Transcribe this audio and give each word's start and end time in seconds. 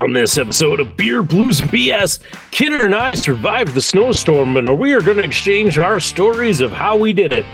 On 0.00 0.12
this 0.12 0.38
episode 0.38 0.78
of 0.78 0.96
Beer 0.96 1.24
Blues 1.24 1.60
BS, 1.60 2.20
Kidder 2.52 2.84
and 2.84 2.94
I 2.94 3.14
survived 3.14 3.74
the 3.74 3.80
snowstorm, 3.80 4.56
and 4.56 4.78
we 4.78 4.92
are 4.92 5.00
going 5.00 5.16
to 5.16 5.24
exchange 5.24 5.76
our 5.76 5.98
stories 5.98 6.60
of 6.60 6.70
how 6.70 6.96
we 6.96 7.12
did 7.12 7.32
it. 7.32 7.44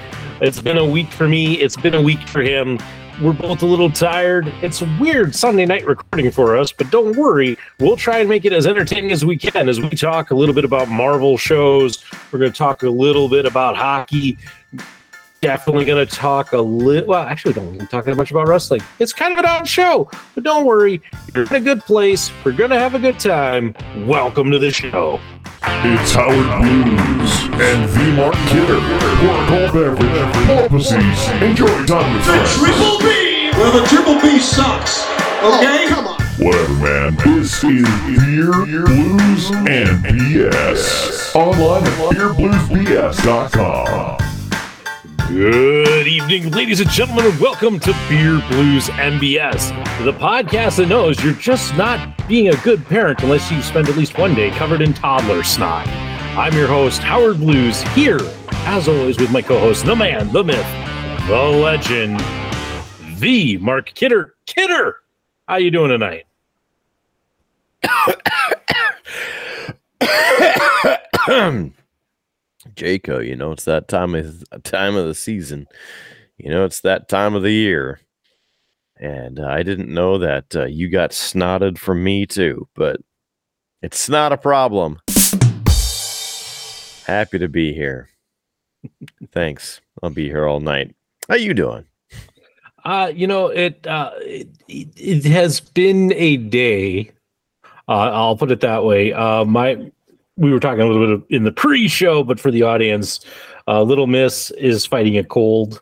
It's 0.43 0.61
been 0.61 0.77
a 0.77 0.85
week 0.85 1.11
for 1.11 1.27
me, 1.27 1.55
it's 1.55 1.77
been 1.77 1.95
a 1.95 2.03
week 2.03 2.21
for 2.29 2.43
him. 2.43 2.79
We're 3.23 3.33
both 3.33 3.63
a 3.63 3.67
little 3.67 3.91
tired. 3.91 4.53
It's 4.61 4.83
a 4.83 4.97
weird 5.01 5.35
Sunday 5.35 5.65
night 5.65 5.87
recording 5.87 6.31
for 6.31 6.59
us, 6.59 6.71
but 6.71 6.91
don't 6.91 7.17
worry. 7.17 7.57
We'll 7.79 7.97
try 7.97 8.19
and 8.19 8.29
make 8.29 8.45
it 8.45 8.53
as 8.53 8.67
entertaining 8.67 9.11
as 9.11 9.25
we 9.25 9.39
can 9.39 9.71
as 9.71 9.81
we 9.81 9.89
talk 9.91 10.31
a 10.31 10.35
little 10.35 10.55
bit 10.55 10.67
about 10.67 10.89
Marvel 10.89 11.39
shows. 11.39 12.05
We're 12.31 12.41
going 12.41 12.53
to 12.53 12.59
talk 12.59 12.83
a 12.83 12.91
little 12.91 13.31
bit 13.31 13.47
about 13.47 13.75
hockey 13.75 14.37
definitely 15.45 15.85
going 15.85 16.07
to 16.07 16.17
talk 16.17 16.53
a 16.53 16.61
little. 16.61 17.09
Well, 17.11 17.23
actually, 17.23 17.53
don't 17.53 17.79
talk 17.91 18.07
that 18.07 18.17
much 18.17 18.31
about 18.31 18.49
wrestling. 18.49 18.81
It's 18.99 19.13
kind 19.13 19.31
of 19.33 19.39
an 19.39 19.45
out 19.45 19.69
show, 19.69 20.09
but 20.35 20.43
don't 20.43 20.65
worry, 20.65 21.03
you're 21.35 21.45
in 21.45 21.53
a 21.53 21.61
good 21.61 21.83
place. 21.83 22.31
We're 22.45 22.53
going 22.53 22.71
to 22.71 22.79
have 22.79 22.95
a 22.95 22.99
good 22.99 23.21
time. 23.21 23.75
Welcome 24.07 24.51
to 24.53 24.59
the 24.59 24.71
show. 24.71 25.21
It's 25.67 26.13
Howard 26.13 26.63
Blues 26.63 27.43
and 27.61 27.91
V 27.91 28.13
Mark 28.17 28.35
Kidder. 28.49 28.81
Pour 29.21 29.37
a 29.37 29.47
cold 29.47 29.73
beverage, 29.75 30.33
pull 30.47 30.59
up 30.59 30.73
a 30.73 30.81
seat, 30.81 31.43
enjoy 31.43 31.85
time 31.85 32.15
with 32.15 32.25
friends. 32.25 32.55
Triple 32.57 32.99
B! 33.01 33.51
Well, 33.53 33.73
the 33.81 33.87
Triple 33.87 34.19
B 34.23 34.39
sucks. 34.39 35.05
Oh, 35.43 35.59
okay? 35.61 35.87
come 35.89 36.07
on. 36.07 36.19
Whatever, 36.39 36.73
man. 36.83 37.15
This 37.17 37.63
is 37.63 37.87
Beer, 38.07 38.51
Blues, 38.87 39.51
and 39.51 40.03
BS. 40.05 41.35
Online 41.37 41.85
at 41.85 41.99
beerbluesbs.com. 42.15 44.34
Good 45.29 46.07
evening, 46.07 46.51
ladies 46.51 46.81
and 46.81 46.91
gentlemen, 46.91 47.25
and 47.25 47.41
welcome 47.41 47.81
to 47.81 47.93
Beer 48.11 48.43
Blues 48.51 48.89
MBS, 48.91 49.71
the 50.05 50.13
podcast 50.13 50.77
that 50.77 50.89
knows 50.89 51.25
you're 51.25 51.33
just 51.33 51.75
not 51.77 52.29
being 52.29 52.49
a 52.49 52.57
good 52.59 52.85
parent 52.85 53.23
unless 53.23 53.51
you 53.51 53.63
spend 53.63 53.89
at 53.89 53.97
least 53.97 54.19
one 54.19 54.35
day 54.35 54.51
covered 54.51 54.83
in 54.83 54.93
toddler 54.93 55.43
snot. 55.43 55.89
I'm 56.37 56.53
your 56.53 56.69
host, 56.69 57.01
Howard 57.01 57.39
Blues, 57.39 57.81
here, 57.95 58.21
as 58.67 58.87
always, 58.87 59.19
with 59.19 59.33
my 59.33 59.41
co-host, 59.41 59.87
the 59.87 59.97
man, 59.97 60.31
the 60.31 60.45
myth, 60.45 60.67
the 61.27 61.35
legend, 61.35 62.21
the 63.19 63.57
Mark 63.59 63.95
Kidder. 63.95 64.35
Kidder, 64.45 64.97
how 65.49 65.57
you 65.57 65.71
doing 65.71 65.89
tonight? 65.89 66.27
Jaco, 72.75 73.27
you 73.27 73.37
know, 73.37 73.53
it's 73.53 73.65
that 73.65 73.89
time 73.89 74.15
of 74.15 74.45
time 74.65 74.97
of 74.97 75.07
the 75.07 75.15
season. 75.15 75.67
You 76.37 76.51
know, 76.51 76.65
it's 76.65 76.81
that 76.81 77.09
time 77.09 77.35
of 77.35 77.43
the 77.43 77.53
year. 77.53 78.01
And 78.97 79.41
uh, 79.41 79.47
I 79.47 79.63
didn't 79.63 79.93
know 79.93 80.19
that 80.19 80.55
uh, 80.55 80.67
you 80.67 80.89
got 80.89 81.11
snotted 81.11 81.79
from 81.79 82.05
me 82.05 82.27
too, 82.27 82.69
but 82.75 83.01
it's 83.83 84.09
not 84.09 84.33
a 84.33 84.39
problem. 84.39 85.01
Happy 87.07 87.39
to 87.39 87.49
be 87.49 87.75
here. 87.75 88.09
Thanks. 89.33 89.81
I'll 90.03 90.11
be 90.11 90.29
here 90.29 90.47
all 90.47 90.61
night. 90.61 90.95
How 91.29 91.37
you 91.37 91.55
doing? 91.55 91.85
Uh, 92.85 93.11
you 93.15 93.27
know, 93.27 93.47
it 93.49 93.87
uh 93.87 94.13
it, 94.19 94.49
it 94.69 95.25
has 95.25 95.61
been 95.61 96.13
a 96.15 96.37
day. 96.37 97.11
Uh, 97.89 98.11
I'll 98.13 98.37
put 98.37 98.51
it 98.51 98.61
that 98.61 98.85
way. 98.85 99.13
Uh, 99.13 99.45
my 99.45 99.91
we 100.37 100.53
were 100.53 100.61
talking 100.61 100.81
a 100.81 100.87
little 100.87 101.19
bit 101.19 101.27
in 101.31 101.45
the 101.45 101.53
pre-show, 101.53 102.25
but 102.25 102.41
for 102.41 102.51
the 102.51 102.63
audience, 102.63 103.21
uh, 103.69 103.83
Little 103.83 104.07
Miss 104.07 104.51
is 104.53 104.85
fighting 104.85 105.17
a 105.17 105.25
cold, 105.25 105.81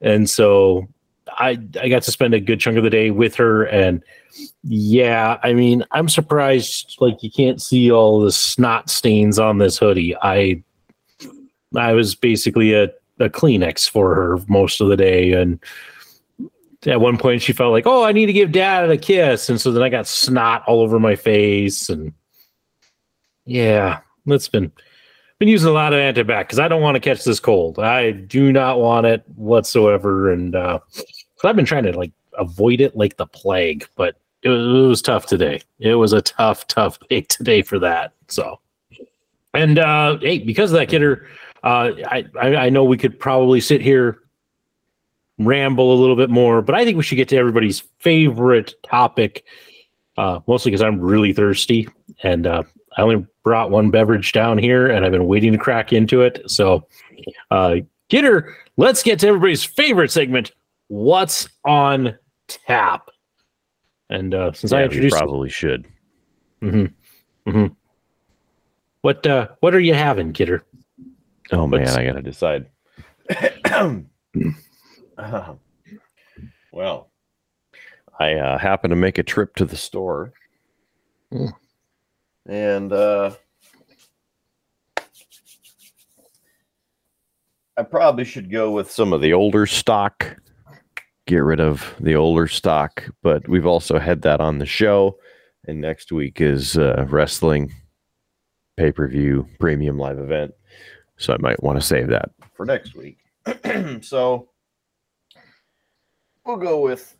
and 0.00 0.28
so 0.28 0.86
I 1.38 1.58
I 1.80 1.88
got 1.88 2.02
to 2.02 2.10
spend 2.12 2.34
a 2.34 2.40
good 2.40 2.60
chunk 2.60 2.76
of 2.76 2.84
the 2.84 2.90
day 2.90 3.10
with 3.10 3.34
her, 3.36 3.64
and 3.64 4.02
yeah, 4.62 5.38
I 5.42 5.52
mean, 5.52 5.84
I'm 5.92 6.08
surprised 6.08 6.96
like 7.00 7.22
you 7.22 7.30
can't 7.30 7.60
see 7.60 7.90
all 7.90 8.20
the 8.20 8.32
snot 8.32 8.90
stains 8.90 9.38
on 9.38 9.58
this 9.58 9.78
hoodie. 9.78 10.16
I 10.22 10.62
I 11.76 11.92
was 11.92 12.14
basically 12.14 12.74
a 12.74 12.90
a 13.20 13.28
Kleenex 13.28 13.88
for 13.88 14.14
her 14.14 14.38
most 14.48 14.80
of 14.80 14.88
the 14.88 14.96
day, 14.96 15.32
and 15.32 15.58
at 16.86 17.00
one 17.00 17.18
point 17.18 17.42
she 17.42 17.52
felt 17.52 17.72
like, 17.72 17.86
oh, 17.86 18.04
I 18.04 18.12
need 18.12 18.26
to 18.26 18.32
give 18.32 18.52
dad 18.52 18.90
a 18.90 18.96
kiss, 18.96 19.48
and 19.48 19.60
so 19.60 19.72
then 19.72 19.82
I 19.82 19.88
got 19.88 20.06
snot 20.06 20.62
all 20.66 20.80
over 20.80 21.00
my 21.00 21.16
face, 21.16 21.88
and 21.88 22.12
yeah, 23.48 24.00
that's 24.26 24.48
been 24.48 24.70
been 25.38 25.48
using 25.48 25.70
a 25.70 25.72
lot 25.72 25.94
of 25.94 25.98
antibac 25.98 26.40
because 26.40 26.58
I 26.58 26.68
don't 26.68 26.82
want 26.82 26.96
to 26.96 27.00
catch 27.00 27.24
this 27.24 27.40
cold. 27.40 27.78
I 27.78 28.10
do 28.10 28.52
not 28.52 28.78
want 28.78 29.06
it 29.06 29.24
whatsoever, 29.36 30.30
and 30.30 30.54
uh, 30.54 30.80
I've 31.42 31.56
been 31.56 31.64
trying 31.64 31.84
to 31.84 31.96
like 31.96 32.12
avoid 32.38 32.80
it 32.80 32.94
like 32.94 33.16
the 33.16 33.26
plague, 33.26 33.88
but 33.96 34.16
it 34.42 34.50
was, 34.50 34.66
it 34.66 34.88
was 34.88 35.02
tough 35.02 35.26
today. 35.26 35.62
It 35.78 35.94
was 35.94 36.12
a 36.12 36.20
tough, 36.20 36.66
tough 36.66 36.98
day 37.08 37.22
today 37.22 37.62
for 37.62 37.78
that. 37.78 38.12
So, 38.28 38.60
and 39.54 39.78
uh, 39.78 40.18
hey, 40.18 40.40
because 40.40 40.70
of 40.70 40.78
that, 40.78 40.88
kidder, 40.88 41.26
uh, 41.64 41.92
I, 42.06 42.26
I 42.40 42.56
I 42.56 42.68
know 42.68 42.84
we 42.84 42.98
could 42.98 43.18
probably 43.18 43.60
sit 43.60 43.80
here 43.80 44.18
ramble 45.38 45.94
a 45.94 45.98
little 45.98 46.16
bit 46.16 46.28
more, 46.28 46.60
but 46.60 46.74
I 46.74 46.84
think 46.84 46.98
we 46.98 47.02
should 47.02 47.16
get 47.16 47.28
to 47.30 47.36
everybody's 47.36 47.80
favorite 47.98 48.74
topic. 48.82 49.44
Uh, 50.18 50.40
mostly 50.48 50.70
because 50.70 50.82
I'm 50.82 51.00
really 51.00 51.32
thirsty, 51.32 51.88
and 52.24 52.44
uh, 52.44 52.64
I 52.98 53.02
only 53.02 53.24
brought 53.44 53.70
one 53.70 53.90
beverage 53.90 54.32
down 54.32 54.58
here, 54.58 54.88
and 54.88 55.06
I've 55.06 55.12
been 55.12 55.26
waiting 55.28 55.52
to 55.52 55.58
crack 55.58 55.92
into 55.92 56.20
it. 56.20 56.42
So, 56.50 56.86
uh, 57.52 57.76
Kidder, 58.08 58.56
let's 58.76 59.02
get 59.04 59.20
to 59.20 59.28
everybody's 59.28 59.62
favorite 59.64 60.10
segment. 60.10 60.50
What's 60.88 61.48
on 61.64 62.18
tap? 62.48 63.08
And 64.10 64.34
uh, 64.34 64.52
since 64.52 64.72
I 64.72 64.78
Yeah, 64.78 64.80
we 64.80 64.84
introduced, 64.86 65.16
probably 65.16 65.48
should. 65.48 65.86
mm-hmm, 66.60 67.50
mm-hmm. 67.50 67.66
what 69.02 69.24
uh, 69.26 69.48
what 69.60 69.74
are 69.74 69.80
you 69.80 69.94
having, 69.94 70.32
Kidder? 70.32 70.64
Oh 71.52 71.66
man, 71.66 71.80
Let's- 71.84 71.96
I 71.96 72.04
gotta 72.04 72.22
decide. 72.22 72.66
Uh, 75.18 75.54
well, 76.72 77.10
I 78.20 78.34
uh, 78.34 78.56
happened 78.56 78.92
to 78.92 78.96
make 78.96 79.18
a 79.18 79.22
trip 79.24 79.56
to 79.56 79.64
the 79.64 79.76
store, 79.76 80.32
Mm. 81.32 81.52
And 82.48 82.92
uh, 82.92 83.30
I 87.76 87.82
probably 87.82 88.24
should 88.24 88.50
go 88.50 88.72
with 88.72 88.90
some 88.90 89.12
of 89.12 89.20
the 89.20 89.34
older 89.34 89.66
stock. 89.66 90.36
Get 91.26 91.38
rid 91.38 91.60
of 91.60 91.94
the 92.00 92.16
older 92.16 92.48
stock, 92.48 93.04
but 93.22 93.46
we've 93.46 93.66
also 93.66 93.98
had 93.98 94.22
that 94.22 94.40
on 94.40 94.58
the 94.58 94.66
show. 94.66 95.18
And 95.66 95.80
next 95.80 96.10
week 96.10 96.40
is 96.40 96.78
uh, 96.78 97.04
wrestling 97.08 97.72
pay 98.78 98.92
per 98.92 99.06
view 99.06 99.46
premium 99.60 99.98
live 99.98 100.18
event. 100.18 100.54
So 101.18 101.34
I 101.34 101.36
might 101.38 101.62
want 101.62 101.78
to 101.78 101.86
save 101.86 102.08
that 102.08 102.30
for 102.54 102.64
next 102.64 102.94
week. 102.94 103.18
so 104.00 104.48
we'll 106.46 106.56
go 106.56 106.80
with 106.80 107.17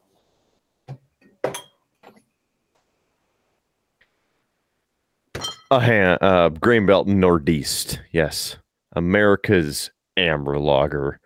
a 5.70 6.24
uh, 6.24 6.48
Grain 6.50 6.86
Belt 6.86 7.06
Nordeast. 7.06 7.98
Yes, 8.12 8.56
America's 8.94 9.90
amber 10.16 10.58
lager, 10.58 11.20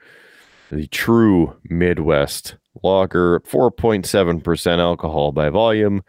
the 0.70 0.86
true 0.88 1.56
Midwest 1.64 2.56
lager, 2.82 3.40
4.7% 3.40 4.78
alcohol 4.78 5.32
by 5.32 5.48
volume. 5.48 6.02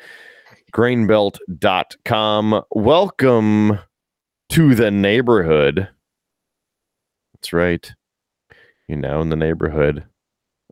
Grainbelt.com. 0.74 2.64
Welcome 2.72 3.80
to 4.50 4.76
the 4.76 4.90
neighborhood. 4.90 5.88
That's 7.34 7.54
right. 7.54 7.92
You're 8.88 8.98
now 8.98 9.22
in 9.22 9.30
the 9.30 9.36
neighborhood 9.36 10.06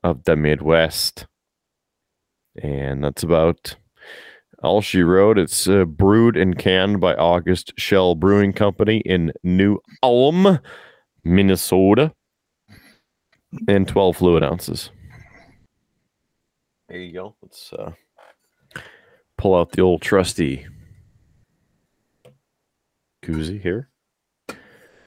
of 0.03 0.23
the 0.23 0.35
Midwest. 0.35 1.27
And 2.61 3.03
that's 3.03 3.23
about 3.23 3.75
all 4.63 4.81
she 4.81 5.01
wrote. 5.01 5.37
It's 5.37 5.67
uh, 5.67 5.85
brewed 5.85 6.37
and 6.37 6.57
canned 6.57 6.99
by 6.99 7.15
August 7.15 7.73
Schell 7.77 8.15
Brewing 8.15 8.53
Company 8.53 8.97
in 8.99 9.31
New 9.43 9.79
Ulm, 10.03 10.59
Minnesota, 11.23 12.13
and 13.67 13.87
12 13.87 14.17
fluid 14.17 14.43
ounces. 14.43 14.91
There 16.87 16.99
you 16.99 17.13
go. 17.13 17.35
Let's 17.41 17.71
uh, 17.73 17.91
pull 19.37 19.55
out 19.55 19.71
the 19.71 19.81
old 19.81 20.01
trusty 20.01 20.67
koozie 23.23 23.61
here. 23.61 23.89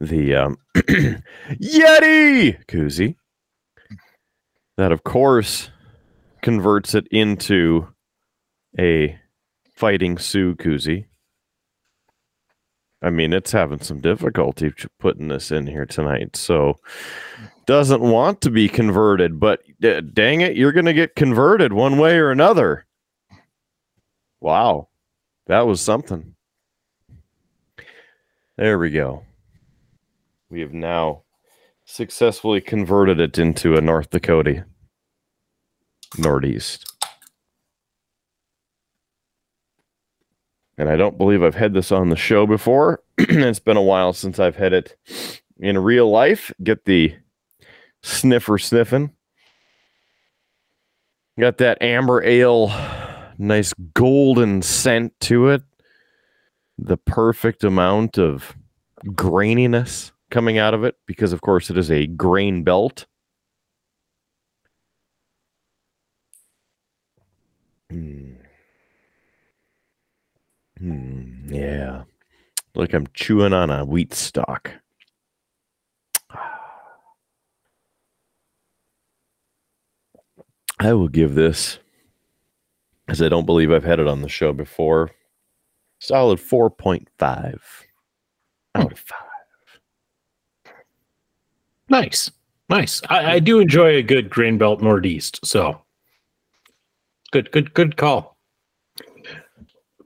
The 0.00 0.34
um, 0.34 0.56
Yeti 0.74 2.64
koozie. 2.66 3.16
That, 4.76 4.90
of 4.90 5.04
course, 5.04 5.70
converts 6.42 6.94
it 6.94 7.06
into 7.12 7.86
a 8.78 9.18
fighting 9.74 10.18
Sioux 10.18 10.54
koozie. 10.54 11.06
I 13.02 13.10
mean, 13.10 13.32
it's 13.32 13.52
having 13.52 13.80
some 13.80 14.00
difficulty 14.00 14.72
putting 14.98 15.28
this 15.28 15.50
in 15.50 15.66
here 15.66 15.84
tonight. 15.84 16.36
So, 16.36 16.80
doesn't 17.66 18.00
want 18.00 18.40
to 18.42 18.50
be 18.50 18.68
converted, 18.68 19.38
but 19.38 19.60
d- 19.80 20.00
dang 20.00 20.40
it, 20.40 20.56
you're 20.56 20.72
going 20.72 20.86
to 20.86 20.92
get 20.94 21.16
converted 21.16 21.72
one 21.72 21.98
way 21.98 22.16
or 22.16 22.30
another. 22.30 22.86
Wow. 24.40 24.88
that 25.46 25.66
was 25.66 25.80
something. 25.80 26.34
There 28.56 28.78
we 28.78 28.90
go. 28.90 29.24
We 30.48 30.60
have 30.60 30.72
now 30.72 31.22
successfully 31.84 32.60
converted 32.60 33.20
it 33.20 33.38
into 33.38 33.74
a 33.74 33.80
North 33.80 34.10
Dakota 34.10 34.64
Northeast. 36.16 36.93
And 40.76 40.88
I 40.88 40.96
don't 40.96 41.18
believe 41.18 41.42
I've 41.42 41.54
had 41.54 41.72
this 41.72 41.92
on 41.92 42.10
the 42.10 42.16
show 42.16 42.46
before. 42.46 43.00
it's 43.18 43.60
been 43.60 43.76
a 43.76 43.82
while 43.82 44.12
since 44.12 44.38
I've 44.38 44.56
had 44.56 44.72
it 44.72 44.96
in 45.58 45.78
real 45.78 46.10
life. 46.10 46.52
Get 46.62 46.84
the 46.84 47.14
sniffer 48.02 48.58
sniffing. 48.58 49.12
Got 51.38 51.58
that 51.58 51.82
amber 51.82 52.22
ale, 52.22 52.72
nice 53.38 53.72
golden 53.94 54.62
scent 54.62 55.12
to 55.20 55.48
it. 55.48 55.62
The 56.78 56.96
perfect 56.96 57.64
amount 57.64 58.18
of 58.18 58.56
graininess 59.06 60.12
coming 60.30 60.58
out 60.58 60.74
of 60.74 60.84
it 60.84 60.96
because, 61.06 61.32
of 61.32 61.40
course, 61.40 61.70
it 61.70 61.78
is 61.78 61.90
a 61.90 62.06
grain 62.06 62.64
belt. 62.64 63.06
Hmm. 67.90 68.33
Hmm, 70.78 71.52
yeah. 71.52 72.04
Like 72.74 72.92
I'm 72.92 73.06
chewing 73.14 73.52
on 73.52 73.70
a 73.70 73.84
wheat 73.84 74.14
stalk. 74.14 74.72
I 80.80 80.92
will 80.92 81.08
give 81.08 81.34
this, 81.34 81.78
as 83.08 83.22
I 83.22 83.28
don't 83.28 83.46
believe 83.46 83.70
I've 83.72 83.84
had 83.84 84.00
it 84.00 84.08
on 84.08 84.22
the 84.22 84.28
show 84.28 84.52
before, 84.52 85.12
solid 86.00 86.40
4.5 86.40 87.60
out 88.74 88.92
of 88.92 88.98
5. 88.98 89.18
Nice, 91.88 92.30
nice. 92.68 93.00
I, 93.08 93.34
I 93.34 93.38
do 93.38 93.60
enjoy 93.60 93.96
a 93.96 94.02
good 94.02 94.30
Grain 94.30 94.58
Belt 94.58 94.80
Nordeast. 94.80 95.38
So 95.44 95.80
good, 97.30 97.52
good, 97.52 97.72
good 97.74 97.96
call. 97.96 98.33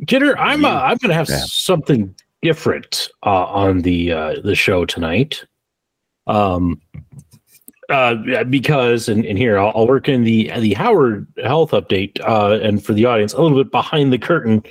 Kidder, 0.06 0.38
I'm 0.38 0.64
uh, 0.64 0.68
I'm 0.68 0.96
going 0.98 1.08
to 1.10 1.14
have 1.14 1.28
Yeah. 1.28 1.42
something 1.46 2.14
different 2.42 3.10
uh, 3.24 3.44
on 3.46 3.82
the 3.82 4.12
uh, 4.12 4.34
the 4.42 4.54
show 4.54 4.84
tonight. 4.84 5.44
Um, 6.26 6.80
uh, 7.88 8.44
because 8.44 9.08
and, 9.08 9.24
and 9.24 9.38
here 9.38 9.58
I'll, 9.58 9.72
I'll 9.74 9.86
work 9.88 10.08
in 10.08 10.22
the 10.24 10.50
the 10.60 10.74
Howard 10.74 11.26
Health 11.42 11.70
update, 11.72 12.20
uh, 12.20 12.58
and 12.62 12.84
for 12.84 12.92
the 12.92 13.06
audience, 13.06 13.32
a 13.32 13.40
little 13.40 13.62
bit 13.62 13.72
behind 13.72 14.12
the 14.12 14.18
curtain. 14.18 14.62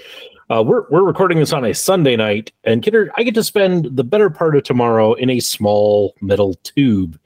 Uh, 0.49 0.63
we're 0.65 0.83
we're 0.89 1.03
recording 1.03 1.39
this 1.39 1.51
on 1.51 1.65
a 1.65 1.73
Sunday 1.73 2.15
night, 2.15 2.51
and 2.63 2.81
Kidder, 2.83 3.11
I 3.17 3.23
get 3.23 3.33
to 3.35 3.43
spend 3.43 3.97
the 3.97 4.03
better 4.03 4.29
part 4.29 4.55
of 4.55 4.63
tomorrow 4.63 5.13
in 5.13 5.29
a 5.29 5.39
small 5.41 6.15
metal 6.21 6.53
tube. 6.63 7.19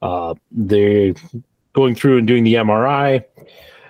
Uh, 0.00 0.34
they're 0.52 1.14
going 1.72 1.94
through 1.96 2.18
and 2.18 2.28
doing 2.28 2.44
the 2.44 2.54
MRI, 2.54 3.24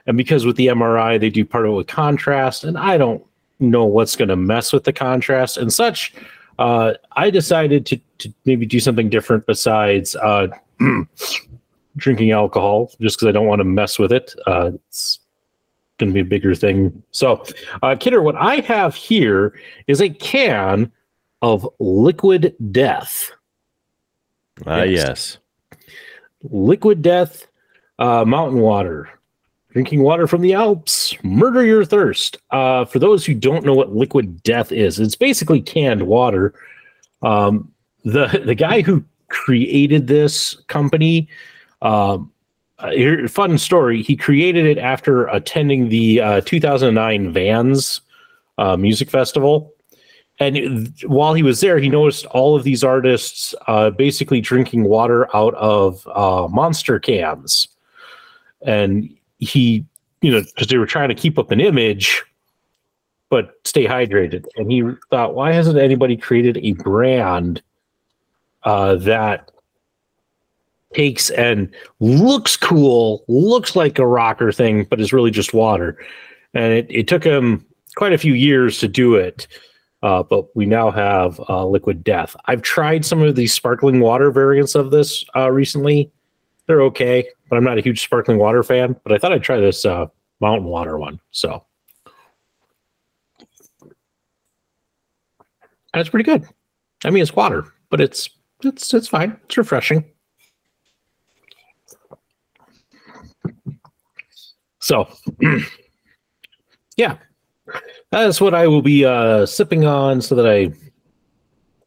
and 0.07 0.17
because 0.17 0.47
with 0.47 0.57
the 0.57 0.69
MRI 0.69 1.21
they 1.21 1.29
do 1.29 1.45
part 1.45 1.67
of 1.67 1.73
it 1.73 1.75
with 1.75 1.87
contrast, 1.89 2.65
and 2.65 2.79
I 2.79 2.97
don't 2.97 3.23
know 3.61 3.85
what's 3.85 4.17
going 4.17 4.29
to 4.29 4.37
mess 4.37 4.73
with 4.73 4.85
the 4.85 4.93
contrast 4.93 5.57
and 5.57 5.73
such. 5.73 6.15
Uh, 6.59 6.95
I 7.13 7.31
decided 7.31 7.87
to 7.87 8.01
to 8.19 8.33
maybe 8.45 8.67
do 8.67 8.81
something 8.81 9.09
different 9.09 9.47
besides 9.47 10.17
uh, 10.17 10.49
drinking 11.97 12.33
alcohol, 12.33 12.91
just 13.01 13.17
because 13.17 13.29
I 13.29 13.33
don't 13.33 13.47
want 13.47 13.61
to 13.61 13.65
mess 13.65 13.99
with 13.99 14.13
it. 14.13 14.35
Uh, 14.47 14.73
it's 14.89 15.21
going 15.99 16.11
to 16.11 16.15
be 16.15 16.21
a 16.21 16.25
bigger 16.25 16.55
thing. 16.55 17.03
So, 17.13 17.45
uh, 17.83 17.95
Kidder, 17.99 18.23
what 18.23 18.35
I 18.37 18.57
have 18.61 18.95
here 18.95 19.59
is 19.87 20.01
a 20.01 20.09
can 20.09 20.91
of 21.43 21.69
liquid 21.79 22.55
death. 22.73 23.31
Ah, 24.67 24.83
Yes. 24.83 24.89
yes. 25.07 25.39
Liquid 26.43 27.03
death, 27.03 27.47
uh, 27.99 28.25
mountain 28.25 28.61
water, 28.61 29.09
drinking 29.79 30.03
water 30.03 30.27
from 30.27 30.41
the 30.41 30.55
Alps, 30.55 31.15
murder 31.23 31.65
your 31.65 31.85
thirst. 31.85 32.37
Uh, 32.51 32.85
for 32.85 32.99
those 32.99 33.25
who 33.25 33.33
don't 33.33 33.65
know 33.65 33.75
what 33.75 33.95
liquid 33.95 34.43
death 34.43 34.73
is, 34.73 34.99
it's 34.99 35.15
basically 35.15 35.61
canned 35.61 36.03
water. 36.03 36.53
Um, 37.23 37.73
the 38.05 38.43
the 38.45 38.57
guy 38.57 38.81
who 38.81 39.05
created 39.29 40.09
this 40.09 40.57
company, 40.67 41.29
um, 41.81 42.33
uh, 42.81 43.29
fun 43.29 43.57
story. 43.57 44.03
He 44.03 44.17
created 44.17 44.67
it 44.67 44.79
after 44.79 45.29
attending 45.29 45.91
the 45.91 46.21
uh, 46.21 46.41
2009 46.41 47.33
Vans 47.33 48.01
uh, 48.59 48.77
Music 48.77 49.09
Festival. 49.09 49.73
And 50.41 50.93
while 51.07 51.35
he 51.35 51.45
was 51.45 51.61
there, 51.61 51.79
he 51.79 51.89
noticed 51.89 52.27
all 52.27 52.57
of 52.57 52.65
these 52.65 52.83
artists 52.83 53.55
uh, 53.69 53.91
basically 53.91 54.41
drinking 54.41 54.85
water 54.85 55.29
out 55.37 55.55
of 55.55 56.05
monster 56.51 56.99
cans. 56.99 57.69
And 58.63 59.18
he, 59.39 59.85
you 60.21 60.31
know, 60.31 60.43
because 60.43 60.69
they 60.69 60.79
were 60.79 60.87
trying 60.87 61.09
to 61.09 61.15
keep 61.15 61.39
up 61.39 61.51
an 61.51 61.61
image, 61.61 62.25
but 63.31 63.55
stay 63.65 63.85
hydrated. 63.85 64.47
And 64.57 64.71
he 64.71 64.83
thought, 65.11 65.35
why 65.35 65.53
hasn't 65.53 65.79
anybody 65.79 66.17
created 66.17 66.59
a 66.59 66.73
brand 66.73 67.63
uh, 68.65 68.97
that 68.97 69.51
takes 70.95 71.31
and 71.31 71.71
looks 72.01 72.57
cool, 72.57 73.25
looks 73.29 73.77
like 73.77 73.99
a 73.99 74.07
rocker 74.07 74.53
thing, 74.53 74.85
but 74.85 75.01
is 75.01 75.13
really 75.13 75.31
just 75.31 75.55
water? 75.55 75.99
And 76.55 76.73
it, 76.73 76.87
it 76.89 77.09
took 77.09 77.23
him 77.25 77.65
quite 77.97 78.13
a 78.13 78.19
few 78.19 78.35
years 78.35 78.79
to 78.79 78.89
do 78.89 79.15
it. 79.15 79.47
Uh, 80.01 80.23
but 80.23 80.55
we 80.55 80.65
now 80.65 80.93
have 80.93 81.41
uh, 81.49 81.67
liquid 81.67 82.05
death. 82.05 82.37
I've 82.47 82.63
tried 82.63 83.05
some 83.05 83.21
of 83.21 83.35
these 83.35 83.53
sparkling 83.53 83.99
water 83.99 84.31
variants 84.31 84.77
of 84.77 84.93
this 84.93 85.25
uh, 85.35 85.51
recently. 85.51 86.11
They're 86.69 86.83
okay, 86.83 87.27
but 87.49 87.57
I'm 87.57 87.65
not 87.65 87.79
a 87.79 87.81
huge 87.81 88.05
sparkling 88.05 88.39
water 88.39 88.63
fan. 88.63 88.95
But 89.03 89.13
I 89.13 89.19
thought 89.19 89.33
I'd 89.33 89.43
try 89.43 89.59
this 89.59 89.85
uh, 89.87 90.07
mountain 90.41 90.69
water 90.69 90.99
one. 90.99 91.19
So 91.31 91.65
that's 95.95 96.11
pretty 96.11 96.25
good. 96.25 96.47
I 97.05 97.11
mean, 97.11 97.23
it's 97.23 97.35
water, 97.35 97.73
but 97.89 98.03
it's 98.03 98.29
it's 98.63 98.93
it's 98.93 99.09
fine. 99.09 99.41
It's 99.45 99.57
refreshing. 99.57 100.05
So, 104.81 105.09
yeah, 106.97 107.17
that's 108.11 108.41
what 108.41 108.55
I 108.55 108.67
will 108.67 108.83
be 108.83 109.05
uh, 109.05 109.45
sipping 109.47 109.85
on, 109.85 110.21
so 110.21 110.35
that 110.35 110.47
I, 110.47 110.73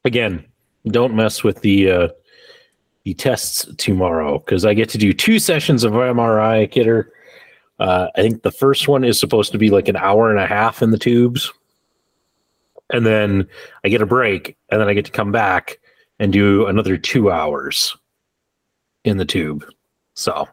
again, 0.05 0.45
don't 0.87 1.15
mess 1.15 1.43
with 1.43 1.61
the 1.61 1.91
uh, 1.91 2.07
the 3.03 3.13
tests 3.13 3.65
tomorrow 3.77 4.39
because 4.39 4.65
I 4.65 4.73
get 4.73 4.89
to 4.89 4.97
do 4.97 5.13
two 5.13 5.39
sessions 5.39 5.83
of 5.83 5.93
MRI 5.93 6.69
kidder. 6.69 7.11
Uh, 7.79 8.07
I 8.15 8.21
think 8.21 8.43
the 8.43 8.51
first 8.51 8.87
one 8.87 9.03
is 9.03 9.19
supposed 9.19 9.51
to 9.53 9.57
be 9.57 9.69
like 9.69 9.87
an 9.87 9.95
hour 9.95 10.29
and 10.29 10.39
a 10.39 10.45
half 10.45 10.81
in 10.81 10.91
the 10.91 10.99
tubes, 10.99 11.51
and 12.91 13.05
then 13.05 13.47
I 13.83 13.89
get 13.89 14.01
a 14.01 14.05
break, 14.05 14.55
and 14.69 14.79
then 14.79 14.87
I 14.87 14.93
get 14.93 15.05
to 15.05 15.11
come 15.11 15.31
back 15.31 15.79
and 16.19 16.31
do 16.31 16.67
another 16.67 16.97
two 16.97 17.31
hours 17.31 17.97
in 19.03 19.17
the 19.17 19.25
tube. 19.25 19.65
So 20.13 20.47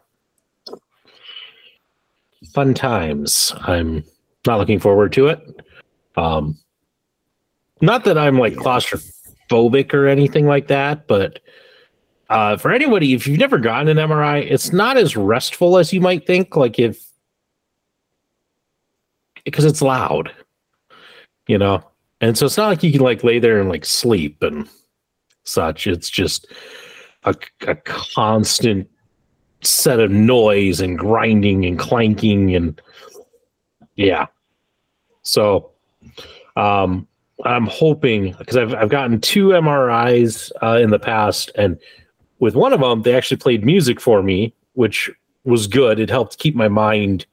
fun 2.53 2.73
times. 2.73 3.53
I'm 3.61 4.03
not 4.47 4.57
looking 4.57 4.79
forward 4.79 5.13
to 5.13 5.27
it. 5.27 5.39
Um, 6.15 6.57
not 7.81 8.03
that 8.05 8.17
I'm 8.17 8.37
like 8.37 8.53
claustrophobic 8.53 9.93
or 9.93 10.07
anything 10.07 10.47
like 10.47 10.67
that, 10.67 11.07
but 11.07 11.39
uh, 12.29 12.57
for 12.57 12.71
anybody, 12.71 13.13
if 13.13 13.25
you've 13.25 13.39
never 13.39 13.57
gotten 13.57 13.87
an 13.87 13.97
MRI, 13.97 14.49
it's 14.49 14.71
not 14.71 14.97
as 14.97 15.17
restful 15.17 15.77
as 15.77 15.91
you 15.91 15.99
might 15.99 16.27
think. 16.27 16.55
Like 16.55 16.77
if 16.77 17.03
because 19.45 19.65
it's 19.65 19.81
loud, 19.81 20.31
you 21.47 21.57
know, 21.57 21.83
and 22.21 22.37
so 22.37 22.45
it's 22.45 22.57
not 22.57 22.67
like 22.67 22.83
you 22.83 22.91
can 22.91 23.01
like 23.01 23.23
lay 23.23 23.39
there 23.39 23.59
and 23.59 23.69
like 23.69 23.85
sleep 23.85 24.43
and 24.43 24.69
such. 25.43 25.87
It's 25.87 26.09
just 26.09 26.47
a, 27.23 27.35
a 27.67 27.75
constant 27.75 28.87
set 29.61 29.99
of 29.99 30.11
noise 30.11 30.81
and 30.81 30.97
grinding 30.97 31.65
and 31.65 31.79
clanking 31.79 32.55
and 32.55 32.79
yeah. 33.95 34.27
So 35.23 35.71
um 36.55 37.07
I'm 37.45 37.67
hoping 37.67 38.33
because 38.33 38.57
I've 38.57 38.73
I've 38.75 38.89
gotten 38.89 39.19
two 39.21 39.49
MRIs 39.49 40.51
uh, 40.61 40.77
in 40.81 40.89
the 40.89 40.99
past, 40.99 41.51
and 41.55 41.79
with 42.39 42.55
one 42.55 42.73
of 42.73 42.79
them, 42.79 43.01
they 43.01 43.15
actually 43.15 43.37
played 43.37 43.65
music 43.65 43.99
for 43.99 44.23
me, 44.23 44.53
which 44.73 45.09
was 45.43 45.67
good. 45.67 45.99
It 45.99 46.09
helped 46.09 46.39
keep 46.39 46.55
my 46.55 46.67
mind 46.67 47.25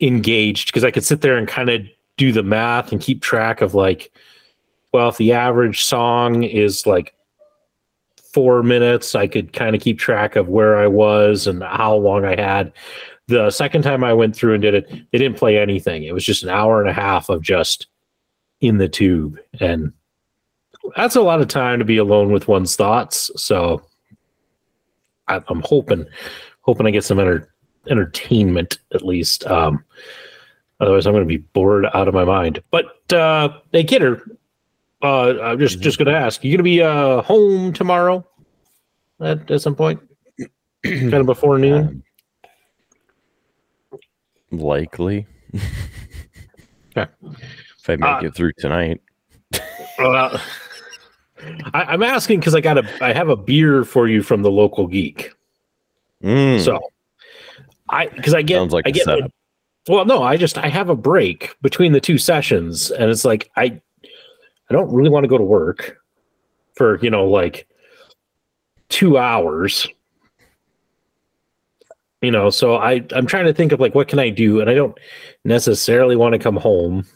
engaged 0.00 0.68
because 0.68 0.84
I 0.84 0.90
could 0.90 1.04
sit 1.04 1.22
there 1.22 1.36
and 1.36 1.48
kind 1.48 1.70
of 1.70 1.82
do 2.16 2.32
the 2.32 2.42
math 2.42 2.92
and 2.92 3.00
keep 3.00 3.22
track 3.22 3.60
of 3.60 3.74
like, 3.74 4.12
well, 4.92 5.08
if 5.08 5.16
the 5.16 5.32
average 5.32 5.84
song 5.84 6.42
is 6.42 6.86
like 6.86 7.14
four 8.32 8.62
minutes, 8.62 9.14
I 9.14 9.26
could 9.26 9.52
kind 9.52 9.74
of 9.74 9.82
keep 9.82 9.98
track 9.98 10.36
of 10.36 10.48
where 10.48 10.76
I 10.76 10.86
was 10.86 11.46
and 11.46 11.62
how 11.62 11.94
long 11.94 12.24
I 12.24 12.40
had. 12.40 12.72
The 13.26 13.50
second 13.50 13.82
time 13.82 14.04
I 14.04 14.12
went 14.12 14.34
through 14.34 14.54
and 14.54 14.62
did 14.62 14.74
it, 14.74 14.88
they 14.90 15.18
didn't 15.18 15.36
play 15.36 15.58
anything. 15.58 16.04
It 16.04 16.14
was 16.14 16.24
just 16.24 16.42
an 16.42 16.48
hour 16.48 16.80
and 16.80 16.88
a 16.88 16.94
half 16.94 17.28
of 17.28 17.42
just 17.42 17.86
in 18.60 18.78
the 18.78 18.88
tube, 18.88 19.38
and 19.60 19.92
that's 20.96 21.16
a 21.16 21.20
lot 21.22 21.40
of 21.40 21.48
time 21.48 21.78
to 21.78 21.84
be 21.84 21.96
alone 21.98 22.32
with 22.32 22.48
one's 22.48 22.76
thoughts. 22.76 23.30
So 23.36 23.82
I, 25.28 25.40
I'm 25.48 25.62
hoping, 25.64 26.06
hoping 26.62 26.86
I 26.86 26.90
get 26.90 27.04
some 27.04 27.18
enter, 27.20 27.52
entertainment 27.88 28.78
at 28.94 29.02
least. 29.04 29.46
Um, 29.46 29.84
otherwise, 30.80 31.06
I'm 31.06 31.12
going 31.12 31.24
to 31.24 31.28
be 31.28 31.38
bored 31.38 31.86
out 31.94 32.08
of 32.08 32.14
my 32.14 32.24
mind. 32.24 32.62
But 32.70 33.12
uh, 33.12 33.50
hey, 33.72 33.84
Kidder, 33.84 34.22
uh, 35.02 35.40
I'm 35.40 35.58
just 35.58 35.80
just 35.80 35.98
going 35.98 36.06
to 36.12 36.18
ask: 36.18 36.42
You 36.42 36.50
going 36.50 36.58
to 36.58 36.62
be 36.64 36.82
uh, 36.82 37.22
home 37.22 37.72
tomorrow 37.72 38.26
at, 39.20 39.50
at 39.50 39.60
some 39.60 39.74
point, 39.76 40.00
kind 40.84 41.14
of 41.14 41.26
before 41.26 41.58
noon? 41.58 42.02
Likely. 44.50 45.26
Okay. 46.96 47.12
If 47.78 47.90
I 47.90 47.96
make 47.96 48.24
Uh, 48.24 48.26
it 48.26 48.34
through 48.34 48.52
tonight. 48.58 49.00
Well, 49.98 50.40
I, 51.74 51.82
I'm 51.84 52.02
asking 52.02 52.40
because 52.40 52.54
I 52.54 52.60
got 52.60 52.78
a 52.78 53.04
I 53.04 53.12
have 53.12 53.28
a 53.28 53.36
beer 53.36 53.84
for 53.84 54.08
you 54.08 54.22
from 54.22 54.42
the 54.42 54.50
local 54.50 54.86
geek. 54.86 55.32
Mm, 56.22 56.62
So 56.64 56.80
I 57.88 58.08
because 58.08 58.34
I 58.34 58.42
get 58.42 58.56
Sounds 58.56 58.72
like 58.72 58.86
I 58.86 58.90
a 58.90 58.92
get 58.92 59.04
setup. 59.04 59.32
well 59.88 60.04
no 60.04 60.22
I 60.22 60.36
just 60.36 60.58
I 60.58 60.68
have 60.68 60.88
a 60.88 60.96
break 60.96 61.54
between 61.62 61.92
the 61.92 62.00
two 62.00 62.18
sessions 62.18 62.90
and 62.90 63.10
it's 63.10 63.24
like 63.24 63.50
I 63.56 63.80
I 64.70 64.72
don't 64.74 64.92
really 64.92 65.10
want 65.10 65.24
to 65.24 65.28
go 65.28 65.38
to 65.38 65.44
work 65.44 65.98
for 66.74 66.98
you 67.02 67.10
know 67.10 67.26
like 67.28 67.68
two 68.88 69.16
hours 69.18 69.86
you 72.20 72.30
know 72.30 72.50
so 72.50 72.76
I 72.76 73.04
I'm 73.12 73.26
trying 73.26 73.46
to 73.46 73.54
think 73.54 73.72
of 73.72 73.80
like 73.80 73.94
what 73.94 74.08
can 74.08 74.18
I 74.18 74.30
do 74.30 74.60
and 74.60 74.68
I 74.68 74.74
don't 74.74 74.96
necessarily 75.44 76.16
want 76.16 76.32
to 76.32 76.38
come 76.38 76.56
home 76.56 77.06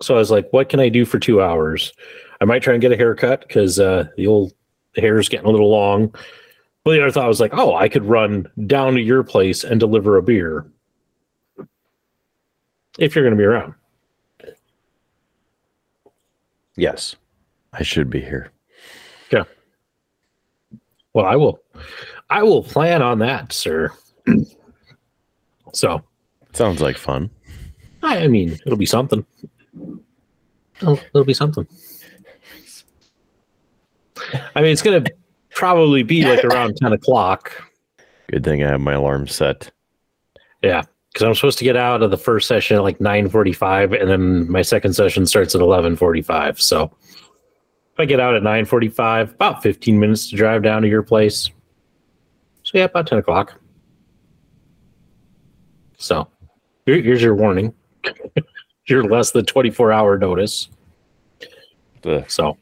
so 0.00 0.14
I 0.14 0.18
was 0.18 0.30
like 0.30 0.48
what 0.52 0.68
can 0.68 0.80
I 0.80 0.88
do 0.88 1.04
for 1.04 1.18
two 1.18 1.42
hours 1.42 1.92
I 2.40 2.44
might 2.44 2.62
try 2.62 2.74
and 2.74 2.80
get 2.80 2.92
a 2.92 2.96
haircut 2.96 3.46
because 3.46 3.78
uh 3.78 4.08
the 4.16 4.26
old 4.26 4.52
hair 4.96 5.18
is 5.18 5.28
getting 5.28 5.46
a 5.46 5.50
little 5.50 5.70
long 5.70 6.12
but 6.88 6.94
the 6.94 7.02
other 7.02 7.10
thought 7.10 7.28
was 7.28 7.38
like, 7.38 7.52
oh, 7.52 7.74
I 7.74 7.86
could 7.86 8.06
run 8.06 8.50
down 8.66 8.94
to 8.94 9.00
your 9.02 9.22
place 9.22 9.62
and 9.62 9.78
deliver 9.78 10.16
a 10.16 10.22
beer 10.22 10.66
if 12.98 13.14
you're 13.14 13.22
going 13.24 13.36
to 13.36 13.38
be 13.38 13.44
around. 13.44 13.74
Yes. 16.76 17.14
I 17.74 17.82
should 17.82 18.08
be 18.08 18.22
here. 18.22 18.52
Yeah. 19.30 19.44
Well, 21.12 21.26
I 21.26 21.36
will. 21.36 21.60
I 22.30 22.42
will 22.42 22.62
plan 22.62 23.02
on 23.02 23.18
that, 23.18 23.52
sir. 23.52 23.92
so, 25.74 26.02
Sounds 26.54 26.80
like 26.80 26.96
fun. 26.96 27.28
I, 28.02 28.20
I 28.20 28.28
mean, 28.28 28.58
it'll 28.64 28.78
be 28.78 28.86
something. 28.86 29.26
It'll, 30.80 30.98
it'll 31.12 31.24
be 31.24 31.34
something. 31.34 31.68
I 34.54 34.60
mean, 34.62 34.72
it's 34.72 34.82
going 34.82 35.02
to 35.04 35.12
probably 35.50 36.02
be 36.02 36.24
like 36.24 36.44
around 36.44 36.76
10 36.76 36.92
o'clock. 36.92 37.52
Good 38.30 38.44
thing 38.44 38.62
I 38.62 38.68
have 38.68 38.80
my 38.80 38.94
alarm 38.94 39.26
set. 39.26 39.70
Yeah, 40.62 40.82
because 41.12 41.26
I'm 41.26 41.34
supposed 41.34 41.58
to 41.58 41.64
get 41.64 41.76
out 41.76 42.02
of 42.02 42.10
the 42.10 42.18
first 42.18 42.46
session 42.48 42.76
at 42.76 42.82
like 42.82 42.98
9:45, 42.98 43.98
and 44.00 44.10
then 44.10 44.50
my 44.50 44.62
second 44.62 44.92
session 44.94 45.24
starts 45.26 45.54
at 45.54 45.60
11:45. 45.60 46.60
So 46.60 46.92
if 47.92 48.00
I 48.00 48.04
get 48.04 48.20
out 48.20 48.34
at 48.34 48.42
9:45, 48.42 49.30
about 49.34 49.62
15 49.62 49.98
minutes 49.98 50.28
to 50.30 50.36
drive 50.36 50.62
down 50.62 50.82
to 50.82 50.88
your 50.88 51.02
place. 51.02 51.50
So 52.64 52.76
yeah, 52.78 52.84
about 52.84 53.06
10 53.06 53.18
o'clock. 53.18 53.54
So 55.96 56.28
here- 56.86 57.00
here's 57.02 57.22
your 57.22 57.34
warning. 57.34 57.72
You're 58.86 59.04
less 59.04 59.32
than 59.32 59.44
24 59.44 59.92
hour 59.92 60.16
notice. 60.18 60.68
The 62.02 62.24
So 62.28 62.56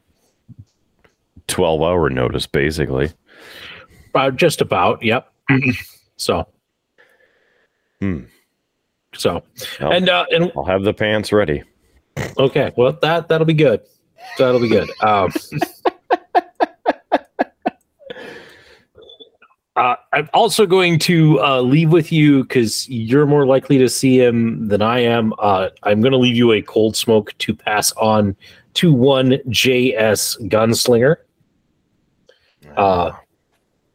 12 1.48 1.82
hour 1.82 2.10
notice, 2.10 2.46
basically. 2.46 3.12
uh, 4.14 4.30
just 4.30 4.60
about, 4.60 5.02
yep. 5.02 5.32
so. 6.16 6.46
Hmm. 8.00 8.24
So 9.18 9.42
and 9.80 10.08
uh, 10.08 10.26
and 10.30 10.52
I'll 10.56 10.64
have 10.64 10.82
the 10.82 10.94
pants 10.94 11.32
ready. 11.32 11.62
Okay, 12.38 12.72
well 12.76 12.96
that 13.02 13.28
that'll 13.28 13.46
be 13.46 13.54
good. 13.54 13.80
That'll 14.38 14.60
be 14.60 14.68
good. 14.68 14.90
Um, 15.00 15.32
uh, 19.76 19.96
I'm 20.12 20.28
also 20.34 20.66
going 20.66 20.98
to 21.00 21.40
uh, 21.40 21.60
leave 21.60 21.92
with 21.92 22.12
you 22.12 22.42
because 22.44 22.88
you're 22.88 23.26
more 23.26 23.46
likely 23.46 23.78
to 23.78 23.88
see 23.88 24.20
him 24.20 24.68
than 24.68 24.82
I 24.82 25.00
am. 25.00 25.32
Uh, 25.38 25.68
I'm 25.82 26.00
going 26.00 26.12
to 26.12 26.18
leave 26.18 26.36
you 26.36 26.52
a 26.52 26.62
cold 26.62 26.96
smoke 26.96 27.34
to 27.38 27.54
pass 27.54 27.92
on 27.92 28.36
to 28.74 28.92
one 28.92 29.32
JS 29.48 30.48
Gunslinger. 30.48 31.16
Uh, 32.76 33.12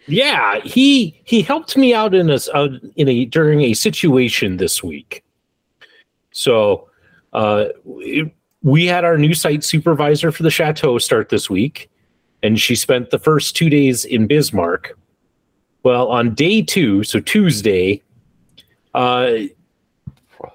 yeah, 0.08 0.60
he 0.62 1.22
he 1.24 1.42
helped 1.42 1.78
me 1.78 1.94
out 1.94 2.16
in 2.16 2.30
a 2.30 2.40
uh, 2.54 2.70
in 2.96 3.08
a 3.08 3.26
during 3.26 3.62
a 3.62 3.74
situation 3.74 4.58
this 4.58 4.84
week. 4.84 5.24
So, 6.32 6.90
uh, 7.34 7.66
we- 7.84 8.32
we 8.64 8.86
had 8.86 9.04
our 9.04 9.18
new 9.18 9.34
site 9.34 9.64
supervisor 9.64 10.32
for 10.32 10.44
the 10.44 10.52
chateau 10.52 10.98
start 11.00 11.30
this 11.30 11.50
week, 11.50 11.90
and 12.44 12.60
she 12.60 12.76
spent 12.76 13.10
the 13.10 13.20
first 13.20 13.56
two 13.56 13.70
days 13.70 14.06
in 14.06 14.28
Bismarck. 14.28 14.98
Well, 15.84 16.08
on 16.10 16.36
day 16.36 16.62
two, 16.62 17.04
so 17.04 17.20
Tuesday, 17.20 18.02
uh, 18.94 19.32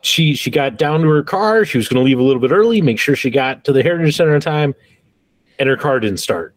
she 0.02 0.34
she 0.34 0.50
got 0.50 0.76
down 0.78 1.02
to 1.02 1.08
her 1.08 1.22
car. 1.22 1.64
She 1.64 1.78
was 1.78 1.88
going 1.88 2.00
to 2.00 2.04
leave 2.04 2.18
a 2.18 2.22
little 2.22 2.40
bit 2.40 2.52
early, 2.52 2.80
make 2.80 2.98
sure 2.98 3.14
she 3.16 3.30
got 3.30 3.64
to 3.64 3.72
the 3.72 3.82
Heritage 3.82 4.16
Center 4.16 4.34
in 4.34 4.40
time, 4.40 4.74
and 5.58 5.68
her 5.68 5.76
car 5.76 6.00
didn't 6.00 6.18
start. 6.20 6.54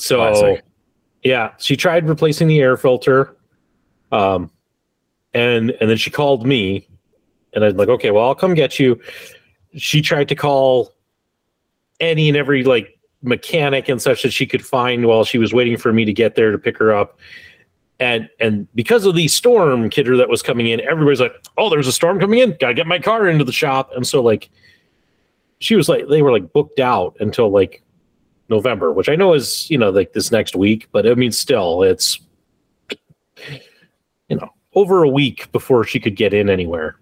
So, 0.00 0.16
Classic. 0.16 0.64
yeah, 1.22 1.52
she 1.58 1.76
tried 1.76 2.08
replacing 2.08 2.48
the 2.48 2.60
air 2.60 2.76
filter, 2.76 3.36
um, 4.12 4.50
and 5.34 5.70
and 5.72 5.90
then 5.90 5.96
she 5.96 6.10
called 6.10 6.46
me, 6.46 6.88
and 7.52 7.64
I'm 7.64 7.76
like, 7.76 7.88
okay, 7.88 8.10
well, 8.10 8.26
I'll 8.26 8.34
come 8.34 8.54
get 8.54 8.78
you. 8.78 9.00
She 9.76 10.00
tried 10.00 10.28
to 10.28 10.34
call 10.34 10.94
any 12.00 12.28
and 12.28 12.36
every 12.36 12.64
like 12.64 12.98
mechanic 13.22 13.88
and 13.88 14.00
such 14.00 14.22
that 14.22 14.32
she 14.32 14.46
could 14.46 14.64
find 14.64 15.06
while 15.06 15.24
she 15.24 15.38
was 15.38 15.52
waiting 15.52 15.76
for 15.76 15.92
me 15.92 16.04
to 16.06 16.12
get 16.12 16.34
there 16.34 16.50
to 16.50 16.58
pick 16.58 16.78
her 16.78 16.94
up. 16.94 17.18
And 17.98 18.30
and 18.40 18.66
because 18.74 19.04
of 19.04 19.14
the 19.14 19.28
storm 19.28 19.90
kidder 19.90 20.16
that 20.16 20.30
was 20.30 20.42
coming 20.42 20.68
in, 20.68 20.80
everybody's 20.80 21.20
like, 21.20 21.34
"Oh, 21.58 21.68
there's 21.68 21.86
a 21.86 21.92
storm 21.92 22.18
coming 22.18 22.38
in. 22.38 22.56
Gotta 22.58 22.72
get 22.72 22.86
my 22.86 22.98
car 22.98 23.28
into 23.28 23.44
the 23.44 23.52
shop." 23.52 23.90
And 23.94 24.06
so 24.06 24.22
like, 24.22 24.48
she 25.58 25.76
was 25.76 25.90
like, 25.90 26.08
they 26.08 26.22
were 26.22 26.32
like 26.32 26.50
booked 26.54 26.80
out 26.80 27.14
until 27.20 27.50
like 27.50 27.82
November, 28.50 28.92
which 28.92 29.08
I 29.08 29.16
know 29.16 29.32
is 29.32 29.70
you 29.70 29.78
know 29.78 29.90
like 29.90 30.12
this 30.12 30.30
next 30.30 30.56
week, 30.56 30.88
but 30.92 31.06
I 31.06 31.14
mean, 31.14 31.32
still, 31.32 31.82
it's 31.82 32.20
you 34.28 34.36
know 34.36 34.50
over 34.74 35.02
a 35.02 35.08
week 35.08 35.50
before 35.52 35.84
she 35.84 36.00
could 36.00 36.16
get 36.16 36.34
in 36.34 36.50
anywhere. 36.50 36.96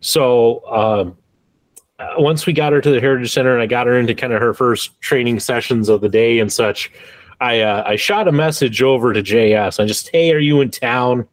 So 0.00 0.64
um, 0.70 1.18
uh, 1.98 2.14
once 2.18 2.46
we 2.46 2.52
got 2.52 2.72
her 2.72 2.80
to 2.80 2.90
the 2.90 3.00
Heritage 3.00 3.32
Center 3.32 3.52
and 3.52 3.62
I 3.62 3.66
got 3.66 3.86
her 3.86 3.98
into 3.98 4.14
kind 4.14 4.32
of 4.32 4.40
her 4.40 4.54
first 4.54 5.00
training 5.00 5.40
sessions 5.40 5.88
of 5.88 6.00
the 6.00 6.08
day 6.08 6.38
and 6.38 6.52
such, 6.52 6.90
I 7.40 7.60
uh, 7.60 7.82
I 7.86 7.96
shot 7.96 8.28
a 8.28 8.32
message 8.32 8.82
over 8.82 9.12
to 9.12 9.22
JS. 9.22 9.82
I 9.82 9.86
just, 9.86 10.08
hey, 10.10 10.32
are 10.32 10.38
you 10.38 10.60
in 10.60 10.70
town? 10.70 11.26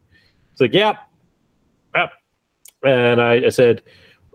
It's 0.52 0.60
like, 0.60 0.72
yep, 0.72 0.96
yep. 1.94 2.12
And 2.84 3.20
I, 3.20 3.46
I 3.46 3.48
said, 3.48 3.82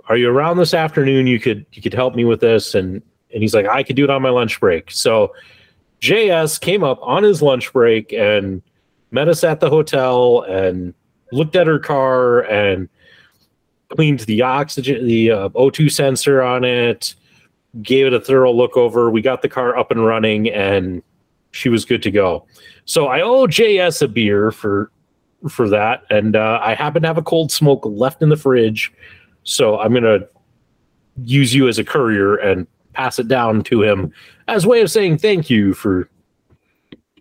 are 0.07 0.17
you 0.17 0.29
around 0.29 0.57
this 0.57 0.74
afternoon? 0.74 1.27
You 1.27 1.39
could 1.39 1.65
you 1.71 1.81
could 1.81 1.93
help 1.93 2.15
me 2.15 2.25
with 2.25 2.41
this. 2.41 2.75
And 2.75 3.01
and 3.33 3.41
he's 3.41 3.53
like, 3.53 3.67
I 3.67 3.83
could 3.83 3.95
do 3.95 4.03
it 4.03 4.09
on 4.09 4.21
my 4.21 4.29
lunch 4.29 4.59
break. 4.59 4.91
So 4.91 5.33
JS 6.01 6.59
came 6.59 6.83
up 6.83 7.00
on 7.01 7.24
his 7.24 7.41
lunch 7.41 7.71
break 7.74 8.13
and 8.13 8.62
met 9.12 9.27
us 9.27 9.43
at 9.43 9.59
the 9.59 9.69
hotel 9.69 10.41
and 10.41 10.93
looked 11.31 11.55
at 11.55 11.67
her 11.67 11.79
car 11.79 12.41
and 12.41 12.89
cleaned 13.89 14.21
the 14.21 14.41
oxygen, 14.41 15.05
the 15.05 15.31
uh, 15.31 15.50
O2 15.50 15.91
sensor 15.91 16.41
on 16.41 16.63
it, 16.63 17.15
gave 17.81 18.07
it 18.07 18.13
a 18.13 18.19
thorough 18.19 18.53
look 18.53 18.77
over. 18.77 19.09
We 19.09 19.21
got 19.21 19.41
the 19.41 19.50
car 19.50 19.77
up 19.77 19.91
and 19.91 20.05
running, 20.05 20.50
and 20.50 21.01
she 21.51 21.69
was 21.69 21.86
good 21.86 22.03
to 22.03 22.12
go. 22.12 22.45
So 22.86 23.07
I 23.07 23.21
owe 23.21 23.48
JS 23.48 24.01
a 24.01 24.07
beer 24.07 24.51
for 24.51 24.91
for 25.48 25.69
that, 25.69 26.03
and 26.09 26.36
uh, 26.36 26.59
I 26.62 26.74
happen 26.75 27.01
to 27.03 27.07
have 27.07 27.17
a 27.17 27.24
cold 27.24 27.51
smoke 27.51 27.81
left 27.86 28.21
in 28.21 28.29
the 28.29 28.36
fridge, 28.36 28.91
so 29.43 29.79
I'm 29.79 29.93
gonna 29.93 30.19
use 31.24 31.53
you 31.53 31.67
as 31.67 31.79
a 31.79 31.83
courier 31.83 32.36
and 32.36 32.67
pass 33.00 33.18
it 33.18 33.29
down 33.29 33.63
to 33.63 33.82
him 33.82 34.12
as 34.50 34.65
a 34.65 34.68
way 34.68 34.82
of 34.82 34.91
saying 34.91 35.18
thank 35.18 35.50
you 35.50 35.74
for 35.74 36.10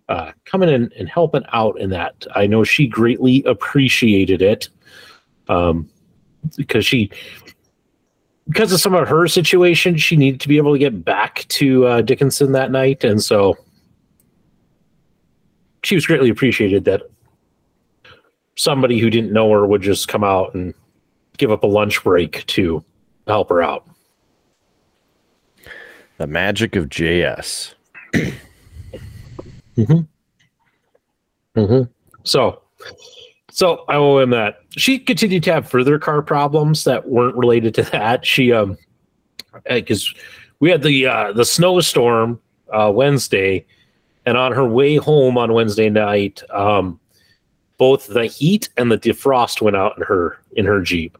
uh, 0.09 0.33
coming 0.45 0.69
in 0.69 0.91
and 0.99 1.09
helping 1.09 1.45
out 1.53 1.79
in 1.79 1.91
that. 1.91 2.27
I 2.35 2.49
know 2.49 2.65
she 2.65 2.89
greatly 2.89 3.45
appreciated 3.45 4.43
it. 4.43 4.69
Um, 5.49 5.89
because 6.57 6.85
she 6.85 7.11
because 8.47 8.73
of 8.73 8.81
some 8.81 8.95
of 8.95 9.09
her 9.09 9.27
situation 9.27 9.97
she 9.97 10.17
needed 10.17 10.41
to 10.41 10.49
be 10.49 10.57
able 10.57 10.73
to 10.73 10.79
get 10.79 11.05
back 11.05 11.45
to 11.49 11.85
uh, 11.87 12.01
dickinson 12.01 12.53
that 12.53 12.71
night 12.71 13.03
and 13.03 13.23
so 13.23 13.57
she 15.83 15.95
was 15.95 16.07
greatly 16.07 16.29
appreciated 16.29 16.85
that 16.85 17.03
somebody 18.57 18.99
who 18.99 19.11
didn't 19.11 19.33
know 19.33 19.51
her 19.51 19.67
would 19.67 19.83
just 19.83 20.07
come 20.07 20.23
out 20.23 20.55
and 20.55 20.75
give 21.39 21.51
up 21.51 21.63
a 21.65 21.67
lunch 21.67 22.03
break 22.05 22.45
to 22.47 22.85
help 23.27 23.49
her 23.49 23.63
out. 23.63 23.89
The 26.19 26.27
magic 26.27 26.77
of 26.77 26.89
JS. 26.89 27.75
Mm-hmm. 31.57 31.83
So, 32.25 32.63
so 33.51 33.85
I 33.89 33.97
owe 33.97 34.19
him 34.19 34.31
that. 34.31 34.61
She 34.71 34.99
continued 34.99 35.43
to 35.45 35.53
have 35.53 35.69
further 35.69 35.99
car 35.99 36.23
problems 36.23 36.85
that 36.85 37.09
weren't 37.09 37.37
related 37.37 37.75
to 37.77 37.83
that. 37.85 38.27
She 38.27 38.53
um, 38.53 38.77
because 39.69 40.13
we 40.61 40.71
had 40.71 40.83
the 40.83 41.07
uh, 41.07 41.33
the 41.33 41.45
snowstorm 41.45 42.41
uh, 42.73 42.91
Wednesday, 42.95 43.65
and 44.27 44.37
on 44.37 44.53
her 44.53 44.67
way 44.67 44.97
home 44.97 45.39
on 45.39 45.53
Wednesday 45.53 45.89
night, 45.89 46.43
um, 46.51 46.99
both 47.79 48.09
the 48.09 48.27
heat 48.27 48.69
and 48.77 48.91
the 48.91 48.99
defrost 48.99 49.63
went 49.63 49.77
out 49.77 49.97
in 49.97 50.03
her 50.05 50.39
in 50.57 50.65
her 50.65 50.81
Jeep. 50.81 51.17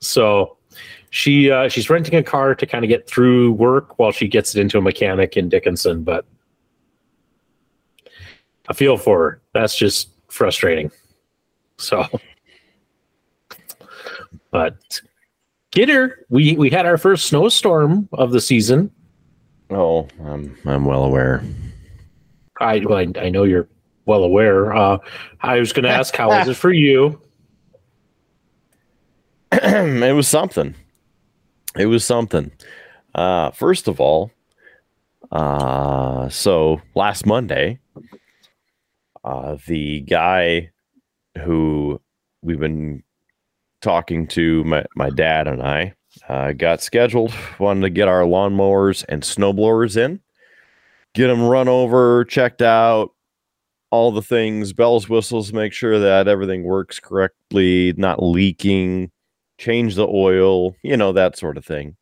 So 0.00 0.55
she 1.10 1.50
uh, 1.50 1.68
she's 1.68 1.88
renting 1.88 2.14
a 2.14 2.22
car 2.22 2.54
to 2.54 2.66
kind 2.66 2.84
of 2.84 2.88
get 2.88 3.06
through 3.06 3.52
work 3.52 3.98
while 3.98 4.12
she 4.12 4.28
gets 4.28 4.54
it 4.54 4.60
into 4.60 4.78
a 4.78 4.80
mechanic 4.80 5.36
in 5.36 5.48
Dickinson, 5.48 6.02
but 6.02 6.24
I 8.68 8.72
feel 8.72 8.96
for 8.96 9.18
her. 9.18 9.42
That's 9.54 9.76
just 9.76 10.10
frustrating. 10.28 10.90
So, 11.78 12.06
but 14.50 15.00
get 15.70 15.88
her. 15.88 16.24
We 16.28 16.56
we 16.56 16.70
had 16.70 16.86
our 16.86 16.98
first 16.98 17.26
snowstorm 17.26 18.08
of 18.12 18.32
the 18.32 18.40
season. 18.40 18.90
Oh, 19.70 20.08
I'm 20.24 20.56
I'm 20.64 20.84
well 20.84 21.04
aware. 21.04 21.42
I 22.60 22.80
well, 22.84 22.98
I, 22.98 23.08
I 23.20 23.28
know 23.28 23.44
you're 23.44 23.68
well 24.06 24.24
aware. 24.24 24.74
Uh, 24.74 24.98
I 25.40 25.58
was 25.58 25.72
going 25.72 25.84
to 25.84 25.90
ask, 25.90 26.14
how 26.14 26.28
was 26.28 26.48
it 26.48 26.54
for 26.54 26.72
you? 26.72 27.20
it 29.52 30.14
was 30.14 30.28
something. 30.28 30.74
It 31.76 31.86
was 31.86 32.04
something. 32.04 32.52
Uh, 33.14 33.50
first 33.50 33.88
of 33.88 34.00
all, 34.00 34.30
uh, 35.30 36.28
so 36.28 36.80
last 36.94 37.26
Monday, 37.26 37.78
uh, 39.24 39.56
the 39.66 40.00
guy 40.00 40.70
who 41.42 42.00
we've 42.42 42.60
been 42.60 43.02
talking 43.82 44.26
to, 44.28 44.64
my, 44.64 44.84
my 44.94 45.10
dad 45.10 45.48
and 45.48 45.62
I, 45.62 45.94
uh, 46.28 46.52
got 46.52 46.80
scheduled, 46.80 47.34
wanted 47.58 47.82
to 47.82 47.90
get 47.90 48.08
our 48.08 48.22
lawnmowers 48.22 49.04
and 49.08 49.22
snowblowers 49.22 49.96
in, 49.96 50.20
get 51.14 51.26
them 51.26 51.42
run 51.42 51.68
over, 51.68 52.24
checked 52.24 52.62
out, 52.62 53.10
all 53.90 54.12
the 54.12 54.22
things, 54.22 54.72
bells, 54.72 55.08
whistles, 55.08 55.52
make 55.52 55.72
sure 55.72 55.98
that 55.98 56.26
everything 56.28 56.64
works 56.64 56.98
correctly, 57.00 57.92
not 57.96 58.22
leaking, 58.22 59.10
change 59.58 59.94
the 59.94 60.06
oil, 60.06 60.74
you 60.82 60.96
know, 60.96 61.12
that 61.12 61.36
sort 61.36 61.56
of 61.56 61.64
thing. 61.64 61.96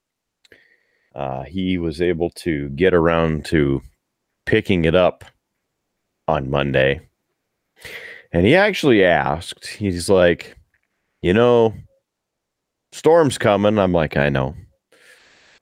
Uh, 1.14 1.44
he 1.44 1.78
was 1.78 2.00
able 2.00 2.30
to 2.30 2.68
get 2.70 2.92
around 2.92 3.44
to 3.46 3.80
picking 4.46 4.84
it 4.84 4.94
up 4.94 5.24
on 6.26 6.50
Monday. 6.50 7.00
And 8.32 8.44
he 8.44 8.56
actually 8.56 9.04
asked, 9.04 9.66
he's 9.66 10.08
like, 10.08 10.56
you 11.22 11.32
know, 11.32 11.74
storm's 12.92 13.38
coming. 13.38 13.78
I'm 13.78 13.92
like, 13.92 14.16
I 14.16 14.28
know. 14.28 14.56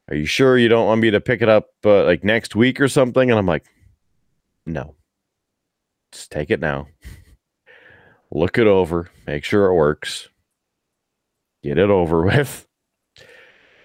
Are 0.09 0.17
you 0.17 0.27
sure 0.27 0.59
you 0.59 0.69
don't 0.69 0.87
want 0.87 1.01
me 1.01 1.11
to 1.11 1.21
pick 1.21 1.43
it 1.43 1.49
up 1.49 1.69
uh, 1.85 2.05
like 2.05 2.25
next 2.25 2.57
week 2.57 2.81
or 2.81 2.89
something? 2.89 3.31
And 3.31 3.39
I'm 3.39 3.47
like, 3.47 3.67
no. 4.65 4.95
Just 6.13 6.31
take 6.31 6.51
it 6.51 6.61
now. 6.61 6.89
Look 8.31 8.57
it 8.57 8.67
over, 8.67 9.11
make 9.27 9.45
sure 9.45 9.67
it 9.67 9.75
works. 9.75 10.29
Get 11.63 11.79
it 11.79 11.91
over 11.91 12.23
with. 12.27 12.67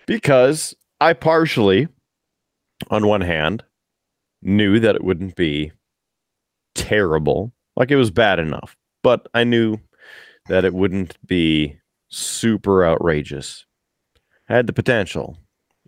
Because 0.05 0.75
I 1.01 1.13
partially, 1.13 1.87
on 2.89 3.07
one 3.07 3.21
hand, 3.21 3.63
knew 4.41 4.79
that 4.79 4.95
it 4.95 5.03
wouldn't 5.03 5.35
be 5.35 5.71
terrible. 6.75 7.51
Like 7.75 7.91
it 7.91 7.97
was 7.97 8.11
bad 8.11 8.39
enough, 8.39 8.75
but 9.03 9.27
I 9.33 9.43
knew 9.43 9.77
that 10.47 10.65
it 10.65 10.73
wouldn't 10.73 11.17
be 11.25 11.77
super 12.09 12.85
outrageous. 12.85 13.65
I 14.49 14.55
had 14.55 14.67
the 14.67 14.73
potential, 14.73 15.37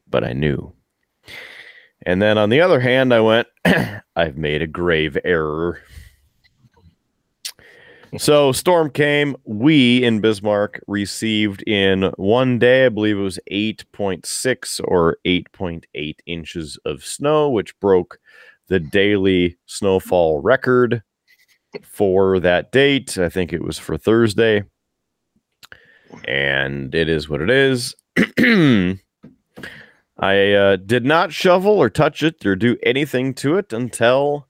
but 0.08 0.24
I 0.24 0.34
knew. 0.34 0.74
And 2.06 2.22
then 2.22 2.38
on 2.38 2.50
the 2.50 2.62
other 2.62 2.80
hand, 2.80 3.14
I 3.14 3.22
went, 3.22 3.48
I've 4.16 4.38
made 4.38 4.62
a 4.62 4.68
grave 4.68 5.18
error. 5.24 5.80
So 8.18 8.52
storm 8.52 8.90
came. 8.90 9.36
We 9.46 10.04
in 10.04 10.20
Bismarck 10.20 10.82
received 10.88 11.62
in 11.68 12.12
one 12.18 12.58
day, 12.58 12.88
I 12.88 12.90
believe 12.90 13.18
it 13.18 13.22
was 13.22 13.40
8.6 13.52 14.82
or 14.86 15.18
8.8 15.26 16.16
inches 16.26 16.80
of 16.86 17.06
snow, 17.06 17.50
which 17.50 17.80
broke 17.80 18.20
the 18.68 18.80
daily 18.80 19.58
snowfall 19.68 20.42
record 20.42 21.04
for 21.84 22.40
that 22.40 22.72
date. 22.72 23.18
I 23.18 23.30
think 23.30 23.54
it 23.54 23.64
was 23.64 23.78
for 23.78 23.96
Thursday. 23.96 24.64
And 26.26 26.96
it 26.96 27.10
is 27.10 27.30
what 27.30 27.42
it 27.42 27.52
is. 27.52 27.96
I 30.18 30.54
uh, 30.54 30.76
did 30.78 31.06
not 31.06 31.32
shovel 31.32 31.74
or 31.74 31.92
touch 31.92 32.24
it 32.24 32.44
or 32.44 32.56
do 32.56 32.76
anything 32.82 33.36
to 33.36 33.58
it 33.58 33.72
until 33.72 34.48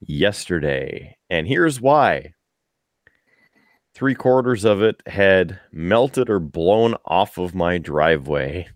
yesterday. 0.00 1.16
And 1.28 1.48
here's 1.48 1.80
why 1.80 2.34
three 3.94 4.14
quarters 4.14 4.64
of 4.64 4.82
it 4.82 5.02
had 5.06 5.58
melted 5.72 6.28
or 6.28 6.40
blown 6.40 6.94
off 7.04 7.38
of 7.38 7.54
my 7.54 7.78
driveway. 7.78 8.68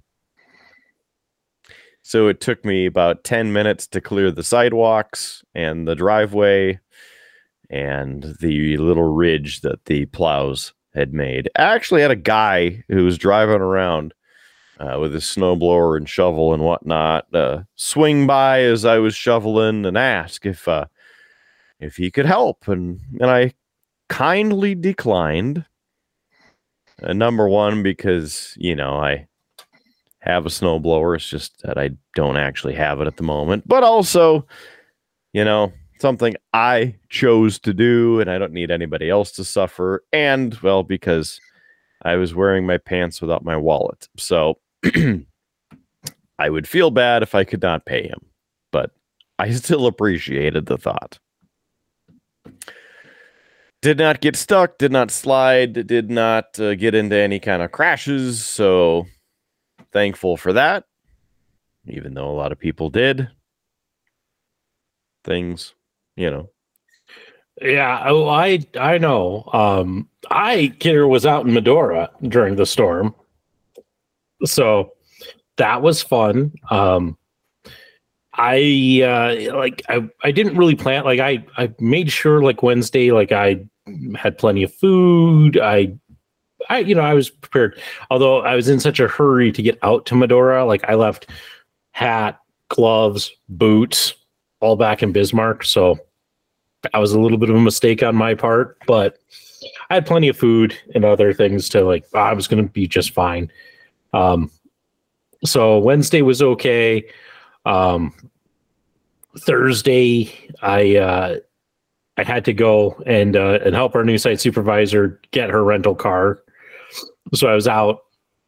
So 2.03 2.29
it 2.29 2.41
took 2.41 2.65
me 2.65 2.87
about 2.87 3.25
10 3.25 3.53
minutes 3.53 3.87
to 3.89 4.01
clear 4.01 4.31
the 4.31 4.45
sidewalks 4.45 5.43
and 5.55 5.87
the 5.87 5.95
driveway 5.95 6.81
and 7.69 8.35
the 8.41 8.77
little 8.79 9.13
ridge 9.13 9.61
that 9.61 9.85
the 9.85 10.07
plows 10.07 10.73
had 10.95 11.13
made. 11.13 11.51
I 11.57 11.75
actually 11.75 12.01
had 12.01 12.11
a 12.11 12.17
guy 12.17 12.83
who 12.89 13.05
was 13.05 13.19
driving 13.19 13.61
around 13.61 14.15
uh, 14.81 14.99
with 15.01 15.13
his 15.13 15.25
snowblower 15.25 15.97
and 15.97 16.09
shovel 16.09 16.55
and 16.55 16.63
whatnot 16.63 17.27
uh, 17.35 17.63
swing 17.75 18.27
by 18.27 18.63
as 18.63 18.85
I 18.85 18.99
was 18.99 19.15
shoveling 19.15 19.85
and 19.85 19.99
ask 19.99 20.47
if 20.47 20.67
uh, 20.69 20.87
if 21.81 21.97
he 21.97 22.11
could 22.11 22.27
help, 22.27 22.69
and 22.69 23.01
and 23.21 23.31
I 23.31 23.53
kindly 24.09 24.75
declined. 24.75 25.65
Uh, 27.03 27.13
number 27.13 27.49
one, 27.49 27.83
because 27.83 28.55
you 28.57 28.75
know 28.75 28.97
I 28.97 29.27
have 30.21 30.47
a 30.47 30.51
snowblower. 30.51 31.17
It's 31.17 31.29
just 31.29 31.63
that 31.63 31.79
I 31.79 31.91
don't 32.15 32.37
actually 32.37 32.75
have 32.75 33.01
it 33.01 33.07
at 33.07 33.17
the 33.17 33.23
moment. 33.23 33.67
But 33.67 33.85
also, 33.85 34.47
you 35.33 35.45
know, 35.45 35.73
something 36.01 36.35
I 36.53 36.97
chose 37.09 37.59
to 37.61 37.73
do, 37.73 38.21
and 38.21 38.31
I 38.31 38.39
don't 38.39 38.53
need 38.53 38.71
anybody 38.71 39.09
else 39.09 39.33
to 39.33 39.45
suffer. 39.45 40.05
And 40.13 40.55
well, 40.57 40.83
because 40.83 41.41
I 42.03 42.17
was 42.17 42.35
wearing 42.35 42.67
my 42.67 42.79
pants 42.79 43.21
without 43.21 43.45
my 43.45 43.57
wallet, 43.57 44.09
so 44.17 44.59
I 46.39 46.51
would 46.51 46.69
feel 46.69 46.91
bad 46.91 47.23
if 47.23 47.35
I 47.35 47.45
could 47.45 47.63
not 47.63 47.87
pay 47.87 48.03
him. 48.09 48.21
But 48.73 48.91
I 49.39 49.51
still 49.53 49.87
appreciated 49.87 50.67
the 50.67 50.79
thought 50.79 51.19
did 53.83 53.99
not 53.99 54.21
get 54.21 54.37
stuck, 54.37 54.79
did 54.79 54.93
not 54.93 55.11
slide, 55.11 55.87
did 55.87 56.11
not 56.11 56.59
uh, 56.59 56.75
get 56.75 56.95
into 56.95 57.17
any 57.17 57.39
kind 57.39 57.63
of 57.63 57.73
crashes. 57.73 58.45
So 58.45 59.07
thankful 59.93 60.37
for 60.37 60.53
that, 60.53 60.85
even 61.87 62.15
though 62.15 62.31
a 62.31 62.33
lot 62.33 62.53
of 62.53 62.59
people 62.59 62.91
did. 62.91 63.29
Things, 65.25 65.75
you 66.17 66.31
know. 66.31 66.51
Yeah, 67.61 68.05
oh, 68.07 68.29
I 68.29 68.61
I 68.79 68.99
know. 68.99 69.49
Um, 69.53 70.09
I 70.31 70.73
Kidder 70.79 71.09
was 71.09 71.27
out 71.27 71.45
in 71.45 71.53
Medora 71.53 72.09
during 72.23 72.55
the 72.55 72.65
storm, 72.65 73.15
so 74.45 74.93
that 75.57 75.83
was 75.83 76.01
fun. 76.01 76.53
Um, 76.71 77.18
I 78.39 79.03
uh, 79.03 79.57
like 79.57 79.83
I 79.89 80.09
I 80.23 80.31
didn't 80.31 80.57
really 80.57 80.77
plan 80.77 81.05
like 81.05 81.21
I 81.21 81.45
I 81.57 81.73
made 81.81 82.11
sure 82.11 82.43
like 82.43 82.63
Wednesday 82.63 83.11
like 83.11 83.33
I 83.33 83.67
had 84.17 84.39
plenty 84.39 84.63
of 84.63 84.73
food. 84.73 85.59
I 85.59 85.93
I 86.71 86.79
you 86.79 86.95
know 86.95 87.03
I 87.03 87.15
was 87.15 87.31
prepared. 87.31 87.81
Although 88.11 88.41
I 88.43 88.55
was 88.55 88.69
in 88.69 88.79
such 88.79 89.01
a 89.01 89.09
hurry 89.09 89.51
to 89.53 89.63
get 89.63 89.79
out 89.83 90.07
to 90.07 90.15
Medora, 90.15 90.65
like 90.65 90.89
I 90.89 90.95
left 90.95 91.29
hat, 91.91 92.39
gloves, 92.69 93.33
boots 93.49 94.15
all 94.61 94.77
back 94.77 95.03
in 95.03 95.13
Bismarck, 95.13 95.65
so 95.65 95.99
I 96.95 96.99
was 97.01 97.13
a 97.13 97.21
little 97.21 97.39
bit 97.39 97.51
of 97.51 97.57
a 97.57 97.61
mistake 97.61 98.03
on 98.03 98.15
my 98.15 98.35
part, 98.35 98.79
but 98.87 99.19
I 99.91 99.95
had 99.95 100.07
plenty 100.07 100.29
of 100.29 100.37
food 100.37 100.79
and 100.95 101.05
other 101.05 101.33
things 101.33 101.69
to 101.71 101.85
like 101.85 102.05
I 102.15 102.33
was 102.35 102.47
going 102.47 102.65
to 102.65 102.71
be 102.71 102.87
just 102.87 103.11
fine. 103.11 103.51
Um 104.13 104.51
so 105.45 105.79
Wednesday 105.79 106.23
was 106.23 106.41
okay. 106.41 107.05
Um, 107.69 108.15
Thursday, 109.39 110.33
I 110.63 110.97
uh, 110.97 111.37
I 112.17 112.25
had 112.25 112.45
to 112.47 112.53
go 112.53 113.01
and 113.07 113.37
uh, 113.37 113.61
and 113.65 113.75
help 113.75 113.95
our 113.95 114.05
new 114.05 114.19
site 114.19 114.41
supervisor 114.41 115.21
get 115.31 115.51
her 115.51 115.63
rental 115.63 115.95
car. 115.95 116.43
So 117.35 117.47
I 117.47 117.55
was 117.55 117.69
out 117.69 118.01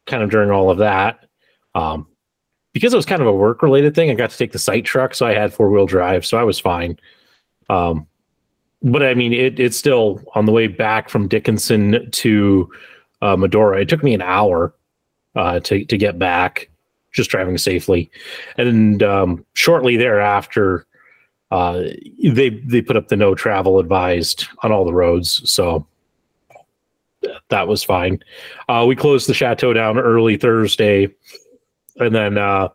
kind 0.07 0.23
of 0.23 0.31
during 0.31 0.49
all 0.49 0.71
of 0.71 0.79
that. 0.79 1.27
Um, 1.75 2.07
because 2.73 2.93
it 2.93 2.97
was 2.97 3.05
kind 3.05 3.21
of 3.21 3.27
a 3.27 3.33
work 3.33 3.61
related 3.61 3.93
thing, 3.93 4.09
I 4.09 4.15
got 4.15 4.31
to 4.31 4.37
take 4.37 4.53
the 4.53 4.59
site 4.59 4.85
truck, 4.85 5.13
so 5.13 5.25
I 5.25 5.33
had 5.33 5.53
four 5.53 5.69
wheel 5.69 5.85
drive, 5.85 6.25
so 6.25 6.37
I 6.37 6.43
was 6.43 6.57
fine. 6.57 6.97
Um, 7.69 8.07
but 8.81 9.03
I 9.03 9.13
mean, 9.13 9.33
it, 9.33 9.59
it's 9.59 9.77
still 9.77 10.23
on 10.33 10.45
the 10.45 10.51
way 10.51 10.67
back 10.67 11.09
from 11.09 11.27
Dickinson 11.27 12.09
to 12.11 12.71
uh, 13.21 13.35
Medora. 13.35 13.81
It 13.81 13.89
took 13.89 14.03
me 14.03 14.13
an 14.13 14.21
hour 14.21 14.73
uh, 15.35 15.59
to 15.61 15.85
to 15.85 15.97
get 15.97 16.17
back, 16.17 16.70
just 17.11 17.29
driving 17.29 17.57
safely, 17.57 18.09
and 18.57 19.03
um, 19.03 19.45
shortly 19.53 19.97
thereafter, 19.97 20.85
uh, 21.51 21.83
they 22.23 22.49
they 22.49 22.81
put 22.81 22.97
up 22.97 23.09
the 23.09 23.15
no 23.15 23.35
travel 23.35 23.79
advised 23.79 24.47
on 24.63 24.71
all 24.71 24.85
the 24.85 24.93
roads. 24.93 25.41
So 25.49 25.85
that 27.49 27.67
was 27.67 27.83
fine. 27.83 28.19
Uh, 28.69 28.85
we 28.87 28.95
closed 28.95 29.27
the 29.27 29.33
chateau 29.33 29.73
down 29.73 29.99
early 29.99 30.37
Thursday, 30.37 31.09
and 31.97 32.15
then 32.15 32.37
uh, 32.37 32.69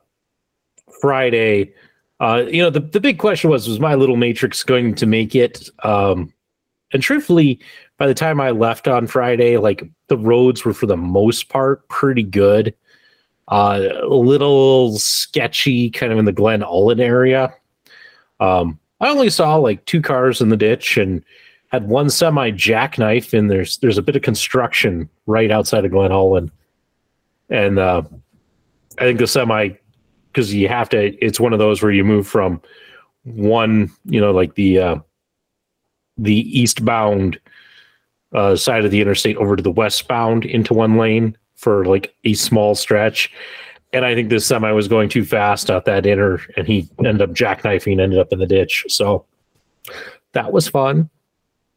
Friday. 1.01 1.73
Uh, 2.19 2.45
you 2.49 2.63
know, 2.63 2.71
the, 2.71 2.81
the 2.81 3.01
big 3.01 3.19
question 3.19 3.51
was 3.51 3.69
was 3.69 3.79
my 3.81 3.95
little 3.95 4.17
matrix 4.17 4.63
going 4.63 4.95
to 4.95 5.07
make 5.07 5.35
it? 5.35 5.69
Um, 5.83 6.33
and 6.93 7.03
truthfully, 7.03 7.61
by 7.99 8.07
the 8.07 8.15
time 8.15 8.41
I 8.41 8.51
left 8.51 8.89
on 8.89 9.07
Friday, 9.07 9.59
like 9.59 9.85
the 10.09 10.17
roads 10.17 10.65
were 10.65 10.73
for 10.73 10.87
the 10.87 10.97
most 10.97 11.49
part 11.49 11.87
pretty 11.89 12.23
good. 12.23 12.75
Uh, 13.49 13.89
a 14.03 14.09
little 14.09 14.99
sketchy, 14.99 15.89
kind 15.91 16.13
of 16.13 16.19
in 16.19 16.25
the 16.25 16.33
Glen 16.33 16.65
Ullin 16.65 17.01
area. 17.01 17.55
Um, 18.41 18.79
I 19.01 19.09
only 19.09 19.31
saw 19.31 19.57
like 19.57 19.85
two 19.85 20.03
cars 20.03 20.41
in 20.41 20.49
the 20.49 20.57
ditch 20.57 20.97
and 20.97 21.25
had 21.69 21.89
one 21.89 22.11
semi 22.11 22.51
jackknife, 22.51 23.33
and 23.33 23.51
there's 23.51 23.79
there's 23.79 23.99
a 23.99 24.03
bit 24.03 24.17
of 24.17 24.23
construction 24.23 25.09
right 25.27 25.51
outside 25.51 25.85
of 25.85 25.93
Glen 25.93 26.13
Ullin. 26.13 26.51
And 27.49 27.79
uh, 27.79 28.03
I 28.99 29.03
think 29.03 29.19
the 29.19 29.27
semi, 29.27 29.71
because 30.33 30.53
you 30.53 30.69
have 30.69 30.89
to, 30.89 31.15
it's 31.25 31.39
one 31.39 31.53
of 31.53 31.59
those 31.59 31.83
where 31.83 31.93
you 31.93 32.05
move 32.05 32.27
from 32.27 32.61
one, 33.25 33.91
you 34.05 34.21
know, 34.21 34.33
like 34.33 34.55
the 34.55 34.79
uh, 34.79 34.97
the 36.19 36.59
eastbound 36.59 37.39
uh, 38.33 38.57
side 38.57 38.85
of 38.85 38.91
the 38.91 39.01
interstate 39.01 39.37
over 39.37 39.57
to 39.57 39.63
the 39.63 39.71
westbound 39.71 40.45
into 40.45 40.75
one 40.75 40.97
lane 40.97 41.37
for 41.57 41.85
like 41.85 42.15
a 42.25 42.35
small 42.35 42.75
stretch. 42.75 43.33
And 43.93 44.05
I 44.05 44.15
think 44.15 44.29
this 44.29 44.47
semi 44.47 44.71
was 44.73 44.89
going 44.89 45.09
too 45.09 45.25
fast 45.25 45.71
at 45.71 45.85
that 45.87 46.07
inner, 46.07 46.41
and 46.57 46.67
he 46.67 46.89
ended 46.99 47.23
up 47.23 47.31
jackknifing, 47.31 48.01
ended 48.01 48.19
up 48.19 48.33
in 48.33 48.39
the 48.39 48.47
ditch. 48.47 48.85
So 48.89 49.25
that 50.33 50.53
was 50.53 50.69
fun, 50.69 51.09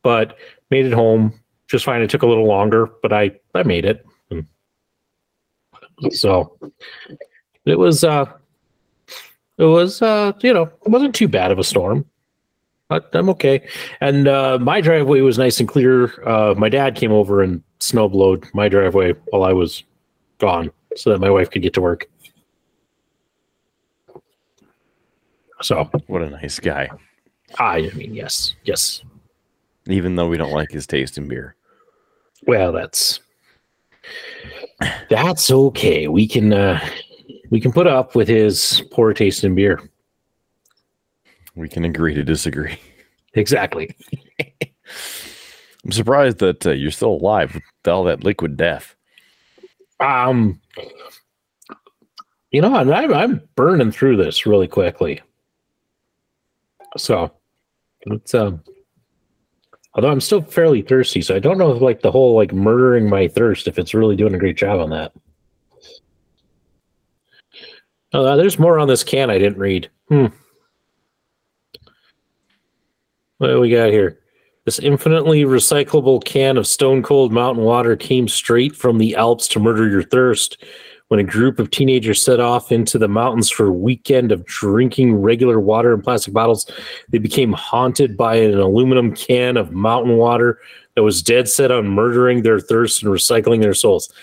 but 0.03 0.37
made 0.69 0.85
it 0.85 0.93
home 0.93 1.33
just 1.69 1.85
fine. 1.85 2.01
It 2.01 2.09
took 2.09 2.23
a 2.23 2.27
little 2.27 2.47
longer, 2.47 2.89
but 3.01 3.13
I 3.13 3.31
I 3.53 3.63
made 3.63 3.85
it. 3.85 4.05
So 6.11 6.57
it 7.65 7.77
was 7.77 8.03
uh 8.03 8.25
it 9.57 9.65
was 9.65 10.01
uh 10.01 10.33
you 10.41 10.53
know 10.53 10.63
it 10.63 10.89
wasn't 10.89 11.15
too 11.15 11.27
bad 11.27 11.51
of 11.51 11.59
a 11.59 11.63
storm 11.63 12.05
i'm 12.89 13.29
okay. 13.29 13.67
And 14.01 14.27
uh 14.27 14.57
my 14.59 14.81
driveway 14.81 15.21
was 15.21 15.37
nice 15.37 15.59
and 15.59 15.69
clear. 15.69 16.27
Uh 16.27 16.53
my 16.57 16.69
dad 16.69 16.95
came 16.95 17.11
over 17.11 17.41
and 17.41 17.63
snowblowed 17.79 18.51
my 18.53 18.67
driveway 18.67 19.13
while 19.29 19.43
i 19.43 19.53
was 19.53 19.83
gone 20.39 20.71
so 20.95 21.09
that 21.11 21.19
my 21.19 21.29
wife 21.29 21.49
could 21.49 21.61
get 21.61 21.73
to 21.73 21.81
work. 21.81 22.09
So. 25.61 25.89
What 26.07 26.21
a 26.21 26.29
nice 26.29 26.59
guy. 26.59 26.89
i 27.59 27.77
i 27.77 27.89
mean 27.91 28.13
yes 28.13 28.55
yes. 28.63 29.01
Even 29.87 30.15
though 30.15 30.27
we 30.27 30.37
don't 30.37 30.51
like 30.51 30.71
his 30.71 30.87
taste 30.87 31.17
in 31.17 31.27
beer. 31.27 31.55
well 32.47 32.71
that's 32.71 33.19
that's 35.09 35.51
okay. 35.51 36.07
We 36.07 36.27
can 36.27 36.53
uh 36.53 36.79
we 37.49 37.59
can 37.59 37.71
put 37.71 37.87
up 37.87 38.15
with 38.15 38.27
his 38.27 38.81
poor 38.91 39.13
taste 39.13 39.43
in 39.43 39.53
beer 39.55 39.89
We 41.59 41.67
can 41.67 41.83
agree 41.83 42.13
to 42.13 42.23
disagree. 42.23 42.79
exactly 43.33 43.93
I'm 45.85 45.91
surprised 45.91 46.39
that 46.39 46.65
uh, 46.65 46.71
you're 46.71 46.91
still 46.91 47.11
alive 47.11 47.53
with 47.53 47.63
all 47.87 48.03
that 48.05 48.23
liquid 48.23 48.57
death. 48.57 48.95
Um, 49.99 50.59
you 52.51 52.61
know, 52.61 52.75
and 52.75 52.93
I'm, 52.93 53.13
I'm 53.13 53.41
burning 53.55 53.91
through 53.91 54.17
this 54.17 54.45
really 54.45 54.67
quickly. 54.67 55.21
So 56.97 57.31
it's 58.01 58.33
um, 58.33 58.61
although 59.93 60.11
I'm 60.11 60.21
still 60.21 60.41
fairly 60.41 60.81
thirsty, 60.81 61.21
so 61.21 61.35
I 61.35 61.39
don't 61.39 61.57
know 61.57 61.71
if 61.71 61.81
like 61.81 62.01
the 62.01 62.11
whole 62.11 62.35
like 62.35 62.53
murdering 62.53 63.09
my 63.09 63.27
thirst 63.27 63.67
if 63.67 63.77
it's 63.77 63.93
really 63.93 64.15
doing 64.15 64.33
a 64.33 64.39
great 64.39 64.57
job 64.57 64.79
on 64.79 64.89
that. 64.89 65.13
Oh, 68.13 68.25
uh, 68.25 68.35
there's 68.35 68.59
more 68.59 68.79
on 68.79 68.87
this 68.87 69.03
can 69.03 69.29
I 69.29 69.37
didn't 69.37 69.59
read. 69.59 69.89
Hmm. 70.09 70.27
What 73.39 73.47
do 73.47 73.61
we 73.61 73.69
got 73.69 73.89
here? 73.89 74.19
This 74.65 74.79
infinitely 74.79 75.43
recyclable 75.43 76.21
can 76.21 76.57
of 76.57 76.67
stone 76.67 77.01
cold 77.01 77.31
mountain 77.31 77.63
water 77.63 77.95
came 77.95 78.27
straight 78.27 78.75
from 78.75 78.97
the 78.97 79.15
Alps 79.15 79.47
to 79.49 79.61
murder 79.61 79.89
your 79.89 80.03
thirst. 80.03 80.61
When 81.07 81.21
a 81.21 81.23
group 81.23 81.57
of 81.57 81.71
teenagers 81.71 82.21
set 82.21 82.41
off 82.41 82.69
into 82.69 82.97
the 82.97 83.07
mountains 83.07 83.49
for 83.49 83.67
a 83.67 83.71
weekend 83.71 84.33
of 84.33 84.45
drinking 84.45 85.15
regular 85.15 85.57
water 85.57 85.93
in 85.93 86.01
plastic 86.01 86.33
bottles, 86.33 86.69
they 87.11 87.17
became 87.17 87.53
haunted 87.53 88.17
by 88.17 88.35
an 88.35 88.59
aluminum 88.59 89.15
can 89.15 89.55
of 89.55 89.71
mountain 89.71 90.17
water 90.17 90.59
that 90.95 91.03
was 91.03 91.23
dead 91.23 91.47
set 91.47 91.71
on 91.71 91.87
murdering 91.87 92.43
their 92.43 92.59
thirst 92.59 93.01
and 93.01 93.11
recycling 93.11 93.61
their 93.61 93.73
souls. 93.73 94.13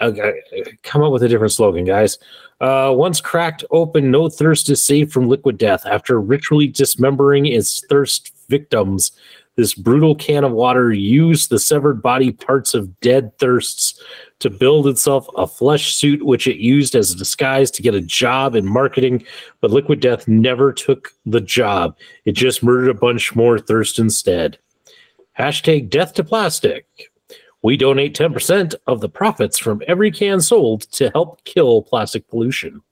Okay, 0.00 0.40
come 0.82 1.02
up 1.02 1.12
with 1.12 1.22
a 1.22 1.28
different 1.28 1.52
slogan, 1.52 1.84
guys. 1.84 2.18
Uh, 2.60 2.92
once 2.94 3.20
cracked 3.20 3.64
open, 3.70 4.10
no 4.10 4.28
thirst 4.28 4.68
is 4.68 4.82
saved 4.82 5.12
from 5.12 5.28
liquid 5.28 5.58
death. 5.58 5.86
After 5.86 6.20
ritually 6.20 6.66
dismembering 6.66 7.46
its 7.46 7.84
thirst 7.88 8.32
victims, 8.48 9.12
this 9.56 9.74
brutal 9.74 10.16
can 10.16 10.42
of 10.42 10.50
water 10.50 10.92
used 10.92 11.48
the 11.48 11.60
severed 11.60 12.02
body 12.02 12.32
parts 12.32 12.74
of 12.74 12.98
dead 13.00 13.38
thirsts 13.38 14.00
to 14.40 14.50
build 14.50 14.88
itself 14.88 15.28
a 15.36 15.46
flesh 15.46 15.94
suit, 15.94 16.24
which 16.24 16.48
it 16.48 16.56
used 16.56 16.96
as 16.96 17.12
a 17.12 17.16
disguise 17.16 17.70
to 17.70 17.82
get 17.82 17.94
a 17.94 18.00
job 18.00 18.56
in 18.56 18.66
marketing. 18.66 19.24
But 19.60 19.70
Liquid 19.70 20.00
Death 20.00 20.26
never 20.26 20.72
took 20.72 21.12
the 21.24 21.40
job, 21.40 21.96
it 22.24 22.32
just 22.32 22.64
murdered 22.64 22.90
a 22.90 22.94
bunch 22.94 23.36
more 23.36 23.58
thirst 23.58 24.00
instead. 24.00 24.58
Hashtag 25.38 25.88
death 25.88 26.14
to 26.14 26.24
plastic. 26.24 26.86
We 27.64 27.78
donate 27.78 28.14
10% 28.14 28.74
of 28.86 29.00
the 29.00 29.08
profits 29.08 29.58
from 29.58 29.82
every 29.86 30.10
can 30.10 30.42
sold 30.42 30.82
to 30.92 31.08
help 31.08 31.42
kill 31.44 31.80
plastic 31.80 32.28
pollution. 32.28 32.82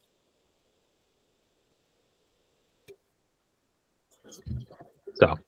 So 5.16 5.38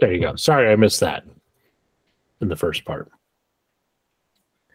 there 0.00 0.12
you 0.12 0.20
go. 0.20 0.34
Sorry, 0.34 0.68
I 0.72 0.74
missed 0.74 0.98
that 0.98 1.22
in 2.40 2.48
the 2.48 2.56
first 2.56 2.84
part. 2.84 3.08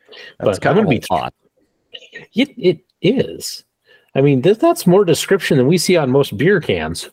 That's 0.08 0.30
But 0.40 0.48
I'm 0.48 0.60
kind 0.62 0.80
of 0.80 0.86
gonna 0.86 1.00
be- 1.00 1.06
hot. 1.10 1.34
It 2.34 2.54
it 2.58 2.80
is. 3.02 3.66
I 4.16 4.22
mean, 4.22 4.42
th- 4.42 4.60
that's 4.60 4.88
more 4.88 5.04
description 5.04 5.58
than 5.58 5.68
we 5.68 5.78
see 5.78 5.98
on 5.98 6.10
most 6.10 6.38
beer 6.38 6.62
cans. 6.62 7.10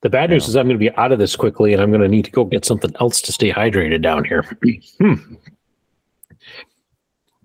The 0.00 0.08
bad 0.10 0.30
news 0.30 0.44
Yeah. 0.44 0.48
is 0.50 0.56
I'm 0.56 0.66
going 0.66 0.78
to 0.78 0.90
be 0.90 0.94
out 0.96 1.12
of 1.12 1.18
this 1.18 1.34
quickly, 1.36 1.72
and 1.72 1.82
I'm 1.82 1.90
going 1.90 2.00
to 2.02 2.08
need 2.08 2.24
to 2.26 2.30
go 2.30 2.44
get 2.44 2.64
something 2.64 2.92
else 3.00 3.20
to 3.22 3.32
stay 3.32 3.50
hydrated 3.50 4.02
down 4.02 4.24
here. 4.24 4.44
Hmm. 4.98 5.14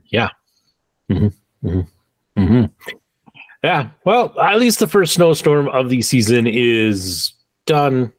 Yeah. 0.07 0.29
hmm 1.09 1.27
hmm 1.63 1.79
hmm 2.37 2.65
Yeah. 3.63 3.89
Well, 4.05 4.39
at 4.39 4.59
least 4.59 4.77
the 4.79 4.87
first 4.87 5.13
snowstorm 5.15 5.67
of 5.69 5.89
the 5.89 6.01
season 6.03 6.45
is 6.47 7.33
done. 7.65 8.13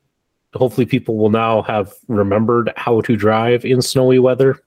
Hopefully, 0.55 0.87
people 0.87 1.17
will 1.17 1.31
now 1.31 1.63
have 1.63 1.93
remembered 2.09 2.73
how 2.77 3.01
to 3.03 3.17
drive 3.17 3.65
in 3.65 3.81
snowy 3.83 4.19
weather. 4.19 4.59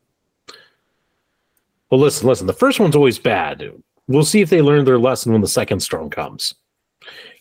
Well, 1.89 1.99
listen, 1.99 2.27
listen. 2.27 2.47
The 2.47 2.53
first 2.53 2.80
one's 2.80 2.95
always 2.95 3.19
bad. 3.19 3.71
We'll 4.08 4.23
see 4.23 4.41
if 4.41 4.49
they 4.49 4.62
learn 4.62 4.86
their 4.86 4.99
lesson 4.99 5.32
when 5.34 5.41
the 5.41 5.47
second 5.47 5.80
storm 5.82 6.10
comes. 6.10 6.53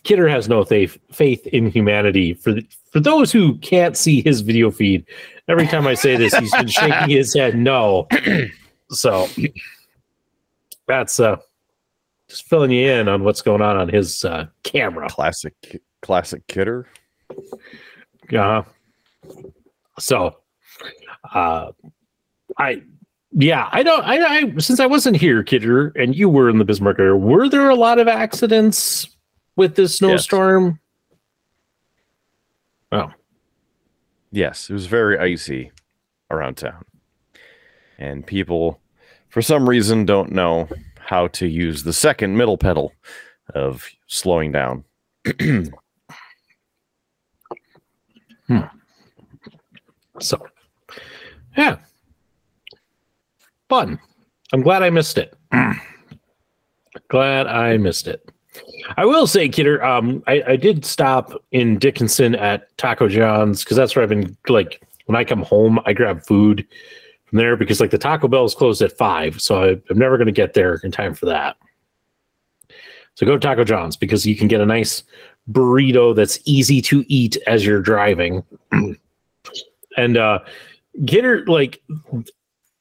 Kidder 0.07 0.29
has 0.29 0.49
no 0.49 0.65
faith 0.65 0.97
faith 1.11 1.45
in 1.49 1.69
humanity. 1.69 2.33
For 2.33 2.53
the, 2.53 2.65
for 2.93 3.01
those 3.01 3.33
who 3.33 3.59
can't 3.59 3.97
see 3.97 4.23
his 4.23 4.41
video 4.41 4.71
feed, 4.71 5.05
every 5.49 5.67
time 5.67 5.85
I 5.85 5.95
say 5.95 6.17
this, 6.17 6.33
he's 6.33 6.53
been 6.53 6.69
shaking 6.69 7.11
his 7.11 7.35
head 7.35 7.59
no. 7.59 8.07
So 8.89 9.27
that's 10.87 11.19
uh 11.19 11.39
just 12.29 12.49
filling 12.49 12.71
you 12.71 12.89
in 12.89 13.09
on 13.09 13.25
what's 13.25 13.43
going 13.43 13.61
on 13.61 13.77
on 13.77 13.89
his 13.89 14.25
uh, 14.25 14.47
camera. 14.63 15.09
Classic, 15.09 15.83
classic 16.03 16.47
kidder. 16.47 16.87
Uh, 18.33 18.63
so, 19.99 20.37
uh, 21.35 21.73
I, 22.59 22.83
yeah, 23.33 23.69
I 23.73 23.83
don't, 23.83 24.05
I, 24.05 24.25
I, 24.25 24.57
since 24.59 24.79
I 24.79 24.87
wasn't 24.87 25.17
here, 25.17 25.43
Kidder, 25.43 25.89
and 25.97 26.15
you 26.15 26.29
were 26.29 26.49
in 26.49 26.59
the 26.59 26.65
Bismarck 26.65 27.01
area, 27.01 27.17
were 27.17 27.49
there 27.49 27.69
a 27.69 27.75
lot 27.75 27.99
of 27.99 28.09
accidents 28.09 29.16
with 29.57 29.75
this 29.77 29.97
snowstorm? 29.97 30.79
Oh, 32.93 33.11
Yes, 34.33 34.69
it 34.69 34.75
was 34.75 34.87
very 34.87 35.19
icy 35.19 35.73
around 36.31 36.57
town. 36.59 36.85
and 37.99 38.27
people, 38.27 38.81
for 39.31 39.41
some 39.41 39.67
reason, 39.69 40.05
don't 40.05 40.31
know 40.33 40.69
how 40.99 41.29
to 41.29 41.47
use 41.47 41.83
the 41.85 41.93
second 41.93 42.37
middle 42.37 42.59
pedal 42.59 42.93
of 43.55 43.89
slowing 44.07 44.53
down. 44.53 44.85
Hmm. 48.49 48.61
So, 50.21 50.47
yeah, 51.57 51.79
fun. 53.69 53.99
I'm 54.53 54.63
glad 54.63 54.85
I 54.85 54.91
missed 54.91 55.19
it. 55.19 55.35
glad 57.09 57.49
I 57.49 57.77
missed 57.77 58.07
it. 58.07 58.31
I 58.97 59.05
will 59.05 59.27
say, 59.27 59.49
Kidder, 59.49 59.85
um, 59.85 60.23
I, 60.27 60.43
I 60.47 60.57
did 60.57 60.85
stop 60.85 61.33
in 61.53 61.79
Dickinson 61.79 62.35
at 62.35 62.77
Taco 62.79 63.09
John's 63.09 63.65
because 63.65 63.77
that's 63.77 63.97
where 63.97 64.03
I've 64.03 64.09
been. 64.09 64.37
Like 64.49 64.83
when 65.07 65.17
I 65.17 65.25
come 65.25 65.43
home, 65.43 65.81
I 65.87 65.93
grab 65.93 66.25
food 66.25 66.67
from 67.27 67.39
there 67.39 67.57
because 67.57 67.81
like 67.81 67.91
the 67.91 67.99
Taco 67.99 68.29
Bell 68.29 68.45
is 68.45 68.55
closed 68.55 68.83
at 68.83 68.97
five, 68.97 69.41
so 69.41 69.63
I, 69.63 69.69
I'm 69.91 69.99
never 69.99 70.17
going 70.17 70.27
to 70.27 70.33
get 70.33 70.55
there 70.55 70.81
in 70.85 70.91
time 70.91 71.15
for 71.15 71.27
that. 71.27 71.57
So 73.15 73.27
go 73.27 73.33
to 73.33 73.41
Taco 73.41 73.65
John's 73.65 73.97
because 73.97 74.27
you 74.27 74.37
can 74.37 74.49
get 74.49 74.61
a 74.61 74.67
nice 74.67 75.03
burrito 75.51 76.15
that's 76.15 76.39
easy 76.45 76.83
to 76.83 77.05
eat 77.09 77.37
as 77.47 77.65
you're 77.65 77.81
driving. 77.81 78.45
and 79.97 80.17
uh 80.17 80.41
Kidder, 81.07 81.45
like 81.47 81.83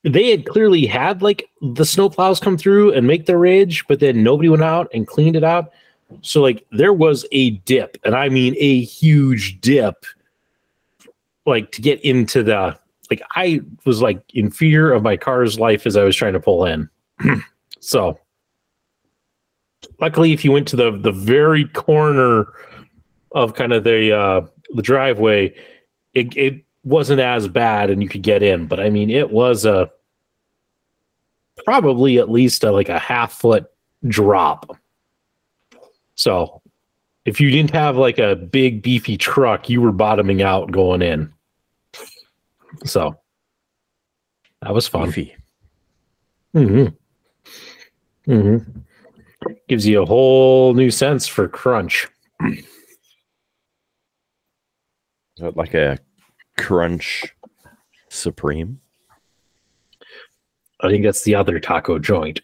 they 0.05 0.29
had 0.29 0.45
clearly 0.45 0.85
had 0.85 1.23
like 1.23 1.49
the 1.61 1.83
snowplows 1.83 2.39
come 2.39 2.57
through 2.57 2.93
and 2.93 3.07
make 3.07 3.25
their 3.25 3.39
ridge, 3.39 3.85
but 3.87 3.99
then 3.99 4.23
nobody 4.23 4.49
went 4.49 4.63
out 4.63 4.87
and 4.93 5.07
cleaned 5.07 5.35
it 5.35 5.43
out. 5.43 5.71
So 6.21 6.41
like 6.41 6.65
there 6.71 6.93
was 6.93 7.25
a 7.31 7.51
dip, 7.51 7.97
and 8.03 8.15
I 8.15 8.29
mean 8.29 8.55
a 8.59 8.81
huge 8.81 9.59
dip, 9.61 10.05
like 11.47 11.71
to 11.71 11.81
get 11.81 11.99
into 12.01 12.43
the 12.43 12.77
like 13.09 13.21
I 13.31 13.61
was 13.85 14.01
like 14.01 14.21
in 14.33 14.51
fear 14.51 14.93
of 14.93 15.01
my 15.01 15.17
car's 15.17 15.59
life 15.59 15.87
as 15.87 15.97
I 15.97 16.03
was 16.03 16.15
trying 16.15 16.33
to 16.33 16.39
pull 16.39 16.65
in. 16.65 16.87
so 17.79 18.19
luckily 19.99 20.33
if 20.33 20.45
you 20.45 20.51
went 20.51 20.67
to 20.67 20.75
the 20.75 20.91
the 20.91 21.11
very 21.11 21.65
corner 21.65 22.53
of 23.31 23.55
kind 23.55 23.73
of 23.73 23.83
the 23.83 24.15
uh 24.15 24.41
the 24.75 24.83
driveway, 24.83 25.55
it 26.13 26.35
it 26.37 26.63
wasn't 26.85 27.19
as 27.19 27.47
bad 27.47 27.89
and 27.89 28.01
you 28.01 28.07
could 28.07 28.21
get 28.21 28.41
in, 28.41 28.67
but 28.67 28.79
I 28.79 28.89
mean 28.89 29.09
it 29.09 29.31
was 29.31 29.65
a 29.65 29.91
probably 31.65 32.17
at 32.19 32.29
least 32.29 32.63
a, 32.63 32.71
like 32.71 32.89
a 32.89 32.99
half 32.99 33.33
foot 33.33 33.65
drop. 34.07 34.77
So 36.15 36.61
if 37.25 37.41
you 37.41 37.49
didn't 37.49 37.71
have 37.71 37.97
like 37.97 38.19
a 38.19 38.35
big 38.35 38.81
beefy 38.81 39.17
truck, 39.17 39.67
you 39.69 39.81
were 39.81 39.91
bottoming 39.91 40.41
out 40.41 40.71
going 40.71 41.01
in. 41.01 41.33
So 42.85 43.17
that 44.61 44.73
was 44.73 44.87
fun. 44.87 45.07
Beefy. 45.07 45.35
Mm-hmm. 46.55 48.31
Mm-hmm. 48.31 48.79
Gives 49.67 49.85
you 49.87 50.01
a 50.01 50.05
whole 50.05 50.73
new 50.73 50.91
sense 50.91 51.27
for 51.27 51.47
crunch. 51.47 52.07
Like 55.39 55.73
a 55.73 55.99
crunch 56.57 57.25
supreme? 58.09 58.79
I 60.81 60.89
think 60.89 61.03
that's 61.03 61.23
the 61.23 61.35
other 61.35 61.59
taco 61.59 61.99
joint. 61.99 62.41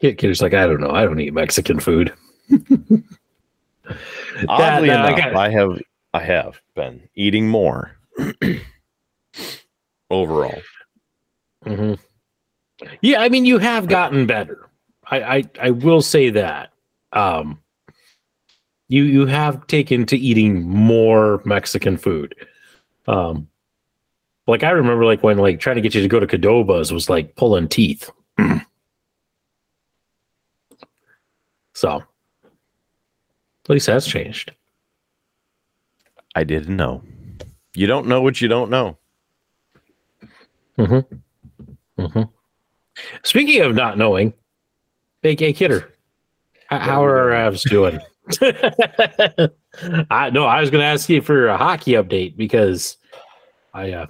Kid, 0.00 0.18
kid's 0.18 0.42
like, 0.42 0.54
I 0.54 0.66
don't 0.66 0.80
know. 0.80 0.90
I 0.90 1.04
don't 1.04 1.20
eat 1.20 1.32
Mexican 1.32 1.80
food. 1.80 2.12
Oddly 4.48 4.88
that 4.88 5.00
I 5.04 5.08
enough, 5.08 5.18
got- 5.18 5.36
I 5.36 5.48
have 5.50 5.80
I 6.12 6.20
have 6.22 6.60
been 6.74 7.08
eating 7.14 7.48
more 7.48 7.96
overall. 10.10 10.60
hmm 11.64 11.94
Yeah, 13.00 13.20
I 13.20 13.28
mean, 13.28 13.44
you 13.46 13.58
have 13.58 13.86
gotten 13.88 14.26
better. 14.26 14.68
I, 15.08 15.36
I 15.36 15.44
I 15.62 15.70
will 15.70 16.02
say 16.02 16.30
that. 16.30 16.72
Um, 17.12 17.60
you 18.88 19.04
you 19.04 19.26
have 19.26 19.66
taken 19.66 20.06
to 20.06 20.16
eating 20.16 20.62
more 20.68 21.42
Mexican 21.44 21.96
food. 21.96 22.34
Um, 23.06 23.48
like 24.46 24.62
I 24.62 24.70
remember, 24.70 25.04
like 25.04 25.22
when 25.22 25.38
like 25.38 25.60
trying 25.60 25.76
to 25.76 25.82
get 25.82 25.94
you 25.94 26.02
to 26.02 26.08
go 26.08 26.20
to 26.20 26.26
Cadoba's 26.26 26.92
was 26.92 27.08
like 27.08 27.34
pulling 27.36 27.68
teeth. 27.68 28.10
so, 31.72 31.96
at 31.96 33.70
least 33.70 33.86
that's 33.86 34.06
changed. 34.06 34.52
I 36.34 36.44
didn't 36.44 36.76
know. 36.76 37.02
You 37.74 37.86
don't 37.86 38.06
know 38.06 38.22
what 38.22 38.40
you 38.40 38.48
don't 38.48 38.70
know. 38.70 38.98
Mm-hmm. 40.78 42.22
Speaking 43.24 43.62
of 43.62 43.74
not 43.74 43.98
knowing, 43.98 44.32
AK 45.26 45.56
Kidder, 45.56 45.92
how, 46.68 47.04
are 47.04 47.32
our 47.32 47.50
Avs 47.50 47.68
doing? 47.68 48.00
I 50.10 50.30
no, 50.30 50.44
I 50.44 50.60
was 50.60 50.70
going 50.70 50.80
to 50.82 50.86
ask 50.86 51.08
you 51.08 51.20
for 51.20 51.48
a 51.48 51.56
hockey 51.56 51.92
update 51.92 52.36
because 52.36 52.96
I 53.72 53.92
uh, 53.92 54.06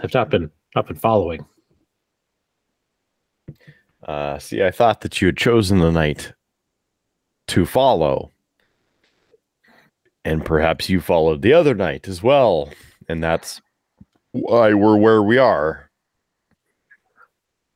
have 0.00 0.12
not 0.12 0.30
been 0.30 0.50
not 0.74 0.86
been 0.86 0.96
following. 0.96 1.46
Uh, 4.06 4.38
see, 4.38 4.62
I 4.62 4.70
thought 4.70 5.00
that 5.00 5.20
you 5.20 5.26
had 5.26 5.36
chosen 5.36 5.78
the 5.78 5.90
night 5.90 6.32
to 7.48 7.64
follow, 7.66 8.30
and 10.24 10.44
perhaps 10.44 10.88
you 10.88 11.00
followed 11.00 11.42
the 11.42 11.52
other 11.52 11.74
night 11.74 12.08
as 12.08 12.22
well, 12.22 12.70
and 13.08 13.22
that's 13.22 13.60
why 14.32 14.74
we're 14.74 14.96
where 14.96 15.22
we 15.22 15.38
are. 15.38 15.85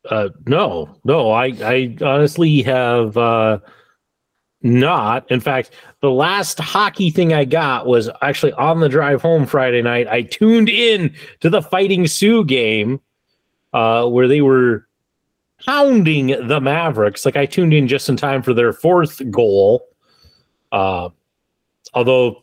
Uh, 0.08 0.30
no, 0.46 0.98
no, 1.04 1.30
I 1.30 1.46
I 1.62 1.96
honestly 2.00 2.62
have 2.62 3.16
uh, 3.16 3.58
not. 4.62 5.30
In 5.30 5.40
fact, 5.40 5.72
the 6.00 6.10
last 6.10 6.58
hockey 6.58 7.10
thing 7.10 7.32
I 7.32 7.44
got 7.44 7.86
was 7.86 8.08
actually 8.22 8.52
on 8.54 8.80
the 8.80 8.88
drive 8.88 9.20
home 9.20 9.46
Friday 9.46 9.82
night. 9.82 10.08
I 10.08 10.22
tuned 10.22 10.68
in 10.68 11.14
to 11.40 11.50
the 11.50 11.62
Fighting 11.62 12.06
Sioux 12.06 12.44
game 12.44 13.00
uh, 13.72 14.06
where 14.06 14.28
they 14.28 14.40
were 14.40 14.86
pounding 15.64 16.28
the 16.48 16.60
Mavericks. 16.60 17.24
Like 17.24 17.36
I 17.36 17.46
tuned 17.46 17.74
in 17.74 17.88
just 17.88 18.08
in 18.08 18.16
time 18.16 18.42
for 18.42 18.54
their 18.54 18.72
fourth 18.72 19.20
goal. 19.30 19.86
Uh, 20.72 21.10
although 21.94 22.42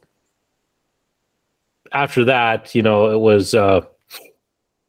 after 1.92 2.24
that, 2.26 2.76
you 2.76 2.82
know, 2.82 3.10
it 3.12 3.20
was 3.20 3.54
uh, 3.54 3.82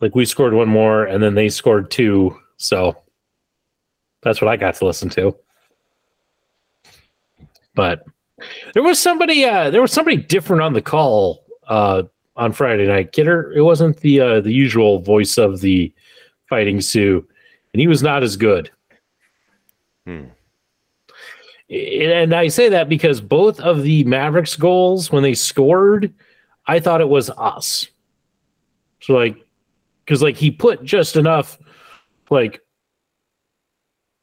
like 0.01 0.15
we 0.15 0.25
scored 0.25 0.55
one 0.55 0.69
more 0.69 1.05
and 1.05 1.23
then 1.23 1.35
they 1.35 1.49
scored 1.49 1.91
two. 1.91 2.39
So 2.59 2.97
that's 4.23 4.41
what 4.41 4.49
I 4.49 4.57
got 4.57 4.75
to 4.77 4.85
listen 4.85 5.09
to. 5.11 5.35
But 7.75 8.05
there 8.75 8.83
was 8.83 8.99
somebody 8.99 9.45
uh 9.45 9.71
there 9.71 9.81
was 9.81 9.93
somebody 9.93 10.17
different 10.17 10.63
on 10.63 10.73
the 10.73 10.83
call 10.83 11.45
uh 11.69 12.03
on 12.37 12.53
Friday 12.53 12.87
night. 12.87 13.13
Kidder, 13.13 13.53
it 13.53 13.63
wasn't 13.63 13.99
the 13.99 14.21
uh 14.21 14.41
the 14.41 14.53
usual 14.53 15.01
voice 15.01 15.39
of 15.39 15.61
the 15.61 15.93
fighting 16.49 16.81
Sioux, 16.81 17.27
and 17.73 17.81
he 17.81 17.87
was 17.87 18.03
not 18.03 18.23
as 18.23 18.37
good. 18.37 18.71
Hmm. 20.07 20.25
And 21.71 22.35
I 22.35 22.49
say 22.49 22.71
that 22.71 22.89
because 22.89 23.21
both 23.21 23.61
of 23.61 23.83
the 23.83 24.03
Mavericks 24.05 24.57
goals 24.57 25.13
when 25.13 25.23
they 25.23 25.35
scored, 25.35 26.15
I 26.67 26.81
thought 26.81 27.03
it 27.03 27.09
was 27.09 27.31
us. 27.31 27.87
So 29.01 29.13
like 29.13 29.37
because 30.05 30.23
like 30.23 30.37
he 30.37 30.51
put 30.51 30.83
just 30.83 31.17
enough 31.17 31.59
like 32.31 32.61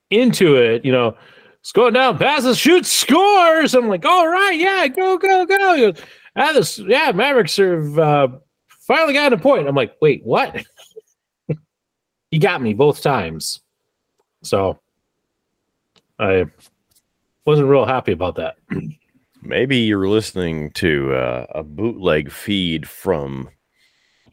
into 0.09 0.55
it, 0.55 0.85
you 0.85 0.91
know, 0.91 1.15
it's 1.59 1.71
going 1.71 1.93
down, 1.93 2.17
passes, 2.17 2.57
shoots, 2.57 2.91
scores. 2.91 3.73
I'm 3.73 3.87
like, 3.87 4.05
all 4.05 4.27
right, 4.27 4.57
yeah, 4.57 4.87
go, 4.87 5.17
go, 5.17 5.45
go. 5.45 5.57
Goes, 5.57 6.01
ah, 6.35 6.53
this, 6.53 6.77
yeah, 6.79 7.11
Mavericks 7.11 7.57
have 7.57 7.97
uh, 7.97 8.27
finally 8.67 9.13
got 9.13 9.33
a 9.33 9.37
point. 9.37 9.67
I'm 9.67 9.75
like, 9.75 9.95
wait, 10.01 10.21
what? 10.23 10.63
he 12.31 12.37
got 12.37 12.61
me 12.61 12.73
both 12.73 13.01
times. 13.01 13.61
So 14.43 14.79
I 16.19 16.45
wasn't 17.45 17.69
real 17.69 17.85
happy 17.85 18.11
about 18.11 18.35
that. 18.35 18.57
Maybe 19.41 19.77
you're 19.77 20.07
listening 20.07 20.71
to 20.71 21.13
uh, 21.13 21.45
a 21.53 21.63
bootleg 21.63 22.31
feed 22.31 22.87
from 22.87 23.49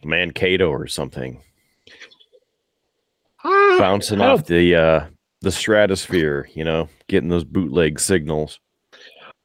Mankato 0.05 0.71
or 0.71 0.87
something, 0.87 1.43
bouncing 3.79 4.21
off 4.21 4.47
the 4.47 4.75
uh, 4.75 5.07
the 5.41 5.53
stratosphere. 5.53 6.49
You 6.55 6.65
know, 6.65 6.89
getting 7.09 7.29
those 7.29 7.45
bootleg 7.45 8.01
signals. 8.01 8.61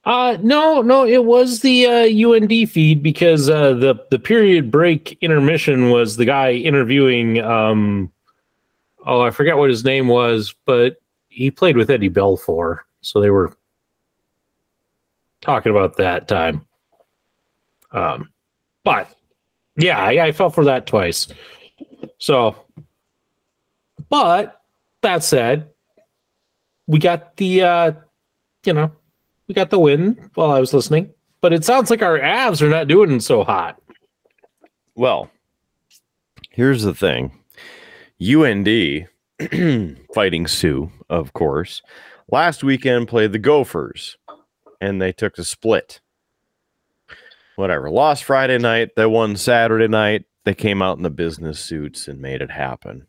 Uh 0.05 0.37
no, 0.41 0.81
no, 0.81 1.05
it 1.05 1.25
was 1.25 1.59
the 1.59 1.85
uh, 1.85 2.31
UND 2.31 2.69
feed 2.69 3.03
because 3.03 3.49
uh, 3.49 3.73
the 3.73 3.95
the 4.09 4.19
period 4.19 4.71
break 4.71 5.17
intermission 5.19 5.89
was 5.89 6.15
the 6.15 6.23
guy 6.23 6.53
interviewing 6.53 7.41
um 7.41 8.09
oh 9.05 9.19
I 9.21 9.31
forget 9.31 9.57
what 9.57 9.69
his 9.69 9.83
name 9.83 10.07
was, 10.07 10.55
but 10.65 11.01
he 11.27 11.51
played 11.51 11.75
with 11.75 11.89
Eddie 11.89 12.09
Belfour, 12.09 12.79
so 13.01 13.19
they 13.19 13.29
were 13.29 13.53
talking 15.41 15.71
about 15.71 15.97
that 15.97 16.27
time. 16.27 16.65
Um, 17.91 18.29
but 18.83 19.13
yeah, 19.75 19.99
I, 19.99 20.27
I 20.27 20.31
fell 20.31 20.49
for 20.49 20.63
that 20.65 20.87
twice. 20.87 21.27
So, 22.17 22.55
but 24.09 24.61
that 25.01 25.23
said, 25.23 25.69
we 26.87 26.99
got 26.99 27.35
the 27.37 27.61
uh, 27.63 27.91
you 28.63 28.73
know, 28.73 28.91
we 29.47 29.53
got 29.53 29.69
the 29.69 29.79
win 29.79 30.29
while 30.35 30.51
I 30.51 30.59
was 30.59 30.73
listening. 30.73 31.13
But 31.41 31.53
it 31.53 31.63
sounds 31.63 31.89
like 31.89 32.01
our 32.01 32.19
Avs 32.19 32.61
are 32.61 32.69
not 32.69 32.87
doing 32.87 33.19
so 33.19 33.43
hot. 33.43 33.79
Well, 34.95 35.29
here's 36.49 36.83
the 36.83 36.95
thing. 36.95 37.31
UND 38.19 39.07
fighting 40.13 40.47
Sioux, 40.47 40.91
of 41.09 41.33
course, 41.33 41.83
last 42.31 42.63
weekend 42.63 43.07
played 43.07 43.31
the 43.31 43.39
Gophers 43.39 44.17
and 44.81 45.01
they 45.01 45.11
took 45.11 45.37
a 45.37 45.43
split. 45.43 46.01
Whatever. 47.55 47.89
Lost 47.89 48.23
Friday 48.23 48.57
night. 48.57 48.95
They 48.95 49.05
won 49.05 49.35
Saturday 49.35 49.87
night. 49.87 50.25
They 50.45 50.53
came 50.53 50.81
out 50.81 50.97
in 50.97 51.03
the 51.03 51.09
business 51.09 51.59
suits 51.59 52.07
and 52.07 52.21
made 52.21 52.41
it 52.41 52.51
happen. 52.51 53.06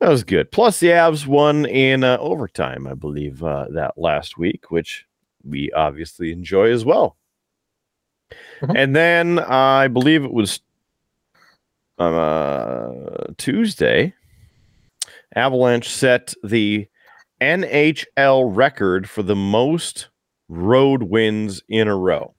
That 0.00 0.10
was 0.10 0.24
good. 0.24 0.52
Plus, 0.52 0.78
the 0.78 0.88
Avs 0.88 1.26
won 1.26 1.64
in 1.64 2.04
uh, 2.04 2.18
overtime, 2.20 2.86
I 2.86 2.94
believe, 2.94 3.42
uh, 3.42 3.66
that 3.70 3.96
last 3.96 4.36
week, 4.36 4.70
which 4.70 5.06
we 5.42 5.70
obviously 5.72 6.32
enjoy 6.32 6.70
as 6.70 6.84
well. 6.84 7.16
Mhm. 8.60 8.76
And 8.76 8.96
then 8.96 9.38
I 9.38 9.88
believe 9.88 10.24
it 10.24 10.32
was 10.32 10.60
uh, 11.98 12.92
Tuesday. 13.38 14.12
Avalanche 15.34 15.88
set 15.88 16.34
the 16.44 16.86
NHL 17.40 18.54
record 18.54 19.08
for 19.08 19.22
the 19.22 19.36
most 19.36 20.08
road 20.48 21.04
wins 21.04 21.62
in 21.68 21.88
a 21.88 21.96
row 21.96 22.34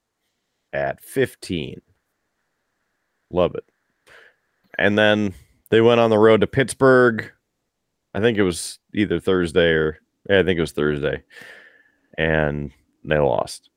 at 0.74 1.02
15. 1.02 1.82
Love 3.32 3.56
it. 3.56 3.66
And 4.78 4.98
then 4.98 5.34
they 5.70 5.82
went 5.82 6.00
on 6.00 6.10
the 6.10 6.18
road 6.20 6.42
to 6.42 6.48
Pittsburgh. 6.48 7.32
I 8.14 8.20
think 8.20 8.38
it 8.38 8.44
was 8.44 8.80
either 8.94 9.20
Thursday 9.20 9.72
or 9.72 10.00
yeah, 10.30 10.40
I 10.40 10.44
think 10.44 10.58
it 10.58 10.62
was 10.62 10.72
Thursday. 10.72 11.24
And 12.18 12.72
they 13.04 13.18
lost. 13.18 13.70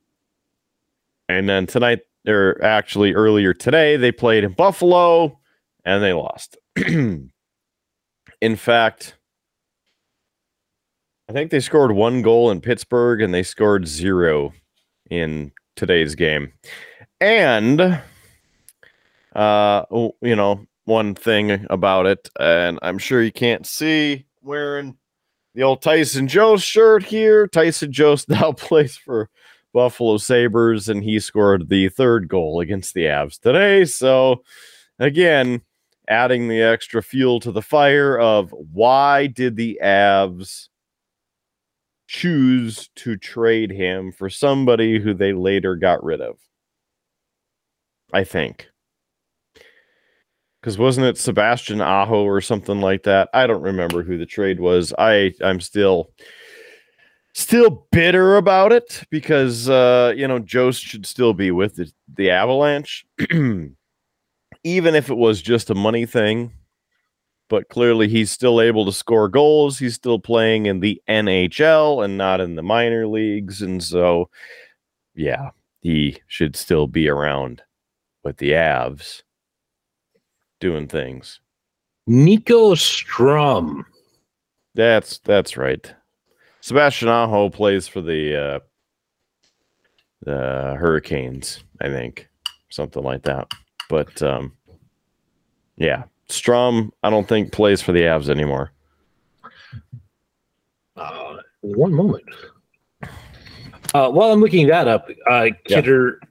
And 1.29 1.47
then 1.47 1.65
tonight, 1.67 1.99
or 2.27 2.61
actually 2.63 3.13
earlier 3.13 3.53
today, 3.53 3.97
they 3.97 4.11
played 4.11 4.43
in 4.43 4.53
Buffalo 4.53 5.39
and 5.85 6.03
they 6.03 6.13
lost. 6.13 6.57
in 6.75 7.31
fact, 8.55 9.15
I 11.29 11.33
think 11.33 11.51
they 11.51 11.61
scored 11.61 11.93
one 11.93 12.21
goal 12.21 12.51
in 12.51 12.59
Pittsburgh 12.59 13.21
and 13.21 13.33
they 13.33 13.43
scored 13.43 13.87
zero 13.87 14.51
in 15.09 15.51
today's 15.75 16.15
game. 16.15 16.51
And 17.21 18.01
uh 19.33 19.85
you 19.91 20.35
know, 20.35 20.65
one 20.85 21.15
thing 21.15 21.65
about 21.69 22.05
it, 22.05 22.29
and 22.39 22.79
I'm 22.81 22.97
sure 22.97 23.21
you 23.21 23.31
can't 23.31 23.65
see 23.65 24.25
wearing 24.41 24.97
the 25.53 25.63
old 25.63 25.81
Tyson 25.81 26.27
Jost 26.27 26.65
shirt 26.65 27.03
here. 27.03 27.47
Tyson 27.47 27.91
Jost 27.91 28.29
now 28.29 28.51
plays 28.53 28.97
for 28.97 29.29
Buffalo 29.73 30.17
Sabres, 30.17 30.89
and 30.89 31.03
he 31.03 31.19
scored 31.19 31.69
the 31.69 31.89
third 31.89 32.27
goal 32.27 32.59
against 32.59 32.93
the 32.93 33.05
Avs 33.05 33.39
today. 33.39 33.85
So 33.85 34.43
again, 34.99 35.61
adding 36.07 36.47
the 36.47 36.61
extra 36.61 37.01
fuel 37.01 37.39
to 37.41 37.51
the 37.51 37.61
fire 37.61 38.19
of 38.19 38.51
why 38.51 39.27
did 39.27 39.55
the 39.55 39.79
Avs 39.81 40.67
choose 42.07 42.89
to 42.95 43.15
trade 43.15 43.71
him 43.71 44.11
for 44.11 44.29
somebody 44.29 44.99
who 44.99 45.13
they 45.13 45.31
later 45.31 45.75
got 45.75 46.03
rid 46.03 46.21
of? 46.21 46.37
I 48.13 48.25
think. 48.25 48.70
Because 50.61 50.77
wasn't 50.77 51.07
it 51.07 51.17
Sebastian 51.17 51.81
Aho 51.81 52.23
or 52.23 52.39
something 52.39 52.81
like 52.81 53.03
that? 53.03 53.29
I 53.33 53.47
don't 53.47 53.63
remember 53.63 54.03
who 54.03 54.17
the 54.17 54.27
trade 54.27 54.59
was. 54.59 54.93
I 54.97 55.33
I'm 55.43 55.59
still 55.59 56.11
still 57.33 57.87
bitter 57.91 58.37
about 58.37 58.71
it 58.71 59.03
because 59.09 59.69
uh, 59.69 60.13
you 60.15 60.27
know 60.27 60.37
Jost 60.37 60.83
should 60.83 61.05
still 61.07 61.33
be 61.33 61.49
with 61.49 61.75
the, 61.75 61.91
the 62.13 62.29
Avalanche, 62.29 63.05
even 63.31 64.95
if 64.95 65.09
it 65.09 65.17
was 65.17 65.41
just 65.41 65.71
a 65.71 65.75
money 65.75 66.05
thing. 66.05 66.53
But 67.49 67.67
clearly, 67.67 68.07
he's 68.07 68.31
still 68.31 68.61
able 68.61 68.85
to 68.85 68.93
score 68.93 69.27
goals. 69.29 69.79
He's 69.79 69.95
still 69.95 70.19
playing 70.19 70.67
in 70.67 70.79
the 70.79 71.01
NHL 71.09 72.05
and 72.05 72.17
not 72.17 72.39
in 72.39 72.55
the 72.55 72.63
minor 72.63 73.07
leagues, 73.07 73.63
and 73.63 73.83
so 73.83 74.29
yeah, 75.15 75.49
he 75.81 76.21
should 76.27 76.55
still 76.55 76.85
be 76.85 77.09
around 77.09 77.63
with 78.23 78.37
the 78.37 78.51
Avs 78.51 79.23
doing 80.61 80.87
things. 80.87 81.41
Nico 82.07 82.75
Sturm. 82.75 83.85
That's 84.73 85.17
that's 85.19 85.57
right. 85.57 85.93
Sebastian 86.61 87.09
Aho 87.09 87.49
plays 87.49 87.87
for 87.87 88.01
the 88.01 88.37
uh, 88.37 88.59
the 90.23 90.75
Hurricanes, 90.79 91.63
I 91.81 91.87
think, 91.87 92.29
something 92.69 93.03
like 93.03 93.23
that. 93.23 93.51
But 93.89 94.21
um, 94.21 94.53
yeah, 95.77 96.03
Strum, 96.29 96.93
I 97.03 97.09
don't 97.09 97.27
think 97.27 97.51
plays 97.51 97.81
for 97.81 97.91
the 97.91 98.01
Avs 98.01 98.29
anymore. 98.29 98.71
Uh, 100.95 101.37
one 101.61 101.93
moment. 101.93 102.23
Uh, 103.93 104.09
while 104.09 104.31
I'm 104.31 104.39
looking 104.39 104.67
that 104.67 104.87
up, 104.87 105.09
uh, 105.29 105.49
Yeah. 105.67 105.79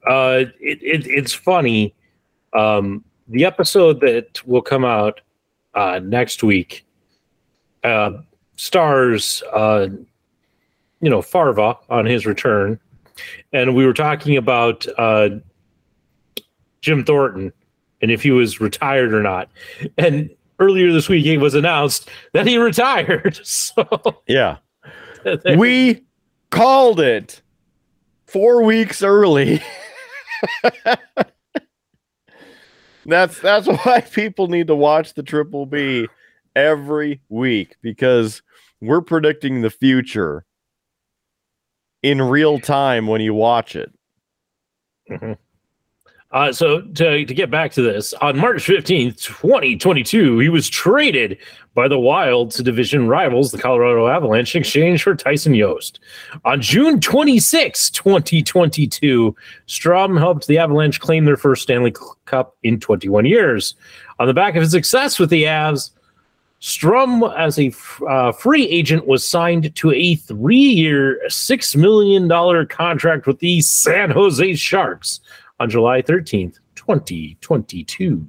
Uh, 0.07 0.45
it, 0.61 0.83
it, 0.83 1.07
it's 1.07 1.35
funny. 1.35 1.95
Um, 2.55 3.05
the 3.31 3.45
episode 3.45 4.01
that 4.01 4.47
will 4.47 4.63
come 4.63 4.85
out 4.85 5.21
uh, 5.75 6.01
next 6.03 6.43
week 6.43 6.85
uh, 7.85 8.13
stars, 8.57 9.43
uh, 9.53 9.89
you 11.01 11.09
know, 11.09 11.23
Farva 11.23 11.79
on 11.89 12.05
his 12.05 12.27
return, 12.27 12.79
and 13.53 13.75
we 13.75 13.87
were 13.87 13.95
talking 13.95 14.37
about 14.37 14.87
uh, 14.99 15.31
Jim 16.81 17.05
Thornton 17.05 17.53
and 18.03 18.11
if 18.11 18.23
he 18.23 18.31
was 18.31 18.61
retired 18.61 19.13
or 19.13 19.23
not. 19.23 19.51
And 19.99 20.31
earlier 20.59 20.93
this 20.93 21.09
week, 21.09 21.27
it 21.27 21.39
was 21.39 21.55
announced 21.55 22.09
that 22.33 22.47
he 22.47 22.59
retired. 22.59 23.41
So 23.45 24.23
Yeah, 24.27 24.57
we 25.57 26.05
called 26.51 27.01
it 27.01 27.41
four 28.27 28.63
weeks 28.63 29.03
early. 29.03 29.63
that's 33.07 33.41
that's 33.41 33.67
why 33.85 34.01
people 34.01 34.49
need 34.49 34.67
to 34.69 34.75
watch 34.75 35.15
the 35.15 35.23
Triple 35.23 35.67
B 35.67 36.09
every 36.55 37.21
week 37.29 37.77
because 37.83 38.43
we're 38.81 39.03
predicting 39.03 39.61
the 39.61 39.71
future 39.71 40.45
in 42.03 42.23
real 42.23 42.59
time 42.59 43.07
when 43.07 43.21
you 43.21 43.35
watch 43.35 43.77
it. 43.77 43.93
Mm-hmm. 45.11 45.33
Uh, 46.33 46.53
so 46.53 46.81
to, 46.81 47.25
to 47.25 47.35
get 47.35 47.51
back 47.51 47.73
to 47.73 47.83
this, 47.83 48.13
on 48.15 48.39
March 48.39 48.65
15th, 48.65 49.21
2022, 49.25 50.39
he 50.39 50.49
was 50.49 50.69
traded 50.69 51.37
by 51.75 51.89
the 51.89 51.99
Wild 51.99 52.53
to 52.53 52.63
division 52.63 53.09
rivals, 53.09 53.51
the 53.51 53.59
Colorado 53.59 54.07
Avalanche, 54.07 54.55
in 54.55 54.61
exchange 54.61 55.03
for 55.03 55.15
Tyson 55.17 55.57
Jost. 55.57 55.99
On 56.45 56.61
June 56.61 57.01
26, 57.01 57.91
2022, 57.91 59.35
Sturm 59.67 60.17
helped 60.17 60.47
the 60.47 60.59
Avalanche 60.59 61.01
claim 61.01 61.25
their 61.25 61.37
first 61.37 61.63
Stanley 61.63 61.95
Cup 62.27 62.57
in 62.63 62.79
21 62.79 63.25
years. 63.25 63.75
On 64.21 64.29
the 64.29 64.35
back 64.35 64.55
of 64.55 64.63
his 64.63 64.71
success 64.71 65.19
with 65.19 65.31
the 65.31 65.45
Avs, 65.45 65.91
Sturm, 66.61 67.25
as 67.39 67.59
a 67.59 67.73
uh, 68.07 68.33
free 68.33 68.69
agent, 68.69 69.07
was 69.07 69.27
signed 69.27 69.75
to 69.75 69.91
a 69.93 70.15
three-year, 70.17 71.23
six 71.29 71.75
million 71.75 72.29
dollar 72.29 72.67
contract 72.67 73.27
with 73.27 73.39
the 73.39 73.63
San 73.63 74.11
Jose 74.11 74.55
Sharks 74.57 75.21
on 75.61 75.69
July 75.71 76.03
13th, 76.03 76.59
2022. 76.75 78.27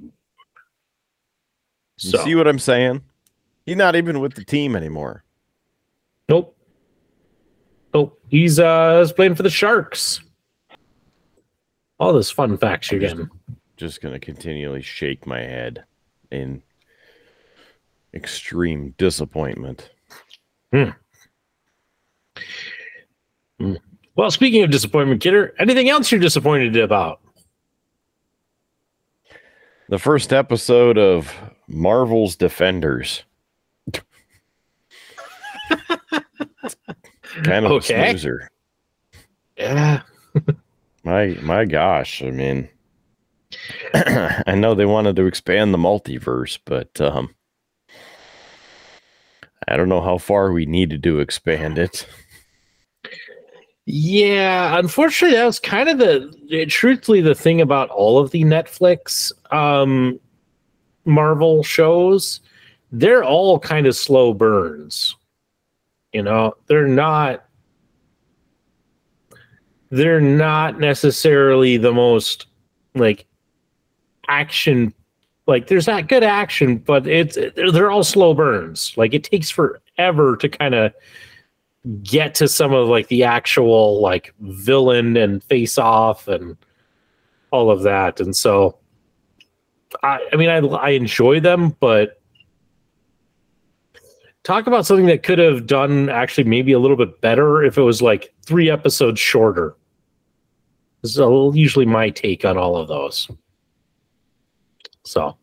You 1.98 2.18
see 2.18 2.34
what 2.34 2.46
I'm 2.46 2.58
saying? 2.58 3.00
He's 3.64 3.76
not 3.76 3.96
even 3.96 4.20
with 4.20 4.34
the 4.34 4.44
team 4.44 4.76
anymore. 4.76 5.24
nope. 6.28 6.56
Nope. 7.94 8.18
He's 8.28 8.58
uh 8.58 9.00
he's 9.00 9.12
playing 9.12 9.34
for 9.34 9.42
the 9.42 9.50
Sharks. 9.50 10.20
All 11.98 12.12
this 12.12 12.30
fun 12.30 12.56
facts 12.56 12.90
you're 12.90 13.00
getting. 13.00 13.28
Just 13.76 14.00
gonna 14.00 14.18
continually 14.18 14.82
shake 14.82 15.26
my 15.26 15.40
head 15.40 15.84
in 16.30 16.62
extreme 18.14 18.94
disappointment. 18.98 19.90
Hmm. 20.72 20.90
Well, 24.16 24.30
speaking 24.30 24.62
of 24.62 24.70
disappointment, 24.70 25.20
Kidder, 25.20 25.54
anything 25.58 25.88
else 25.88 26.10
you're 26.10 26.20
disappointed 26.20 26.76
about? 26.76 27.21
The 29.92 29.98
first 29.98 30.32
episode 30.32 30.96
of 30.96 31.34
Marvel's 31.68 32.34
Defenders. 32.34 33.24
kind 37.42 37.66
of 37.66 37.72
Okay. 37.72 38.08
a 38.08 38.08
snoozer. 38.08 38.50
Yeah. 39.58 40.00
My 41.04 41.36
my 41.42 41.66
gosh, 41.66 42.22
I 42.22 42.30
mean 42.30 42.70
I 43.94 44.54
know 44.56 44.74
they 44.74 44.86
wanted 44.86 45.14
to 45.16 45.26
expand 45.26 45.74
the 45.74 45.78
multiverse, 45.78 46.58
but 46.64 46.98
um 46.98 47.34
I 49.68 49.76
don't 49.76 49.90
know 49.90 50.00
how 50.00 50.16
far 50.16 50.52
we 50.52 50.64
needed 50.64 51.02
to 51.02 51.20
expand 51.20 51.76
it. 51.78 52.06
Yeah, 53.84 54.78
unfortunately, 54.78 55.36
that 55.36 55.44
was 55.44 55.58
kind 55.58 55.88
of 55.88 55.98
the 55.98 56.66
truthfully 56.66 57.20
the 57.20 57.34
thing 57.34 57.60
about 57.60 57.90
all 57.90 58.18
of 58.18 58.30
the 58.30 58.44
Netflix 58.44 59.32
um, 59.52 60.20
Marvel 61.04 61.62
shows. 61.64 62.40
They're 62.92 63.24
all 63.24 63.58
kind 63.58 63.86
of 63.86 63.96
slow 63.96 64.34
burns. 64.34 65.16
You 66.12 66.22
know, 66.22 66.54
they're 66.66 66.86
not 66.86 67.44
they're 69.90 70.20
not 70.20 70.80
necessarily 70.80 71.76
the 71.76 71.92
most 71.92 72.46
like 72.94 73.26
action 74.28 74.94
like 75.46 75.66
there's 75.66 75.86
that 75.86 76.08
good 76.08 76.22
action 76.22 76.78
but 76.78 77.06
it's 77.06 77.36
they're 77.56 77.90
all 77.90 78.04
slow 78.04 78.32
burns 78.32 78.94
like 78.96 79.12
it 79.12 79.24
takes 79.24 79.50
forever 79.50 80.36
to 80.36 80.48
kind 80.48 80.74
of 80.74 80.92
get 82.02 82.34
to 82.36 82.48
some 82.48 82.72
of 82.72 82.88
like 82.88 83.08
the 83.08 83.24
actual 83.24 84.00
like 84.00 84.34
villain 84.40 85.16
and 85.16 85.42
face 85.44 85.78
off 85.78 86.28
and 86.28 86.56
all 87.50 87.70
of 87.70 87.82
that. 87.82 88.20
And 88.20 88.36
so 88.36 88.78
i 90.02 90.20
i 90.32 90.36
mean 90.36 90.48
i 90.48 90.58
i 90.76 90.90
enjoy 90.90 91.40
them 91.40 91.76
but 91.80 92.20
talk 94.42 94.66
about 94.66 94.86
something 94.86 95.06
that 95.06 95.22
could 95.22 95.38
have 95.38 95.66
done 95.66 96.08
actually 96.08 96.44
maybe 96.44 96.72
a 96.72 96.78
little 96.78 96.96
bit 96.96 97.20
better 97.20 97.62
if 97.62 97.78
it 97.78 97.82
was 97.82 98.02
like 98.02 98.34
three 98.44 98.68
episodes 98.68 99.20
shorter. 99.20 99.76
This 101.00 101.12
is 101.12 101.18
little, 101.18 101.56
usually 101.56 101.86
my 101.86 102.10
take 102.10 102.44
on 102.44 102.56
all 102.56 102.76
of 102.76 102.88
those. 102.88 103.30
So 105.04 105.36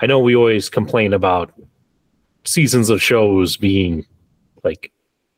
i 0.00 0.06
know 0.06 0.18
we 0.18 0.34
always 0.34 0.68
complain 0.68 1.12
about 1.12 1.52
seasons 2.44 2.90
of 2.90 3.00
shows 3.00 3.56
being 3.56 4.04
like 4.64 4.92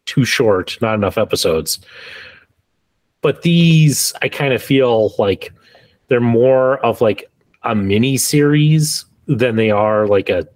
too 0.07 0.25
short, 0.25 0.79
not 0.81 0.95
enough 0.95 1.19
episodes. 1.19 1.79
But 3.21 3.43
these, 3.43 4.13
I 4.23 4.29
kind 4.29 4.53
of 4.53 4.63
feel 4.63 5.15
like 5.19 5.53
they're 6.09 6.21
more 6.21 6.79
of 6.85 7.01
like 7.01 7.31
a 7.63 7.75
mini 7.75 8.17
series 8.17 9.07
than 9.27 9.57
they 9.57 9.71
are 9.71 10.07
like 10.07 10.29
a 10.29 10.47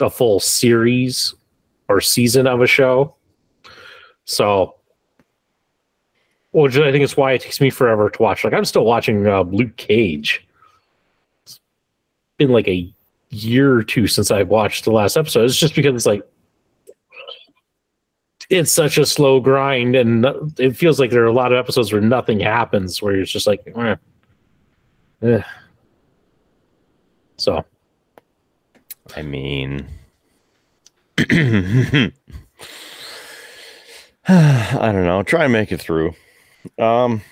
a 0.00 0.10
full 0.10 0.40
series 0.40 1.34
or 1.88 2.00
season 2.00 2.46
of 2.46 2.62
a 2.62 2.66
show. 2.66 3.14
So, 4.24 4.76
which 6.52 6.76
I 6.76 6.90
think 6.90 7.04
is 7.04 7.16
why 7.16 7.32
it 7.32 7.42
takes 7.42 7.60
me 7.60 7.70
forever 7.70 8.08
to 8.10 8.22
watch. 8.22 8.44
Like 8.44 8.54
I'm 8.54 8.64
still 8.64 8.84
watching 8.84 9.26
uh, 9.26 9.42
Luke 9.42 9.76
Cage. 9.76 10.46
It's 11.44 11.60
been 12.38 12.50
like 12.50 12.68
a 12.68 12.92
year 13.30 13.72
or 13.72 13.82
two 13.82 14.06
since 14.06 14.30
I've 14.30 14.48
watched 14.48 14.84
the 14.84 14.92
last 14.92 15.16
episode. 15.16 15.44
It's 15.44 15.56
just 15.56 15.74
because 15.74 15.94
it's 15.94 16.06
like 16.06 16.22
it's 18.50 18.72
such 18.72 18.98
a 18.98 19.06
slow 19.06 19.40
grind, 19.40 19.94
and 19.94 20.26
it 20.58 20.76
feels 20.76 20.98
like 20.98 21.10
there 21.10 21.22
are 21.22 21.26
a 21.26 21.32
lot 21.32 21.52
of 21.52 21.58
episodes 21.58 21.92
where 21.92 22.02
nothing 22.02 22.40
happens, 22.40 23.00
where 23.00 23.14
it's 23.14 23.30
just 23.30 23.46
like, 23.46 23.62
eh. 23.76 23.96
Eh. 25.22 25.42
so. 27.36 27.64
I 29.16 29.22
mean, 29.22 29.88
I 31.18 32.12
don't 34.92 35.04
know. 35.04 35.22
Try 35.22 35.44
and 35.44 35.52
make 35.52 35.72
it 35.72 35.80
through. 35.80 36.14
Um, 36.78 37.22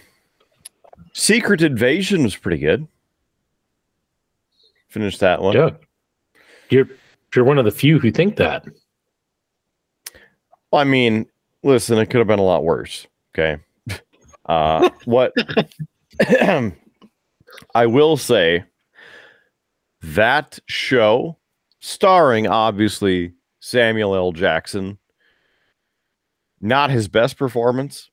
Secret 1.12 1.62
Invasion 1.62 2.22
was 2.22 2.36
pretty 2.36 2.58
good. 2.58 2.86
Finished 4.88 5.20
that 5.20 5.42
one. 5.42 5.54
Yeah. 5.54 5.70
You're 6.70 6.88
you're 7.34 7.44
one 7.44 7.58
of 7.58 7.64
the 7.64 7.70
few 7.70 7.98
who 7.98 8.10
think 8.10 8.36
that. 8.36 8.64
Well, 10.70 10.80
I 10.80 10.84
mean, 10.84 11.26
listen, 11.62 11.98
it 11.98 12.06
could 12.06 12.18
have 12.18 12.26
been 12.26 12.38
a 12.38 12.44
lot 12.44 12.64
worse. 12.64 13.06
Okay. 13.34 13.62
Uh, 14.46 14.90
what 15.04 15.32
I 17.74 17.86
will 17.86 18.16
say 18.16 18.64
that 20.02 20.58
show, 20.66 21.38
starring 21.80 22.46
obviously 22.46 23.32
Samuel 23.60 24.14
L. 24.14 24.32
Jackson, 24.32 24.98
not 26.60 26.90
his 26.90 27.08
best 27.08 27.36
performance. 27.36 28.10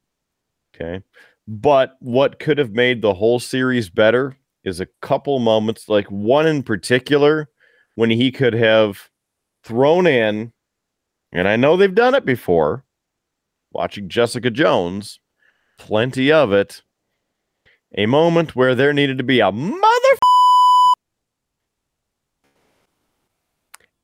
Okay. 0.76 1.04
But 1.48 1.96
what 2.00 2.40
could 2.40 2.58
have 2.58 2.72
made 2.72 3.02
the 3.02 3.14
whole 3.14 3.40
series 3.40 3.90
better 3.90 4.36
is 4.64 4.80
a 4.80 4.88
couple 5.02 5.38
moments, 5.40 5.88
like 5.88 6.10
one 6.10 6.48
in 6.48 6.64
particular, 6.64 7.50
when 7.96 8.10
he 8.10 8.32
could 8.32 8.54
have 8.54 9.10
thrown 9.64 10.08
in 10.08 10.52
and 11.36 11.50
I 11.50 11.58
know 11.58 11.76
they've 11.76 11.94
done 11.94 12.16
it 12.16 12.26
before. 12.26 12.86
Watching 13.74 14.08
Jessica 14.08 14.50
Jones, 14.50 15.20
plenty 15.78 16.32
of 16.32 16.54
it. 16.54 16.82
A 17.98 18.06
moment 18.06 18.56
where 18.56 18.74
there 18.74 18.94
needed 18.94 19.18
to 19.18 19.24
be 19.24 19.42
a 19.42 19.52
mother. 19.52 20.18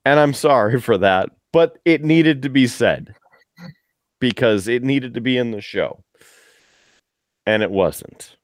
And 0.03 0.19
I'm 0.19 0.33
sorry 0.33 0.81
for 0.81 0.97
that, 0.97 1.29
but 1.53 1.77
it 1.85 2.03
needed 2.03 2.41
to 2.41 2.49
be 2.49 2.67
said 2.67 3.15
because 4.19 4.67
it 4.67 4.83
needed 4.83 5.13
to 5.13 5.21
be 5.21 5.37
in 5.37 5.51
the 5.51 5.61
show. 5.61 6.03
And 7.45 7.63
it 7.63 7.71
wasn't. 7.71 8.35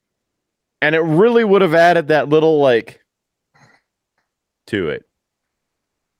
And 0.81 0.95
it 0.95 1.01
really 1.01 1.43
would 1.43 1.61
have 1.61 1.73
added 1.73 2.07
that 2.07 2.29
little 2.29 2.61
like 2.61 3.01
to 4.67 4.89
it 4.89 5.03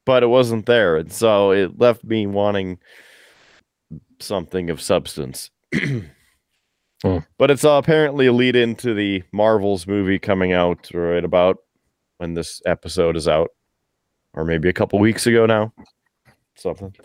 but 0.07 0.23
it 0.23 0.27
wasn't 0.27 0.65
there. 0.65 0.95
And 0.95 1.11
so 1.11 1.51
it 1.51 1.77
left 1.77 2.01
me 2.05 2.25
wanting 2.25 2.79
something 4.19 4.69
of 4.69 4.81
substance. 4.81 5.51
Hmm. 5.75 5.99
But 7.37 7.51
it's 7.51 7.63
uh, 7.63 7.73
apparently 7.73 8.25
a 8.25 8.33
lead 8.33 8.55
into 8.55 8.95
the 8.95 9.21
Marvels 9.31 9.85
movie 9.85 10.17
coming 10.17 10.51
out 10.51 10.89
right 10.91 11.23
about 11.23 11.57
when 12.17 12.33
this 12.33 12.59
episode 12.65 13.15
is 13.15 13.27
out, 13.27 13.51
or 14.33 14.43
maybe 14.43 14.67
a 14.67 14.73
couple 14.73 14.97
weeks 14.97 15.27
ago 15.27 15.45
now. 15.45 15.71
Something. 16.55 16.95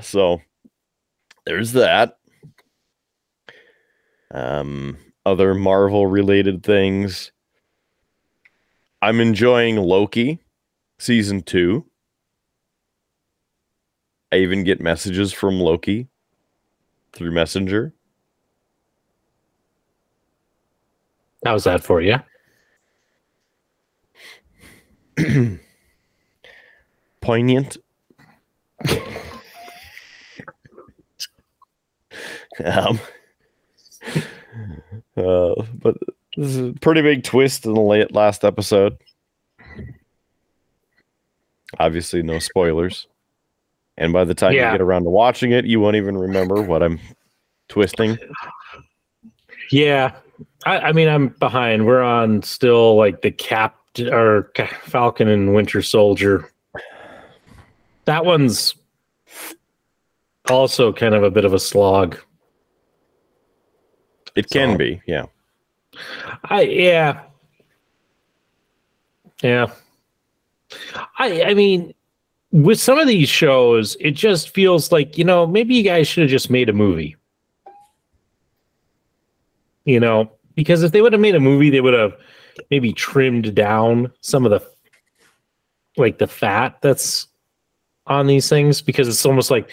So 0.00 0.40
there's 1.46 1.70
that. 1.74 2.18
Um, 4.32 4.98
other 5.24 5.54
Marvel 5.54 6.08
related 6.08 6.64
things. 6.64 7.30
I'm 9.00 9.20
enjoying 9.20 9.76
Loki 9.76 10.40
season 10.98 11.42
two. 11.42 11.84
I 14.32 14.36
even 14.38 14.64
get 14.64 14.80
messages 14.80 15.32
from 15.32 15.60
Loki 15.60 16.08
through 17.12 17.30
Messenger. 17.30 17.94
How's 21.44 21.64
that 21.64 21.84
for 21.84 22.00
you? 22.00 22.16
Poignant. 27.20 27.76
um, 32.64 32.98
uh, 35.16 35.54
but 35.74 35.96
this 36.36 36.48
is 36.48 36.56
a 36.56 36.72
pretty 36.80 37.02
big 37.02 37.22
twist 37.22 37.66
in 37.66 37.74
the 37.74 37.80
late 37.80 38.12
last 38.12 38.44
episode. 38.44 38.96
Obviously, 41.78 42.22
no 42.22 42.38
spoilers. 42.38 43.06
And 43.96 44.12
by 44.12 44.24
the 44.24 44.34
time 44.34 44.52
Yeah. 44.52 44.66
you 44.72 44.78
get 44.78 44.80
around 44.82 45.04
to 45.04 45.10
watching 45.10 45.52
it, 45.52 45.64
you 45.66 45.80
won't 45.80 45.96
even 45.96 46.16
remember 46.18 46.60
what 46.62 46.82
I'm 46.82 46.98
twisting. 47.68 48.18
Yeah, 49.70 50.12
I, 50.66 50.78
I 50.78 50.92
mean, 50.92 51.08
I'm 51.08 51.28
behind. 51.28 51.86
We're 51.86 52.02
on 52.02 52.42
still 52.42 52.96
like 52.96 53.22
the 53.22 53.30
Cap 53.30 53.76
or 54.10 54.50
Falcon 54.82 55.28
and 55.28 55.54
Winter 55.54 55.80
Soldier. 55.80 56.50
That 58.06 58.24
one's 58.24 58.74
also 60.50 60.92
kind 60.92 61.14
of 61.14 61.22
a 61.22 61.30
bit 61.30 61.44
of 61.44 61.54
a 61.54 61.58
slog. 61.58 62.18
It 64.34 64.50
can 64.50 64.72
So- 64.72 64.78
be, 64.78 65.00
yeah. 65.06 65.26
I 66.44 66.62
yeah, 66.62 67.22
yeah. 69.42 69.70
I 71.18 71.42
I 71.44 71.54
mean, 71.54 71.94
with 72.52 72.80
some 72.80 72.98
of 72.98 73.06
these 73.06 73.28
shows, 73.28 73.96
it 74.00 74.12
just 74.12 74.50
feels 74.50 74.92
like 74.92 75.18
you 75.18 75.24
know 75.24 75.46
maybe 75.46 75.74
you 75.74 75.82
guys 75.82 76.08
should 76.08 76.22
have 76.22 76.30
just 76.30 76.50
made 76.50 76.68
a 76.68 76.72
movie. 76.72 77.16
You 79.84 80.00
know, 80.00 80.32
because 80.54 80.82
if 80.82 80.92
they 80.92 81.02
would 81.02 81.12
have 81.12 81.20
made 81.20 81.34
a 81.34 81.40
movie, 81.40 81.70
they 81.70 81.80
would 81.80 81.94
have 81.94 82.14
maybe 82.70 82.92
trimmed 82.92 83.54
down 83.54 84.10
some 84.20 84.44
of 84.46 84.50
the 84.50 84.66
like 85.96 86.18
the 86.18 86.26
fat 86.26 86.78
that's 86.80 87.26
on 88.06 88.26
these 88.26 88.48
things 88.48 88.82
because 88.82 89.08
it's 89.08 89.24
almost 89.24 89.50
like 89.50 89.70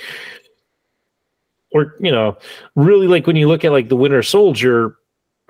or 1.72 1.96
you 2.00 2.12
know 2.12 2.38
really 2.76 3.08
like 3.08 3.28
when 3.28 3.36
you 3.36 3.48
look 3.48 3.66
at 3.66 3.72
like 3.72 3.90
the 3.90 3.96
winter 3.96 4.24
soldier 4.24 4.98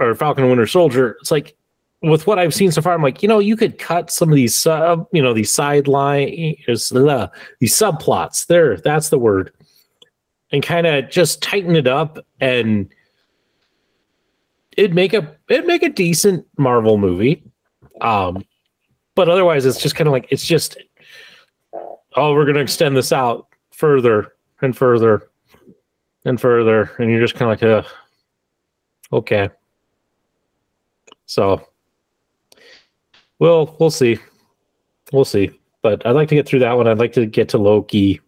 or 0.02 0.16
Falcon 0.16 0.50
Winter 0.50 0.66
Soldier, 0.68 1.16
it's 1.22 1.32
like 1.32 1.56
with 2.02 2.26
what 2.26 2.40
I've 2.40 2.54
seen 2.54 2.72
so 2.72 2.82
far, 2.82 2.94
I'm 2.94 3.04
like, 3.04 3.22
you 3.22 3.30
know, 3.30 3.40
you 3.40 3.56
could 3.56 3.78
cut 3.78 4.10
some 4.10 4.30
of 4.30 4.36
these 4.36 4.56
sub, 4.56 5.08
you 5.12 5.22
know, 5.22 5.34
these 5.34 5.52
sideline, 5.52 6.56
uh, 6.68 7.28
these 7.60 7.76
subplots. 7.76 8.48
There, 8.48 8.78
that's 8.78 9.10
the 9.10 9.20
word, 9.20 9.54
and 10.52 10.64
kind 10.64 10.88
of 10.88 11.10
just 11.10 11.44
tighten 11.44 11.76
it 11.76 11.88
up, 11.88 12.18
and 12.40 12.92
it'd 14.78 14.96
make 14.96 15.14
a 15.14 15.36
it'd 15.48 15.68
make 15.68 15.84
a 15.84 15.90
decent 15.90 16.46
Marvel 16.58 16.98
movie. 16.98 17.44
Um, 18.02 18.44
but 19.14 19.30
otherwise, 19.30 19.66
it's 19.66 19.82
just 19.82 19.96
kind 19.96 20.08
of 20.08 20.12
like 20.12 20.28
it's 20.32 20.46
just, 20.46 20.78
oh, 22.16 22.34
we're 22.34 22.46
gonna 22.46 22.60
extend 22.60 22.98
this 22.98 23.12
out 23.12 23.48
further 23.72 24.34
and 24.62 24.76
further 24.76 25.30
and 26.26 26.42
further, 26.42 26.92
and 26.98 27.12
you're 27.12 27.22
just 27.22 27.36
kind 27.36 27.52
of 27.52 27.62
like, 27.62 27.86
uh, 27.86 29.16
okay. 29.16 29.50
So 31.28 31.68
well, 33.42 33.76
we'll 33.80 33.90
see. 33.90 34.20
We'll 35.12 35.26
see. 35.26 35.50
But 35.82 36.06
I'd 36.06 36.12
like 36.12 36.30
to 36.30 36.36
get 36.36 36.48
through 36.48 36.60
that 36.60 36.74
one. 36.74 36.88
I'd 36.88 37.00
like 37.00 37.14
to 37.14 37.26
get 37.26 37.50
to 37.50 37.58
Loki 37.58 38.22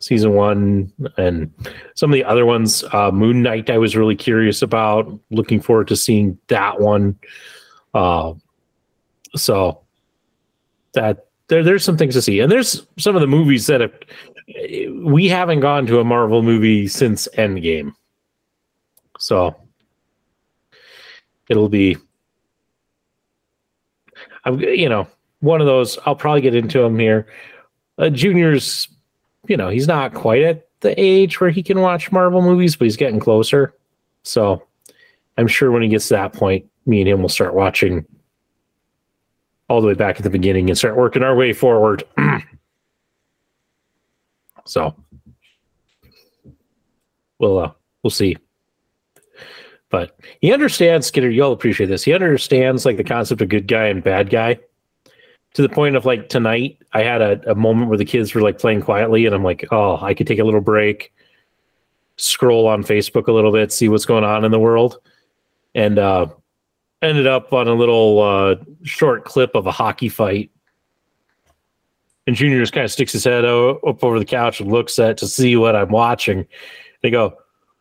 season 0.00 0.34
one 0.34 0.92
and 1.16 1.50
some 1.94 2.10
of 2.10 2.14
the 2.14 2.24
other 2.24 2.44
ones. 2.44 2.84
Uh, 2.92 3.10
Moon 3.10 3.42
Knight, 3.42 3.70
I 3.70 3.78
was 3.78 3.96
really 3.96 4.14
curious 4.14 4.60
about. 4.60 5.18
Looking 5.30 5.62
forward 5.62 5.88
to 5.88 5.96
seeing 5.96 6.38
that 6.48 6.78
one. 6.78 7.18
Uh, 7.94 8.34
so 9.34 9.80
that 10.92 11.28
there, 11.48 11.64
there's 11.64 11.82
some 11.82 11.96
things 11.96 12.12
to 12.12 12.20
see, 12.20 12.40
and 12.40 12.52
there's 12.52 12.86
some 12.98 13.14
of 13.14 13.22
the 13.22 13.26
movies 13.26 13.66
that 13.68 13.80
have, 13.80 13.94
we 15.02 15.26
haven't 15.26 15.60
gone 15.60 15.86
to 15.86 16.00
a 16.00 16.04
Marvel 16.04 16.42
movie 16.42 16.86
since 16.86 17.28
Endgame. 17.38 17.92
So 19.18 19.56
it'll 21.48 21.70
be 21.70 21.96
I'm, 24.48 24.60
you 24.60 24.88
know, 24.88 25.06
one 25.40 25.60
of 25.60 25.66
those. 25.66 25.98
I'll 26.06 26.16
probably 26.16 26.40
get 26.40 26.54
into 26.54 26.80
him 26.80 26.98
here. 26.98 27.26
Uh, 27.98 28.08
Junior's, 28.08 28.88
you 29.46 29.56
know, 29.56 29.68
he's 29.68 29.86
not 29.86 30.14
quite 30.14 30.42
at 30.42 30.66
the 30.80 30.98
age 30.98 31.38
where 31.40 31.50
he 31.50 31.62
can 31.62 31.80
watch 31.80 32.10
Marvel 32.10 32.40
movies, 32.40 32.74
but 32.74 32.86
he's 32.86 32.96
getting 32.96 33.20
closer. 33.20 33.74
So 34.22 34.62
I'm 35.36 35.48
sure 35.48 35.70
when 35.70 35.82
he 35.82 35.88
gets 35.88 36.08
to 36.08 36.14
that 36.14 36.32
point, 36.32 36.66
me 36.86 37.00
and 37.00 37.08
him 37.08 37.20
will 37.20 37.28
start 37.28 37.54
watching 37.54 38.06
all 39.68 39.82
the 39.82 39.86
way 39.86 39.94
back 39.94 40.16
at 40.16 40.22
the 40.22 40.30
beginning 40.30 40.70
and 40.70 40.78
start 40.78 40.96
working 40.96 41.22
our 41.22 41.36
way 41.36 41.52
forward. 41.52 42.04
so 44.64 44.94
we'll 47.38 47.58
uh, 47.58 47.72
we'll 48.02 48.10
see. 48.10 48.38
But 49.90 50.18
he 50.40 50.52
understands 50.52 51.10
Kidder. 51.10 51.30
You'll 51.30 51.52
appreciate 51.52 51.86
this. 51.86 52.04
He 52.04 52.12
understands 52.12 52.84
like 52.84 52.98
the 52.98 53.04
concept 53.04 53.40
of 53.40 53.48
good 53.48 53.66
guy 53.66 53.86
and 53.86 54.02
bad 54.02 54.30
guy 54.30 54.58
to 55.54 55.62
the 55.62 55.68
point 55.68 55.96
of 55.96 56.04
like 56.04 56.28
tonight, 56.28 56.78
I 56.92 57.02
had 57.02 57.20
a, 57.20 57.50
a 57.50 57.54
moment 57.54 57.88
where 57.88 57.98
the 57.98 58.04
kids 58.04 58.34
were 58.34 58.42
like 58.42 58.58
playing 58.58 58.82
quietly, 58.82 59.26
and 59.26 59.34
I'm 59.34 59.42
like, 59.42 59.66
oh, 59.70 59.98
I 60.00 60.14
could 60.14 60.26
take 60.26 60.38
a 60.38 60.44
little 60.44 60.60
break, 60.60 61.12
scroll 62.16 62.66
on 62.66 62.84
Facebook 62.84 63.28
a 63.28 63.32
little 63.32 63.52
bit, 63.52 63.72
see 63.72 63.88
what's 63.88 64.04
going 64.04 64.24
on 64.24 64.44
in 64.44 64.50
the 64.50 64.58
world, 64.58 64.98
and 65.74 65.98
uh, 65.98 66.26
ended 67.02 67.26
up 67.26 67.52
on 67.52 67.68
a 67.68 67.74
little 67.74 68.20
uh, 68.20 68.56
short 68.84 69.24
clip 69.24 69.54
of 69.54 69.66
a 69.66 69.72
hockey 69.72 70.08
fight. 70.08 70.50
And 72.26 72.36
Junior 72.36 72.60
just 72.60 72.74
kind 72.74 72.84
of 72.84 72.92
sticks 72.92 73.12
his 73.12 73.24
head 73.24 73.46
up 73.46 74.04
over 74.04 74.18
the 74.18 74.24
couch 74.26 74.60
and 74.60 74.70
looks 74.70 74.98
at 74.98 75.16
to 75.18 75.26
see 75.26 75.56
what 75.56 75.74
I'm 75.74 75.88
watching. 75.88 76.46
They 77.02 77.10
go, 77.10 77.38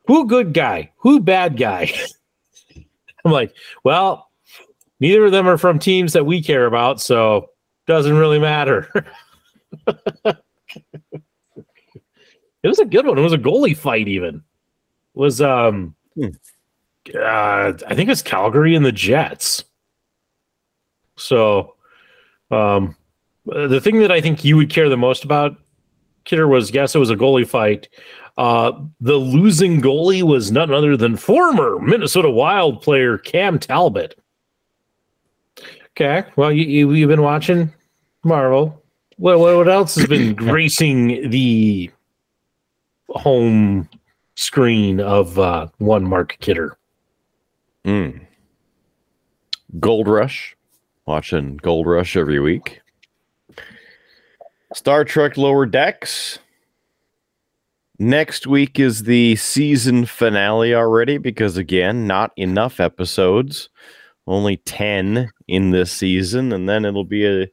who 0.07 0.25
good 0.25 0.53
guy? 0.53 0.91
Who 0.97 1.19
bad 1.19 1.57
guy? 1.57 1.91
I'm 3.25 3.31
like, 3.31 3.53
well, 3.83 4.31
neither 4.99 5.25
of 5.25 5.31
them 5.31 5.47
are 5.47 5.57
from 5.57 5.79
teams 5.79 6.13
that 6.13 6.25
we 6.25 6.41
care 6.41 6.65
about, 6.65 7.01
so 7.01 7.49
doesn't 7.85 8.17
really 8.17 8.39
matter. 8.39 8.89
it 9.85 10.37
was 12.63 12.79
a 12.79 12.85
good 12.85 13.05
one. 13.05 13.17
It 13.17 13.21
was 13.21 13.33
a 13.33 13.37
goalie 13.37 13.75
fight, 13.75 14.07
even. 14.07 14.35
It 14.35 14.41
was 15.13 15.41
um 15.41 15.95
hmm. 16.15 16.29
uh, 17.13 17.73
I 17.87 17.95
think 17.95 18.09
it's 18.09 18.21
Calgary 18.21 18.75
and 18.75 18.85
the 18.85 18.91
Jets. 18.91 19.65
So 21.17 21.75
um 22.49 22.95
the 23.45 23.81
thing 23.81 23.99
that 23.99 24.11
I 24.11 24.21
think 24.21 24.43
you 24.43 24.57
would 24.57 24.69
care 24.69 24.89
the 24.89 24.97
most 24.97 25.23
about, 25.23 25.55
Kidder, 26.25 26.47
was 26.47 26.71
yes, 26.71 26.95
it 26.95 26.99
was 26.99 27.09
a 27.09 27.15
goalie 27.15 27.47
fight. 27.47 27.89
Uh, 28.37 28.71
the 29.01 29.15
losing 29.15 29.81
goalie 29.81 30.21
was 30.21 30.51
none 30.51 30.71
other 30.71 30.95
than 30.95 31.17
former 31.17 31.79
Minnesota 31.79 32.29
Wild 32.29 32.81
player 32.81 33.17
Cam 33.17 33.57
Talbot. 33.57 34.19
Okay, 35.91 36.23
well, 36.35 36.51
you, 36.51 36.65
you 36.65 36.91
you've 36.91 37.09
been 37.09 37.23
watching 37.23 37.73
Marvel. 38.23 38.83
What 39.17 39.39
what 39.39 39.67
else 39.67 39.95
has 39.95 40.05
been 40.05 40.35
gracing 40.35 41.31
the 41.31 41.89
home 43.09 43.89
screen 44.35 44.99
of 44.99 45.39
uh, 45.39 45.67
one 45.79 46.03
Mark 46.03 46.37
Kidder? 46.39 46.77
Mm. 47.85 48.21
Gold 49.79 50.07
Rush, 50.07 50.55
watching 51.07 51.57
Gold 51.57 51.87
Rush 51.87 52.15
every 52.15 52.39
week. 52.39 52.81
Star 54.73 55.03
Trek 55.03 55.37
Lower 55.37 55.65
Decks, 55.65 56.37
Next 57.99 58.45
week 58.45 58.79
is 58.79 59.03
the 59.03 59.35
season 59.37 60.05
finale 60.05 60.75
already 60.75 61.17
because, 61.17 61.57
again, 61.57 62.05
not 62.05 62.31
enough 62.37 62.79
episodes, 62.79 63.69
only 64.27 64.57
10 64.57 65.31
in 65.47 65.71
this 65.71 65.91
season. 65.91 66.53
And 66.53 66.69
then 66.69 66.85
it'll 66.85 67.03
be 67.03 67.25
a, 67.25 67.47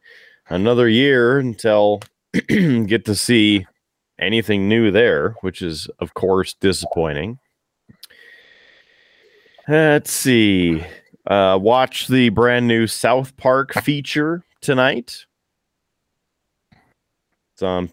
another 0.50 0.86
year 0.86 1.38
until 1.38 2.02
get 2.48 3.06
to 3.06 3.14
see 3.14 3.66
anything 4.18 4.68
new 4.68 4.90
there, 4.90 5.34
which 5.40 5.62
is, 5.62 5.88
of 5.98 6.12
course, 6.12 6.52
disappointing. 6.52 7.38
Let's 9.66 10.12
see. 10.12 10.84
Uh, 11.26 11.58
watch 11.58 12.06
the 12.08 12.28
brand 12.28 12.68
new 12.68 12.86
South 12.86 13.34
Park 13.38 13.72
feature 13.72 14.44
tonight. 14.60 15.24
It's 17.54 17.62
on 17.62 17.92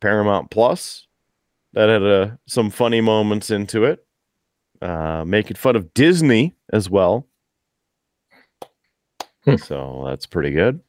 Paramount 0.00 0.50
Plus 0.50 1.06
that 1.74 1.88
had 1.88 2.02
uh, 2.02 2.30
some 2.46 2.70
funny 2.70 3.00
moments 3.00 3.50
into 3.50 3.84
it. 3.84 4.04
Uh, 4.80 5.24
making 5.24 5.56
fun 5.56 5.76
of 5.76 5.94
Disney 5.94 6.56
as 6.72 6.90
well. 6.90 7.28
Hmm. 9.44 9.56
So 9.56 10.04
that's 10.06 10.26
pretty 10.26 10.50
good. 10.50 10.80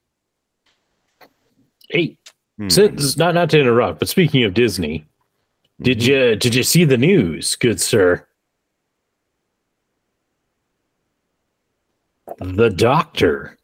Hey, 1.89 2.17
hmm. 2.57 2.69
since 2.69 3.17
not 3.17 3.36
not 3.36 3.49
to 3.51 3.59
interrupt, 3.59 3.99
but 3.99 4.09
speaking 4.09 4.43
of 4.43 4.53
Disney, 4.55 5.05
did 5.81 5.99
mm-hmm. 5.99 6.11
you 6.11 6.36
did 6.36 6.55
you 6.55 6.63
see 6.63 6.86
the 6.86 6.97
news, 6.97 7.55
good 7.55 7.79
sir? 7.79 8.25
The 12.39 12.69
Doctor 12.69 13.57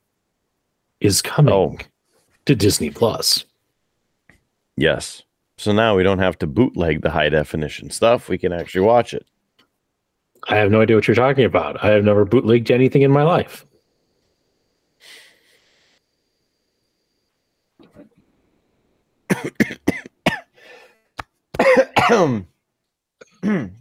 is 0.99 1.21
coming 1.21 1.53
oh. 1.53 1.77
to 2.45 2.55
Disney 2.55 2.91
Plus. 2.91 3.45
Yes. 4.75 5.23
So 5.59 5.73
now 5.73 5.93
we 5.97 6.03
don't 6.03 6.19
have 6.19 6.39
to 6.39 6.47
bootleg 6.47 7.01
the 7.01 7.09
high 7.09 7.27
definition 7.27 7.89
stuff. 7.89 8.29
We 8.29 8.37
can 8.37 8.53
actually 8.53 8.79
watch 8.79 9.13
it. 9.13 9.25
I 10.47 10.55
have 10.55 10.71
no 10.71 10.79
idea 10.79 10.95
what 10.95 11.05
you're 11.05 11.15
talking 11.15 11.43
about. 11.43 11.83
I 11.83 11.89
have 11.89 12.05
never 12.05 12.23
bootlegged 12.23 12.71
anything 12.71 13.01
in 13.01 13.11
my 13.11 13.23
life. 13.23 13.65
don't 22.09 22.45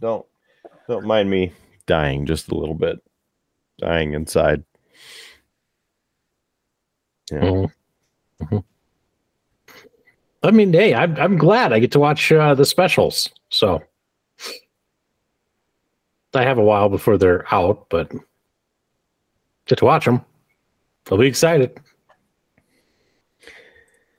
don't 0.01 1.05
mind 1.05 1.29
me 1.29 1.53
dying 1.85 2.25
just 2.25 2.51
a 2.51 2.55
little 2.55 2.75
bit. 2.75 2.99
Dying 3.77 4.15
inside. 4.15 4.65
Yeah. 7.31 7.39
Mm-hmm. 7.39 8.43
mm-hmm. 8.43 8.57
I 10.43 10.51
mean, 10.51 10.71
hey, 10.71 10.93
I'm 10.95 11.15
I'm 11.17 11.37
glad 11.37 11.73
I 11.73 11.79
get 11.79 11.91
to 11.93 11.99
watch 11.99 12.31
uh, 12.31 12.55
the 12.55 12.65
specials. 12.65 13.29
So 13.49 13.81
I 16.33 16.43
have 16.43 16.57
a 16.57 16.63
while 16.63 16.89
before 16.89 17.17
they're 17.17 17.51
out, 17.53 17.87
but 17.89 18.11
get 19.65 19.79
to 19.79 19.85
watch 19.85 20.05
them. 20.05 20.23
I'll 21.11 21.17
be 21.17 21.27
excited. 21.27 21.77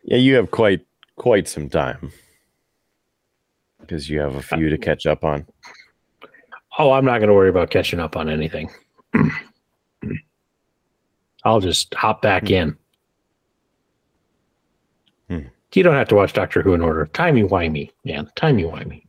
Yeah, 0.04 0.18
you 0.18 0.34
have 0.34 0.50
quite 0.50 0.84
quite 1.16 1.48
some 1.48 1.68
time 1.68 2.12
because 3.80 4.08
you 4.10 4.20
have 4.20 4.34
a 4.34 4.42
few 4.42 4.68
to 4.70 4.78
catch 4.78 5.06
up 5.06 5.24
on. 5.24 5.46
Oh, 6.78 6.92
I'm 6.92 7.04
not 7.04 7.18
going 7.18 7.28
to 7.28 7.34
worry 7.34 7.50
about 7.50 7.70
catching 7.70 8.00
up 8.00 8.16
on 8.16 8.28
anything. 8.28 8.70
I'll 11.44 11.60
just 11.60 11.94
hop 11.94 12.22
back 12.22 12.48
hmm. 12.48 12.54
in. 12.54 12.76
You 15.74 15.82
don't 15.84 15.94
have 15.94 16.08
to 16.08 16.16
watch 16.16 16.32
Doctor 16.32 16.62
Who 16.62 16.74
in 16.74 16.80
order. 16.80 17.06
Timey 17.12 17.44
wimey, 17.44 17.90
man. 18.04 18.30
Timey 18.34 18.64
wimey. 18.64 19.04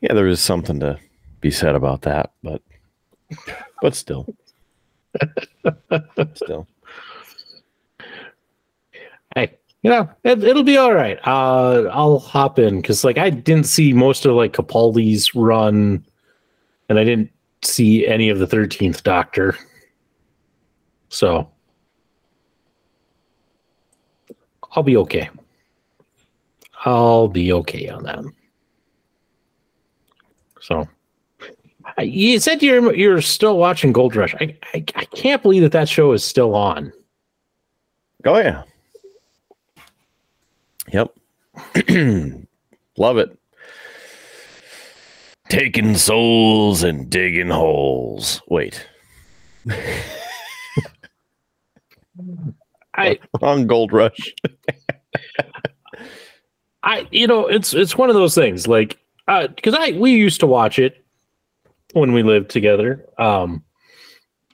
Yeah, 0.00 0.14
there 0.14 0.26
is 0.26 0.40
something 0.40 0.80
to 0.80 0.98
be 1.40 1.50
said 1.50 1.74
about 1.74 2.02
that, 2.02 2.32
but 2.42 2.62
but 3.80 3.94
still. 3.94 4.26
still. 6.34 6.66
Hey, 9.34 9.58
you 9.82 9.90
know, 9.90 10.10
it, 10.24 10.42
it'll 10.44 10.62
be 10.62 10.76
all 10.76 10.92
right. 10.92 11.18
Uh, 11.26 11.88
I'll 11.90 12.18
hop 12.18 12.58
in 12.58 12.80
because 12.80 13.04
like 13.04 13.18
I 13.18 13.30
didn't 13.30 13.66
see 13.66 13.92
most 13.92 14.26
of 14.26 14.34
like 14.34 14.52
Capaldi's 14.52 15.34
run, 15.34 16.04
and 16.88 16.98
I 16.98 17.04
didn't 17.04 17.30
see 17.62 18.06
any 18.06 18.28
of 18.28 18.38
the 18.38 18.46
Thirteenth 18.46 19.02
Doctor. 19.02 19.56
So 21.08 21.50
I'll 24.72 24.82
be 24.82 24.96
okay. 24.98 25.28
I'll 26.84 27.28
be 27.28 27.52
okay 27.52 27.88
on 27.88 28.04
that. 28.04 28.24
So 30.60 30.88
you 31.98 32.38
said 32.38 32.62
you're 32.62 32.94
you're 32.94 33.20
still 33.20 33.58
watching 33.58 33.92
Gold 33.92 34.16
Rush. 34.16 34.34
I, 34.40 34.56
I 34.74 34.84
I 34.94 35.04
can't 35.06 35.42
believe 35.42 35.62
that 35.62 35.72
that 35.72 35.88
show 35.88 36.12
is 36.12 36.24
still 36.24 36.54
on. 36.54 36.92
Oh 38.24 38.38
yeah. 38.38 38.62
Yep. 40.92 41.14
Love 42.96 43.18
it. 43.18 43.36
Taking 45.48 45.96
souls 45.96 46.82
and 46.82 47.10
digging 47.10 47.50
holes. 47.50 48.40
Wait. 48.48 48.86
I 52.94 53.18
Wrong 53.40 53.66
gold 53.66 53.92
rush. 53.92 54.34
I 56.82 57.06
you 57.10 57.26
know 57.26 57.46
it's 57.46 57.74
it's 57.74 57.96
one 57.96 58.08
of 58.08 58.14
those 58.14 58.34
things 58.34 58.66
like 58.66 58.98
uh 59.28 59.48
because 59.48 59.74
I 59.74 59.92
we 59.92 60.12
used 60.12 60.40
to 60.40 60.46
watch 60.46 60.78
it 60.78 61.04
when 61.92 62.12
we 62.12 62.22
lived 62.22 62.50
together 62.50 63.04
um 63.18 63.62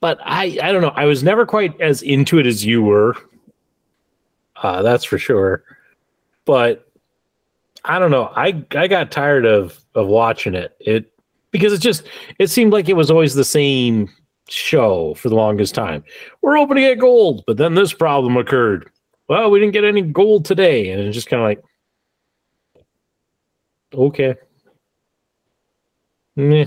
but 0.01 0.18
I 0.22 0.59
I 0.62 0.72
don't 0.72 0.82
know 0.82 0.93
I 0.97 1.05
was 1.05 1.22
never 1.22 1.47
quite 1.47 1.80
as 1.80 2.03
into 2.03 2.39
it 2.39 2.47
as 2.47 2.64
you 2.64 2.82
were. 2.82 3.16
Uh 4.57 4.82
that's 4.82 5.05
for 5.05 5.18
sure. 5.18 5.62
But 6.45 6.89
I 7.84 7.99
don't 7.99 8.11
know 8.11 8.32
I 8.34 8.64
I 8.72 8.89
got 8.89 9.12
tired 9.12 9.47
of 9.47 9.78
of 9.95 10.09
watching 10.09 10.55
it. 10.55 10.76
It 10.80 11.12
because 11.53 11.72
it 11.72 11.78
just 11.78 12.03
it 12.39 12.51
seemed 12.51 12.72
like 12.72 12.89
it 12.89 12.97
was 12.97 13.11
always 13.11 13.34
the 13.34 13.45
same 13.45 14.11
show 14.49 15.14
for 15.14 15.28
the 15.28 15.34
longest 15.34 15.74
time 15.74 16.05
we're 16.42 16.57
hoping 16.57 16.76
to 16.76 16.80
get 16.80 16.99
gold 16.99 17.42
but 17.47 17.57
then 17.57 17.74
this 17.74 17.92
problem 17.92 18.36
occurred 18.36 18.90
well 19.28 19.51
we 19.51 19.59
didn't 19.59 19.72
get 19.72 19.84
any 19.84 20.03
gold 20.03 20.44
today 20.44 20.90
and 20.90 21.01
it's 21.03 21.14
just 21.14 21.28
kind 21.28 21.42
of 21.42 21.47
like 21.47 21.62
Okay. 23.94 24.34
Meh. 26.36 26.66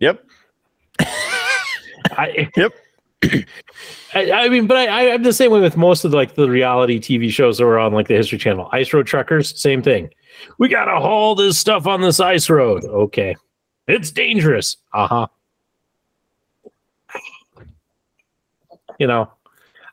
Yep. 0.00 0.24
I, 2.10 2.50
Yep. 2.56 2.72
I, 4.14 4.30
I 4.32 4.48
mean, 4.48 4.66
but 4.66 4.76
I, 4.76 4.86
I, 4.86 5.14
I'm 5.14 5.22
the 5.22 5.32
same 5.32 5.50
way 5.50 5.60
with 5.60 5.76
most 5.76 6.04
of 6.04 6.12
like 6.12 6.34
the 6.34 6.48
reality 6.48 7.00
TV 7.00 7.30
shows 7.30 7.58
that 7.58 7.64
were 7.64 7.78
on 7.78 7.92
like 7.92 8.08
the 8.08 8.14
History 8.14 8.38
Channel. 8.38 8.68
Ice 8.72 8.92
Road 8.92 9.06
Truckers, 9.06 9.60
same 9.60 9.82
thing. 9.82 10.10
We 10.58 10.68
gotta 10.68 11.00
haul 11.00 11.34
this 11.34 11.58
stuff 11.58 11.86
on 11.86 12.02
this 12.02 12.20
ice 12.20 12.48
road. 12.48 12.84
Okay, 12.84 13.36
it's 13.88 14.10
dangerous. 14.10 14.76
Uh 14.92 15.06
huh. 15.08 15.26
You 18.98 19.06
know, 19.06 19.30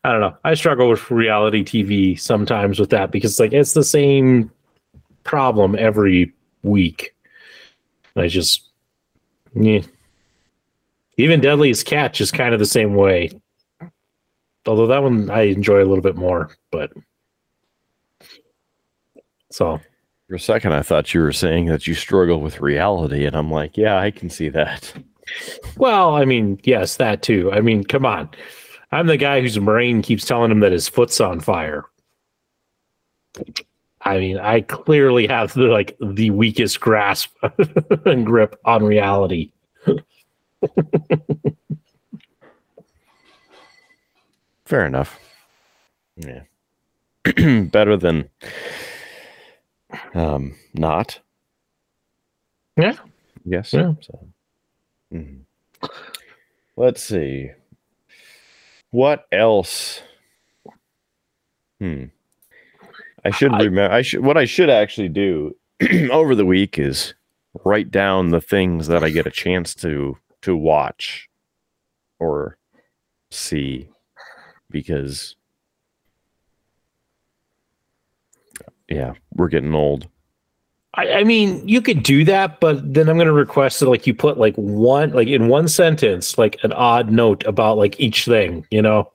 I 0.04 0.12
don't 0.12 0.22
know. 0.22 0.36
I 0.43 0.54
struggle 0.54 0.89
with 0.89 1.10
reality 1.12 1.64
TV 1.64 2.20
sometimes 2.20 2.80
with 2.80 2.89
that 2.89 3.12
because 3.12 3.39
like 3.39 3.54
it's 3.54 3.74
the 3.74 3.84
same 3.84 4.51
problem 5.24 5.76
every 5.78 6.34
week. 6.64 7.16
I 8.16 8.28
just, 8.28 8.70
yeah. 9.56 9.82
Even 11.18 11.41
Deadliest 11.41 11.86
Catch 11.86 12.22
is 12.22 12.32
kind 12.32 12.54
of 12.54 12.60
the 12.60 12.66
same 12.66 12.95
way. 12.95 13.30
Although 14.66 14.88
that 14.88 15.04
one 15.04 15.30
I 15.30 15.41
enjoy 15.43 15.78
a 15.78 15.86
little 15.86 16.01
bit 16.01 16.16
more, 16.16 16.56
but 16.72 16.91
so 19.51 19.80
For 20.28 20.36
a 20.36 20.39
second, 20.39 20.74
I 20.74 20.82
thought 20.82 21.14
you 21.14 21.22
were 21.22 21.32
saying 21.32 21.66
that 21.68 21.86
you 21.86 21.93
struggle 21.93 22.41
with 22.41 22.62
reality, 22.62 23.26
and 23.26 23.36
I'm 23.36 23.51
like, 23.51 23.78
yeah, 23.78 23.97
I 23.99 24.10
can 24.10 24.30
see 24.30 24.49
that. 24.49 24.93
well, 25.78 26.16
I 26.16 26.26
mean, 26.26 26.60
yes, 26.64 26.97
that 26.97 27.22
too. 27.22 27.51
I 27.51 27.62
mean, 27.62 27.84
come 27.84 28.06
on. 28.06 28.30
I'm 28.94 29.08
the 29.08 29.18
guy 29.18 29.41
whose 29.41 29.58
brain 29.58 30.04
keeps 30.04 30.24
telling 30.24 30.52
him 30.52 30.60
that 30.60 30.72
his 30.72 30.88
foot's 30.88 31.20
on 31.20 31.39
fire. 31.39 31.86
I 34.02 34.20
mean, 34.20 34.38
I 34.38 34.62
clearly 34.62 35.26
have 35.28 35.54
the 35.54 35.64
like 35.64 35.98
the 36.00 36.30
weakest 36.30 36.80
grasp 36.80 37.32
and 38.06 38.24
grip 38.26 38.60
on 38.66 38.84
reality. 38.84 39.52
Fair 44.66 44.86
enough. 44.86 45.20
Yeah. 46.18 46.44
Better 47.64 47.98
than 47.98 48.30
um 50.14 50.56
not. 50.76 51.20
Yeah. 52.78 52.98
Yes. 53.44 53.74
Yeah. 53.74 53.94
So. 54.02 54.28
mhm. 55.12 55.39
Let's 56.76 57.04
see. 57.04 57.52
What 58.94 59.26
else? 59.32 60.04
Hmm. 61.80 62.06
I 63.26 63.32
should 63.32 63.52
I- 63.52 63.64
remember. 63.64 63.91
I 63.91 64.04
should. 64.04 64.24
What 64.24 64.38
I 64.38 64.46
should 64.46 64.70
actually 64.70 65.10
do 65.10 65.56
over 66.12 66.36
the 66.36 66.46
week 66.46 66.78
is 66.78 67.16
write 67.66 67.89
down 67.89 68.30
the 68.30 68.39
things 68.39 68.86
that 68.89 69.04
I 69.04 69.10
get 69.10 69.26
a 69.26 69.32
chance 69.32 69.74
to 69.78 70.16
to 70.44 70.56
watch 70.56 71.28
or 72.20 72.60
see, 73.32 73.89
because 74.70 75.36
yeah, 78.88 79.14
we're 79.34 79.48
getting 79.48 79.74
old. 79.74 80.08
I, 80.96 81.12
I 81.12 81.24
mean, 81.24 81.68
you 81.68 81.82
could 81.82 82.04
do 82.04 82.24
that, 82.26 82.60
but 82.60 82.94
then 82.94 83.10
I'm 83.10 83.18
going 83.18 83.28
to 83.28 83.34
request 83.34 83.80
that 83.80 83.89
like 83.89 84.06
you 84.06 84.14
put 84.14 84.38
like 84.38 84.56
one, 84.56 85.12
like 85.12 85.28
in 85.28 85.48
one 85.48 85.68
sentence, 85.68 86.38
like 86.38 86.58
an 86.64 86.72
odd 86.74 87.12
note 87.12 87.44
about 87.46 87.78
like 87.78 88.00
each 88.00 88.26
thing, 88.26 88.66
you 88.70 88.82
know, 88.82 89.12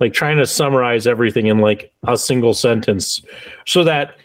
like 0.00 0.12
trying 0.12 0.36
to 0.36 0.46
summarize 0.46 1.06
everything 1.06 1.46
in 1.46 1.58
like 1.58 1.92
a 2.06 2.18
single 2.18 2.54
sentence, 2.54 3.22
so 3.66 3.84
that 3.84 4.16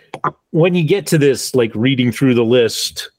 when 0.52 0.76
you 0.76 0.84
get 0.84 1.08
to 1.08 1.18
this, 1.18 1.56
like 1.56 1.72
reading 1.74 2.12
through 2.12 2.36
the 2.36 2.46
list, 2.46 3.10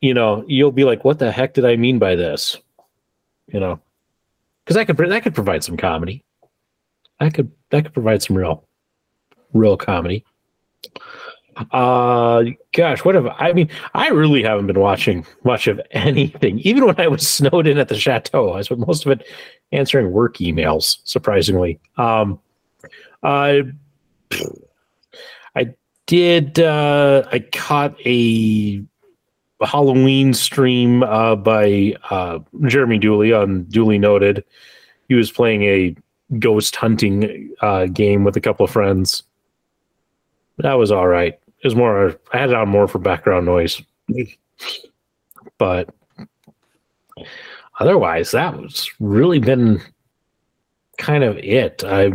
you 0.00 0.14
know, 0.14 0.44
you'll 0.48 0.72
be 0.72 0.84
like, 0.84 1.04
"What 1.04 1.18
the 1.18 1.30
heck 1.30 1.54
did 1.54 1.64
I 1.64 1.76
mean 1.76 1.98
by 1.98 2.16
this?" 2.16 2.56
You 3.48 3.60
know, 3.60 3.80
because 4.64 4.76
that 4.76 4.86
could 4.86 4.96
that 4.96 5.22
could 5.22 5.34
provide 5.34 5.62
some 5.62 5.76
comedy. 5.76 6.24
That 7.20 7.34
could 7.34 7.52
that 7.70 7.84
could 7.84 7.94
provide 7.94 8.22
some 8.22 8.36
real, 8.36 8.64
real 9.52 9.76
comedy. 9.76 10.24
Uh 11.70 12.44
gosh, 12.72 13.04
what 13.04 13.14
have 13.14 13.26
I 13.26 13.52
mean? 13.52 13.68
I 13.94 14.08
really 14.08 14.42
haven't 14.42 14.66
been 14.66 14.80
watching 14.80 15.26
much 15.44 15.66
of 15.66 15.80
anything. 15.90 16.58
Even 16.60 16.86
when 16.86 16.98
I 16.98 17.08
was 17.08 17.26
snowed 17.28 17.66
in 17.66 17.78
at 17.78 17.88
the 17.88 17.98
chateau, 17.98 18.54
I 18.54 18.62
spent 18.62 18.86
most 18.86 19.04
of 19.04 19.12
it 19.12 19.26
answering 19.72 20.10
work 20.10 20.38
emails, 20.38 20.98
surprisingly. 21.04 21.78
Um 21.96 22.38
I 23.22 23.64
I 25.54 25.74
did 26.06 26.58
uh 26.60 27.24
I 27.30 27.40
caught 27.52 27.94
a 28.06 28.82
Halloween 29.62 30.32
stream 30.32 31.02
uh 31.02 31.36
by 31.36 31.94
uh 32.10 32.38
Jeremy 32.66 32.98
Dooley 32.98 33.32
on 33.32 33.64
Dooley 33.64 33.98
Noted. 33.98 34.44
He 35.08 35.14
was 35.14 35.30
playing 35.30 35.64
a 35.64 35.94
ghost 36.38 36.76
hunting 36.76 37.52
uh 37.60 37.86
game 37.86 38.24
with 38.24 38.36
a 38.36 38.40
couple 38.40 38.64
of 38.64 38.70
friends. 38.70 39.24
That 40.58 40.74
was 40.74 40.90
all 40.90 41.08
right. 41.08 41.38
Was 41.62 41.74
more. 41.74 42.16
I 42.32 42.38
it 42.44 42.54
on 42.54 42.68
more 42.70 42.88
for 42.88 42.98
background 42.98 43.44
noise, 43.44 43.82
but 45.58 45.94
otherwise, 47.78 48.30
that 48.30 48.58
was 48.58 48.90
really 48.98 49.40
been 49.40 49.80
kind 50.96 51.22
of 51.22 51.36
it. 51.38 51.84
I 51.84 52.12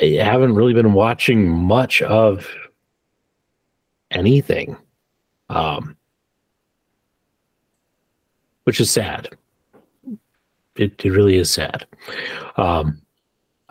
I 0.00 0.04
haven't 0.22 0.54
really 0.54 0.74
been 0.74 0.92
watching 0.92 1.48
much 1.48 2.02
of 2.02 2.48
anything, 4.12 4.76
um, 5.48 5.96
which 8.64 8.80
is 8.80 8.90
sad. 8.90 9.28
It, 10.76 11.04
it 11.04 11.10
really 11.10 11.36
is 11.36 11.50
sad. 11.50 11.86
Um, 12.56 13.02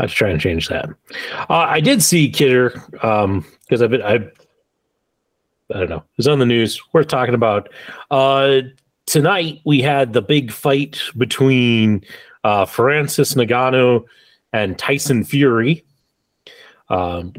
I 0.02 0.06
was 0.06 0.14
trying 0.14 0.36
to 0.36 0.41
change 0.41 0.68
that. 0.70 0.89
Uh, 1.47 1.68
I 1.70 1.80
did 1.80 2.02
see 2.02 2.28
Kidder 2.28 2.74
um 3.04 3.45
because 3.62 3.84
I've 3.84 3.91
been 3.91 4.02
I 4.02 4.16
I 4.16 5.80
don't 5.80 5.89
know. 5.89 6.04
It's 6.18 6.28
on 6.28 6.39
the 6.39 6.45
news. 6.45 6.82
Worth 6.91 7.08
talking 7.08 7.36
about. 7.36 7.70
Uh 8.10 8.62
tonight 9.06 9.62
we 9.64 9.80
had 9.80 10.14
the 10.14 10.22
big 10.24 10.52
fight 10.52 10.99
between 11.18 12.04
uh 12.43 12.66
Francis 12.66 13.36
Ngannou 13.36 14.04
and 14.54 14.80
Tyson 14.80 15.24
Fury. 15.24 15.86
Um 16.89 17.34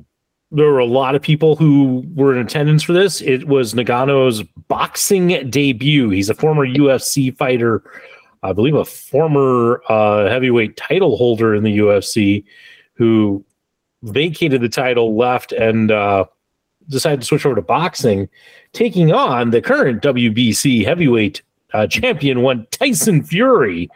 there 0.52 0.70
were 0.70 0.78
a 0.78 0.86
lot 0.86 1.16
of 1.16 1.22
people 1.22 1.56
who 1.56 2.04
were 2.14 2.32
in 2.32 2.46
attendance 2.46 2.84
for 2.84 2.92
this. 2.92 3.20
It 3.22 3.48
was 3.48 3.74
Ngannou's 3.74 4.44
boxing 4.68 5.50
debut. 5.50 6.10
He's 6.10 6.30
a 6.30 6.34
former 6.34 6.64
UFC 6.64 7.36
fighter, 7.36 7.82
I 8.42 8.52
believe 8.52 8.74
a 8.74 8.84
former 8.84 9.82
uh, 9.88 10.28
heavyweight 10.28 10.76
title 10.76 11.16
holder 11.16 11.54
in 11.54 11.62
the 11.62 11.78
UFC 11.78 12.44
who 12.94 13.44
vacated 14.02 14.60
the 14.60 14.68
title, 14.68 15.16
left, 15.16 15.52
and 15.52 15.90
uh, 15.90 16.24
decided 16.88 17.20
to 17.20 17.26
switch 17.26 17.46
over 17.46 17.54
to 17.54 17.62
boxing, 17.62 18.28
taking 18.72 19.12
on 19.12 19.50
the 19.50 19.62
current 19.62 20.02
WBC 20.02 20.84
heavyweight 20.84 21.42
uh, 21.72 21.86
champion, 21.86 22.42
one 22.42 22.66
Tyson 22.70 23.22
Fury, 23.22 23.90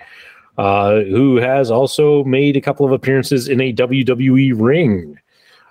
uh, 0.58 1.00
who 1.02 1.36
has 1.36 1.70
also 1.70 2.24
made 2.24 2.56
a 2.56 2.60
couple 2.60 2.86
of 2.86 2.92
appearances 2.92 3.48
in 3.48 3.60
a 3.60 3.72
WWE 3.72 4.52
ring. 4.58 5.18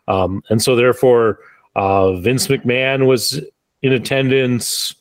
Um, 0.08 0.44
and 0.50 0.62
so, 0.62 0.76
therefore, 0.76 1.40
uh, 1.76 2.14
Vince 2.18 2.48
McMahon 2.48 3.08
was 3.08 3.42
in 3.82 3.92
attendance, 3.92 4.96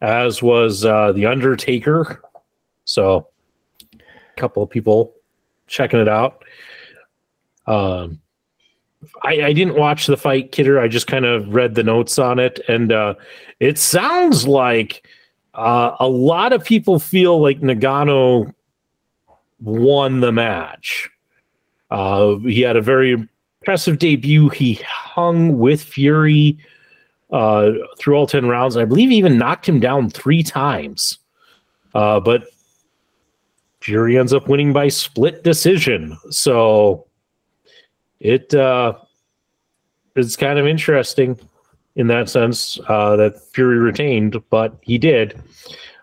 as 0.00 0.42
was 0.42 0.84
uh, 0.84 1.12
The 1.12 1.26
Undertaker. 1.26 2.22
So, 2.86 3.28
a 3.92 4.40
couple 4.40 4.62
of 4.62 4.70
people 4.70 5.14
checking 5.66 6.00
it 6.00 6.08
out. 6.08 6.42
Um, 7.66 8.20
I, 9.22 9.42
I 9.42 9.52
didn't 9.52 9.76
watch 9.76 10.06
the 10.06 10.16
fight, 10.16 10.52
Kidder. 10.52 10.80
I 10.80 10.88
just 10.88 11.06
kind 11.06 11.24
of 11.24 11.54
read 11.54 11.74
the 11.74 11.84
notes 11.84 12.18
on 12.18 12.38
it, 12.38 12.58
and 12.68 12.92
uh, 12.92 13.14
it 13.60 13.78
sounds 13.78 14.48
like 14.48 15.06
uh, 15.54 15.96
a 16.00 16.08
lot 16.08 16.52
of 16.52 16.64
people 16.64 16.98
feel 16.98 17.40
like 17.40 17.60
Ngannou 17.60 18.52
won 19.60 20.20
the 20.20 20.32
match. 20.32 21.10
Uh, 21.90 22.36
he 22.38 22.60
had 22.60 22.76
a 22.76 22.82
very 22.82 23.12
impressive 23.12 23.98
debut. 23.98 24.48
He 24.48 24.74
hung 24.86 25.58
with 25.58 25.82
Fury 25.82 26.58
uh, 27.30 27.72
through 27.98 28.14
all 28.14 28.26
10 28.26 28.46
rounds. 28.46 28.76
I 28.76 28.84
believe 28.84 29.10
he 29.10 29.16
even 29.16 29.38
knocked 29.38 29.68
him 29.68 29.80
down 29.80 30.10
three 30.10 30.42
times. 30.42 31.18
Uh, 31.94 32.20
but 32.20 32.48
Fury 33.80 34.18
ends 34.18 34.32
up 34.32 34.48
winning 34.48 34.72
by 34.72 34.88
split 34.88 35.44
decision. 35.44 36.16
So 36.30 37.06
it 38.20 38.54
uh, 38.54 38.94
it's 40.16 40.36
kind 40.36 40.58
of 40.58 40.66
interesting 40.66 41.38
in 41.96 42.06
that 42.08 42.28
sense 42.28 42.78
uh, 42.88 43.16
that 43.16 43.40
Fury 43.52 43.78
retained, 43.78 44.42
but 44.50 44.76
he 44.82 44.98
did, 44.98 45.40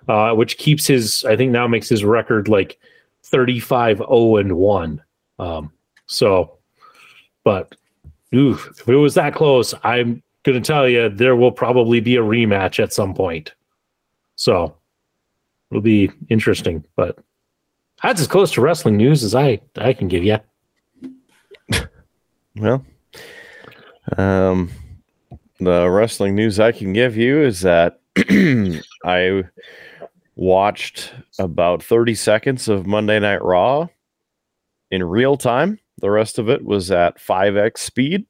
uh, 0.07 0.33
which 0.33 0.57
keeps 0.57 0.87
his, 0.87 1.23
I 1.25 1.35
think 1.35 1.51
now 1.51 1.67
makes 1.67 1.87
his 1.87 2.03
record 2.03 2.47
like 2.47 2.79
35 3.23 3.97
0 3.97 4.37
and 4.37 4.53
1. 4.53 5.03
Um, 5.39 5.71
so, 6.07 6.57
but 7.43 7.75
ooh, 8.33 8.53
if 8.53 8.87
it 8.87 8.95
was 8.95 9.13
that 9.15 9.35
close, 9.35 9.73
I'm 9.83 10.21
going 10.43 10.61
to 10.61 10.67
tell 10.67 10.89
you 10.89 11.09
there 11.09 11.35
will 11.35 11.51
probably 11.51 11.99
be 11.99 12.15
a 12.15 12.21
rematch 12.21 12.81
at 12.81 12.93
some 12.93 13.13
point. 13.13 13.53
So 14.35 14.75
it'll 15.69 15.81
be 15.81 16.11
interesting, 16.29 16.83
but 16.95 17.19
that's 18.03 18.21
as 18.21 18.27
close 18.27 18.51
to 18.51 18.61
wrestling 18.61 18.97
news 18.97 19.23
as 19.23 19.33
I, 19.33 19.61
I 19.77 19.93
can 19.93 20.07
give 20.07 20.23
you. 20.23 20.37
Well, 22.55 22.85
um, 24.15 24.69
the 25.59 25.89
wrestling 25.89 26.35
news 26.35 26.59
I 26.59 26.71
can 26.71 26.93
give 26.93 27.17
you 27.17 27.41
is 27.41 27.61
that 27.61 27.99
I 29.05 29.43
watched 30.35 31.13
about 31.39 31.81
30 31.81 32.13
seconds 32.13 32.67
of 32.67 32.85
Monday 32.85 33.19
Night 33.19 33.43
Raw 33.43 33.87
in 34.91 35.03
real 35.03 35.35
time. 35.35 35.79
The 35.97 36.11
rest 36.11 36.37
of 36.37 36.47
it 36.47 36.63
was 36.63 36.91
at 36.91 37.17
5x 37.17 37.79
speed. 37.79 38.27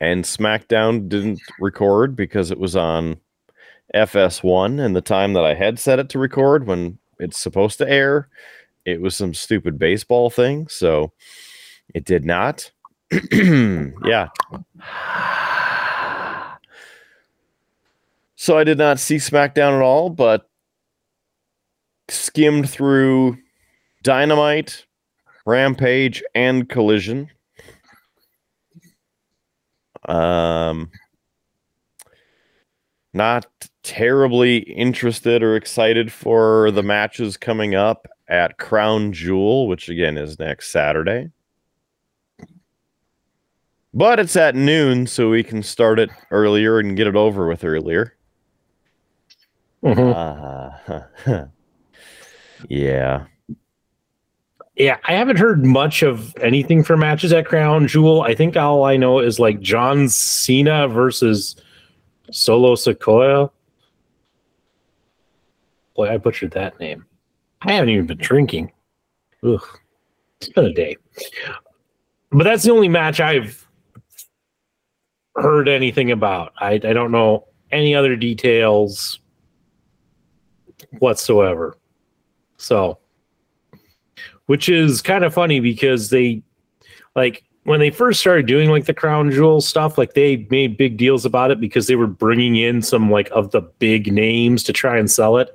And 0.00 0.24
SmackDown 0.24 1.08
didn't 1.08 1.40
record 1.58 2.14
because 2.14 2.52
it 2.52 2.58
was 2.60 2.76
on 2.76 3.16
FS1 3.96 4.80
and 4.80 4.94
the 4.94 5.00
time 5.00 5.32
that 5.32 5.44
I 5.44 5.54
had 5.54 5.80
set 5.80 5.98
it 5.98 6.08
to 6.10 6.20
record 6.20 6.68
when 6.68 6.98
it's 7.18 7.38
supposed 7.38 7.78
to 7.78 7.90
air. 7.90 8.28
It 8.84 9.00
was 9.00 9.16
some 9.16 9.34
stupid 9.34 9.78
baseball 9.78 10.30
thing. 10.30 10.68
So 10.68 11.12
it 11.94 12.04
did 12.04 12.24
not. 12.24 12.70
yeah. 13.32 14.28
So 18.36 18.56
I 18.56 18.64
did 18.64 18.78
not 18.78 18.98
see 18.98 19.16
SmackDown 19.16 19.76
at 19.76 19.82
all, 19.82 20.10
but 20.10 20.48
skimmed 22.08 22.70
through 22.70 23.36
Dynamite, 24.02 24.86
Rampage, 25.44 26.22
and 26.34 26.68
Collision. 26.68 27.30
Um, 30.08 30.90
not 33.12 33.46
terribly 33.82 34.58
interested 34.58 35.42
or 35.42 35.56
excited 35.56 36.12
for 36.12 36.70
the 36.70 36.82
matches 36.82 37.36
coming 37.36 37.74
up 37.74 38.06
at 38.28 38.58
Crown 38.58 39.12
Jewel, 39.12 39.66
which 39.66 39.88
again 39.88 40.18
is 40.18 40.38
next 40.38 40.70
Saturday. 40.70 41.30
But 43.94 44.20
it's 44.20 44.36
at 44.36 44.54
noon, 44.54 45.06
so 45.06 45.30
we 45.30 45.42
can 45.42 45.62
start 45.62 45.98
it 45.98 46.10
earlier 46.30 46.78
and 46.78 46.96
get 46.96 47.06
it 47.06 47.16
over 47.16 47.48
with 47.48 47.64
earlier. 47.64 48.14
Mm-hmm. 49.82 50.92
Uh, 51.32 51.44
yeah. 52.68 53.24
Yeah, 54.76 54.98
I 55.04 55.14
haven't 55.14 55.38
heard 55.38 55.64
much 55.64 56.02
of 56.02 56.36
anything 56.36 56.84
for 56.84 56.96
matches 56.96 57.32
at 57.32 57.46
Crown 57.46 57.88
Jewel. 57.88 58.22
I 58.22 58.34
think 58.34 58.56
all 58.56 58.84
I 58.84 58.96
know 58.96 59.18
is 59.18 59.40
like 59.40 59.58
John 59.60 60.08
Cena 60.08 60.86
versus 60.86 61.56
Solo 62.30 62.74
Sequoia. 62.74 63.50
Boy, 65.96 66.10
I 66.10 66.16
butchered 66.16 66.52
that 66.52 66.78
name. 66.78 67.06
I 67.62 67.72
haven't 67.72 67.90
even 67.90 68.06
been 68.06 68.18
drinking. 68.18 68.72
Ugh. 69.42 69.64
It's 70.40 70.50
been 70.50 70.66
a 70.66 70.72
day. 70.72 70.96
But 72.30 72.44
that's 72.44 72.62
the 72.62 72.70
only 72.70 72.88
match 72.88 73.20
I've 73.20 73.66
heard 75.34 75.68
anything 75.68 76.10
about. 76.10 76.52
I, 76.58 76.74
I 76.74 76.78
don't 76.78 77.10
know 77.10 77.48
any 77.72 77.94
other 77.94 78.14
details 78.16 79.18
whatsoever. 80.98 81.76
So, 82.56 82.98
which 84.46 84.68
is 84.68 85.02
kind 85.02 85.24
of 85.24 85.34
funny 85.34 85.60
because 85.60 86.10
they, 86.10 86.42
like, 87.16 87.44
when 87.68 87.80
they 87.80 87.90
first 87.90 88.20
started 88.20 88.46
doing 88.46 88.70
like 88.70 88.86
the 88.86 88.94
crown 88.94 89.30
jewel 89.30 89.60
stuff, 89.60 89.98
like 89.98 90.14
they 90.14 90.46
made 90.50 90.78
big 90.78 90.96
deals 90.96 91.26
about 91.26 91.50
it 91.50 91.60
because 91.60 91.86
they 91.86 91.96
were 91.96 92.06
bringing 92.06 92.56
in 92.56 92.80
some 92.80 93.10
like 93.10 93.28
of 93.30 93.50
the 93.50 93.60
big 93.60 94.10
names 94.10 94.62
to 94.64 94.72
try 94.72 94.98
and 94.98 95.10
sell 95.10 95.36
it. 95.36 95.54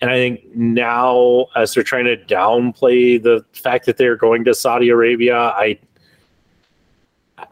And 0.00 0.10
I 0.10 0.14
think 0.14 0.40
now, 0.56 1.46
as 1.54 1.74
they're 1.74 1.84
trying 1.84 2.06
to 2.06 2.16
downplay 2.16 3.22
the 3.22 3.44
fact 3.52 3.86
that 3.86 3.98
they're 3.98 4.16
going 4.16 4.44
to 4.44 4.54
Saudi 4.54 4.88
Arabia, 4.88 5.36
I 5.36 5.78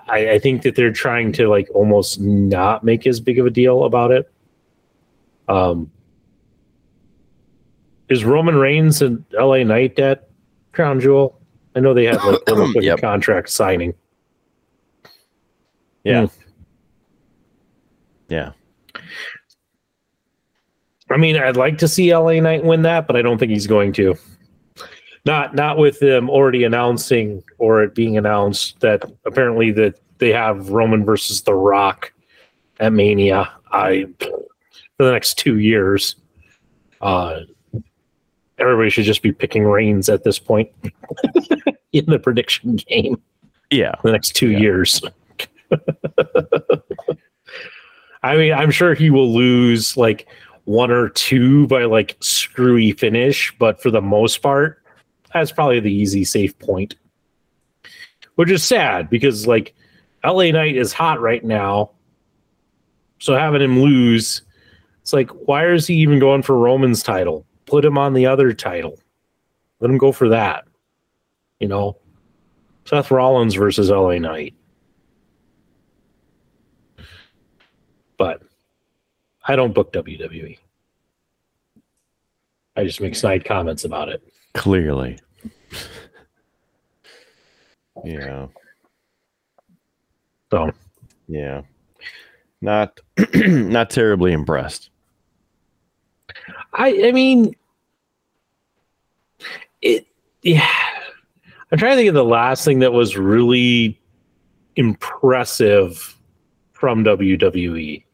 I, 0.08 0.30
I, 0.30 0.38
think 0.38 0.62
that 0.62 0.76
they're 0.76 0.92
trying 0.92 1.32
to 1.32 1.48
like 1.48 1.68
almost 1.74 2.20
not 2.20 2.84
make 2.84 3.06
as 3.06 3.20
big 3.20 3.38
of 3.38 3.46
a 3.46 3.50
deal 3.50 3.84
about 3.84 4.12
it. 4.12 4.30
Um, 5.48 5.90
is 8.08 8.24
Roman 8.24 8.56
Reigns 8.56 9.02
and 9.02 9.24
LA 9.32 9.62
Knight 9.62 9.98
at 9.98 10.28
Crown 10.72 11.00
Jewel? 11.00 11.39
I 11.74 11.80
know 11.80 11.94
they 11.94 12.06
had 12.06 12.22
like 12.24 12.40
a 12.46 12.54
little 12.54 12.72
yep. 12.82 13.00
contract 13.00 13.50
signing. 13.50 13.94
Yeah. 16.04 16.22
Mm. 16.22 16.30
Yeah. 18.28 18.52
I 21.10 21.16
mean, 21.16 21.36
I'd 21.36 21.56
like 21.56 21.78
to 21.78 21.88
see 21.88 22.14
LA 22.14 22.34
Knight 22.40 22.64
win 22.64 22.82
that, 22.82 23.06
but 23.06 23.16
I 23.16 23.22
don't 23.22 23.38
think 23.38 23.50
he's 23.50 23.66
going 23.66 23.92
to. 23.94 24.14
Not 25.26 25.54
not 25.54 25.76
with 25.76 25.98
them 25.98 26.30
already 26.30 26.64
announcing 26.64 27.42
or 27.58 27.82
it 27.82 27.94
being 27.94 28.16
announced 28.16 28.80
that 28.80 29.04
apparently 29.26 29.70
that 29.72 30.00
they 30.18 30.32
have 30.32 30.70
Roman 30.70 31.04
versus 31.04 31.42
The 31.42 31.54
Rock 31.54 32.12
at 32.78 32.92
Mania. 32.92 33.52
I 33.70 34.06
for 34.20 35.04
the 35.04 35.12
next 35.12 35.34
two 35.34 35.58
years. 35.58 36.16
Uh, 37.00 37.40
everybody 38.60 38.90
should 38.90 39.04
just 39.04 39.22
be 39.22 39.32
picking 39.32 39.64
Reigns 39.64 40.08
at 40.08 40.24
this 40.24 40.38
point 40.38 40.70
in 41.92 42.06
the 42.06 42.18
prediction 42.18 42.76
game. 42.76 43.20
Yeah, 43.70 43.94
the 44.02 44.12
next 44.12 44.32
two 44.32 44.50
yeah. 44.50 44.58
years. 44.58 45.00
I 48.22 48.36
mean, 48.36 48.52
I'm 48.52 48.70
sure 48.70 48.94
he 48.94 49.10
will 49.10 49.32
lose 49.32 49.96
like 49.96 50.26
one 50.64 50.90
or 50.90 51.08
two 51.08 51.66
by 51.68 51.84
like 51.84 52.16
screwy 52.20 52.92
finish, 52.92 53.56
but 53.58 53.80
for 53.82 53.90
the 53.90 54.02
most 54.02 54.42
part, 54.42 54.82
that's 55.32 55.52
probably 55.52 55.80
the 55.80 55.92
easy 55.92 56.24
safe 56.24 56.58
point. 56.58 56.96
Which 58.34 58.50
is 58.50 58.62
sad 58.64 59.10
because 59.10 59.46
like 59.46 59.74
LA 60.24 60.50
Knight 60.50 60.76
is 60.76 60.92
hot 60.92 61.20
right 61.20 61.44
now. 61.44 61.90
So 63.18 63.34
having 63.34 63.62
him 63.62 63.80
lose, 63.80 64.42
it's 65.02 65.12
like, 65.12 65.30
why 65.30 65.66
is 65.66 65.86
he 65.86 65.94
even 65.96 66.18
going 66.18 66.42
for 66.42 66.56
Roman's 66.56 67.02
title? 67.02 67.46
Put 67.70 67.84
him 67.84 67.96
on 67.96 68.12
the 68.12 68.26
other 68.26 68.52
title. 68.52 68.98
Let 69.78 69.90
him 69.90 69.98
go 69.98 70.12
for 70.12 70.28
that. 70.28 70.66
You 71.60 71.68
know? 71.68 71.96
Seth 72.84 73.10
Rollins 73.10 73.54
versus 73.54 73.88
LA 73.88 74.18
Knight. 74.18 74.54
but 78.20 78.42
I 79.46 79.56
don't 79.56 79.72
book 79.72 79.94
WWE. 79.94 80.58
I 82.76 82.84
just 82.84 83.00
make 83.00 83.16
snide 83.16 83.46
comments 83.46 83.84
about 83.84 84.10
it. 84.10 84.22
Clearly. 84.52 85.18
yeah. 88.04 88.46
So 90.50 90.70
Yeah. 91.28 91.62
Not 92.60 93.00
not 93.34 93.88
terribly 93.88 94.32
impressed. 94.32 94.90
I 96.74 97.06
I 97.06 97.12
mean 97.12 97.56
it 99.82 100.06
yeah. 100.42 100.68
I'm 101.72 101.78
trying 101.78 101.92
to 101.92 101.96
think 101.96 102.08
of 102.08 102.14
the 102.14 102.24
last 102.24 102.64
thing 102.64 102.80
that 102.80 102.92
was 102.92 103.16
really 103.16 104.00
impressive 104.76 106.16
from 106.72 107.04
WWE. 107.04 108.04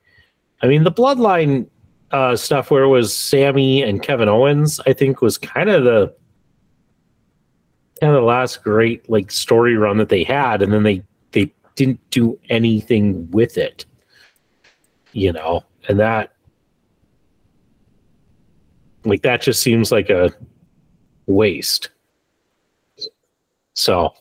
I 0.62 0.66
mean 0.66 0.84
the 0.84 0.92
bloodline 0.92 1.68
uh 2.12 2.36
stuff 2.36 2.70
where 2.70 2.84
it 2.84 2.88
was 2.88 3.14
Sami 3.14 3.82
and 3.82 4.02
Kevin 4.02 4.28
Owens, 4.28 4.80
I 4.86 4.92
think 4.92 5.20
was 5.20 5.38
kind 5.38 5.70
of 5.70 5.84
the 5.84 6.14
kind 8.00 8.14
of 8.14 8.20
the 8.20 8.26
last 8.26 8.62
great 8.62 9.08
like 9.08 9.30
story 9.30 9.76
run 9.76 9.96
that 9.98 10.08
they 10.08 10.24
had, 10.24 10.62
and 10.62 10.72
then 10.72 10.82
they 10.82 11.02
they 11.32 11.52
didn't 11.74 12.00
do 12.10 12.38
anything 12.48 13.30
with 13.30 13.56
it. 13.56 13.84
You 15.12 15.32
know, 15.32 15.64
and 15.88 15.98
that 15.98 16.34
like 19.04 19.22
that 19.22 19.40
just 19.40 19.62
seems 19.62 19.90
like 19.90 20.10
a 20.10 20.32
waste. 21.26 21.90
So 23.74 24.14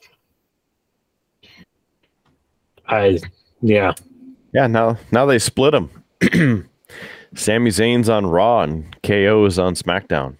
I 2.87 3.19
yeah. 3.61 3.93
Yeah, 4.53 4.67
now 4.67 4.97
now 5.11 5.25
they 5.25 5.39
split 5.39 5.73
them. 5.73 5.89
Sami 7.35 7.69
Zayn's 7.69 8.09
on 8.09 8.25
Raw 8.25 8.61
and 8.61 8.95
KO 9.03 9.45
is 9.45 9.59
on 9.59 9.75
SmackDown. 9.75 10.37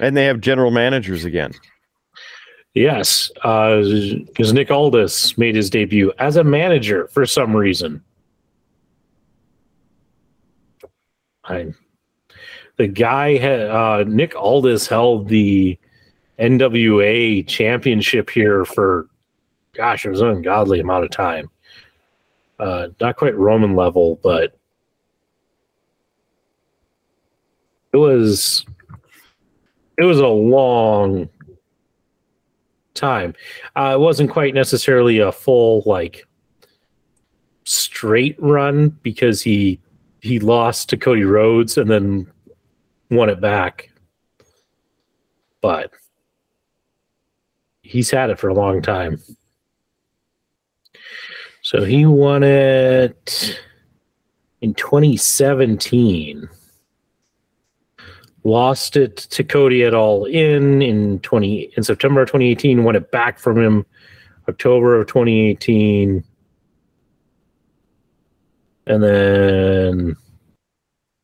And 0.00 0.16
they 0.16 0.24
have 0.26 0.40
general 0.40 0.70
managers 0.70 1.24
again. 1.24 1.52
Yes, 2.74 3.30
uh, 3.42 3.80
because 4.26 4.52
Nick 4.52 4.70
Aldis 4.70 5.38
made 5.38 5.54
his 5.54 5.70
debut 5.70 6.12
as 6.18 6.36
a 6.36 6.44
manager 6.44 7.08
for 7.08 7.24
some 7.24 7.56
reason. 7.56 8.02
I, 11.44 11.72
the 12.76 12.86
guy, 12.86 13.36
had, 13.36 13.60
uh, 13.60 14.04
Nick 14.06 14.34
Aldis 14.36 14.86
held 14.86 15.28
the 15.28 15.78
NWA 16.38 17.46
championship 17.46 18.30
here 18.30 18.64
for, 18.64 19.08
gosh, 19.74 20.04
it 20.04 20.10
was 20.10 20.20
an 20.20 20.28
ungodly 20.28 20.80
amount 20.80 21.04
of 21.04 21.10
time. 21.10 21.50
Uh, 22.58 22.88
not 23.00 23.16
quite 23.16 23.36
Roman 23.36 23.76
level, 23.76 24.18
but 24.22 24.56
it 27.92 27.98
was 27.98 28.64
it 29.98 30.04
was 30.04 30.18
a 30.18 30.26
long 30.26 31.28
time. 32.94 33.34
Uh, 33.76 33.92
it 33.94 34.00
wasn't 34.00 34.30
quite 34.30 34.54
necessarily 34.54 35.18
a 35.18 35.32
full 35.32 35.82
like 35.86 36.26
straight 37.64 38.36
run 38.38 38.88
because 39.02 39.42
he 39.42 39.80
he 40.20 40.38
lost 40.38 40.88
to 40.88 40.96
Cody 40.96 41.24
Rhodes 41.24 41.76
and 41.78 41.90
then 41.90 42.26
won 43.10 43.28
it 43.28 43.40
back. 43.40 43.90
But 45.60 45.90
he's 47.82 48.10
had 48.10 48.30
it 48.30 48.38
for 48.38 48.48
a 48.48 48.54
long 48.54 48.82
time. 48.82 49.20
So 51.62 51.84
he 51.84 52.06
won 52.06 52.42
it 52.42 53.60
in 54.60 54.74
2017 54.74 56.48
lost 58.46 58.96
it 58.96 59.16
to 59.16 59.42
Cody 59.42 59.82
at 59.82 59.92
all 59.92 60.24
in 60.24 60.80
in 60.80 61.18
20 61.20 61.72
in 61.76 61.82
September 61.82 62.22
of 62.22 62.28
2018 62.28 62.84
won 62.84 62.94
it 62.94 63.10
back 63.10 63.40
from 63.40 63.60
him 63.60 63.84
October 64.48 65.00
of 65.00 65.08
2018 65.08 66.22
and 68.86 69.02
then 69.02 70.16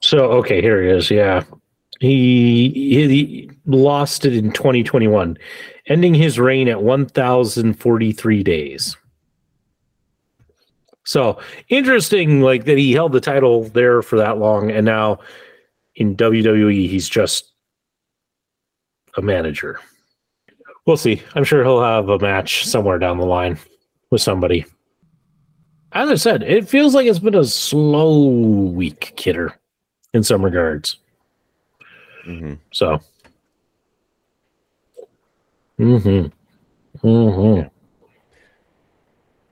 so 0.00 0.32
okay 0.32 0.60
here 0.60 0.82
he 0.82 0.88
is 0.88 1.12
yeah 1.12 1.44
he, 2.02 2.68
he, 2.70 3.50
lost 3.64 4.24
it 4.24 4.34
in 4.34 4.50
2021 4.52 5.38
ending 5.86 6.14
his 6.14 6.38
reign 6.38 6.68
at 6.68 6.82
1043 6.82 8.42
days 8.42 8.96
so 11.04 11.38
interesting 11.68 12.40
like 12.40 12.64
that 12.64 12.76
he 12.76 12.92
held 12.92 13.12
the 13.12 13.20
title 13.20 13.64
there 13.68 14.02
for 14.02 14.16
that 14.16 14.38
long 14.38 14.70
and 14.70 14.84
now 14.84 15.18
in 15.96 16.16
WWE, 16.16 16.88
he's 16.88 17.08
just 17.08 17.52
a 19.16 19.22
manager. 19.22 19.78
We'll 20.86 20.96
see. 20.96 21.22
I'm 21.34 21.44
sure 21.44 21.62
he'll 21.62 21.82
have 21.82 22.08
a 22.08 22.18
match 22.18 22.66
somewhere 22.66 22.98
down 22.98 23.18
the 23.18 23.26
line 23.26 23.58
with 24.10 24.22
somebody. 24.22 24.64
As 25.92 26.08
I 26.08 26.14
said, 26.14 26.42
it 26.42 26.68
feels 26.68 26.94
like 26.94 27.06
it's 27.06 27.18
been 27.18 27.34
a 27.34 27.44
slow 27.44 28.28
week, 28.28 29.12
Kidder, 29.16 29.54
in 30.14 30.22
some 30.22 30.42
regards. 30.42 30.96
Mhm. 32.26 32.58
So. 32.72 33.00
Mm-hmm. 35.78 37.06
Mm-hmm. 37.06 37.68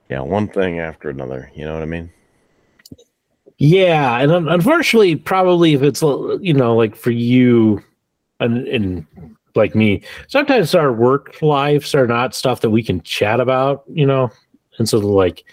Yeah, 0.09 0.21
one 0.21 0.49
thing 0.49 0.81
after 0.81 1.09
another. 1.09 1.51
You 1.55 1.64
know 1.64 1.75
what 1.75 1.83
I 1.83 1.87
mean? 1.87 2.11
Yeah, 3.59 4.18
and 4.18 4.33
unfortunately, 4.49 5.16
probably 5.16 5.75
if 5.75 5.83
it's 5.83 6.03
you 6.03 6.55
know 6.55 6.75
like 6.75 6.97
for 6.97 7.11
you 7.11 7.83
and, 8.41 8.66
and 8.68 9.07
like 9.55 9.75
me, 9.75 10.03
sometimes 10.29 10.75
our 10.75 10.93
work 10.93 11.41
lives 11.43 11.95
are 11.95 12.07
not 12.07 12.35
stuff 12.35 12.61
that 12.62 12.71
we 12.71 12.83
can 12.83 13.03
chat 13.03 13.39
about, 13.41 13.85
you 13.89 14.07
know, 14.07 14.31
and 14.79 14.89
so 14.89 14.99
like 14.99 15.45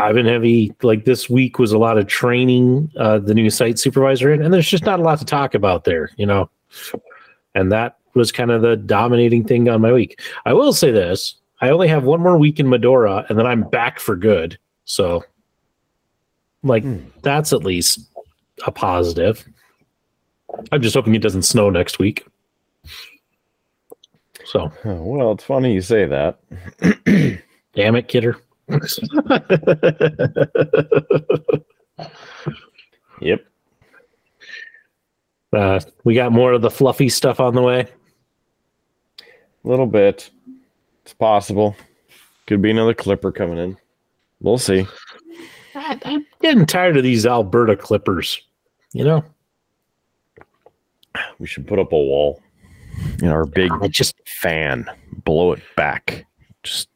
I've 0.00 0.14
been 0.14 0.26
heavy. 0.26 0.74
Like 0.82 1.04
this 1.04 1.28
week 1.28 1.58
was 1.58 1.72
a 1.72 1.78
lot 1.78 1.98
of 1.98 2.06
training 2.06 2.90
uh, 2.98 3.18
the 3.18 3.34
new 3.34 3.50
site 3.50 3.78
supervisor 3.78 4.32
in, 4.32 4.42
and 4.42 4.52
there's 4.52 4.68
just 4.68 4.84
not 4.84 5.00
a 5.00 5.02
lot 5.02 5.18
to 5.18 5.24
talk 5.24 5.54
about 5.54 5.84
there, 5.84 6.10
you 6.16 6.26
know, 6.26 6.50
and 7.54 7.70
that 7.72 7.98
was 8.14 8.32
kind 8.32 8.50
of 8.50 8.62
the 8.62 8.76
dominating 8.76 9.44
thing 9.44 9.68
on 9.68 9.80
my 9.80 9.92
week. 9.92 10.20
I 10.46 10.52
will 10.52 10.72
say 10.72 10.90
this: 10.90 11.36
I 11.60 11.70
only 11.70 11.88
have 11.88 12.04
one 12.04 12.20
more 12.20 12.38
week 12.38 12.58
in 12.58 12.68
Medora, 12.68 13.26
and 13.28 13.38
then 13.38 13.46
I'm 13.46 13.68
back 13.68 14.00
for 14.00 14.16
good. 14.16 14.58
So 14.84 15.24
like 16.62 16.84
that's 17.22 17.52
at 17.52 17.64
least 17.64 18.00
a 18.66 18.72
positive. 18.72 19.46
I'm 20.72 20.82
just 20.82 20.94
hoping 20.94 21.14
it 21.14 21.22
doesn't 21.22 21.42
snow 21.42 21.70
next 21.70 21.98
week. 21.98 22.26
So, 24.44 24.72
well, 24.84 25.32
it's 25.32 25.44
funny 25.44 25.72
you 25.72 25.80
say 25.80 26.06
that. 26.06 26.40
damn 27.74 27.94
it, 27.94 28.08
kidder. 28.08 28.36
Yep. 33.20 33.44
uh, 35.52 35.80
we 36.04 36.14
got 36.14 36.32
more 36.32 36.54
of 36.54 36.62
the 36.62 36.70
fluffy 36.70 37.10
stuff 37.10 37.38
on 37.38 37.54
the 37.54 37.60
way. 37.60 37.80
A 37.80 39.68
little 39.68 39.86
bit. 39.86 40.30
It's 41.02 41.12
possible. 41.12 41.76
Could 42.46 42.62
be 42.62 42.70
another 42.70 42.94
clipper 42.94 43.30
coming 43.30 43.58
in. 43.58 43.76
We'll 44.40 44.56
see. 44.56 44.86
I, 45.74 45.98
I'm 46.04 46.26
getting 46.40 46.64
tired 46.64 46.96
of 46.96 47.02
these 47.02 47.26
Alberta 47.26 47.76
Clippers. 47.76 48.40
You 48.94 49.04
know, 49.04 49.24
We 51.38 51.46
should 51.46 51.66
put 51.66 51.78
up 51.78 51.92
a 51.92 51.96
wall. 51.96 52.40
You 53.20 53.28
know, 53.28 53.32
our 53.32 53.46
big 53.46 53.70
I 53.82 53.88
just 53.88 54.14
fan. 54.26 54.90
Blow 55.24 55.52
it 55.52 55.60
back. 55.76 56.26
Just 56.62 56.88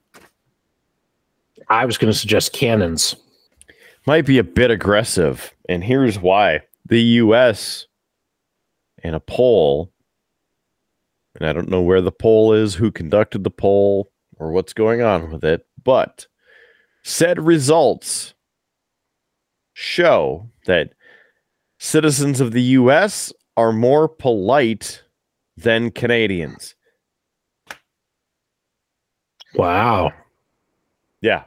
I 1.68 1.84
was 1.84 1.98
going 1.98 2.12
to 2.12 2.18
suggest 2.18 2.52
cannons. 2.52 3.16
might 4.06 4.26
be 4.26 4.38
a 4.38 4.44
bit 4.44 4.70
aggressive. 4.70 5.54
And 5.68 5.82
here's 5.82 6.18
why. 6.18 6.60
The 6.86 7.00
US 7.00 7.86
in 9.02 9.14
a 9.14 9.20
poll, 9.20 9.92
and 11.38 11.48
I 11.48 11.52
don't 11.52 11.68
know 11.68 11.82
where 11.82 12.00
the 12.00 12.12
poll 12.12 12.52
is, 12.52 12.74
who 12.74 12.90
conducted 12.90 13.44
the 13.44 13.50
poll, 13.50 14.10
or 14.38 14.52
what's 14.52 14.72
going 14.72 15.02
on 15.02 15.30
with 15.30 15.44
it, 15.44 15.66
but 15.82 16.26
said 17.02 17.38
results 17.38 18.34
show 19.74 20.48
that 20.66 20.92
citizens 21.78 22.40
of 22.40 22.52
the 22.52 22.62
US 22.62 23.32
are 23.56 23.72
more 23.72 24.08
polite 24.08 25.02
than 25.56 25.90
Canadians. 25.90 26.74
Wow. 29.54 30.12
Yeah. 31.20 31.44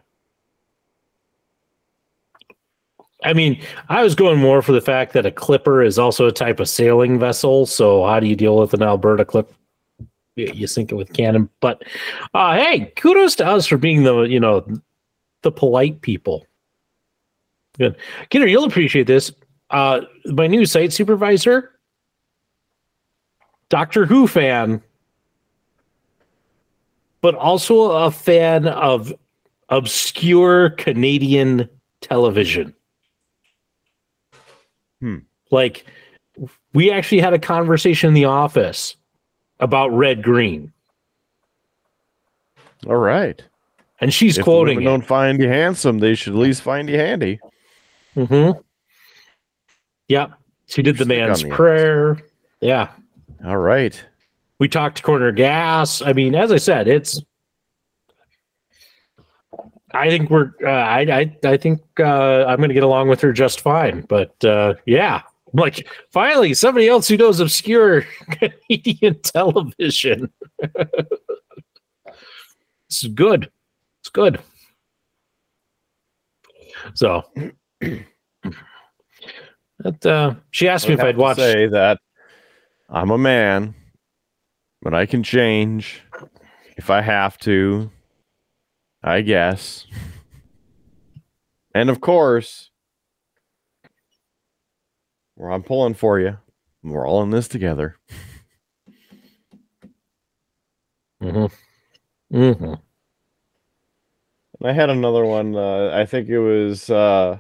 I 3.28 3.34
mean, 3.34 3.62
I 3.90 4.04
was 4.04 4.16
going 4.16 4.40
more 4.40 4.62
for 4.62 4.72
the 4.72 4.80
fact 4.80 5.12
that 5.12 5.26
a 5.26 5.32
clipper 5.32 5.84
is 5.84 6.00
also 6.00 6.28
a 6.28 6.32
type 6.32 6.62
of 6.62 6.70
sailing 6.70 7.20
vessel. 7.20 7.66
So, 7.66 8.06
how 8.06 8.22
do 8.22 8.28
you 8.28 8.38
deal 8.38 8.58
with 8.58 8.74
an 8.74 8.82
Alberta 8.82 9.26
clip? 9.26 9.54
You, 10.38 10.66
sink 10.68 10.92
it 10.92 10.96
with 10.96 11.12
cannon. 11.12 11.50
But 11.60 11.84
uh, 12.34 12.56
hey, 12.56 12.94
kudos 12.96 13.36
to 13.38 13.46
us 13.46 13.68
for 13.68 13.76
being 13.76 14.04
the 14.04 14.22
you 14.22 14.40
know 14.40 14.66
the 15.42 15.52
polite 15.52 16.02
people. 16.02 16.48
Good. 17.78 17.98
Kidder, 18.30 18.48
you'll 18.48 18.64
appreciate 18.64 19.08
this. 19.08 19.32
Uh, 19.72 20.02
my 20.26 20.48
new 20.48 20.66
site 20.66 20.94
supervisor, 20.94 21.72
Doctor 23.68 24.06
Who 24.06 24.28
fan, 24.28 24.82
but 27.20 27.36
also 27.36 27.92
a 27.92 28.12
fan 28.12 28.68
of 28.68 29.12
obscure 29.68 30.70
Canadian 30.70 31.68
television. 32.00 32.74
Hmm. 35.02 35.18
Like, 35.52 35.86
we 36.74 36.92
actually 36.92 37.22
had 37.22 37.34
a 37.34 37.40
conversation 37.40 38.10
in 38.10 38.14
the 38.14 38.26
office 38.26 38.96
about 39.60 39.90
Red 39.90 40.22
Green, 40.22 40.72
All 42.86 42.96
right. 42.98 43.42
and 44.02 44.14
she's 44.14 44.38
If 44.38 44.44
quoting 44.44 44.84
don't 44.84 45.06
find 45.06 45.42
you 45.42 45.48
handsome, 45.48 46.00
they 46.00 46.16
should 46.16 46.34
at 46.34 46.40
least 46.40 46.62
find 46.62 46.90
you 46.90 46.98
handy. 46.98 47.40
Mm-hmm. 48.16 48.60
Yep. 50.10 50.32
She 50.68 50.82
did 50.82 50.98
the 50.98 51.06
man's 51.06 51.44
the 51.44 51.50
prayer. 51.50 52.20
Yeah. 52.62 52.90
All 53.46 53.58
right. 53.58 54.04
We 54.60 54.68
talked 54.68 55.04
corner 55.04 55.32
gas. 55.32 56.02
I 56.02 56.14
mean, 56.14 56.36
as 56.36 56.52
I 56.52 56.58
said, 56.58 56.88
it's. 56.88 57.22
I 59.98 60.10
think 60.10 60.30
we're. 60.30 60.52
Uh, 60.64 60.70
I 60.70 61.02
I 61.02 61.38
I 61.44 61.58
think 61.58 61.82
uh, 62.00 62.46
I'm 62.46 62.58
going 62.58 62.70
to 62.70 62.74
get 62.74 62.84
along 62.84 63.10
with 63.10 63.22
her 63.22 63.34
just 63.34 63.62
fine. 63.62 64.02
But 64.02 64.44
uh, 64.44 64.76
yeah, 64.86 65.22
like 65.54 65.88
finally 66.12 66.54
somebody 66.54 66.88
else 66.88 67.08
who 67.08 67.18
knows 67.18 67.40
obscure 67.40 68.02
Canadian 68.32 69.20
television. 69.22 70.32
this 70.60 73.04
is 73.04 73.10
good. 73.14 73.52
It's 74.02 74.10
good. 74.10 74.40
So. 76.94 77.24
That, 79.80 80.04
uh, 80.06 80.34
she 80.50 80.68
asked 80.68 80.88
me 80.88 80.96
if 80.96 81.02
I'd 81.02 81.18
watch. 81.18 81.38
say 81.38 81.68
that 81.68 82.00
I'm 82.90 83.12
a 83.12 83.18
man, 83.18 83.76
but 84.82 84.94
I 84.94 85.06
can 85.06 85.22
change 85.22 86.02
if 86.78 86.90
I 86.90 87.02
have 87.02 87.38
to. 87.40 87.92
I 89.04 89.22
guess. 89.22 89.86
And 91.74 91.90
of 91.90 92.02
course, 92.02 92.72
where 95.36 95.52
I'm 95.52 95.64
pulling 95.64 95.94
for 95.94 96.20
you. 96.20 96.38
We're 96.84 97.08
all 97.08 97.22
in 97.24 97.30
this 97.30 97.48
together. 97.48 97.98
Mm-hmm. 101.22 102.36
Mm-hmm. 102.36 102.74
And 104.60 104.70
I 104.70 104.74
had 104.74 104.90
another 104.90 105.26
one. 105.26 105.56
Uh, 105.56 105.92
I 105.94 106.06
think 106.06 106.30
it 106.30 106.40
was 106.40 106.90
uh, 106.90 107.38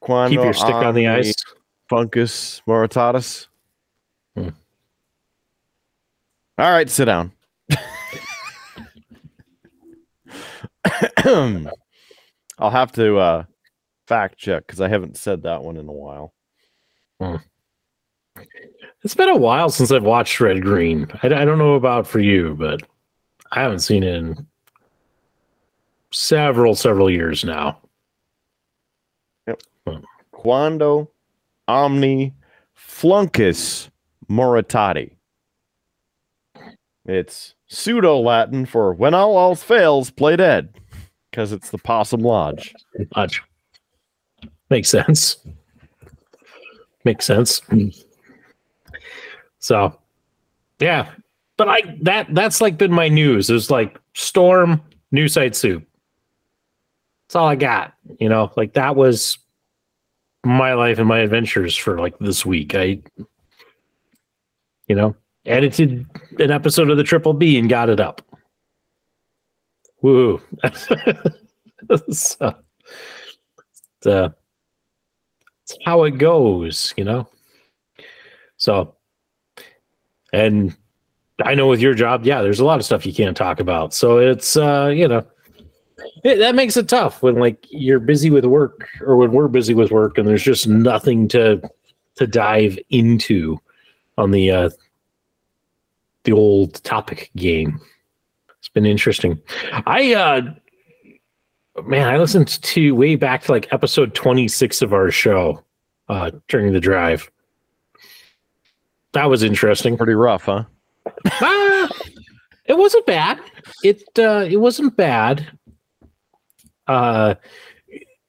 Quando 0.00 0.30
Keep 0.30 0.44
your 0.44 0.54
stick 0.54 0.74
on 0.74 0.94
the 0.94 1.08
ice. 1.08 1.34
Funkus 1.90 2.62
Moritatis. 2.66 3.48
Hmm. 4.34 4.48
All 6.58 6.70
right, 6.70 6.88
sit 6.88 7.04
down. 7.04 7.32
I'll 12.58 12.70
have 12.70 12.92
to 12.92 13.18
uh, 13.18 13.44
fact 14.06 14.38
check 14.38 14.66
because 14.66 14.80
I 14.80 14.88
haven't 14.88 15.16
said 15.16 15.42
that 15.42 15.62
one 15.62 15.76
in 15.76 15.88
a 15.88 15.92
while. 15.92 16.34
It's 19.04 19.14
been 19.14 19.28
a 19.28 19.36
while 19.36 19.70
since 19.70 19.90
I've 19.90 20.04
watched 20.04 20.40
Red 20.40 20.62
Green. 20.62 21.06
I, 21.22 21.26
I 21.26 21.44
don't 21.44 21.58
know 21.58 21.74
about 21.74 22.06
for 22.06 22.20
you, 22.20 22.54
but 22.58 22.82
I 23.52 23.60
haven't 23.60 23.80
seen 23.80 24.02
it 24.02 24.14
in 24.14 24.46
several, 26.12 26.74
several 26.74 27.10
years 27.10 27.44
now. 27.44 27.78
Yep. 29.46 29.62
Quando 30.32 31.10
Omni 31.68 32.34
Flunkus 32.76 33.90
Moritati. 34.28 35.16
It's 37.04 37.54
pseudo 37.66 38.18
Latin 38.18 38.66
for 38.66 38.94
when 38.94 39.14
all 39.14 39.38
else 39.38 39.62
fails, 39.62 40.10
play 40.10 40.36
dead, 40.36 40.80
because 41.32 41.50
it's 41.50 41.70
the 41.70 41.78
Possum 41.78 42.20
Lodge. 42.20 42.74
Lodge. 43.16 43.42
makes 44.68 44.90
sense. 44.90 45.38
Makes 47.04 47.24
sense. 47.24 47.62
So, 49.58 49.98
yeah, 50.78 51.10
but 51.56 51.68
I 51.68 51.96
that 52.02 52.32
that's 52.34 52.60
like 52.60 52.76
been 52.78 52.92
my 52.92 53.08
news. 53.08 53.50
It 53.50 53.54
was 53.54 53.70
like 53.70 53.98
Storm, 54.14 54.80
new 55.10 55.26
site 55.26 55.56
soup. 55.56 55.84
That's 57.26 57.36
all 57.36 57.48
I 57.48 57.56
got. 57.56 57.94
You 58.20 58.28
know, 58.28 58.52
like 58.56 58.74
that 58.74 58.94
was 58.94 59.38
my 60.44 60.74
life 60.74 60.98
and 60.98 61.08
my 61.08 61.20
adventures 61.20 61.74
for 61.74 61.98
like 61.98 62.18
this 62.18 62.44
week. 62.44 62.74
I, 62.74 63.00
you 64.86 64.94
know, 64.94 65.16
edited 65.46 66.06
an 66.38 66.50
episode 66.50 66.90
of 66.90 66.98
the 66.98 67.04
Triple 67.04 67.32
B 67.32 67.58
and 67.58 67.70
got 67.70 67.88
it 67.88 68.00
up. 68.00 68.22
Woo! 70.02 70.40
so, 72.10 72.54
it's, 74.00 74.06
uh, 74.06 74.30
it's 75.62 75.78
how 75.84 76.04
it 76.04 76.18
goes, 76.18 76.92
you 76.96 77.04
know. 77.04 77.28
So, 78.56 78.96
and 80.32 80.76
I 81.44 81.54
know 81.54 81.68
with 81.68 81.80
your 81.80 81.94
job, 81.94 82.24
yeah, 82.24 82.42
there's 82.42 82.60
a 82.60 82.64
lot 82.64 82.78
of 82.78 82.84
stuff 82.84 83.06
you 83.06 83.14
can't 83.14 83.36
talk 83.36 83.60
about. 83.60 83.94
So 83.94 84.18
it's, 84.18 84.56
uh, 84.56 84.92
you 84.94 85.08
know, 85.08 85.24
it, 86.24 86.36
that 86.36 86.54
makes 86.54 86.76
it 86.76 86.88
tough 86.88 87.22
when 87.22 87.36
like 87.36 87.66
you're 87.70 88.00
busy 88.00 88.30
with 88.30 88.44
work 88.44 88.88
or 89.00 89.16
when 89.16 89.32
we're 89.32 89.48
busy 89.48 89.74
with 89.74 89.90
work 89.90 90.18
and 90.18 90.26
there's 90.26 90.42
just 90.42 90.66
nothing 90.66 91.28
to 91.28 91.60
to 92.16 92.26
dive 92.26 92.78
into 92.90 93.58
on 94.18 94.30
the 94.30 94.50
uh 94.50 94.70
the 96.24 96.32
old 96.32 96.82
topic 96.84 97.30
game. 97.36 97.80
Been 98.74 98.86
interesting. 98.86 99.40
I 99.86 100.14
uh 100.14 100.40
man, 101.84 102.08
I 102.08 102.18
listened 102.18 102.48
to 102.62 102.94
way 102.94 103.16
back 103.16 103.42
to 103.44 103.52
like 103.52 103.72
episode 103.72 104.14
26 104.14 104.82
of 104.82 104.92
our 104.92 105.10
show 105.10 105.62
uh 106.08 106.30
during 106.48 106.72
the 106.72 106.80
drive. 106.80 107.30
That 109.12 109.28
was 109.28 109.42
interesting. 109.42 109.96
Pretty 109.98 110.14
rough, 110.14 110.44
huh? 110.44 110.64
Ah, 111.26 111.88
it 112.64 112.78
wasn't 112.78 113.04
bad. 113.06 113.40
It 113.84 114.02
uh 114.18 114.46
it 114.48 114.56
wasn't 114.56 114.96
bad. 114.96 115.46
Uh 116.86 117.34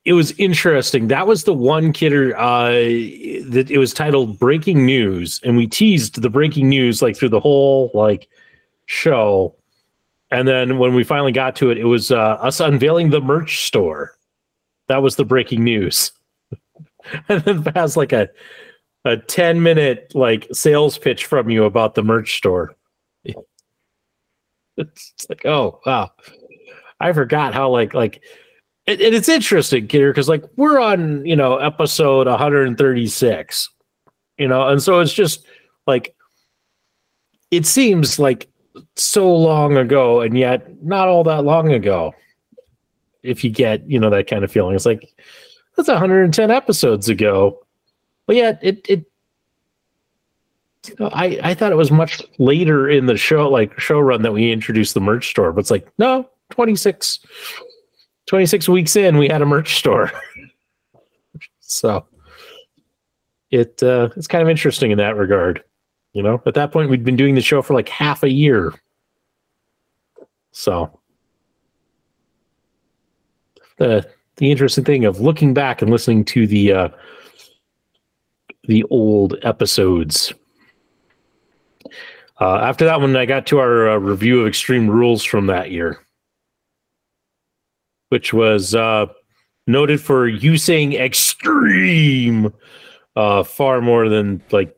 it 0.04 0.12
was 0.12 0.32
interesting. 0.34 1.08
That 1.08 1.26
was 1.28 1.46
the 1.46 1.54
one 1.54 1.94
kidder 1.94 2.36
uh 2.38 2.72
that 2.72 3.68
it 3.70 3.78
was 3.78 3.94
titled 3.94 4.40
Breaking 4.40 4.86
News, 4.86 5.40
and 5.46 5.56
we 5.56 5.68
teased 5.68 6.22
the 6.22 6.30
breaking 6.30 6.68
news 6.68 7.02
like 7.02 7.16
through 7.16 7.30
the 7.30 7.40
whole 7.40 7.92
like 7.94 8.28
show. 8.88 9.56
And 10.34 10.48
then 10.48 10.80
when 10.80 10.96
we 10.96 11.04
finally 11.04 11.32
got 11.32 11.56
to 11.58 11.70
it, 11.70 11.78
it 11.78 11.84
was 11.84 12.12
uh, 12.12 12.38
us 12.42 12.60
unveiling 12.60 13.12
the 13.12 13.22
merch 13.22 13.68
store. 13.68 14.16
That 14.88 15.04
was 15.04 15.16
the 15.16 15.24
breaking 15.24 15.64
news. 15.64 16.12
and 17.30 17.44
then 17.44 17.64
has 17.76 17.96
like 17.96 18.12
a 18.12 18.28
a 19.06 19.18
10 19.18 19.62
minute 19.62 20.12
like 20.16 20.48
sales 20.52 20.98
pitch 20.98 21.26
from 21.26 21.52
you 21.52 21.66
about 21.66 21.96
the 21.96 22.04
merch 22.04 22.36
store. 22.38 22.76
It's 24.76 25.28
like, 25.30 25.46
oh 25.46 25.80
wow. 25.86 26.10
I 27.00 27.14
forgot 27.14 27.54
how 27.54 27.70
like 27.70 27.94
like 27.94 28.24
and 28.88 29.00
it's 29.00 29.30
interesting, 29.30 29.88
Kidder, 29.88 30.10
because 30.10 30.28
like 30.28 30.44
we're 30.56 30.80
on, 30.80 31.24
you 31.28 31.36
know, 31.36 31.58
episode 31.58 32.26
136, 32.26 33.70
you 34.40 34.48
know, 34.48 34.68
and 34.68 34.82
so 34.82 35.00
it's 35.00 35.14
just 35.14 35.46
like 35.86 36.16
it 37.52 37.68
seems 37.68 38.18
like 38.18 38.50
so 38.96 39.34
long 39.36 39.78
ago, 39.78 40.22
and 40.22 40.38
yet 40.38 40.84
not 40.84 41.08
all 41.08 41.24
that 41.24 41.44
long 41.44 41.72
ago. 41.72 42.14
If 43.22 43.44
you 43.44 43.50
get, 43.50 43.90
you 43.90 44.00
know, 44.00 44.10
that 44.10 44.28
kind 44.28 44.44
of 44.44 44.52
feeling, 44.52 44.76
it's 44.76 44.86
like 44.86 45.08
that's 45.78 45.88
110 45.88 46.52
episodes 46.52 47.08
ago. 47.08 47.60
But 48.26 48.36
yet 48.36 48.60
it 48.62 48.86
it 48.90 49.06
you 50.88 50.96
know, 51.00 51.10
I, 51.14 51.40
I 51.44 51.54
thought 51.54 51.72
it 51.72 51.78
was 51.78 51.92
much 51.92 52.22
later 52.40 52.90
in 52.90 53.06
the 53.06 53.18
show, 53.18 53.50
like 53.50 53.80
show 53.80 54.00
run 54.00 54.22
that 54.24 54.34
we 54.34 54.52
introduced 54.52 54.94
the 54.94 55.02
merch 55.02 55.30
store, 55.30 55.54
but 55.54 55.62
it's 55.62 55.72
like, 55.72 55.88
no, 55.98 56.30
26, 56.52 57.20
26 58.26 58.70
weeks 58.70 58.96
in, 58.96 59.18
we 59.18 59.30
had 59.30 59.42
a 59.42 59.46
merch 59.46 59.78
store. 59.78 60.12
so 61.62 62.06
it 63.52 63.82
uh, 63.82 64.10
it's 64.18 64.28
kind 64.28 64.42
of 64.42 64.50
interesting 64.50 64.92
in 64.92 64.98
that 64.98 65.16
regard. 65.16 65.64
You 66.14 66.22
know, 66.22 66.42
at 66.46 66.54
that 66.54 66.72
point, 66.72 66.90
we'd 66.90 67.04
been 67.04 67.16
doing 67.16 67.36
the 67.36 67.42
show 67.42 67.62
for 67.62 67.74
like 67.74 67.90
half 67.90 68.24
a 68.24 68.30
year. 68.30 68.74
So 70.52 71.00
the 73.78 74.08
the 74.38 74.52
interesting 74.52 74.84
thing 74.84 75.06
of 75.06 75.20
looking 75.20 75.54
back 75.54 75.82
and 75.82 75.90
listening 75.90 76.24
to 76.26 76.46
the 76.46 76.72
uh, 76.72 76.90
the 78.68 78.84
old 78.86 79.36
episodes. 79.42 80.34
Uh, 82.40 82.58
after 82.58 82.86
that 82.86 83.00
one, 83.00 83.16
I 83.16 83.26
got 83.26 83.48
to 83.48 83.60
our 83.60 83.90
uh, 83.90 83.98
review 83.98 84.42
of 84.42 84.48
Extreme 84.48 84.90
Rules 84.90 85.24
from 85.24 85.48
that 85.48 85.72
year, 85.72 86.00
which 88.10 88.34
was 88.34 88.76
uh, 88.76 89.08
noted 89.68 90.02
for 90.02 90.28
you 90.28 90.58
saying 90.58 90.94
extreme 90.94 92.54
uh 93.16 93.44
far 93.44 93.80
more 93.80 94.10
than 94.10 94.42
like 94.52 94.76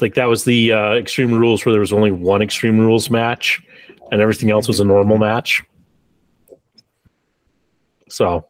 like 0.00 0.14
that 0.14 0.26
was 0.26 0.44
the 0.44 0.72
uh 0.72 0.92
extreme 0.94 1.32
rules 1.32 1.64
where 1.64 1.72
there 1.72 1.80
was 1.80 1.92
only 1.92 2.10
one 2.10 2.42
extreme 2.42 2.78
rules 2.78 3.10
match 3.10 3.62
and 4.10 4.20
everything 4.20 4.50
else 4.50 4.68
was 4.68 4.80
a 4.80 4.84
normal 4.84 5.18
match 5.18 5.62
so 8.08 8.46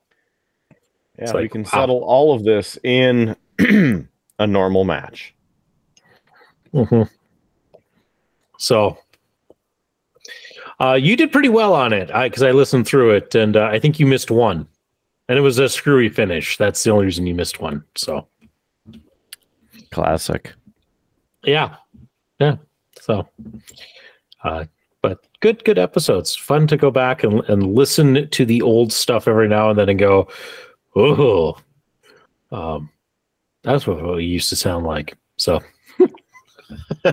Yeah, 1.19 1.25
It's 1.25 1.33
we 1.35 1.49
can 1.49 1.63
wow. 1.63 1.71
settle 1.71 2.03
all 2.05 2.35
of 2.35 2.45
this 2.45 2.79
in 2.83 3.37
a 4.39 4.47
normal 4.47 4.85
match. 4.85 5.35
mhm. 6.73 7.09
so 8.59 8.99
uh 10.81 10.95
you 10.95 11.17
did 11.17 11.31
pretty 11.31 11.49
well 11.51 11.73
on 11.75 11.93
it 11.93 12.11
i 12.11 12.29
because 12.29 12.43
i 12.43 12.51
listened 12.51 12.87
through 12.87 13.11
it 13.13 13.35
and 13.35 13.57
uh, 13.57 13.67
i 13.71 13.79
think 13.79 14.01
you 14.01 14.07
missed 14.07 14.31
one 14.31 14.67
and 15.29 15.39
it 15.39 15.43
was 15.43 15.59
a 15.59 15.69
screwy 15.69 16.09
finish 16.09 16.57
that's 16.57 16.83
the 16.83 16.91
only 16.91 17.05
reason 17.05 17.27
you 17.27 17.35
missed 17.35 17.61
one 17.61 17.85
so 17.95 18.27
Classic. 19.91 20.53
Yeah. 21.45 21.77
Yeah. 22.39 22.57
So 23.01 23.29
uh 24.43 24.65
but 25.03 25.27
good 25.41 25.65
good 25.65 25.79
episodes. 25.79 26.35
Fun 26.35 26.67
to 26.69 26.77
go 26.77 26.91
back 26.91 27.25
and, 27.25 27.41
and 27.49 27.75
listen 27.75 28.29
to 28.31 28.45
the 28.45 28.63
old 28.63 28.93
stuff 28.93 29.29
every 29.29 29.49
now 29.49 29.71
and 29.71 29.79
then 29.79 29.89
and 29.89 29.99
go 29.99 30.29
oh. 30.97 31.57
Um 32.51 32.91
that's 33.63 33.87
what 33.87 33.99
it 34.19 34.25
used 34.25 34.51
to 34.51 34.57
sound 34.57 34.85
like. 34.85 35.17
So. 35.37 35.61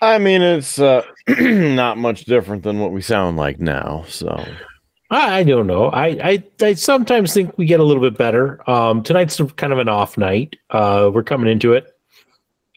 I 0.00 0.18
mean, 0.18 0.42
it's 0.42 0.78
uh, 0.78 1.02
not 1.28 1.98
much 1.98 2.24
different 2.24 2.62
than 2.62 2.78
what 2.78 2.92
we 2.92 3.02
sound 3.02 3.36
like 3.36 3.60
now. 3.60 4.04
So 4.08 4.44
I, 5.10 5.44
don't 5.44 5.66
know. 5.66 5.86
I, 5.90 6.06
I 6.06 6.44
I 6.60 6.74
sometimes 6.74 7.32
think 7.32 7.56
we 7.56 7.66
get 7.66 7.80
a 7.80 7.84
little 7.84 8.02
bit 8.02 8.18
better. 8.18 8.68
Um, 8.68 9.02
tonight's 9.02 9.40
kind 9.56 9.72
of 9.72 9.78
an 9.78 9.88
off 9.88 10.18
night. 10.18 10.56
Uh, 10.70 11.10
we're 11.12 11.22
coming 11.22 11.50
into 11.50 11.74
it. 11.74 11.96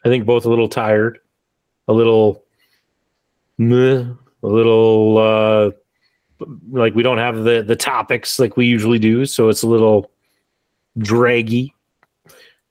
I 0.04 0.08
think 0.08 0.26
both 0.26 0.44
a 0.44 0.48
little 0.48 0.68
tired, 0.68 1.18
a 1.88 1.92
little, 1.92 2.44
meh, 3.58 4.04
a 4.42 4.46
little 4.46 5.18
uh, 5.18 5.70
like 6.70 6.94
we 6.94 7.02
don't 7.02 7.18
have 7.18 7.44
the 7.44 7.62
the 7.62 7.76
topics 7.76 8.38
like 8.38 8.56
we 8.56 8.66
usually 8.66 8.98
do, 8.98 9.26
so 9.26 9.48
it's 9.48 9.62
a 9.62 9.68
little 9.68 10.10
draggy. 10.98 11.74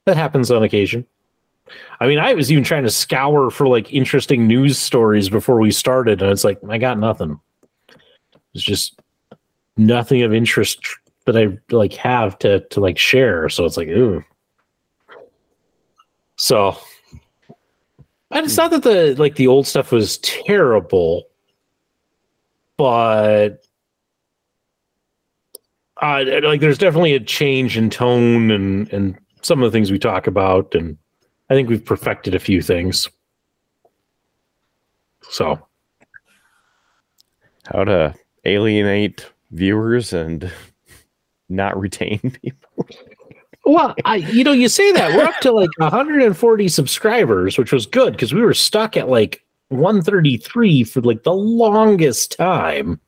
That 0.06 0.18
happens 0.18 0.50
on 0.52 0.64
occasion. 0.64 1.06
I 2.00 2.08
mean, 2.08 2.18
I 2.18 2.34
was 2.34 2.52
even 2.52 2.64
trying 2.64 2.84
to 2.84 2.90
scour 2.90 3.52
for 3.52 3.68
like 3.68 3.94
interesting 3.94 4.48
news 4.48 4.80
stories 4.80 5.30
before 5.30 5.60
we 5.60 5.72
started, 5.72 6.22
and 6.22 6.32
it's 6.32 6.44
like 6.44 6.60
I 6.68 6.78
got 6.78 6.98
nothing. 6.98 7.40
It's 8.54 8.64
just 8.64 9.00
nothing 9.80 10.22
of 10.22 10.34
interest 10.34 10.80
that 11.26 11.38
I 11.38 11.58
like 11.74 11.94
have 11.94 12.38
to 12.40 12.60
to 12.60 12.80
like 12.80 12.98
share. 12.98 13.50
So 13.50 13.66
it's 13.66 13.78
like, 13.78 13.88
ooh. 13.88 14.24
So, 16.36 16.78
and 18.32 18.46
it's 18.46 18.58
not 18.58 18.72
that 18.72 18.84
the 18.84 19.16
like 19.18 19.36
the 19.36 19.48
old 19.48 19.68
stuff 19.68 19.92
was 19.92 20.18
terrible, 20.20 21.24
but 22.78 23.64
uh, 26.02 26.24
like 26.44 26.62
there's 26.62 26.78
definitely 26.78 27.14
a 27.14 27.20
change 27.20 27.78
in 27.78 27.90
tone 27.90 28.52
and 28.52 28.92
and 28.94 29.18
some 29.42 29.64
of 29.64 29.72
the 29.72 29.76
things 29.76 29.92
we 29.92 30.00
talk 30.00 30.28
about, 30.28 30.76
and 30.76 30.98
I 31.50 31.56
think 31.56 31.70
we've 31.70 31.84
perfected 31.84 32.36
a 32.36 32.40
few 32.40 32.62
things. 32.62 33.10
So 35.30 35.60
how 37.72 37.84
to 37.84 38.16
alienate 38.46 39.30
viewers 39.52 40.14
and 40.14 40.52
not 41.50 41.80
retain 41.80 42.20
people? 42.42 42.88
Well, 43.66 43.94
I 44.06 44.16
you 44.16 44.44
know, 44.44 44.52
you 44.52 44.70
say 44.70 44.92
that 44.94 45.16
we're 45.16 45.26
up 45.26 45.40
to 45.42 45.52
like 45.52 45.70
140 45.78 46.68
subscribers, 46.70 47.58
which 47.58 47.72
was 47.72 47.86
good 47.86 48.14
because 48.14 48.34
we 48.34 48.42
were 48.42 48.54
stuck 48.54 48.98
at 48.98 49.10
like 49.10 49.44
133 49.68 50.84
for 50.84 51.02
like 51.02 51.24
the 51.24 51.34
longest 51.34 52.36
time. 52.38 53.00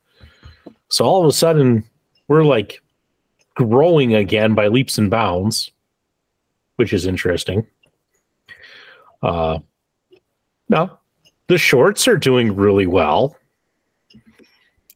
So 0.88 1.04
all 1.04 1.22
of 1.22 1.28
a 1.28 1.32
sudden, 1.32 1.84
we're 2.28 2.44
like 2.44 2.80
growing 3.54 4.14
again 4.14 4.54
by 4.54 4.68
leaps 4.68 4.98
and 4.98 5.10
bounds, 5.10 5.70
which 6.76 6.92
is 6.92 7.06
interesting. 7.06 7.66
Uh, 9.22 9.58
no, 10.68 10.98
the 11.48 11.58
shorts 11.58 12.06
are 12.06 12.16
doing 12.16 12.54
really 12.54 12.86
well. 12.86 13.36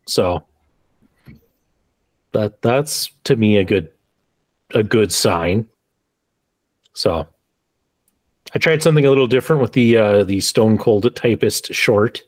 So 0.06 0.45
that 2.36 2.60
that's 2.60 3.10
to 3.24 3.36
me 3.36 3.56
a 3.56 3.64
good 3.64 3.90
a 4.74 4.82
good 4.82 5.12
sign. 5.12 5.66
So 6.92 7.26
I 8.54 8.58
tried 8.58 8.82
something 8.82 9.06
a 9.06 9.08
little 9.08 9.26
different 9.26 9.62
with 9.62 9.72
the 9.72 9.96
uh 9.96 10.24
the 10.24 10.40
Stone 10.40 10.78
Cold 10.78 11.14
Typist 11.16 11.72
short. 11.72 12.22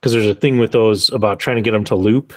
Because 0.00 0.12
there's 0.12 0.26
a 0.26 0.34
thing 0.34 0.58
with 0.58 0.72
those 0.72 1.10
about 1.10 1.40
trying 1.40 1.56
to 1.56 1.62
get 1.62 1.72
them 1.72 1.84
to 1.84 1.96
loop. 1.96 2.32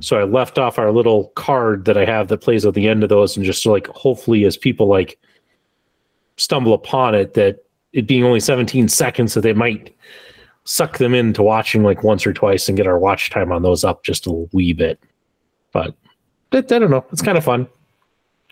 So 0.00 0.18
I 0.18 0.24
left 0.24 0.58
off 0.58 0.78
our 0.78 0.90
little 0.90 1.28
card 1.36 1.84
that 1.84 1.96
I 1.96 2.04
have 2.04 2.28
that 2.28 2.40
plays 2.40 2.64
at 2.64 2.74
the 2.74 2.88
end 2.88 3.02
of 3.02 3.08
those 3.08 3.36
and 3.36 3.46
just 3.46 3.66
like 3.66 3.86
hopefully 3.88 4.44
as 4.44 4.56
people 4.56 4.86
like 4.86 5.18
stumble 6.36 6.72
upon 6.72 7.14
it 7.14 7.34
that 7.34 7.64
it 7.92 8.06
being 8.06 8.24
only 8.24 8.40
17 8.40 8.88
seconds 8.88 9.34
that 9.34 9.42
they 9.42 9.52
might 9.52 9.94
suck 10.70 10.98
them 10.98 11.14
into 11.14 11.42
watching 11.42 11.82
like 11.82 12.04
once 12.04 12.24
or 12.24 12.32
twice 12.32 12.68
and 12.68 12.76
get 12.76 12.86
our 12.86 12.96
watch 12.96 13.28
time 13.28 13.50
on 13.50 13.62
those 13.62 13.82
up 13.82 14.04
just 14.04 14.28
a 14.28 14.30
wee 14.52 14.72
bit. 14.72 15.00
But 15.72 15.96
I, 16.52 16.58
I 16.58 16.60
don't 16.60 16.92
know. 16.92 17.04
It's 17.10 17.22
kind 17.22 17.36
of 17.36 17.42
fun. 17.42 17.66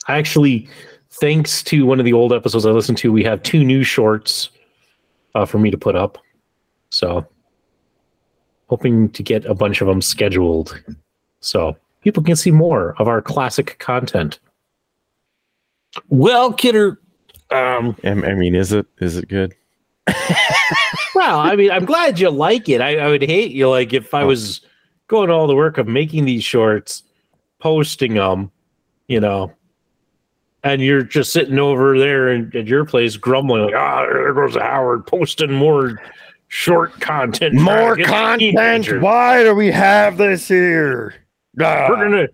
I 0.09 0.19
actually, 0.19 0.69
thanks 1.11 1.63
to 1.63 1.87
one 1.87 2.01
of 2.01 2.05
the 2.05 2.13
old 2.13 2.33
episodes 2.33 2.67
I 2.67 2.71
listened 2.71 2.99
to, 2.99 3.13
we 3.13 3.23
have 3.23 3.41
two 3.45 3.63
new 3.63 3.85
shorts 3.85 4.51
uh, 5.37 5.47
for 5.47 5.61
me 5.61 5.71
to 5.71 5.79
put 5.79 5.95
up. 5.95 6.19
So, 6.91 7.25
hoping 8.67 9.11
to 9.11 9.23
get 9.23 9.45
a 9.45 9.55
bunch 9.55 9.81
of 9.81 9.87
them 9.87 10.03
scheduled 10.03 10.83
so 11.39 11.77
people 12.01 12.25
can 12.25 12.35
see 12.35 12.51
more 12.51 12.97
of 12.99 13.07
our 13.07 13.23
classic 13.23 13.79
content. 13.79 14.41
Well, 16.09 16.53
Kidder, 16.53 17.01
um, 17.53 17.97
I 18.03 18.09
I 18.09 18.35
mean, 18.35 18.57
is 18.57 18.73
it 18.73 18.87
is 19.01 19.17
it 19.17 19.29
good? 19.29 19.55
well, 21.15 21.39
I 21.39 21.57
mean, 21.57 21.71
I'm 21.71 21.85
glad 21.85 22.19
you 22.19 22.31
like 22.31 22.69
it. 22.69 22.81
I, 22.81 22.99
I 22.99 23.09
would 23.09 23.23
hate 23.23 23.53
you 23.53 23.69
like 23.69 23.93
if 23.93 24.15
I 24.15 24.25
was 24.25 24.61
going 25.09 25.31
all 25.31 25.47
the 25.47 25.55
work 25.55 25.79
of 25.79 25.89
making 25.89 26.25
these 26.25 26.45
shorts, 26.45 27.03
posting 27.59 28.15
them, 28.15 28.51
you 29.09 29.21
know, 29.21 29.53
and 30.63 30.83
you're 30.83 31.03
just 31.03 31.33
sitting 31.33 31.59
over 31.59 31.99
there 31.99 32.33
in, 32.33 32.55
at 32.55 32.67
your 32.67 32.85
place 32.85 33.17
grumbling 33.17 33.65
like, 33.65 33.75
ah, 33.75 34.03
there 34.03 34.35
goes 34.35 34.57
Howard 34.57 35.07
posting 35.07 35.53
more 35.53 36.01
short 36.49 36.99
content. 37.01 37.55
More 37.55 37.97
content. 37.97 38.41
teenagers. 38.41 39.03
Why 39.03 39.43
do 39.43 39.55
we 39.55 39.71
have 39.71 40.17
this 40.17 40.49
here? 40.49 41.15
Ah. 41.61 41.87
We're 41.89 41.97
gonna 41.97 42.29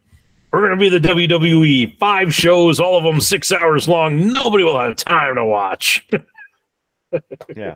we're 0.52 0.62
gonna 0.62 0.80
be 0.80 0.88
the 0.88 1.00
WWE. 1.00 1.98
Five 1.98 2.34
shows, 2.34 2.80
all 2.80 2.96
of 2.96 3.04
them 3.04 3.20
six 3.20 3.52
hours 3.52 3.88
long. 3.88 4.32
Nobody 4.32 4.64
will 4.64 4.78
have 4.78 4.96
time 4.96 5.36
to 5.36 5.44
watch. 5.44 6.06
yeah. 7.56 7.74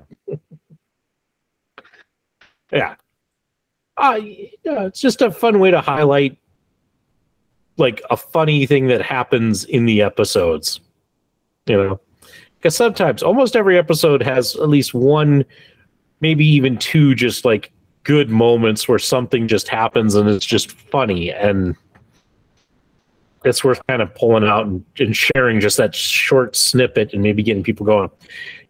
Yeah. 2.73 2.97
Uh, 3.97 4.20
yeah, 4.23 4.85
it's 4.85 5.01
just 5.01 5.23
a 5.23 5.31
fun 5.31 5.59
way 5.59 5.70
to 5.70 5.81
highlight 5.81 6.39
like 7.77 8.03
a 8.11 8.16
funny 8.16 8.66
thing 8.66 8.89
that 8.89 9.03
happens 9.03 9.65
in 9.65 9.86
the 9.86 10.03
episodes. 10.03 10.81
You 11.66 11.77
know, 11.77 12.01
because 12.57 12.77
sometimes 12.77 13.23
almost 13.23 13.57
every 13.57 13.78
episode 13.78 14.23
has 14.23 14.57
at 14.57 14.69
least 14.69 14.95
one, 14.95 15.45
maybe 16.20 16.47
even 16.47 16.78
two, 16.78 17.15
just 17.15 17.45
like 17.45 17.73
good 18.05 18.31
moments 18.31 18.89
where 18.89 18.99
something 18.99 19.47
just 19.47 19.69
happens 19.69 20.15
and 20.15 20.28
it's 20.28 20.47
just 20.47 20.73
funny 20.73 21.31
and 21.31 21.77
it's 23.45 23.62
worth 23.62 23.81
kind 23.86 24.03
of 24.03 24.15
pulling 24.15 24.45
out 24.45 24.66
and, 24.66 24.85
and 24.99 25.16
sharing 25.16 25.61
just 25.61 25.77
that 25.77 25.95
short 25.95 26.57
snippet 26.57 27.12
and 27.12 27.23
maybe 27.23 27.43
getting 27.43 27.62
people 27.62 27.86
going. 27.86 28.11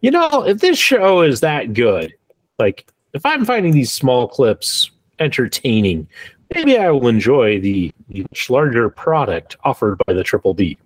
You 0.01 0.11
know, 0.11 0.45
if 0.45 0.59
this 0.59 0.77
show 0.77 1.21
is 1.21 1.39
that 1.39 1.73
good, 1.73 2.13
like 2.59 2.85
if 3.13 3.25
I'm 3.25 3.45
finding 3.45 3.73
these 3.73 3.91
small 3.91 4.27
clips 4.27 4.91
entertaining, 5.19 6.07
maybe 6.53 6.77
I 6.77 6.89
will 6.91 7.07
enjoy 7.07 7.59
the, 7.59 7.91
the 8.09 8.21
much 8.21 8.49
larger 8.49 8.89
product 8.89 9.57
offered 9.63 9.99
by 10.05 10.13
the 10.13 10.23
Triple 10.23 10.53
B. 10.53 10.77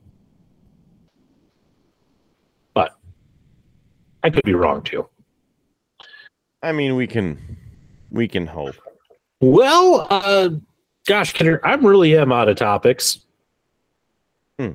But 2.74 2.98
I 4.24 4.30
could 4.30 4.44
be 4.44 4.54
wrong 4.54 4.82
too. 4.82 5.08
I 6.62 6.72
mean, 6.72 6.96
we 6.96 7.08
can 7.08 7.58
we 8.12 8.28
can 8.28 8.48
hope. 8.48 8.76
Well, 9.42 10.08
uh, 10.10 10.50
gosh, 11.06 11.34
Kidder, 11.34 11.60
I'm 11.66 11.86
really 11.86 12.18
am 12.18 12.32
out 12.32 12.48
of 12.48 12.56
topics. 12.56 13.20
Hmm. 14.58 14.72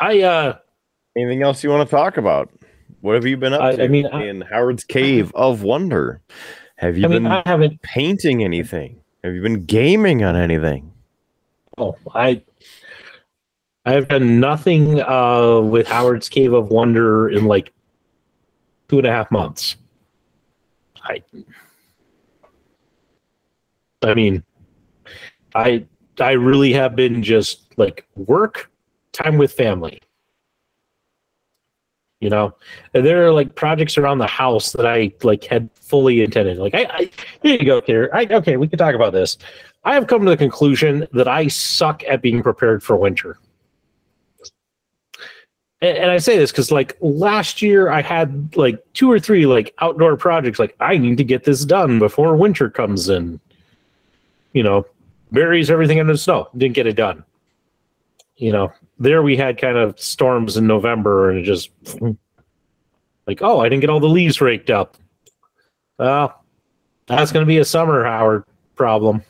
I 0.00 0.22
uh 0.22 0.58
Anything 1.16 1.42
else 1.42 1.62
you 1.62 1.70
want 1.70 1.88
to 1.88 1.96
talk 1.96 2.16
about? 2.16 2.50
What 3.04 3.16
have 3.16 3.26
you 3.26 3.36
been 3.36 3.52
up 3.52 3.60
I- 3.60 3.72
I 3.72 3.76
to 3.76 3.88
mean, 3.90 4.06
I- 4.06 4.24
in 4.28 4.40
Howard's 4.40 4.82
Cave 4.82 5.30
of 5.34 5.62
Wonder? 5.62 6.22
Have 6.76 6.96
you 6.96 7.04
I 7.04 7.08
mean 7.08 7.24
been 7.24 7.32
I 7.32 7.42
haven't 7.44 7.82
painting 7.82 8.42
anything? 8.42 8.98
Have 9.22 9.34
you 9.34 9.42
been 9.42 9.66
gaming 9.66 10.24
on 10.24 10.36
anything? 10.36 10.90
Oh, 11.76 11.96
I 12.14 12.40
I've 13.84 14.08
done 14.08 14.40
nothing 14.40 15.02
uh, 15.02 15.60
with 15.60 15.86
Howard's 15.86 16.30
Cave 16.30 16.54
of 16.54 16.68
Wonder 16.70 17.28
in 17.28 17.44
like 17.44 17.74
two 18.88 18.96
and 18.96 19.06
a 19.06 19.10
half 19.12 19.30
months. 19.30 19.76
I 21.02 21.22
I 24.02 24.14
mean, 24.14 24.42
I 25.54 25.84
I 26.18 26.32
really 26.32 26.72
have 26.72 26.96
been 26.96 27.22
just 27.22 27.64
like 27.76 28.06
work, 28.16 28.70
time 29.12 29.36
with 29.36 29.52
family. 29.52 30.00
You 32.24 32.30
know, 32.30 32.54
there 32.94 33.26
are 33.26 33.32
like 33.34 33.54
projects 33.54 33.98
around 33.98 34.16
the 34.16 34.26
house 34.26 34.72
that 34.72 34.86
I 34.86 35.12
like 35.22 35.44
had 35.44 35.68
fully 35.74 36.22
intended. 36.22 36.56
Like, 36.56 36.74
I, 36.74 36.84
I 36.84 37.10
here 37.42 37.58
you 37.60 37.66
go, 37.66 37.82
here. 37.82 38.08
I 38.14 38.24
okay, 38.24 38.56
we 38.56 38.66
can 38.66 38.78
talk 38.78 38.94
about 38.94 39.12
this. 39.12 39.36
I 39.84 39.92
have 39.92 40.06
come 40.06 40.24
to 40.24 40.30
the 40.30 40.36
conclusion 40.38 41.06
that 41.12 41.28
I 41.28 41.48
suck 41.48 42.02
at 42.04 42.22
being 42.22 42.42
prepared 42.42 42.82
for 42.82 42.96
winter. 42.96 43.38
And, 45.82 45.98
and 45.98 46.10
I 46.10 46.16
say 46.16 46.38
this 46.38 46.50
because, 46.50 46.72
like, 46.72 46.96
last 47.02 47.60
year 47.60 47.90
I 47.90 48.00
had 48.00 48.56
like 48.56 48.82
two 48.94 49.12
or 49.12 49.20
three 49.20 49.44
like 49.44 49.74
outdoor 49.82 50.16
projects. 50.16 50.58
Like, 50.58 50.74
I 50.80 50.96
need 50.96 51.18
to 51.18 51.24
get 51.24 51.44
this 51.44 51.66
done 51.66 51.98
before 51.98 52.36
winter 52.36 52.70
comes 52.70 53.10
in. 53.10 53.38
You 54.54 54.62
know, 54.62 54.86
buries 55.30 55.70
everything 55.70 55.98
in 55.98 56.06
the 56.06 56.16
snow. 56.16 56.48
Didn't 56.56 56.74
get 56.74 56.86
it 56.86 56.96
done. 56.96 57.22
You 58.38 58.52
know, 58.52 58.72
there 58.98 59.22
we 59.22 59.36
had 59.36 59.58
kind 59.58 59.76
of 59.76 59.98
storms 59.98 60.56
in 60.56 60.66
November, 60.66 61.30
and 61.30 61.38
it 61.38 61.42
just 61.42 61.70
like, 63.26 63.42
oh, 63.42 63.60
I 63.60 63.68
didn't 63.68 63.80
get 63.80 63.90
all 63.90 64.00
the 64.00 64.08
leaves 64.08 64.40
raked 64.40 64.70
up. 64.70 64.96
Well, 65.98 66.44
that's 67.06 67.32
going 67.32 67.44
to 67.44 67.48
be 67.48 67.58
a 67.58 67.64
summer 67.64 68.04
Howard 68.04 68.44
problem. 68.74 69.22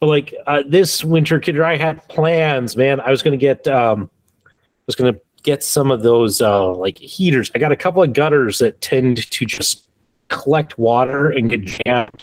But 0.00 0.06
like 0.06 0.34
uh, 0.46 0.62
this 0.66 1.02
winter, 1.02 1.40
kidder, 1.40 1.64
I 1.64 1.76
had 1.76 2.06
plans, 2.08 2.76
man. 2.76 3.00
I 3.00 3.10
was 3.10 3.22
going 3.22 3.38
to 3.38 3.42
get, 3.42 3.66
um, 3.66 4.10
I 4.46 4.50
was 4.86 4.94
going 4.94 5.14
to 5.14 5.20
get 5.42 5.64
some 5.64 5.90
of 5.90 6.02
those 6.02 6.42
uh, 6.42 6.74
like 6.74 6.98
heaters. 6.98 7.50
I 7.54 7.58
got 7.58 7.72
a 7.72 7.76
couple 7.76 8.02
of 8.02 8.12
gutters 8.12 8.58
that 8.58 8.80
tend 8.80 9.30
to 9.30 9.46
just 9.46 9.88
collect 10.28 10.78
water 10.78 11.30
and 11.30 11.48
get 11.48 11.64
jammed. 11.64 12.22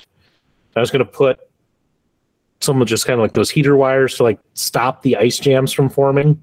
I 0.76 0.80
was 0.80 0.92
going 0.92 1.06
to 1.06 1.12
put 1.12 1.40
some 2.64 2.82
of 2.82 2.88
just 2.88 3.06
kind 3.06 3.20
of 3.20 3.24
like 3.24 3.34
those 3.34 3.50
heater 3.50 3.76
wires 3.76 4.16
to 4.16 4.24
like 4.24 4.40
stop 4.54 5.02
the 5.02 5.18
ice 5.18 5.38
jams 5.38 5.74
from 5.74 5.90
forming 5.90 6.42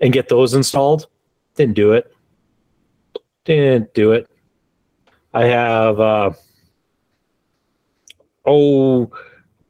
and 0.00 0.12
get 0.12 0.28
those 0.28 0.54
installed. 0.54 1.06
Didn't 1.54 1.74
do 1.74 1.92
it. 1.92 2.12
Didn't 3.44 3.92
do 3.94 4.12
it. 4.12 4.28
I 5.34 5.44
have 5.44 6.00
uh 6.00 6.30
oh 8.46 9.10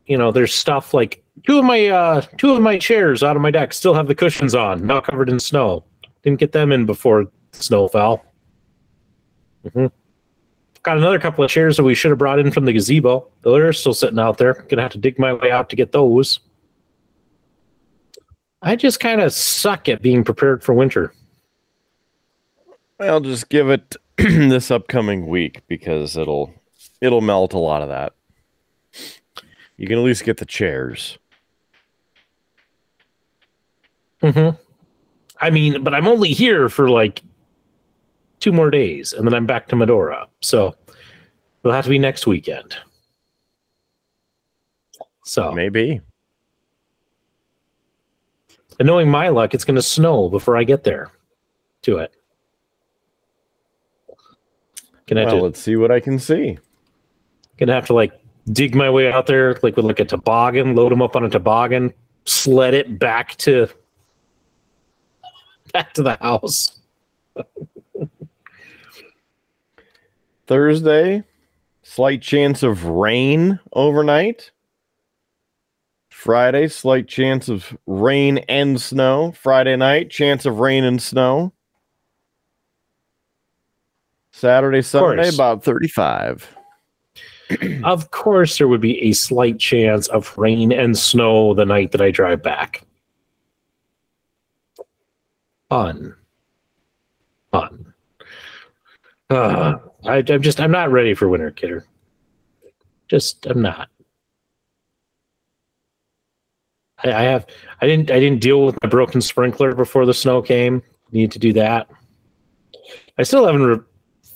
you 0.06 0.18
know, 0.18 0.30
there's 0.32 0.54
stuff 0.54 0.94
like 0.94 1.22
two 1.46 1.58
of 1.58 1.64
my 1.64 1.88
uh 1.88 2.20
two 2.38 2.52
of 2.52 2.62
my 2.62 2.78
chairs 2.78 3.22
out 3.22 3.36
of 3.36 3.42
my 3.42 3.50
deck 3.50 3.72
still 3.72 3.94
have 3.94 4.06
the 4.06 4.14
cushions 4.14 4.54
on, 4.54 4.86
not 4.86 5.04
covered 5.04 5.28
in 5.28 5.40
snow. 5.40 5.84
Didn't 6.22 6.38
get 6.38 6.52
them 6.52 6.70
in 6.70 6.86
before 6.86 7.26
snow 7.52 7.88
fell. 7.88 8.24
hmm 9.72 9.86
Got 10.82 10.98
another 10.98 11.18
couple 11.18 11.44
of 11.44 11.50
chairs 11.50 11.76
that 11.76 11.84
we 11.84 11.94
should 11.94 12.10
have 12.10 12.18
brought 12.18 12.40
in 12.40 12.50
from 12.50 12.64
the 12.64 12.72
gazebo. 12.72 13.28
They're 13.42 13.72
still 13.72 13.94
sitting 13.94 14.18
out 14.18 14.38
there. 14.38 14.64
Gonna 14.68 14.82
have 14.82 14.92
to 14.92 14.98
dig 14.98 15.18
my 15.18 15.32
way 15.32 15.50
out 15.50 15.70
to 15.70 15.76
get 15.76 15.92
those. 15.92 16.40
I 18.62 18.76
just 18.76 19.00
kind 19.00 19.20
of 19.20 19.32
suck 19.32 19.88
at 19.88 20.02
being 20.02 20.24
prepared 20.24 20.62
for 20.62 20.72
winter. 20.72 21.12
I'll 23.00 23.20
just 23.20 23.48
give 23.48 23.70
it 23.70 23.96
this 24.16 24.70
upcoming 24.70 25.26
week 25.26 25.62
because 25.66 26.16
it'll 26.16 26.54
it'll 27.00 27.20
melt 27.20 27.52
a 27.52 27.58
lot 27.58 27.82
of 27.82 27.88
that. 27.88 28.12
You 29.76 29.86
can 29.86 29.98
at 29.98 30.04
least 30.04 30.24
get 30.24 30.36
the 30.36 30.46
chairs. 30.46 31.18
Mm-hmm. 34.22 34.56
I 35.40 35.50
mean, 35.50 35.82
but 35.82 35.94
I'm 35.94 36.06
only 36.06 36.30
here 36.30 36.68
for 36.68 36.88
like 36.88 37.22
two 38.42 38.52
more 38.52 38.70
days, 38.70 39.12
and 39.12 39.24
then 39.24 39.32
I'm 39.32 39.46
back 39.46 39.68
to 39.68 39.76
Medora. 39.76 40.26
So 40.40 40.74
it'll 41.62 41.72
have 41.72 41.84
to 41.84 41.90
be 41.90 41.98
next 41.98 42.26
weekend. 42.26 42.76
So 45.24 45.52
Maybe. 45.52 46.00
and 48.80 48.86
knowing 48.86 49.08
my 49.08 49.28
luck, 49.28 49.54
it's 49.54 49.64
going 49.64 49.76
to 49.76 49.82
snow 49.82 50.28
before 50.28 50.56
I 50.56 50.64
get 50.64 50.82
there 50.82 51.12
to 51.82 51.98
it. 51.98 52.12
Gonna 55.06 55.24
Well, 55.24 55.36
to 55.36 55.42
let's 55.42 55.60
see 55.60 55.76
what 55.76 55.90
I 55.90 56.00
can 56.00 56.18
see. 56.18 56.58
gonna 57.58 57.74
have 57.74 57.86
to 57.86 57.94
like 57.94 58.12
dig 58.52 58.74
my 58.74 58.88
way 58.88 59.12
out 59.12 59.26
there, 59.26 59.58
like 59.62 59.76
with 59.76 59.84
like 59.84 60.00
a 60.00 60.04
toboggan, 60.04 60.74
load 60.74 60.90
them 60.90 61.02
up 61.02 61.16
on 61.16 61.24
a 61.24 61.28
toboggan, 61.28 61.92
sled 62.24 62.72
it 62.72 62.98
back 62.98 63.36
to 63.38 63.68
back 65.72 65.92
to 65.94 66.02
the 66.02 66.16
house. 66.16 66.80
Thursday, 70.52 71.24
slight 71.82 72.20
chance 72.20 72.62
of 72.62 72.84
rain 72.84 73.58
overnight. 73.72 74.50
Friday, 76.10 76.68
slight 76.68 77.08
chance 77.08 77.48
of 77.48 77.74
rain 77.86 78.36
and 78.50 78.78
snow. 78.78 79.32
Friday 79.32 79.76
night, 79.76 80.10
chance 80.10 80.44
of 80.44 80.58
rain 80.58 80.84
and 80.84 81.00
snow. 81.00 81.54
Saturday, 84.32 84.82
Sunday, 84.82 85.30
about 85.30 85.64
35. 85.64 86.46
of 87.84 88.10
course, 88.10 88.58
there 88.58 88.68
would 88.68 88.82
be 88.82 89.00
a 89.04 89.14
slight 89.14 89.58
chance 89.58 90.06
of 90.08 90.36
rain 90.36 90.70
and 90.70 90.98
snow 90.98 91.54
the 91.54 91.64
night 91.64 91.92
that 91.92 92.02
I 92.02 92.10
drive 92.10 92.42
back. 92.42 92.82
Fun. 95.70 96.14
Fun. 97.50 97.94
Uh, 99.30 99.76
I, 100.04 100.22
I'm 100.28 100.42
just, 100.42 100.60
I'm 100.60 100.70
not 100.70 100.90
ready 100.90 101.14
for 101.14 101.28
winter, 101.28 101.50
kidder. 101.50 101.84
Just, 103.08 103.46
I'm 103.46 103.62
not. 103.62 103.88
I, 107.04 107.12
I 107.12 107.22
have, 107.22 107.46
I 107.80 107.86
didn't, 107.86 108.10
I 108.10 108.18
didn't 108.18 108.40
deal 108.40 108.64
with 108.64 108.76
my 108.82 108.88
broken 108.88 109.20
sprinkler 109.20 109.74
before 109.74 110.06
the 110.06 110.14
snow 110.14 110.42
came. 110.42 110.82
Need 111.12 111.32
to 111.32 111.38
do 111.38 111.52
that. 111.54 111.88
I 113.18 113.22
still 113.22 113.46
haven't 113.46 113.62
re- 113.62 113.80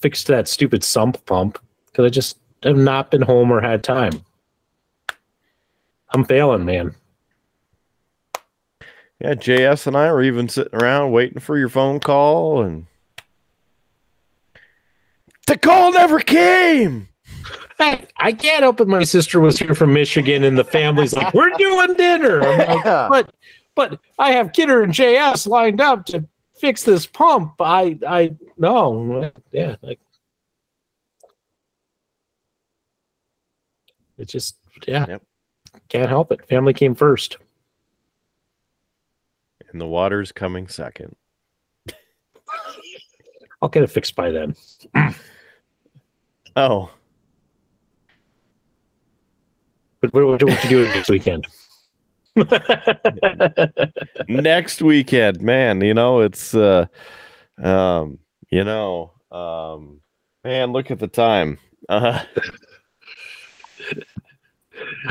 fixed 0.01 0.27
that 0.29 0.49
stupid 0.49 0.85
sump 0.85 1.25
pump 1.27 1.59
because 1.87 2.05
I 2.05 2.11
just 2.11 2.39
have 2.63 2.77
not 2.77 3.11
been 3.11 3.23
home 3.23 3.51
or 3.51 3.61
had 3.61 3.83
time. 3.83 4.25
I'm 6.11 6.25
failing, 6.25 6.65
man. 6.65 6.95
Yeah, 9.21 9.35
JS 9.35 9.87
and 9.87 9.97
I 9.97 10.13
were 10.13 10.23
even 10.23 10.49
sitting 10.49 10.75
around 10.75 11.13
waiting 11.13 11.41
for 11.41 11.57
your 11.57 11.71
phone 11.71 12.01
call, 12.01 12.63
and 12.63 12.87
the 15.57 15.67
call 15.67 15.93
never 15.93 16.21
came. 16.21 17.09
I, 17.79 18.07
I 18.19 18.33
can't 18.33 18.63
help 18.63 18.81
it. 18.81 18.89
My 18.89 19.05
sister 19.05 19.41
was 19.41 19.59
here 19.59 19.75
from 19.75 19.93
Michigan, 19.93 20.45
and 20.45 20.57
the 20.57 20.65
family's 20.65 21.15
like, 21.15 21.33
"We're 21.35 21.51
doing 21.51 21.95
dinner." 21.95 22.43
I'm 22.43 22.59
like, 22.59 22.85
but 22.85 23.35
but 23.75 24.01
I 24.19 24.33
have 24.33 24.53
Kidder 24.53 24.83
and 24.83 24.93
JS 24.93 25.47
lined 25.47 25.81
up 25.81 26.07
to 26.07 26.27
fix 26.59 26.83
this 26.83 27.07
pump. 27.07 27.55
I 27.61 27.99
I 28.07 28.35
no, 28.57 29.31
yeah, 29.53 29.77
like 29.83 30.01
it 34.19 34.29
just 34.29 34.57
yeah, 34.87 35.05
Yep. 35.09 35.23
can't 35.89 36.09
help 36.09 36.33
it. 36.33 36.47
Family 36.49 36.73
came 36.73 36.95
first. 36.95 37.37
And 39.71 39.81
the 39.81 39.87
water's 39.87 40.33
coming 40.33 40.69
second. 40.69 41.15
I'll 43.61 43.69
get 43.69 43.83
it 43.83 43.91
fixed 43.91 44.15
by 44.15 44.31
then. 44.31 44.55
Oh, 46.57 46.91
But 50.01 50.13
what, 50.13 50.27
what, 50.27 50.43
what 50.45 50.65
you 50.65 50.71
doing 50.71 50.91
next 50.91 51.09
weekend? 51.09 51.47
next 54.29 54.83
weekend, 54.83 55.41
man. 55.41 55.81
You 55.81 55.95
know 55.95 56.21
it's 56.21 56.55
uh, 56.55 56.87
um, 57.63 58.19
you 58.51 58.63
know, 58.63 59.13
um, 59.31 60.01
man. 60.45 60.73
Look 60.73 60.91
at 60.91 60.99
the 60.99 61.09
time. 61.09 61.59
Uh, 61.89 62.23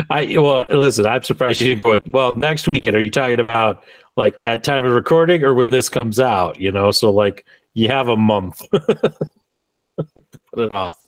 I 0.09 0.37
well, 0.37 0.65
listen. 0.69 1.05
I'm 1.07 1.23
surprised 1.23 1.61
you 1.61 1.75
didn't 1.75 1.83
go. 1.83 1.99
Well, 2.11 2.35
next 2.35 2.69
weekend. 2.71 2.95
Are 2.95 3.03
you 3.03 3.11
talking 3.11 3.39
about 3.39 3.83
like 4.17 4.35
at 4.45 4.63
time 4.63 4.85
of 4.85 4.93
recording 4.93 5.43
or 5.43 5.55
when 5.55 5.71
this 5.71 5.89
comes 5.89 6.19
out? 6.19 6.59
You 6.59 6.71
know, 6.71 6.91
so 6.91 7.11
like 7.11 7.45
you 7.73 7.87
have 7.87 8.07
a 8.07 8.17
month. 8.17 8.61
Put 8.71 10.07
it 10.55 10.75
off. 10.75 11.04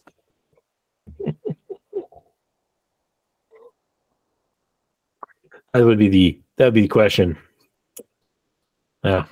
That 5.73 5.85
would 5.85 5.99
be 5.99 6.09
the 6.09 6.39
that 6.57 6.65
would 6.65 6.73
be 6.73 6.81
the 6.81 6.87
question. 6.87 7.37
Yeah. 9.03 9.25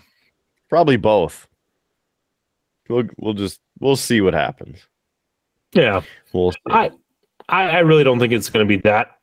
probably 0.70 0.98
both. 0.98 1.48
We'll 2.90 3.06
we'll 3.18 3.34
just 3.34 3.60
we'll 3.80 3.96
see 3.96 4.22
what 4.22 4.34
happens. 4.34 4.80
Yeah. 5.74 6.02
We'll 6.34 6.52
see. 6.52 6.58
I 6.70 6.92
I, 7.50 7.70
I 7.70 7.80
really 7.80 8.04
don't 8.04 8.20
think 8.20 8.34
it's 8.34 8.50
going 8.50 8.66
to 8.66 8.68
be 8.68 8.82
that 8.82 9.18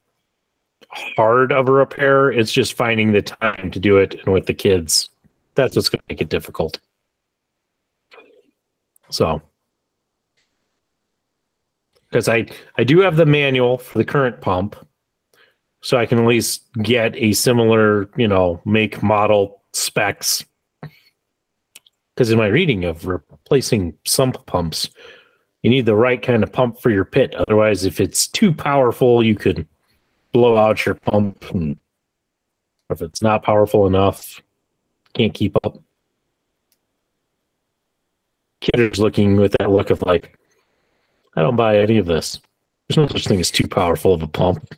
hard 0.90 1.52
of 1.52 1.68
a 1.68 1.72
repair. 1.72 2.30
It's 2.30 2.52
just 2.52 2.74
finding 2.74 3.12
the 3.12 3.22
time 3.22 3.70
to 3.70 3.78
do 3.78 3.96
it 3.96 4.14
and 4.24 4.32
with 4.32 4.46
the 4.46 4.54
kids. 4.54 5.08
That's 5.54 5.76
what's 5.76 5.88
going 5.88 6.00
to 6.00 6.04
make 6.08 6.20
it 6.20 6.28
difficult. 6.28 6.78
So, 9.10 9.42
because 12.08 12.28
I 12.28 12.46
I 12.76 12.84
do 12.84 13.00
have 13.00 13.16
the 13.16 13.26
manual 13.26 13.78
for 13.78 13.98
the 13.98 14.04
current 14.04 14.40
pump, 14.40 14.76
so 15.82 15.98
I 15.98 16.06
can 16.06 16.18
at 16.18 16.26
least 16.26 16.72
get 16.82 17.14
a 17.16 17.32
similar 17.32 18.08
you 18.16 18.28
know 18.28 18.60
make 18.64 19.02
model 19.02 19.62
specs. 19.72 20.44
Because 22.14 22.30
in 22.30 22.38
my 22.38 22.46
reading 22.46 22.84
of 22.84 23.06
replacing 23.06 23.94
sump 24.04 24.44
pumps, 24.46 24.90
you 25.62 25.70
need 25.70 25.86
the 25.86 25.96
right 25.96 26.20
kind 26.20 26.42
of 26.42 26.52
pump 26.52 26.80
for 26.80 26.90
your 26.90 27.04
pit. 27.04 27.34
Otherwise, 27.34 27.84
if 27.84 28.00
it's 28.00 28.26
too 28.26 28.52
powerful, 28.52 29.24
you 29.24 29.34
could 29.34 29.66
blow 30.32 30.56
out 30.56 30.84
your 30.84 30.96
pump. 30.96 31.42
And 31.50 31.78
if 32.90 33.00
it's 33.00 33.22
not 33.22 33.42
powerful 33.42 33.86
enough, 33.86 34.42
can't 35.14 35.32
keep 35.32 35.56
up. 35.64 35.78
Kidder's 38.60 38.98
looking 38.98 39.36
with 39.36 39.54
that 39.58 39.70
look 39.70 39.90
of 39.90 40.02
like, 40.02 40.38
I 41.36 41.42
don't 41.42 41.56
buy 41.56 41.78
any 41.78 41.98
of 41.98 42.06
this. 42.06 42.40
There's 42.88 42.98
no 42.98 43.06
such 43.06 43.26
thing 43.26 43.40
as 43.40 43.50
too 43.50 43.66
powerful 43.66 44.12
of 44.12 44.22
a 44.22 44.28
pump. 44.28 44.68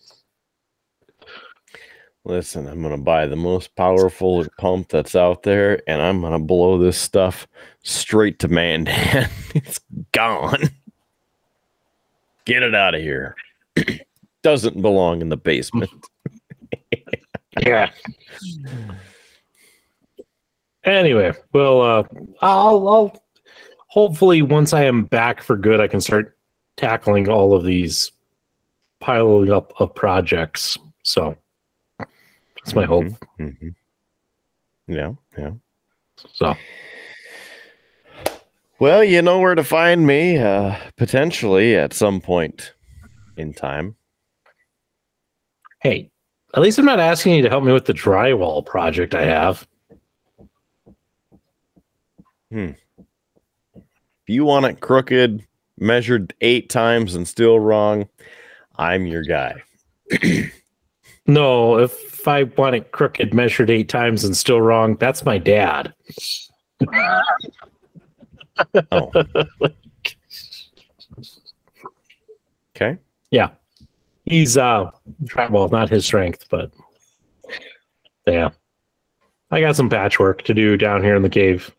Listen, 2.27 2.67
I'm 2.67 2.83
gonna 2.83 2.97
buy 2.97 3.27
the 3.27 3.37
most 3.37 3.77
powerful 3.77 4.47
pump 4.59 4.89
that's 4.89 5.15
out 5.15 5.43
there, 5.43 5.83
and 5.87 6.01
I'm 6.01 6.23
gonna 6.23 6.39
blow 6.39 6.79
this 6.79 6.97
stuff 6.97 7.47
straight 7.83 8.39
to 8.39 8.49
Mandan. 8.49 9.29
it's 9.55 9.81
gone. 10.13 10.71
Get 12.47 12.63
it 12.63 12.75
out 12.75 12.95
of 12.95 13.03
here. 13.03 13.37
Doesn't 14.43 14.81
belong 14.81 15.21
in 15.21 15.29
the 15.29 15.37
basement. 15.37 15.91
Yeah. 17.63 17.91
Anyway, 20.83 21.33
well, 21.53 21.81
uh, 21.81 22.03
I'll, 22.43 22.89
I'll 22.89 23.23
hopefully 23.87 24.43
once 24.43 24.73
I 24.73 24.85
am 24.85 25.05
back 25.05 25.41
for 25.41 25.57
good, 25.57 25.81
I 25.81 25.87
can 25.87 26.01
start 26.01 26.37
tackling 26.77 27.29
all 27.29 27.55
of 27.55 27.65
these 27.65 28.11
piling 29.01 29.53
up 29.53 29.73
of 29.81 29.95
projects. 29.95 30.77
So 31.05 31.37
that's 32.65 32.75
my 32.75 32.85
hope. 32.85 33.05
Mhm. 33.39 33.75
Yeah, 34.87 35.13
yeah. 35.37 35.53
So 36.33 36.55
Well, 38.79 39.05
you 39.05 39.23
know 39.23 39.39
where 39.41 39.55
to 39.55 39.65
find 39.65 40.07
me, 40.07 40.37
uh, 40.39 40.77
potentially 40.97 41.77
at 41.77 41.93
some 41.93 42.21
point 42.21 42.73
in 43.37 43.53
time. 43.55 43.97
hey, 45.83 46.11
at 46.55 46.63
least 46.63 46.79
I'm 46.79 46.87
not 46.87 46.99
asking 47.01 47.35
you 47.35 47.43
to 47.43 47.51
help 47.51 47.63
me 47.63 47.71
with 47.73 47.85
the 47.85 47.93
drywall 47.93 48.65
project 48.65 49.15
I 49.15 49.27
have. 49.27 49.67
Hmm. 52.51 52.71
If 53.77 54.29
you 54.29 54.47
want 54.47 54.65
it 54.65 54.81
crooked, 54.81 55.45
measured 55.79 56.33
eight 56.41 56.71
times 56.71 57.15
and 57.15 57.29
still 57.29 57.61
wrong, 57.61 58.09
I'm 58.77 59.07
your 59.07 59.23
guy. 59.25 59.63
No, 61.27 61.79
if 61.79 62.14
I 62.29 62.45
want 62.45 62.77
it 62.77 62.93
crooked, 62.93 63.35
measured 63.35 63.71
eight 63.71 63.89
times 63.89 64.25
and 64.25 64.37
still 64.37 64.61
wrong, 64.61 64.97
that's 64.97 65.25
my 65.25 65.39
dad. 65.39 65.93
Oh. 68.93 69.11
okay. 72.77 72.99
Yeah. 73.31 73.51
He's 74.25 74.57
uh 74.57 74.91
well, 75.51 75.69
not 75.69 75.91
his 75.91 76.07
strength, 76.07 76.47
but 76.51 76.71
yeah. 78.27 78.51
I 79.51 79.61
got 79.61 79.77
some 79.77 79.91
patchwork 79.91 80.43
to 80.45 80.55
do 80.55 80.77
down 80.77 81.03
here 81.03 81.15
in 81.15 81.23
the 81.23 81.29
cave, 81.29 81.71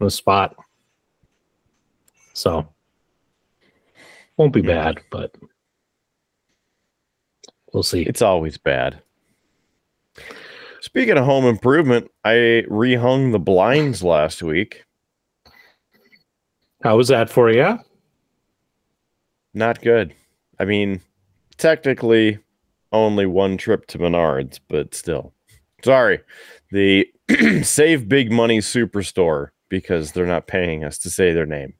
in 0.00 0.04
the 0.04 0.10
spot. 0.10 0.56
So 2.34 2.68
won't 4.36 4.52
be 4.52 4.60
bad, 4.60 5.00
but 5.10 5.34
we'll 7.72 7.82
see. 7.82 8.02
It's 8.02 8.22
always 8.22 8.58
bad. 8.58 9.00
Speaking 10.86 11.18
of 11.18 11.24
home 11.24 11.46
improvement, 11.46 12.08
I 12.24 12.62
rehung 12.70 13.32
the 13.32 13.40
blinds 13.40 14.04
last 14.04 14.40
week. 14.40 14.84
How 16.84 16.96
was 16.96 17.08
that 17.08 17.28
for 17.28 17.50
you? 17.50 17.80
Not 19.52 19.82
good. 19.82 20.14
I 20.60 20.64
mean, 20.64 21.00
technically 21.58 22.38
only 22.92 23.26
one 23.26 23.56
trip 23.56 23.88
to 23.88 23.98
Menards, 23.98 24.60
but 24.68 24.94
still. 24.94 25.32
Sorry. 25.84 26.20
The 26.70 27.08
Save 27.64 28.08
Big 28.08 28.30
Money 28.30 28.58
Superstore 28.58 29.48
because 29.68 30.12
they're 30.12 30.24
not 30.24 30.46
paying 30.46 30.84
us 30.84 30.98
to 30.98 31.10
say 31.10 31.32
their 31.32 31.46
name. 31.46 31.74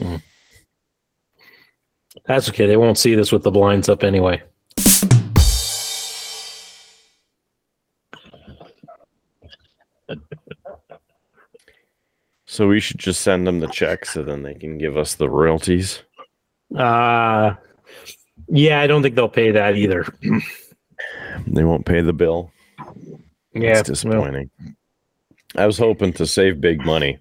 Hmm. 0.00 0.16
That's 2.26 2.48
okay. 2.48 2.66
They 2.68 2.76
won't 2.76 2.96
see 2.96 3.16
this 3.16 3.32
with 3.32 3.42
the 3.42 3.50
blinds 3.50 3.88
up 3.88 4.04
anyway. 4.04 4.40
So 12.46 12.68
we 12.68 12.80
should 12.80 12.98
just 12.98 13.22
send 13.22 13.46
them 13.46 13.60
the 13.60 13.68
check 13.68 14.04
so 14.04 14.22
then 14.22 14.42
they 14.42 14.54
can 14.54 14.78
give 14.78 14.96
us 14.96 15.14
the 15.14 15.28
royalties. 15.28 16.02
Uh 16.76 17.54
yeah, 18.48 18.80
I 18.80 18.86
don't 18.86 19.02
think 19.02 19.14
they'll 19.14 19.28
pay 19.28 19.50
that 19.50 19.76
either. 19.76 20.06
They 21.46 21.64
won't 21.64 21.86
pay 21.86 22.00
the 22.00 22.12
bill. 22.12 22.50
Yeah, 23.52 23.78
it's 23.78 23.88
disappointing. 23.88 24.50
I 25.56 25.66
was 25.66 25.78
hoping 25.78 26.12
to 26.14 26.26
save 26.26 26.60
big 26.60 26.84
money 26.84 27.18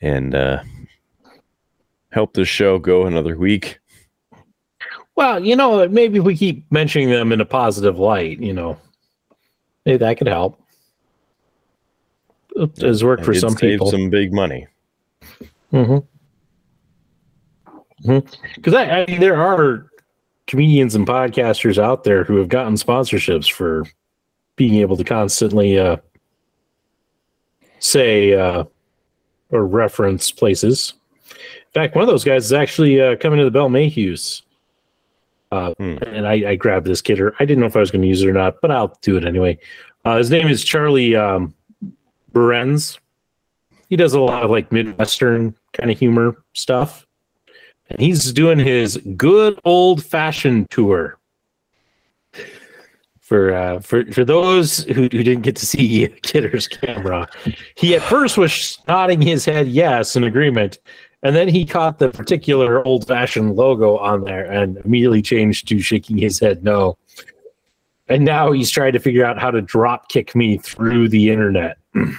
and 0.00 0.34
uh, 0.34 0.62
help 2.10 2.34
this 2.34 2.48
show 2.48 2.78
go 2.78 3.06
another 3.06 3.36
week. 3.36 3.78
Well, 5.16 5.44
you 5.44 5.56
know, 5.56 5.88
maybe 5.88 6.18
if 6.18 6.24
we 6.24 6.36
keep 6.36 6.70
mentioning 6.70 7.10
them 7.10 7.32
in 7.32 7.40
a 7.40 7.46
positive 7.46 7.98
light, 7.98 8.38
you 8.38 8.52
know, 8.52 8.78
maybe 9.84 9.98
that 9.98 10.18
could 10.18 10.26
help. 10.26 10.60
Has 12.80 13.04
worked 13.04 13.24
for 13.24 13.34
some 13.34 13.54
people. 13.54 13.90
some 13.90 14.08
big 14.10 14.32
money. 14.32 14.66
Because 18.02 18.74
I, 18.74 19.02
I 19.02 19.06
mean, 19.06 19.20
there 19.20 19.40
are 19.40 19.86
comedians 20.46 20.94
and 20.94 21.06
podcasters 21.06 21.76
out 21.76 22.04
there 22.04 22.24
who 22.24 22.36
have 22.36 22.48
gotten 22.48 22.74
sponsorships 22.74 23.50
for 23.50 23.84
being 24.56 24.76
able 24.76 24.96
to 24.96 25.04
constantly 25.04 25.78
uh, 25.78 25.96
say 27.78 28.32
uh, 28.34 28.64
or 29.50 29.66
reference 29.66 30.30
places. 30.30 30.94
In 31.30 31.82
fact, 31.82 31.94
one 31.94 32.02
of 32.02 32.08
those 32.08 32.24
guys 32.24 32.46
is 32.46 32.52
actually 32.52 33.00
uh, 33.00 33.16
coming 33.16 33.38
to 33.38 33.44
the 33.44 33.50
Belle 33.50 33.68
Mehus. 33.68 34.42
Uh, 35.52 35.72
Hmm. 35.78 35.98
And 36.02 36.26
I, 36.26 36.50
I 36.50 36.56
grabbed 36.56 36.86
this 36.86 37.00
kidder. 37.02 37.34
I 37.38 37.44
didn't 37.44 37.60
know 37.60 37.66
if 37.66 37.76
I 37.76 37.80
was 37.80 37.90
going 37.90 38.02
to 38.02 38.08
use 38.08 38.22
it 38.22 38.28
or 38.28 38.32
not, 38.32 38.60
but 38.60 38.70
I'll 38.70 38.98
do 39.02 39.16
it 39.16 39.24
anyway. 39.24 39.58
Uh, 40.04 40.16
his 40.16 40.30
name 40.30 40.48
is 40.48 40.64
Charlie 40.64 41.14
um, 41.16 41.54
Berens. 42.32 42.98
He 43.88 43.96
does 43.96 44.14
a 44.14 44.20
lot 44.20 44.42
of 44.42 44.50
like 44.50 44.72
Midwestern 44.72 45.54
kind 45.72 45.90
of 45.90 45.98
humor 45.98 46.42
stuff 46.54 47.06
and 47.88 48.00
he's 48.00 48.32
doing 48.32 48.58
his 48.58 48.96
good 49.16 49.58
old 49.64 50.04
fashioned 50.04 50.70
tour. 50.70 51.18
For 53.20 53.52
uh, 53.54 53.80
for 53.80 54.04
for 54.12 54.24
those 54.24 54.84
who, 54.84 55.02
who 55.02 55.08
didn't 55.08 55.42
get 55.42 55.56
to 55.56 55.66
see 55.66 56.06
Kidder's 56.22 56.68
camera, 56.68 57.28
he 57.74 57.96
at 57.96 58.02
first 58.02 58.38
was 58.38 58.78
nodding 58.86 59.20
his 59.20 59.44
head 59.44 59.66
yes 59.66 60.14
in 60.14 60.22
agreement, 60.22 60.78
and 61.24 61.34
then 61.34 61.48
he 61.48 61.64
caught 61.64 61.98
the 61.98 62.10
particular 62.10 62.86
old 62.86 63.08
fashioned 63.08 63.56
logo 63.56 63.96
on 63.96 64.22
there 64.22 64.44
and 64.44 64.76
immediately 64.78 65.22
changed 65.22 65.66
to 65.68 65.80
shaking 65.80 66.18
his 66.18 66.38
head 66.38 66.62
no. 66.62 66.98
And 68.08 68.24
now 68.24 68.52
he's 68.52 68.70
trying 68.70 68.92
to 68.92 69.00
figure 69.00 69.24
out 69.24 69.40
how 69.40 69.50
to 69.50 69.60
drop 69.60 70.08
kick 70.08 70.36
me 70.36 70.58
through 70.58 71.08
the 71.08 71.30
internet. 71.30 71.78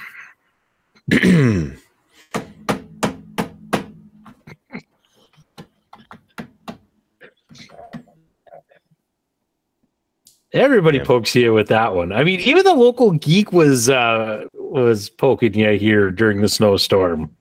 Everybody 10.54 11.00
Yeah. 11.00 11.04
pokes 11.04 11.36
you 11.36 11.54
with 11.54 11.68
that 11.68 11.94
one. 11.94 12.12
I 12.14 12.24
mean, 12.24 12.40
even 12.40 12.64
the 12.64 12.74
local 12.74 13.12
geek 13.12 13.52
was 13.52 13.90
uh 13.90 14.46
was 14.54 15.10
poking 15.10 15.54
you 15.54 15.78
here 15.78 16.10
during 16.12 16.42
the 16.42 16.50
snowstorm. 16.50 17.36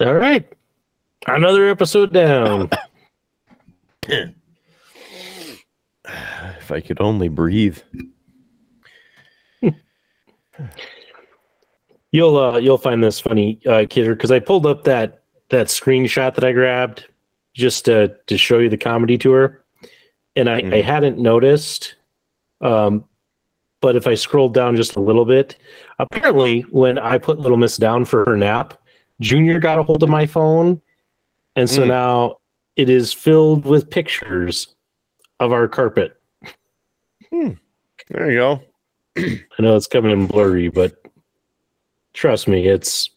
All 0.00 0.14
right. 0.14 0.46
Another 1.26 1.68
episode 1.68 2.12
down. 2.12 2.70
If 6.58 6.70
I 6.70 6.80
could 6.80 7.00
only 7.00 7.28
breathe. 7.28 7.78
You'll 12.12 12.36
uh 12.36 12.58
you'll 12.58 12.78
find 12.78 13.02
this 13.02 13.18
funny, 13.20 13.60
uh 13.66 13.86
kidder, 13.88 14.14
because 14.14 14.30
I 14.30 14.38
pulled 14.38 14.66
up 14.66 14.84
that 14.84 15.22
that 15.50 15.66
screenshot 15.66 16.34
that 16.34 16.44
I 16.44 16.52
grabbed 16.52 17.06
just 17.54 17.84
to 17.86 18.14
to 18.26 18.38
show 18.38 18.58
you 18.58 18.68
the 18.68 18.76
comedy 18.76 19.18
tour. 19.18 19.60
and 20.36 20.50
I, 20.50 20.56
I 20.56 20.62
Mhm. 20.62 20.82
hadn't 20.82 21.18
noticed. 21.18 21.94
Um, 22.60 23.04
but 23.80 23.94
if 23.94 24.08
I 24.08 24.14
scrolled 24.14 24.52
down 24.52 24.74
just 24.74 24.96
a 24.96 25.00
little 25.00 25.24
bit, 25.24 25.56
apparently 26.00 26.62
when 26.70 26.98
I 26.98 27.18
put 27.18 27.38
Little 27.38 27.56
Miss 27.56 27.76
down 27.76 28.04
for 28.04 28.24
her 28.24 28.36
nap, 28.36 28.74
Junior 29.20 29.60
got 29.60 29.78
a 29.78 29.84
hold 29.84 30.02
of 30.02 30.08
my 30.08 30.26
phone, 30.26 30.80
and 31.54 31.70
so 31.70 31.82
Mm. 31.82 31.86
now 31.86 32.36
it 32.74 32.90
is 32.90 33.12
filled 33.12 33.64
with 33.64 33.88
pictures 33.90 34.74
of 35.38 35.52
our 35.52 35.68
carpet. 35.68 36.16
Hmm. 37.30 37.50
There 38.08 38.28
you 38.32 38.38
go. 38.38 38.60
I 39.18 39.40
know 39.60 39.76
it's 39.76 39.86
coming 39.86 40.10
in 40.10 40.26
blurry, 40.26 40.68
but 40.68 40.94
trust 42.12 42.48
me, 42.48 42.66
it's 42.66 43.10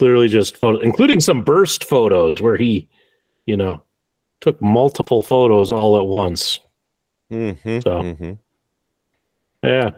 literally 0.00 0.28
just 0.28 0.56
photos, 0.56 0.82
including 0.82 1.20
some 1.20 1.42
burst 1.42 1.84
photos 1.84 2.40
where 2.40 2.56
he, 2.56 2.88
you 3.46 3.56
know, 3.56 3.82
took 4.40 4.60
multiple 4.60 5.22
photos 5.22 5.72
all 5.72 5.96
at 5.98 6.04
once. 6.06 6.58
Mm-hmm, 7.30 7.78
So- 7.80 8.02
mm-hmm. 8.02 8.32
Yeah. 9.64 9.90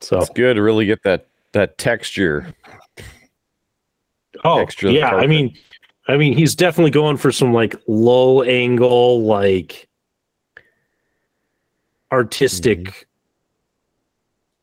So, 0.00 0.18
It's 0.18 0.30
good 0.30 0.54
to 0.54 0.62
really 0.62 0.84
get 0.86 1.02
that 1.04 1.26
that 1.52 1.78
texture. 1.78 2.54
oh 4.44 4.58
texture 4.58 4.90
yeah, 4.90 5.08
I 5.08 5.26
mean, 5.26 5.56
I 6.06 6.16
mean, 6.18 6.36
he's 6.36 6.54
definitely 6.54 6.90
going 6.90 7.16
for 7.16 7.32
some 7.32 7.52
like 7.54 7.74
low 7.88 8.42
angle, 8.42 9.22
like 9.24 9.88
artistic, 12.12 13.07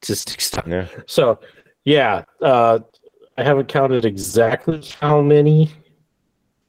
Stuff. 0.06 0.68
Yeah. 0.68 0.88
So, 1.08 1.40
yeah, 1.84 2.24
uh, 2.42 2.80
I 3.38 3.44
haven't 3.44 3.68
counted 3.68 4.06
exactly 4.06 4.84
how 5.00 5.22
many. 5.22 5.72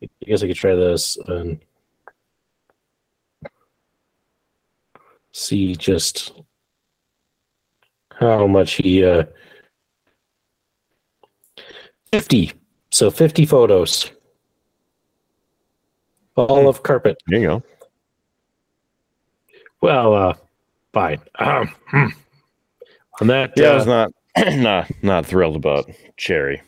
I 0.02 0.08
guess 0.26 0.42
I 0.42 0.48
could 0.48 0.56
try 0.56 0.74
this 0.74 1.16
and 1.26 1.60
see 5.32 5.76
just 5.76 6.32
how 8.12 8.46
much 8.46 8.74
he. 8.74 9.04
Uh, 9.04 9.24
50. 12.12 12.52
So 12.90 13.10
50 13.10 13.44
photos. 13.44 14.10
All 16.36 16.68
of 16.68 16.82
carpet. 16.82 17.18
There 17.26 17.40
you 17.40 17.46
go. 17.46 17.62
Well, 19.80 20.14
uh, 20.14 20.34
fine. 20.92 21.20
Um, 21.38 21.74
on 23.20 23.26
that, 23.28 23.52
Yeah, 23.56 23.68
I 23.68 23.72
uh, 23.72 23.76
was 23.76 23.86
not 23.86 24.12
not 24.56 24.90
not 25.02 25.26
thrilled 25.26 25.56
about 25.56 25.90
Cherry. 26.16 26.62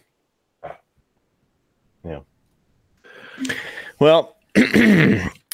Yeah. 2.05 2.20
Well, 3.99 4.37
uh, 4.57 4.61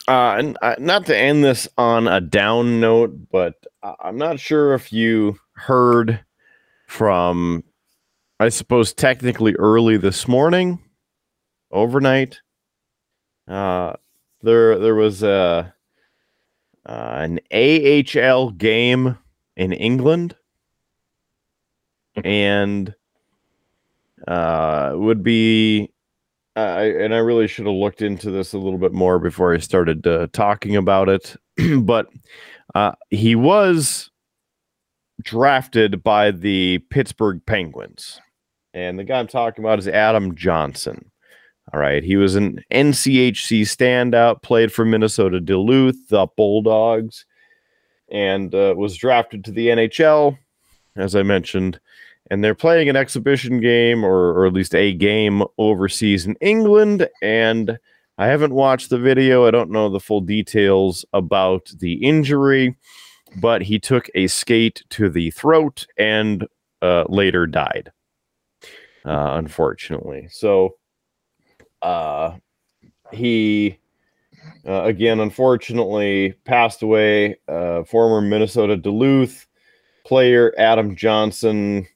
and, 0.09 0.59
uh, 0.63 0.77
not 0.79 1.07
to 1.07 1.17
end 1.17 1.43
this 1.45 1.67
on 1.79 2.07
a 2.09 2.21
down 2.21 2.81
note, 2.81 3.29
but 3.31 3.55
I- 3.83 3.95
I'm 4.01 4.17
not 4.19 4.39
sure 4.39 4.75
if 4.75 4.93
you 4.93 5.39
heard 5.55 6.21
from, 6.87 7.65
I 8.39 8.49
suppose, 8.51 8.93
technically 8.93 9.55
early 9.55 9.97
this 9.97 10.29
morning, 10.29 10.79
overnight. 11.71 12.41
Uh, 13.49 13.95
there 14.43 14.79
there 14.79 14.95
was 14.95 15.23
a 15.23 15.75
uh, 16.87 16.91
an 16.93 17.41
AHL 17.53 18.51
game 18.51 19.19
in 19.57 19.73
England 19.73 20.37
and 22.23 22.95
uh 24.29 24.93
would 24.95 25.23
be 25.23 25.91
I 26.57 26.85
and 26.85 27.15
I 27.15 27.19
really 27.19 27.49
should 27.49 27.67
have 27.67 27.75
looked 27.75 28.01
into 28.03 28.31
this 28.31 28.53
a 28.53 28.59
little 28.59 28.79
bit 28.79 28.93
more 28.93 29.19
before 29.19 29.55
I 29.55 29.59
started 29.59 30.07
uh, 30.07 30.29
talking 30.33 30.77
about 30.77 31.09
it 31.09 31.37
but 31.81 32.07
uh 32.75 32.93
he 33.11 33.35
was 33.35 34.11
drafted 35.23 36.03
by 36.03 36.31
the 36.31 36.79
Pittsburgh 36.91 37.41
Penguins 37.47 38.21
and 38.73 38.99
the 38.99 39.05
guy 39.05 39.19
I'm 39.19 39.27
talking 39.27 39.65
about 39.65 39.79
is 39.79 39.89
Adam 39.89 40.35
Johnson. 40.35 41.11
All 41.73 41.81
right 41.81 42.05
he 42.05 42.17
was 42.17 42.37
an 42.37 42.61
NCHC 42.71 43.63
standout 43.63 44.43
played 44.43 44.73
for 44.73 44.85
Minnesota 44.85 45.41
Duluth 45.41 46.09
the 46.09 46.29
Bulldogs 46.37 47.27
and 48.13 48.55
uh, 48.55 48.75
was 48.77 48.97
drafted 48.97 49.45
to 49.45 49.51
the 49.51 49.69
NHL 49.69 50.39
as 50.97 51.17
I 51.17 51.25
mentioned 51.25 51.81
and 52.31 52.43
they're 52.43 52.55
playing 52.55 52.89
an 52.89 52.97
exhibition 52.97 53.61
game 53.61 54.05
or, 54.05 54.31
or 54.31 54.47
at 54.47 54.53
least 54.53 54.75
a 54.75 54.93
game 54.93 55.43
overseas 55.59 56.27
in 56.27 56.37
England. 56.41 57.09
And 57.23 57.79
I 58.17 58.27
haven't 58.27 58.55
watched 58.55 58.91
the 58.91 58.99
video. 58.99 59.47
I 59.47 59.51
don't 59.51 59.71
know 59.71 59.89
the 59.89 60.01
full 60.01 60.21
details 60.21 61.05
about 61.13 61.71
the 61.79 61.95
injury, 61.95 62.77
but 63.41 63.63
he 63.63 63.79
took 63.79 64.09
a 64.15 64.27
skate 64.29 64.83
to 64.91 65.09
the 65.11 65.31
throat 65.33 65.87
and 65.99 66.47
uh, 66.81 67.05
later 67.09 67.47
died, 67.47 67.91
uh, 69.05 69.35
unfortunately. 69.35 70.29
So 70.31 70.77
uh, 71.83 72.37
he, 73.13 73.79
uh, 74.67 74.85
again, 74.85 75.21
unfortunately 75.21 76.35
passed 76.45 76.83
away. 76.83 77.37
Uh, 77.49 77.85
former 77.85 78.21
Minnesota 78.21 78.77
Duluth 78.77 79.47
player 80.05 80.55
Adam 80.59 80.95
Johnson 80.95 81.87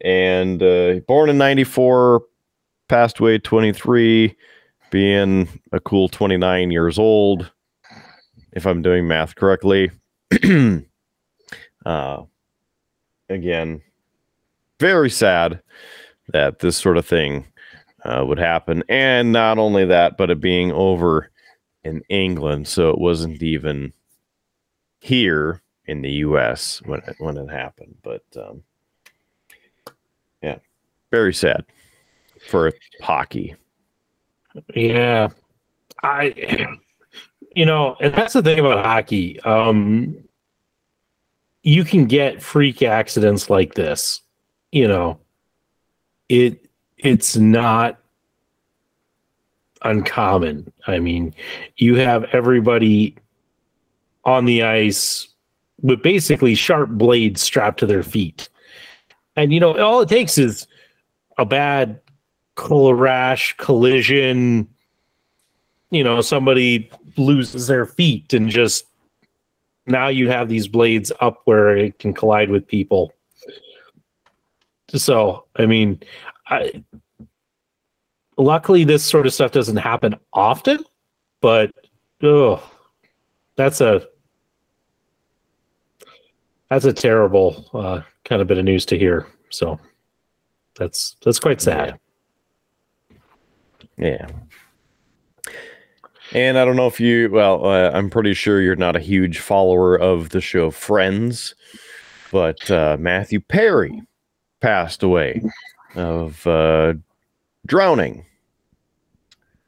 and 0.00 0.62
uh, 0.62 0.94
born 1.06 1.30
in 1.30 1.38
94 1.38 2.22
passed 2.88 3.18
away 3.18 3.38
23 3.38 4.36
being 4.90 5.48
a 5.72 5.80
cool 5.80 6.08
29 6.08 6.70
years 6.70 6.98
old 6.98 7.50
if 8.52 8.66
i'm 8.66 8.82
doing 8.82 9.06
math 9.06 9.34
correctly. 9.34 9.90
Uh, 11.86 12.22
again 13.28 13.82
very 14.80 15.10
sad 15.10 15.60
that 16.28 16.60
this 16.60 16.78
sort 16.78 16.96
of 16.96 17.04
thing 17.06 17.44
uh, 18.06 18.24
would 18.26 18.38
happen. 18.38 18.82
And 18.88 19.32
not 19.32 19.58
only 19.58 19.84
that 19.84 20.16
but 20.16 20.30
it 20.30 20.40
being 20.40 20.72
over 20.72 21.30
in 21.82 22.00
england 22.08 22.66
so 22.66 22.88
it 22.88 22.98
wasn't 22.98 23.42
even 23.42 23.92
here 24.98 25.62
in 25.86 26.00
the 26.00 26.10
us 26.10 26.80
when 26.86 27.00
it 27.00 27.16
when 27.18 27.36
it 27.36 27.50
happened 27.50 27.94
but 28.02 28.22
um, 28.36 28.62
very 31.14 31.32
sad 31.32 31.64
for 32.48 32.72
hockey. 33.00 33.54
Yeah. 34.74 35.28
I 36.02 36.34
you 37.54 37.64
know, 37.64 37.96
and 38.00 38.12
that's 38.12 38.32
the 38.32 38.42
thing 38.42 38.58
about 38.58 38.84
hockey. 38.84 39.40
Um 39.42 40.16
you 41.62 41.84
can 41.84 42.06
get 42.06 42.42
freak 42.42 42.82
accidents 42.82 43.48
like 43.48 43.74
this. 43.74 44.22
You 44.72 44.88
know. 44.88 45.18
It 46.28 46.68
it's 46.98 47.36
not 47.36 47.98
uncommon. 49.82 50.72
I 50.86 50.98
mean, 50.98 51.34
you 51.76 51.96
have 51.96 52.24
everybody 52.32 53.14
on 54.24 54.46
the 54.46 54.62
ice 54.62 55.28
with 55.82 56.02
basically 56.02 56.54
sharp 56.54 56.90
blades 56.90 57.42
strapped 57.42 57.78
to 57.80 57.86
their 57.86 58.02
feet. 58.02 58.48
And 59.36 59.52
you 59.52 59.60
know, 59.60 59.78
all 59.78 60.00
it 60.00 60.08
takes 60.08 60.38
is 60.38 60.66
a 61.38 61.44
bad 61.44 62.00
color 62.54 62.94
rash, 62.94 63.56
collision, 63.56 64.68
you 65.90 66.04
know, 66.04 66.20
somebody 66.20 66.90
loses 67.16 67.66
their 67.66 67.86
feet 67.86 68.32
and 68.32 68.50
just 68.50 68.86
now 69.86 70.08
you 70.08 70.28
have 70.28 70.48
these 70.48 70.66
blades 70.66 71.12
up 71.20 71.42
where 71.44 71.76
it 71.76 71.98
can 71.98 72.12
collide 72.12 72.50
with 72.50 72.66
people. 72.66 73.12
So, 74.88 75.46
I 75.56 75.66
mean, 75.66 76.00
I 76.48 76.84
luckily 78.36 78.84
this 78.84 79.04
sort 79.04 79.26
of 79.26 79.34
stuff 79.34 79.52
doesn't 79.52 79.76
happen 79.76 80.14
often, 80.32 80.84
but 81.40 81.70
oh, 82.22 82.62
that's 83.56 83.80
a 83.80 84.06
that's 86.70 86.84
a 86.84 86.92
terrible 86.92 87.68
uh, 87.74 88.00
kind 88.24 88.40
of 88.40 88.48
bit 88.48 88.58
of 88.58 88.64
news 88.64 88.86
to 88.86 88.98
hear. 88.98 89.26
So 89.50 89.78
that's 90.76 91.16
that's 91.24 91.40
quite 91.40 91.60
sad. 91.60 91.98
Yeah. 93.96 94.26
And 96.32 96.58
I 96.58 96.64
don't 96.64 96.76
know 96.76 96.88
if 96.88 96.98
you, 96.98 97.30
well, 97.30 97.64
uh, 97.64 97.90
I'm 97.92 98.10
pretty 98.10 98.34
sure 98.34 98.60
you're 98.60 98.74
not 98.74 98.96
a 98.96 99.00
huge 99.00 99.38
follower 99.38 99.94
of 99.96 100.30
the 100.30 100.40
show 100.40 100.70
Friends, 100.70 101.54
but 102.32 102.68
uh, 102.70 102.96
Matthew 102.98 103.38
Perry 103.38 104.02
passed 104.60 105.02
away 105.02 105.42
of 105.94 106.44
uh, 106.46 106.94
drowning. 107.66 108.24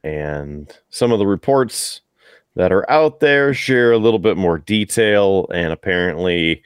And 0.02 0.76
some 0.90 1.12
of 1.12 1.18
the 1.18 1.26
reports 1.26 2.00
that 2.56 2.72
are 2.72 2.90
out 2.90 3.20
there 3.20 3.54
share 3.54 3.92
a 3.92 3.98
little 3.98 4.18
bit 4.18 4.36
more 4.36 4.58
detail. 4.58 5.46
And 5.52 5.72
apparently, 5.72 6.62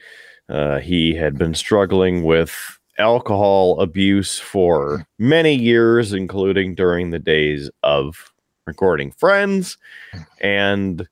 uh, 0.49 0.79
he 0.79 1.13
had 1.13 1.37
been 1.37 1.53
struggling 1.53 2.23
with 2.23 2.79
alcohol 2.97 3.79
abuse 3.79 4.39
for 4.39 5.05
many 5.17 5.53
years, 5.53 6.13
including 6.13 6.75
during 6.75 7.09
the 7.09 7.19
days 7.19 7.69
of 7.83 8.33
recording 8.65 9.11
Friends, 9.11 9.77
and 10.39 11.07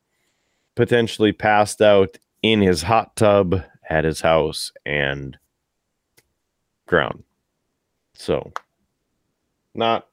potentially 0.76 1.32
passed 1.32 1.82
out 1.82 2.18
in 2.42 2.62
his 2.62 2.82
hot 2.82 3.16
tub 3.16 3.62
at 3.90 4.04
his 4.04 4.22
house 4.22 4.72
and 4.86 5.38
drowned. 6.88 7.24
So, 8.14 8.52
not 9.74 10.08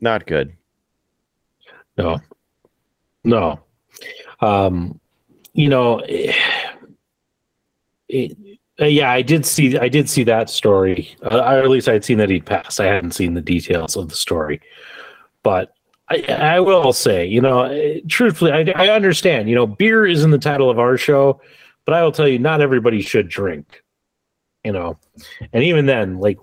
not 0.00 0.26
good. 0.26 0.56
No, 1.96 2.20
no. 3.24 3.60
Um, 4.40 4.98
you 5.52 5.68
know, 5.68 5.98
eh, 5.98 6.32
it, 8.08 8.36
uh, 8.80 8.86
yeah, 8.86 9.12
I 9.12 9.22
did 9.22 9.44
see. 9.44 9.76
I 9.78 9.88
did 9.88 10.08
see 10.08 10.24
that 10.24 10.48
story. 10.48 11.14
Uh, 11.22 11.38
or 11.38 11.58
at 11.58 11.68
least 11.68 11.88
I'd 11.88 12.04
seen 12.04 12.18
that 12.18 12.30
he'd 12.30 12.46
passed. 12.46 12.80
I 12.80 12.86
hadn't 12.86 13.12
seen 13.12 13.34
the 13.34 13.42
details 13.42 13.96
of 13.96 14.08
the 14.08 14.14
story, 14.14 14.60
but 15.42 15.74
I, 16.08 16.22
I 16.28 16.60
will 16.60 16.92
say, 16.92 17.26
you 17.26 17.40
know, 17.40 17.62
eh, 17.62 18.00
truthfully, 18.08 18.52
I, 18.52 18.72
I 18.74 18.88
understand. 18.88 19.48
You 19.48 19.54
know, 19.54 19.66
beer 19.66 20.06
is 20.06 20.24
in 20.24 20.30
the 20.30 20.38
title 20.38 20.70
of 20.70 20.78
our 20.78 20.96
show, 20.96 21.40
but 21.84 21.94
I 21.94 22.02
will 22.02 22.12
tell 22.12 22.26
you, 22.26 22.38
not 22.38 22.60
everybody 22.60 23.02
should 23.02 23.28
drink. 23.28 23.82
You 24.64 24.72
know, 24.72 24.98
and 25.52 25.64
even 25.64 25.86
then, 25.86 26.18
like, 26.18 26.38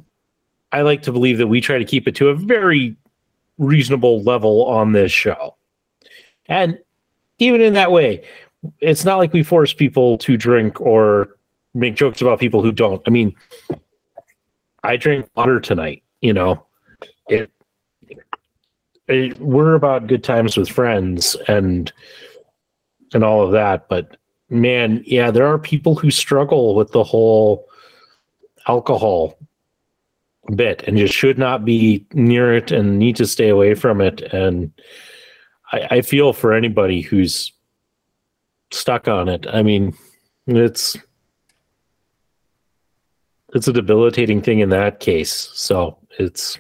I 0.72 0.82
like 0.82 1.04
to 1.04 1.12
believe 1.12 1.38
that 1.38 1.48
we 1.48 1.62
try 1.62 1.78
to 1.78 1.86
keep 1.86 2.08
it 2.08 2.16
to 2.16 2.30
a 2.30 2.36
very 2.36 2.96
reasonable 3.58 4.22
level 4.24 4.66
on 4.66 4.92
this 4.92 5.12
show, 5.12 5.56
and 6.48 6.80
even 7.40 7.62
in 7.62 7.74
that 7.74 7.92
way, 7.92 8.24
it's 8.80 9.06
not 9.06 9.18
like 9.18 9.34
we 9.34 9.44
force 9.44 9.74
people 9.74 10.18
to 10.20 10.36
drink 10.36 10.82
or 10.82 11.37
make 11.78 11.96
jokes 11.96 12.22
about 12.22 12.40
people 12.40 12.62
who 12.62 12.72
don't. 12.72 13.02
I 13.06 13.10
mean, 13.10 13.36
I 14.84 14.98
drank 14.98 15.30
water 15.36 15.60
tonight. 15.60 16.04
You 16.22 16.34
know, 16.34 16.66
it, 17.28 17.52
it 19.08 19.40
we're 19.40 19.76
about 19.76 20.08
good 20.08 20.24
times 20.24 20.58
with 20.58 20.70
friends 20.70 21.36
and 21.48 21.92
and 23.14 23.24
all 23.24 23.44
of 23.44 23.52
that. 23.52 23.88
But 23.88 24.18
man, 24.50 25.04
yeah, 25.06 25.32
there 25.32 25.48
are 25.48 25.60
people 25.60 25.96
who 25.96 26.12
struggle 26.12 26.76
with 26.76 26.92
the 26.92 27.04
whole 27.04 27.68
alcohol 28.68 29.38
bit 30.56 30.84
and 30.88 30.98
just 30.98 31.14
should 31.14 31.38
not 31.38 31.66
be 31.66 32.06
near 32.14 32.56
it 32.56 32.72
and 32.72 32.98
need 32.98 33.16
to 33.18 33.28
stay 33.28 33.50
away 33.50 33.76
from 33.76 34.02
it. 34.02 34.22
And 34.34 34.72
I, 35.72 35.88
I 35.92 36.02
feel 36.02 36.34
for 36.34 36.54
anybody 36.54 37.02
who's 37.02 37.52
stuck 38.72 39.08
on 39.08 39.30
it. 39.30 39.46
I 39.52 39.62
mean, 39.62 39.96
it's 40.48 40.98
it's 43.58 43.68
a 43.68 43.74
debilitating 43.74 44.42
thing 44.42 44.60
in 44.60 44.70
that 44.70 45.00
case. 45.00 45.50
So 45.54 45.98
it's 46.18 46.60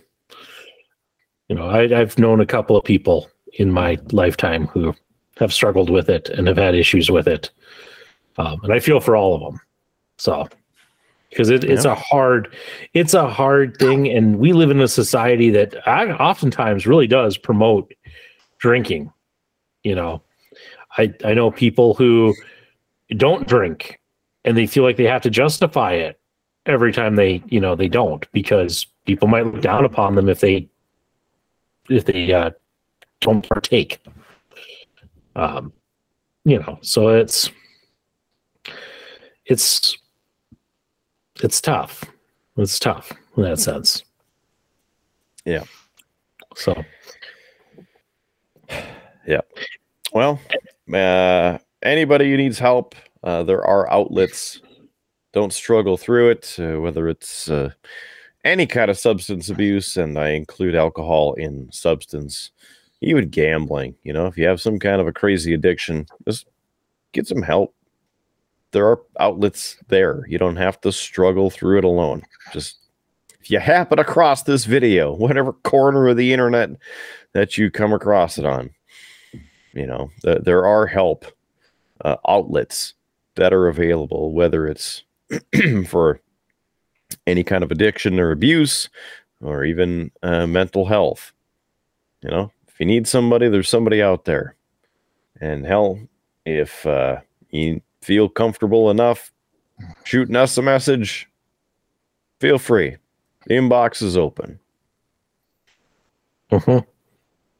you 1.47 1.55
know, 1.55 1.69
I, 1.69 1.83
I've 1.97 2.19
known 2.19 2.41
a 2.41 2.45
couple 2.45 2.75
of 2.75 2.83
people 2.83 3.29
in 3.53 3.71
my 3.71 3.97
lifetime 4.11 4.67
who 4.67 4.93
have 5.37 5.53
struggled 5.53 5.89
with 5.89 6.09
it 6.09 6.27
and 6.29 6.47
have 6.47 6.57
had 6.57 6.75
issues 6.75 7.09
with 7.09 7.27
it, 7.27 7.49
um, 8.37 8.59
and 8.63 8.73
I 8.73 8.79
feel 8.79 8.99
for 8.99 9.15
all 9.15 9.35
of 9.35 9.41
them. 9.41 9.61
So 10.17 10.49
because 11.29 11.49
it, 11.49 11.63
it's 11.63 11.85
a 11.85 11.95
hard 11.95 12.53
it's 12.93 13.13
a 13.13 13.29
hard 13.29 13.77
thing. 13.77 14.07
And 14.09 14.39
we 14.39 14.51
live 14.51 14.71
in 14.71 14.81
a 14.81 14.87
society 14.87 15.49
that 15.51 15.87
I, 15.87 16.11
oftentimes 16.11 16.87
really 16.87 17.07
does 17.07 17.37
promote 17.37 17.93
drinking 18.57 19.11
you 19.83 19.95
know. 19.95 20.21
I 20.97 21.13
i 21.23 21.33
know 21.33 21.51
people 21.51 21.93
who 21.93 22.33
don't 23.15 23.47
drink 23.47 23.99
and 24.43 24.57
they 24.57 24.67
feel 24.67 24.83
like 24.83 24.97
they 24.97 25.05
have 25.05 25.21
to 25.21 25.29
justify 25.29 25.93
it 25.93 26.19
every 26.67 26.91
time 26.91 27.15
they 27.15 27.41
you 27.47 27.59
know 27.59 27.75
they 27.75 27.87
don't 27.87 28.29
because 28.31 28.85
people 29.05 29.27
might 29.27 29.45
look 29.45 29.61
down 29.61 29.85
upon 29.85 30.15
them 30.15 30.29
if 30.29 30.39
they 30.39 30.67
if 31.89 32.05
they 32.05 32.31
uh, 32.33 32.51
don't 33.21 33.47
partake 33.47 33.99
um 35.35 35.71
you 36.43 36.59
know 36.59 36.77
so 36.81 37.09
it's 37.09 37.49
it's 39.45 39.97
it's 41.41 41.61
tough 41.61 42.03
it's 42.57 42.79
tough 42.79 43.11
in 43.37 43.43
that 43.43 43.59
sense 43.59 44.03
Yeah. 45.45 45.63
so 46.55 46.83
Yeah. 49.27 49.41
Well, 50.13 50.39
uh, 50.93 51.57
anybody 51.83 52.31
who 52.31 52.37
needs 52.37 52.57
help, 52.59 52.95
uh, 53.23 53.43
there 53.43 53.63
are 53.63 53.91
outlets. 53.91 54.61
Don't 55.37 55.53
struggle 55.53 55.97
through 55.97 56.31
it, 56.31 56.55
uh, 56.57 56.81
whether 56.81 57.07
it's 57.07 57.47
uh, 57.47 57.69
any 58.43 58.65
kind 58.65 58.89
of 58.89 58.97
substance 58.97 59.51
abuse, 59.51 59.95
and 59.95 60.17
I 60.17 60.29
include 60.29 60.73
alcohol 60.73 61.35
in 61.35 61.71
substance, 61.71 62.49
even 63.01 63.29
gambling. 63.29 63.93
You 64.01 64.13
know, 64.13 64.25
if 64.25 64.35
you 64.35 64.47
have 64.47 64.59
some 64.59 64.79
kind 64.79 64.99
of 64.99 65.05
a 65.05 65.13
crazy 65.13 65.53
addiction, 65.53 66.07
just 66.27 66.47
get 67.11 67.27
some 67.27 67.43
help. 67.43 67.75
There 68.71 68.87
are 68.87 68.99
outlets 69.19 69.77
there. 69.89 70.23
You 70.27 70.39
don't 70.39 70.55
have 70.55 70.81
to 70.81 70.91
struggle 70.91 71.51
through 71.51 71.77
it 71.77 71.83
alone. 71.83 72.23
Just 72.51 72.79
if 73.39 73.51
you 73.51 73.59
happen 73.59 73.99
across 73.99 74.41
this 74.41 74.65
video, 74.65 75.13
whatever 75.17 75.53
corner 75.53 76.07
of 76.07 76.17
the 76.17 76.33
internet 76.33 76.71
that 77.33 77.59
you 77.59 77.69
come 77.69 77.93
across 77.93 78.39
it 78.39 78.45
on, 78.47 78.71
you 79.73 79.85
know 79.85 80.09
th- 80.23 80.41
there 80.41 80.65
are 80.65 80.87
help 80.87 81.25
uh, 82.01 82.15
outlets 82.27 82.95
that 83.35 83.53
are 83.53 83.67
available 83.67 84.33
whether 84.33 84.67
it's 84.67 85.03
for 85.87 86.21
any 87.25 87.43
kind 87.43 87.63
of 87.63 87.71
addiction 87.71 88.19
or 88.19 88.31
abuse 88.31 88.89
or 89.41 89.63
even 89.63 90.11
uh, 90.23 90.47
mental 90.47 90.85
health. 90.85 91.31
You 92.21 92.29
know 92.31 92.51
if 92.67 92.79
you 92.79 92.85
need 92.85 93.07
somebody 93.07 93.49
there's 93.49 93.69
somebody 93.69 94.01
out 94.01 94.25
there. 94.25 94.55
And 95.39 95.65
hell 95.65 95.99
if 96.45 96.85
uh, 96.85 97.17
you 97.51 97.81
feel 98.01 98.27
comfortable 98.29 98.89
enough 98.89 99.31
shooting 100.03 100.35
us 100.35 100.57
a 100.57 100.61
message 100.61 101.29
feel 102.39 102.57
free. 102.59 102.97
The 103.45 103.55
inbox 103.55 104.01
is 104.01 104.17
open. 104.17 104.59
Mhm. 106.51 106.85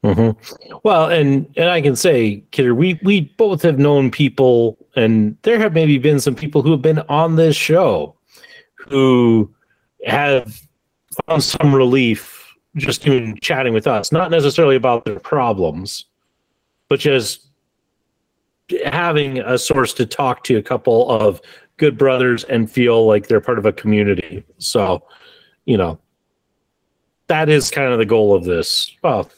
Mhm. 0.04 0.36
Well, 0.84 1.06
and 1.06 1.52
and 1.56 1.68
I 1.68 1.80
can 1.80 1.96
say, 1.96 2.44
Kidder, 2.52 2.74
we 2.74 3.00
we 3.02 3.32
both 3.36 3.62
have 3.62 3.78
known 3.78 4.10
people, 4.10 4.78
and 4.94 5.36
there 5.42 5.58
have 5.58 5.72
maybe 5.72 5.98
been 5.98 6.20
some 6.20 6.36
people 6.36 6.62
who 6.62 6.70
have 6.70 6.82
been 6.82 7.00
on 7.08 7.36
this 7.36 7.56
show 7.56 8.14
who 8.76 9.52
have 10.06 10.60
found 11.26 11.42
some 11.42 11.74
relief 11.74 12.54
just 12.76 13.06
in 13.06 13.36
chatting 13.40 13.72
with 13.72 13.88
us, 13.88 14.12
not 14.12 14.30
necessarily 14.30 14.76
about 14.76 15.04
their 15.04 15.18
problems, 15.18 16.04
but 16.88 17.00
just 17.00 17.48
having 18.86 19.38
a 19.40 19.58
source 19.58 19.92
to 19.94 20.06
talk 20.06 20.44
to 20.44 20.56
a 20.56 20.62
couple 20.62 21.10
of 21.10 21.40
good 21.76 21.98
brothers 21.98 22.44
and 22.44 22.70
feel 22.70 23.04
like 23.06 23.26
they're 23.26 23.40
part 23.40 23.58
of 23.58 23.66
a 23.66 23.72
community. 23.72 24.44
So, 24.58 25.02
you 25.64 25.76
know, 25.76 25.98
that 27.26 27.48
is 27.48 27.70
kind 27.70 27.92
of 27.92 27.98
the 27.98 28.06
goal 28.06 28.34
of 28.34 28.44
this. 28.44 28.94
Well, 29.02 29.28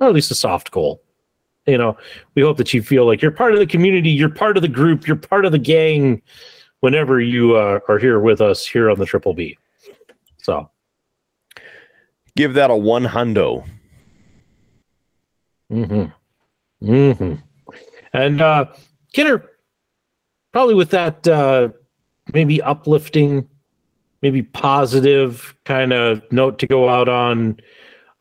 or 0.00 0.08
at 0.08 0.14
least 0.14 0.30
a 0.30 0.34
soft 0.34 0.70
goal. 0.70 1.02
You 1.66 1.76
know, 1.76 1.96
we 2.34 2.42
hope 2.42 2.56
that 2.56 2.72
you 2.72 2.82
feel 2.82 3.06
like 3.06 3.20
you're 3.20 3.30
part 3.30 3.52
of 3.52 3.58
the 3.58 3.66
community, 3.66 4.10
you're 4.10 4.30
part 4.30 4.56
of 4.56 4.62
the 4.62 4.68
group, 4.68 5.06
you're 5.06 5.16
part 5.16 5.44
of 5.44 5.52
the 5.52 5.58
gang 5.58 6.22
whenever 6.80 7.20
you 7.20 7.56
uh, 7.56 7.80
are 7.88 7.98
here 7.98 8.20
with 8.20 8.40
us 8.40 8.66
here 8.66 8.90
on 8.90 8.98
the 8.98 9.04
Triple 9.04 9.34
B. 9.34 9.58
So, 10.38 10.70
give 12.36 12.54
that 12.54 12.70
a 12.70 12.76
one 12.76 13.04
hundo 13.04 13.66
mm-hmm. 15.70 16.04
Mm-hmm. 16.88 17.34
And 18.12 18.40
uh 18.40 18.66
Kidder, 19.12 19.50
probably 20.52 20.74
with 20.74 20.90
that 20.90 21.26
uh 21.26 21.70
maybe 22.32 22.62
uplifting, 22.62 23.48
maybe 24.22 24.42
positive 24.42 25.54
kind 25.64 25.92
of 25.92 26.22
note 26.30 26.60
to 26.60 26.66
go 26.66 26.88
out 26.88 27.08
on 27.08 27.58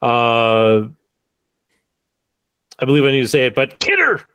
uh 0.01 0.87
I 2.79 2.85
believe 2.85 3.03
I 3.03 3.11
need 3.11 3.21
to 3.21 3.27
say 3.27 3.45
it, 3.45 3.55
but 3.55 3.79
Kidder, 3.79 4.25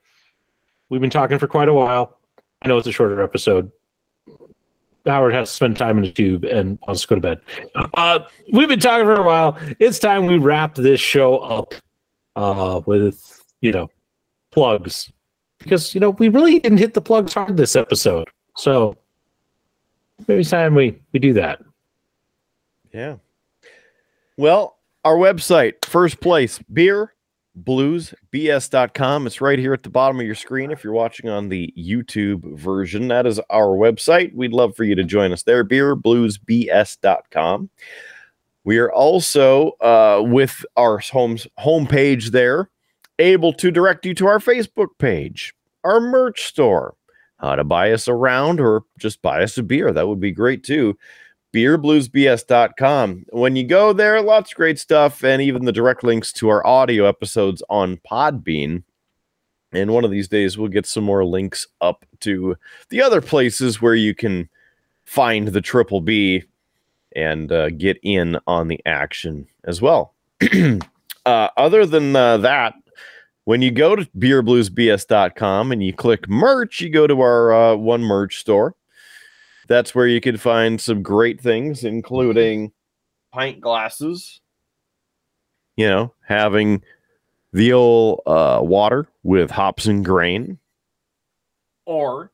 we've 0.89 1.01
been 1.01 1.11
talking 1.11 1.39
for 1.39 1.47
quite 1.47 1.69
a 1.69 1.75
while. 1.75 2.19
I 2.63 2.69
know 2.69 2.79
it's 2.79 2.87
a 2.87 2.93
shorter 2.93 3.23
episode. 3.23 3.71
Howard 5.05 5.35
has 5.35 5.49
to 5.49 5.55
spend 5.55 5.77
time 5.77 5.99
in 5.99 6.05
the 6.05 6.13
tube 6.13 6.45
and 6.45 6.79
wants 6.87 7.03
to 7.03 7.09
go 7.09 7.15
to 7.17 7.21
bed. 7.21 7.41
Uh, 7.95 8.21
we've 8.53 8.69
been 8.69 8.79
talking 8.79 9.05
for 9.05 9.15
a 9.15 9.25
while. 9.25 9.59
It's 9.81 9.99
time 9.99 10.27
we 10.27 10.39
wrap 10.39 10.77
this 10.77 11.01
show 11.01 11.39
up 11.39 11.75
uh, 12.37 12.81
with, 12.87 13.43
you 13.61 13.73
know, 13.73 13.91
plugs. 14.53 15.11
Because, 15.59 15.95
you 15.95 16.01
know, 16.01 16.11
we 16.11 16.29
really 16.29 16.61
didn't 16.61 16.79
hit 16.79 16.95
the 16.95 17.01
plugs 17.01 17.35
hard 17.35 17.57
this 17.57 17.75
episode. 17.75 18.29
So 18.57 18.97
maybe 20.29 20.41
it's 20.41 20.51
time 20.51 20.75
we, 20.75 21.01
we 21.13 21.19
do 21.19 21.33
that. 21.33 21.61
Yeah. 22.93 23.17
Well, 24.37 24.79
our 25.05 25.17
website, 25.17 25.85
first 25.85 26.21
place, 26.21 26.61
beer 26.73 27.12
bluesbs.com. 27.59 29.27
It's 29.27 29.41
right 29.41 29.59
here 29.59 29.73
at 29.73 29.83
the 29.83 29.91
bottom 29.91 30.21
of 30.21 30.27
your 30.27 30.35
screen 30.35 30.71
if 30.71 30.83
you're 30.83 30.93
watching 30.93 31.29
on 31.29 31.49
the 31.49 31.73
YouTube 31.79 32.59
version. 32.59 33.09
That 33.09 33.27
is 33.27 33.41
our 33.51 33.77
website. 33.77 34.35
We'd 34.35 34.53
love 34.53 34.77
for 34.77 34.85
you 34.85 34.95
to 34.95 35.05
join 35.05 35.33
us 35.33 35.43
there, 35.43 35.65
beerbluesbs.com. 35.65 37.71
We 38.65 38.79
are 38.79 38.93
also 38.93 39.71
uh, 39.81 40.23
with 40.25 40.65
our 40.77 40.99
home's 40.99 41.47
homepage 41.59 42.27
there, 42.27 42.71
able 43.19 43.53
to 43.55 43.71
direct 43.71 44.07
you 44.07 44.15
to 44.15 44.27
our 44.27 44.39
Facebook 44.39 44.89
page. 44.99 45.55
our 45.85 46.01
merch 46.01 46.47
store. 46.47 46.95
How 47.39 47.57
to 47.57 47.65
buy 47.65 47.93
us 47.93 48.07
around 48.07 48.61
or 48.61 48.85
just 48.99 49.21
buy 49.21 49.43
us 49.43 49.59
a 49.59 49.65
beer. 49.65 49.93
That 49.93 50.07
would 50.07 50.21
be 50.21 50.31
great 50.31 50.63
too. 50.63 50.97
Beerbluesbs.com. 51.53 53.27
When 53.31 53.57
you 53.57 53.65
go 53.65 53.93
there, 53.93 54.23
lots 54.23 54.53
of 54.53 54.57
great 54.57 54.79
stuff 54.79 55.23
and 55.23 55.43
even 55.43 55.65
the 55.65 55.73
direct 55.73 56.03
links 56.03 56.33
to 56.35 56.49
our 56.49 56.67
audio 56.67 57.07
episodes 57.07 57.63
on 57.69 57.99
Podbean. 58.11 58.83
And 59.73 59.93
one 59.93 60.05
of 60.05 60.11
these 60.11 60.29
days, 60.29 60.57
we'll 60.57 60.69
get 60.69 60.87
some 60.87 61.05
more 61.05 61.25
links 61.25 61.67
up 61.81 62.05
to 62.21 62.57
the 62.91 63.03
other 63.03 63.21
places 63.21 63.81
where 63.81 63.95
you 63.95 64.15
can 64.15 64.49
find 65.05 65.49
the 65.49 65.61
Triple 65.61 66.01
B 66.01 66.45
and 67.15 67.51
uh, 67.53 67.71
get 67.71 67.99
in 68.03 68.39
on 68.47 68.69
the 68.69 68.81
action 68.87 69.47
as 69.65 69.81
well. 69.81 70.15
uh, 71.27 71.49
other 71.57 71.87
than 71.87 72.17
uh, 72.17 72.39
that, 72.39 72.75
when 73.45 73.61
you 73.61 73.71
go 73.71 73.97
to 73.97 74.05
beerbluesbs.com 74.17 75.73
and 75.73 75.83
you 75.83 75.93
click 75.93 76.29
merch, 76.29 76.81
you 76.81 76.91
go 76.91 77.07
to 77.07 77.21
our 77.21 77.53
uh, 77.53 77.75
one 77.75 78.03
merch 78.03 78.39
store. 78.39 78.75
That's 79.73 79.95
where 79.95 80.07
you 80.07 80.21
can 80.21 80.37
find 80.37 80.79
some 80.79 81.03
great 81.03 81.41
things, 81.41 81.83
including 81.83 82.73
pint 83.33 83.63
glasses, 83.63 84.43
you 85.77 85.89
know, 85.89 86.13
having 86.29 86.83
the 87.55 87.73
old 87.73 88.21
uh, 88.27 88.61
water 88.63 89.09
with 89.23 89.51
hops 89.51 89.87
and 89.87 90.05
grain, 90.05 90.59
or 91.87 92.33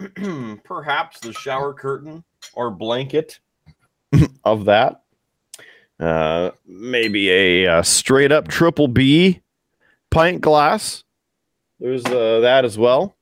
perhaps 0.64 1.20
the 1.20 1.32
shower 1.32 1.72
curtain 1.72 2.24
or 2.54 2.72
blanket 2.72 3.38
of 4.44 4.64
that. 4.64 5.02
Uh, 6.00 6.50
maybe 6.66 7.30
a, 7.30 7.78
a 7.78 7.84
straight 7.84 8.32
up 8.32 8.48
triple 8.48 8.88
B 8.88 9.42
pint 10.10 10.40
glass. 10.40 11.04
There's 11.78 12.04
uh, 12.04 12.40
that 12.40 12.64
as 12.64 12.76
well. 12.76 13.14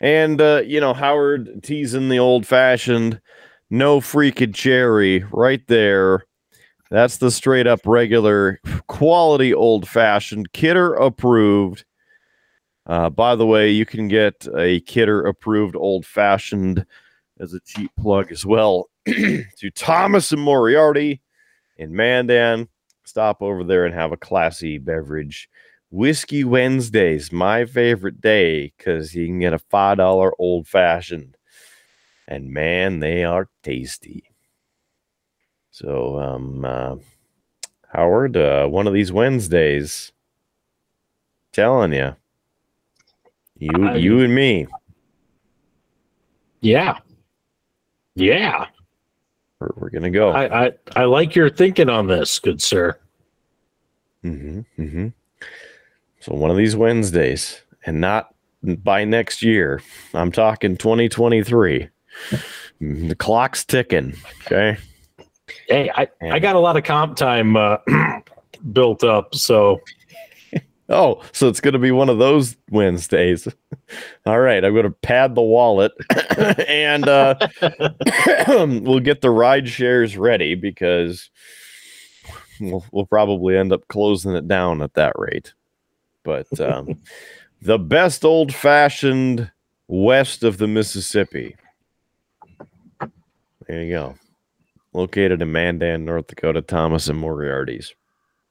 And, 0.00 0.40
uh, 0.40 0.62
you 0.64 0.80
know, 0.80 0.94
Howard 0.94 1.62
teasing 1.62 2.08
the 2.08 2.18
old 2.18 2.46
fashioned 2.46 3.20
no 3.70 4.00
freaking 4.00 4.54
cherry 4.54 5.24
right 5.30 5.66
there. 5.68 6.24
That's 6.90 7.18
the 7.18 7.30
straight 7.30 7.66
up 7.66 7.80
regular 7.84 8.60
quality 8.88 9.54
old 9.54 9.88
fashioned 9.88 10.52
Kidder 10.52 10.94
approved. 10.94 11.84
Uh, 12.86 13.10
by 13.10 13.36
the 13.36 13.46
way, 13.46 13.70
you 13.70 13.86
can 13.86 14.08
get 14.08 14.48
a 14.56 14.80
Kidder 14.80 15.24
approved 15.24 15.76
old 15.76 16.04
fashioned 16.04 16.84
as 17.38 17.54
a 17.54 17.60
cheap 17.60 17.92
plug 17.98 18.32
as 18.32 18.44
well 18.44 18.90
to 19.06 19.70
Thomas 19.74 20.32
and 20.32 20.42
Moriarty 20.42 21.20
in 21.76 21.94
Mandan. 21.94 22.68
Stop 23.04 23.42
over 23.42 23.62
there 23.62 23.86
and 23.86 23.94
have 23.94 24.12
a 24.12 24.16
classy 24.16 24.78
beverage. 24.78 25.48
Whiskey 25.90 26.44
Wednesdays, 26.44 27.32
my 27.32 27.64
favorite 27.64 28.20
day 28.20 28.72
because 28.76 29.14
you 29.14 29.26
can 29.26 29.40
get 29.40 29.52
a 29.52 29.58
$5 29.58 30.30
old 30.38 30.68
fashioned. 30.68 31.36
And 32.28 32.50
man, 32.52 33.00
they 33.00 33.24
are 33.24 33.48
tasty. 33.62 34.24
So, 35.72 36.18
um, 36.20 36.64
uh, 36.64 36.96
Howard, 37.92 38.36
uh, 38.36 38.66
one 38.68 38.86
of 38.86 38.92
these 38.92 39.10
Wednesdays, 39.10 40.12
telling 41.52 41.92
you, 41.92 42.14
you, 43.58 43.88
I- 43.88 43.96
you 43.96 44.20
and 44.20 44.34
me, 44.34 44.66
Yeah. 46.60 46.98
Yeah. 48.14 48.66
we're, 49.58 49.70
we're 49.76 49.90
gonna 49.90 50.10
go. 50.10 50.30
I, 50.30 50.66
I, 50.66 50.72
I 50.94 51.04
like 51.04 51.34
your 51.34 51.50
thinking 51.50 51.88
on 51.88 52.06
this, 52.06 52.38
good 52.38 52.62
sir. 52.62 52.96
hmm 54.22 54.60
hmm 54.76 55.08
So 56.30 56.36
one 56.36 56.50
of 56.50 56.56
these 56.56 56.76
Wednesdays, 56.76 57.60
and 57.84 58.00
not 58.00 58.32
by 58.62 59.04
next 59.04 59.42
year. 59.42 59.82
I'm 60.14 60.30
talking 60.30 60.76
2023. 60.76 61.88
Mhm, 62.80 63.08
The 63.08 63.14
clock's 63.16 63.64
ticking. 63.64 64.14
Okay. 64.46 64.76
Hey, 65.66 65.90
I, 65.92 66.06
I 66.22 66.38
got 66.38 66.54
a 66.54 66.60
lot 66.60 66.76
of 66.76 66.84
comp 66.84 67.16
time 67.16 67.56
uh, 67.56 67.78
built 68.72 69.02
up, 69.02 69.34
so 69.34 69.80
Oh, 70.88 71.22
so 71.32 71.48
it's 71.48 71.60
going 71.60 71.72
to 71.72 71.78
be 71.80 71.90
one 71.90 72.08
of 72.08 72.18
those 72.18 72.56
Wednesdays. 72.70 73.48
All 74.26 74.40
right, 74.40 74.64
I'm 74.64 74.72
going 74.72 74.84
to 74.84 74.90
pad 74.90 75.34
the 75.34 75.42
wallet 75.42 75.92
and 76.68 77.08
uh, 77.08 77.34
we'll 78.48 79.00
get 79.00 79.20
the 79.20 79.30
ride 79.30 79.68
shares 79.68 80.16
ready 80.16 80.54
because 80.54 81.28
we'll, 82.60 82.84
we'll 82.92 83.06
probably 83.06 83.56
end 83.56 83.72
up 83.72 83.86
closing 83.88 84.34
it 84.34 84.46
down 84.46 84.80
at 84.82 84.94
that 84.94 85.14
rate. 85.16 85.54
But 86.24 86.60
um, 86.60 86.98
the 87.62 87.78
best 87.78 88.24
old 88.24 88.54
fashioned 88.54 89.50
west 89.88 90.42
of 90.42 90.58
the 90.58 90.68
Mississippi. 90.68 91.56
There 93.66 93.82
you 93.82 93.90
go. 93.90 94.14
Located 94.92 95.40
in 95.40 95.52
Mandan, 95.52 96.04
North 96.04 96.26
Dakota, 96.26 96.62
Thomas 96.62 97.08
and 97.08 97.18
Moriarty's. 97.18 97.94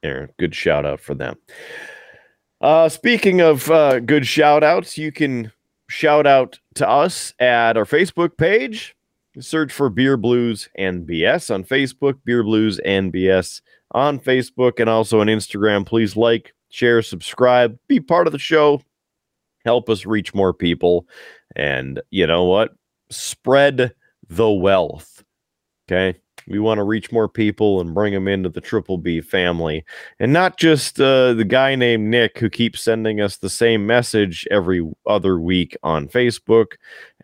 There, 0.02 0.30
good 0.38 0.54
shout 0.54 0.86
out 0.86 1.00
for 1.00 1.14
them. 1.14 1.36
Uh, 2.60 2.88
speaking 2.88 3.40
of 3.40 3.70
uh, 3.70 4.00
good 4.00 4.26
shout 4.26 4.62
outs, 4.62 4.96
you 4.96 5.12
can 5.12 5.52
shout 5.88 6.26
out 6.26 6.58
to 6.74 6.88
us 6.88 7.34
at 7.38 7.76
our 7.76 7.84
Facebook 7.84 8.36
page. 8.36 8.94
Search 9.38 9.72
for 9.72 9.88
Beer 9.88 10.16
Blues 10.16 10.68
and 10.74 11.06
BS 11.06 11.54
on 11.54 11.64
Facebook, 11.64 12.18
Beer 12.24 12.42
Blues 12.42 12.78
and 12.80 13.12
BS 13.12 13.60
on 13.92 14.18
Facebook, 14.18 14.80
and 14.80 14.90
also 14.90 15.20
on 15.20 15.28
Instagram. 15.28 15.86
Please 15.86 16.16
like, 16.16 16.52
share, 16.70 17.02
subscribe, 17.02 17.78
be 17.88 18.00
part 18.00 18.26
of 18.26 18.32
the 18.32 18.38
show, 18.38 18.80
help 19.64 19.90
us 19.90 20.06
reach 20.06 20.34
more 20.34 20.54
people. 20.54 21.06
And 21.56 22.00
you 22.10 22.26
know 22.26 22.44
what? 22.44 22.72
Spread 23.10 23.92
the 24.28 24.50
wealth. 24.50 25.22
Okay. 25.86 26.18
We 26.48 26.58
want 26.58 26.78
to 26.78 26.84
reach 26.84 27.12
more 27.12 27.28
people 27.28 27.80
and 27.80 27.94
bring 27.94 28.14
them 28.14 28.26
into 28.26 28.48
the 28.48 28.60
Triple 28.60 28.96
B 28.96 29.20
family 29.20 29.84
and 30.18 30.32
not 30.32 30.56
just 30.56 31.00
uh, 31.00 31.34
the 31.34 31.44
guy 31.44 31.74
named 31.74 32.08
Nick 32.08 32.38
who 32.38 32.48
keeps 32.48 32.80
sending 32.80 33.20
us 33.20 33.36
the 33.36 33.50
same 33.50 33.86
message 33.86 34.48
every 34.50 34.88
other 35.06 35.38
week 35.38 35.76
on 35.82 36.08
Facebook, 36.08 36.74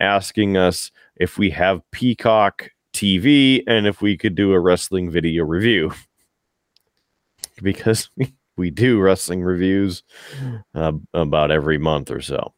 asking 0.01 0.57
us 0.57 0.91
if 1.17 1.39
we 1.39 1.51
have 1.51 1.81
Peacock 1.93 2.71
TV 2.93 3.63
and 3.67 3.87
if 3.87 4.03
we 4.03 4.17
could 4.17 4.35
do 4.35 4.53
a 4.53 4.61
wrestling 4.61 5.11
video 5.11 5.45
review. 5.45 5.93
because 7.63 8.11
do 8.71 9.01
wrestling 9.01 9.43
reviews 9.43 10.03
uh, 10.75 10.93
about 11.15 11.51
every 11.51 11.79
month 11.79 12.11
or 12.11 12.21
so. 12.21 12.55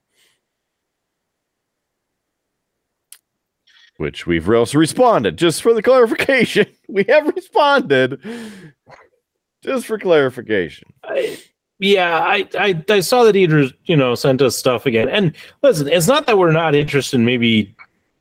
Which 3.97 4.27
we've 4.27 4.49
also 4.49 4.79
responded. 4.79 5.37
Just 5.37 5.61
for 5.61 5.75
the 5.75 5.83
clarification, 5.83 6.67
we 6.89 7.05
have 7.09 7.27
responded. 7.35 8.21
Just 9.63 9.87
for 9.87 9.99
clarification. 9.99 10.93
I, 11.03 11.39
yeah, 11.81 12.21
I, 12.21 12.49
I 12.59 12.85
I 12.89 13.01
saw 13.01 13.25
that 13.25 13.37
Eaters, 13.37 13.73
you 13.85 13.97
know, 13.97 14.15
sent 14.15 14.43
us 14.43 14.57
stuff 14.57 14.87
again. 14.87 15.09
And 15.09 15.35
listen, 15.63 15.89
it's 15.89 16.07
not 16.07 16.27
that 16.27 16.39
we're 16.39 16.53
not 16.53 16.75
interested 16.75 17.17
in 17.17 17.25
maybe 17.25 17.75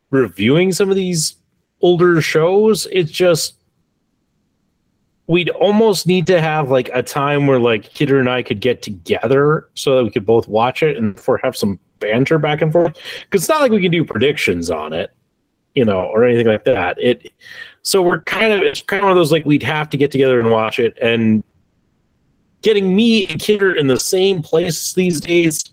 reviewing 0.09 0.71
some 0.71 0.89
of 0.89 0.95
these 0.95 1.35
older 1.81 2.21
shows. 2.21 2.87
It's 2.91 3.11
just 3.11 3.56
we'd 5.27 5.49
almost 5.49 6.07
need 6.07 6.25
to 6.27 6.41
have 6.41 6.71
like 6.71 6.89
a 6.93 7.03
time 7.03 7.47
where 7.47 7.59
like 7.59 7.93
Kidder 7.93 8.19
and 8.19 8.29
I 8.29 8.41
could 8.41 8.61
get 8.61 8.81
together 8.81 9.69
so 9.75 9.97
that 9.97 10.03
we 10.03 10.09
could 10.09 10.25
both 10.25 10.47
watch 10.47 10.81
it 10.81 10.97
and 10.97 11.19
for 11.19 11.37
have 11.43 11.55
some 11.55 11.79
banter 11.99 12.39
back 12.39 12.61
and 12.61 12.71
forth. 12.71 12.97
Because 13.23 13.43
it's 13.43 13.49
not 13.49 13.61
like 13.61 13.71
we 13.71 13.81
can 13.81 13.91
do 13.91 14.05
predictions 14.05 14.71
on 14.71 14.93
it, 14.93 15.11
you 15.75 15.83
know, 15.83 16.01
or 16.01 16.23
anything 16.23 16.47
like 16.47 16.63
that. 16.63 16.97
It 16.99 17.31
so 17.81 18.01
we're 18.01 18.21
kind 18.21 18.53
of 18.53 18.61
it's 18.61 18.81
kind 18.81 19.01
of 19.01 19.05
one 19.05 19.11
of 19.11 19.17
those 19.17 19.31
like 19.31 19.45
we'd 19.45 19.63
have 19.63 19.89
to 19.89 19.97
get 19.97 20.11
together 20.11 20.39
and 20.39 20.49
watch 20.49 20.79
it 20.79 20.97
and 21.01 21.43
getting 22.61 22.95
me 22.95 23.27
and 23.27 23.39
Kidder 23.39 23.75
in 23.75 23.87
the 23.87 23.99
same 23.99 24.41
place 24.41 24.93
these 24.93 25.21
days 25.21 25.63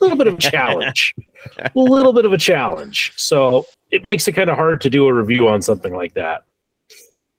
a 0.00 0.04
little 0.04 0.18
bit 0.18 0.26
of 0.26 0.34
a 0.34 0.36
challenge 0.50 1.14
a 1.58 1.70
little 1.74 2.12
bit 2.12 2.24
of 2.24 2.32
a 2.32 2.38
challenge 2.38 3.12
so 3.16 3.66
it 3.90 4.04
makes 4.10 4.28
it 4.28 4.32
kind 4.32 4.50
of 4.50 4.56
hard 4.56 4.80
to 4.80 4.90
do 4.90 5.06
a 5.06 5.14
review 5.14 5.48
on 5.48 5.62
something 5.62 5.94
like 5.94 6.12
that 6.14 6.44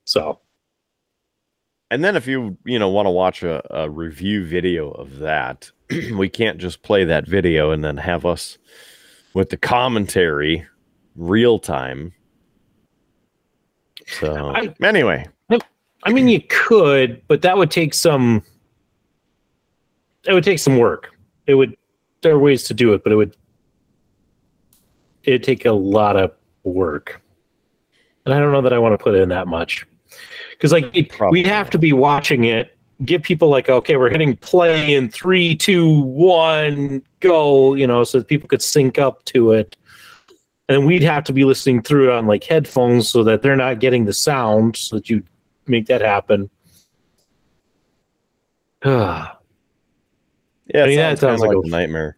so 0.04 0.40
And 1.90 2.02
then 2.02 2.16
if 2.16 2.26
you 2.26 2.56
you 2.64 2.78
know 2.78 2.88
want 2.88 3.06
to 3.06 3.10
watch 3.10 3.42
a, 3.42 3.62
a 3.76 3.88
review 3.88 4.44
video 4.44 4.90
of 4.90 5.18
that, 5.18 5.70
we 6.16 6.28
can't 6.28 6.58
just 6.58 6.82
play 6.82 7.04
that 7.04 7.26
video 7.26 7.70
and 7.70 7.84
then 7.84 7.96
have 7.96 8.24
us 8.26 8.58
with 9.34 9.50
the 9.50 9.56
commentary 9.56 10.66
real 11.16 11.58
time. 11.58 12.12
So 14.06 14.52
I- 14.54 14.74
anyway, 14.82 15.26
i 16.06 16.12
mean 16.12 16.28
you 16.28 16.40
could 16.50 17.22
but 17.28 17.40
that 17.42 17.56
would 17.56 17.70
take 17.70 17.94
some 17.94 18.42
it 20.26 20.32
would 20.32 20.44
take 20.44 20.58
some 20.58 20.78
work. 20.78 21.10
It 21.46 21.54
would 21.54 21.76
there 22.22 22.34
are 22.34 22.38
ways 22.38 22.64
to 22.64 22.74
do 22.74 22.92
it 22.94 23.02
but 23.04 23.12
it 23.12 23.16
would 23.16 23.36
it'd 25.24 25.42
take 25.42 25.64
a 25.64 25.72
lot 25.72 26.16
of 26.16 26.32
work. 26.64 27.20
And 28.24 28.34
i 28.34 28.38
don't 28.38 28.52
know 28.52 28.62
that 28.62 28.72
i 28.72 28.78
want 28.78 28.92
to 28.98 29.02
put 29.02 29.14
in 29.14 29.28
that 29.30 29.46
much 29.48 29.86
because 30.50 30.72
like 30.72 30.92
we'd, 30.92 31.08
Probably 31.10 31.40
we'd 31.40 31.46
have 31.46 31.70
to 31.70 31.78
be 31.78 31.92
watching 31.92 32.44
it 32.44 32.74
give 33.04 33.22
people 33.22 33.48
like, 33.48 33.68
okay, 33.68 33.96
we're 33.96 34.10
hitting 34.10 34.36
play 34.36 34.94
in 34.94 35.10
three, 35.10 35.56
two, 35.56 36.00
one, 36.02 37.02
go, 37.20 37.74
you 37.74 37.86
know, 37.86 38.04
so 38.04 38.18
that 38.18 38.28
people 38.28 38.48
could 38.48 38.62
sync 38.62 38.98
up 38.98 39.24
to 39.26 39.52
it. 39.52 39.76
And 40.68 40.86
we'd 40.86 41.02
have 41.02 41.24
to 41.24 41.32
be 41.32 41.44
listening 41.44 41.82
through 41.82 42.10
it 42.10 42.14
on 42.14 42.26
like 42.26 42.44
headphones 42.44 43.08
so 43.08 43.22
that 43.24 43.42
they're 43.42 43.56
not 43.56 43.80
getting 43.80 44.04
the 44.04 44.12
sound 44.12 44.76
so 44.76 44.96
that 44.96 45.10
you 45.10 45.22
make 45.66 45.86
that 45.86 46.00
happen. 46.00 46.50
Ah. 48.84 49.38
Yeah, 50.74 50.84
I 50.84 50.86
mean, 50.86 50.96
sounds, 50.96 51.20
that 51.20 51.26
sounds 51.26 51.40
kinda 51.42 51.56
like 51.56 51.56
like 51.58 51.66
a 51.66 51.68
nightmare. 51.68 52.16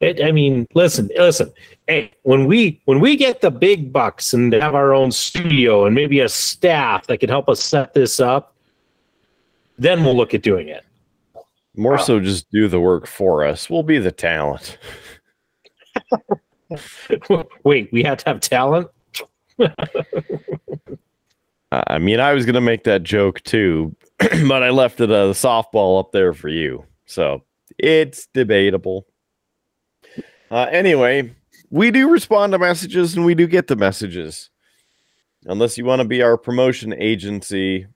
It, 0.00 0.22
I 0.22 0.30
mean, 0.30 0.66
listen, 0.74 1.10
listen. 1.16 1.52
Hey, 1.88 2.12
when 2.22 2.46
we 2.46 2.80
when 2.84 3.00
we 3.00 3.16
get 3.16 3.40
the 3.40 3.50
big 3.50 3.92
bucks 3.92 4.32
and 4.32 4.52
have 4.52 4.76
our 4.76 4.94
own 4.94 5.10
studio 5.10 5.86
and 5.86 5.94
maybe 5.94 6.20
a 6.20 6.28
staff 6.28 7.08
that 7.08 7.18
can 7.18 7.28
help 7.28 7.48
us 7.48 7.60
set 7.62 7.94
this 7.94 8.20
up, 8.20 8.54
then 9.76 10.04
we'll 10.04 10.16
look 10.16 10.34
at 10.34 10.42
doing 10.42 10.68
it. 10.68 10.84
More 11.76 11.92
Wow. 11.92 11.98
so, 11.98 12.20
just 12.20 12.50
do 12.50 12.68
the 12.68 12.80
work 12.80 13.06
for 13.06 13.44
us. 13.44 13.68
We'll 13.68 13.82
be 13.82 13.98
the 13.98 14.12
talent. 14.12 14.78
Wait, 17.64 17.90
we 17.92 18.02
have 18.04 18.18
to 18.18 18.24
have 18.30 18.40
talent. 18.40 18.88
I 21.72 21.98
mean, 21.98 22.20
I 22.20 22.32
was 22.34 22.46
gonna 22.46 22.60
make 22.60 22.84
that 22.84 23.02
joke 23.02 23.42
too, 23.42 23.96
but 24.18 24.62
I 24.62 24.70
left 24.70 25.00
it 25.00 25.10
uh, 25.10 25.14
a 25.14 25.30
softball 25.30 25.98
up 25.98 26.12
there 26.12 26.32
for 26.32 26.48
you, 26.48 26.84
so 27.06 27.42
it's 27.78 28.28
debatable. 28.32 29.06
Uh, 30.50 30.66
anyway, 30.70 31.34
we 31.70 31.90
do 31.90 32.10
respond 32.10 32.52
to 32.52 32.58
messages 32.58 33.14
and 33.14 33.24
we 33.24 33.34
do 33.34 33.46
get 33.46 33.66
the 33.66 33.76
messages. 33.76 34.50
Unless 35.44 35.78
you 35.78 35.84
want 35.84 36.02
to 36.02 36.08
be 36.08 36.22
our 36.22 36.36
promotion 36.36 36.92
agency 36.94 37.86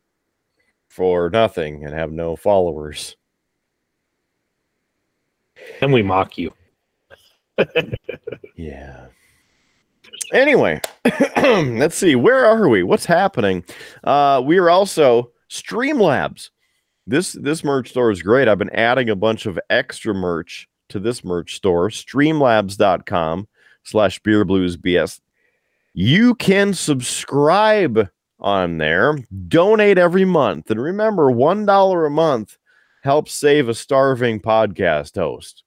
for 0.88 1.30
nothing 1.30 1.84
and 1.84 1.94
have 1.94 2.12
no 2.12 2.36
followers. 2.36 3.16
Then 5.80 5.92
we 5.92 6.02
mock 6.02 6.38
you. 6.38 6.52
Yeah. 8.54 9.06
Anyway, 10.32 10.80
let's 11.36 11.96
see. 11.96 12.14
Where 12.14 12.46
are 12.46 12.68
we? 12.68 12.82
What's 12.82 13.04
happening? 13.04 13.64
Uh, 14.04 14.40
we 14.44 14.58
are 14.58 14.70
also 14.70 15.32
Streamlabs. 15.50 16.50
This 17.06 17.32
this 17.32 17.64
merch 17.64 17.90
store 17.90 18.10
is 18.10 18.22
great. 18.22 18.46
I've 18.46 18.58
been 18.58 18.70
adding 18.70 19.10
a 19.10 19.16
bunch 19.16 19.46
of 19.46 19.58
extra 19.68 20.14
merch 20.14 20.68
to 20.92 21.00
this 21.00 21.24
merch 21.24 21.56
store. 21.56 21.90
Streamlabs.com 21.90 23.48
slash 23.82 24.18
beer 24.20 24.44
blues 24.44 24.76
BS. 24.76 25.20
You 25.94 26.34
can 26.36 26.72
subscribe 26.72 28.08
on 28.40 28.78
there, 28.78 29.18
donate 29.48 29.98
every 29.98 30.24
month. 30.24 30.70
And 30.70 30.80
remember, 30.80 31.30
one 31.30 31.66
dollar 31.66 32.06
a 32.06 32.10
month 32.10 32.56
helps 33.02 33.32
save 33.32 33.68
a 33.68 33.74
starving 33.74 34.40
podcast 34.40 35.16
host 35.16 35.64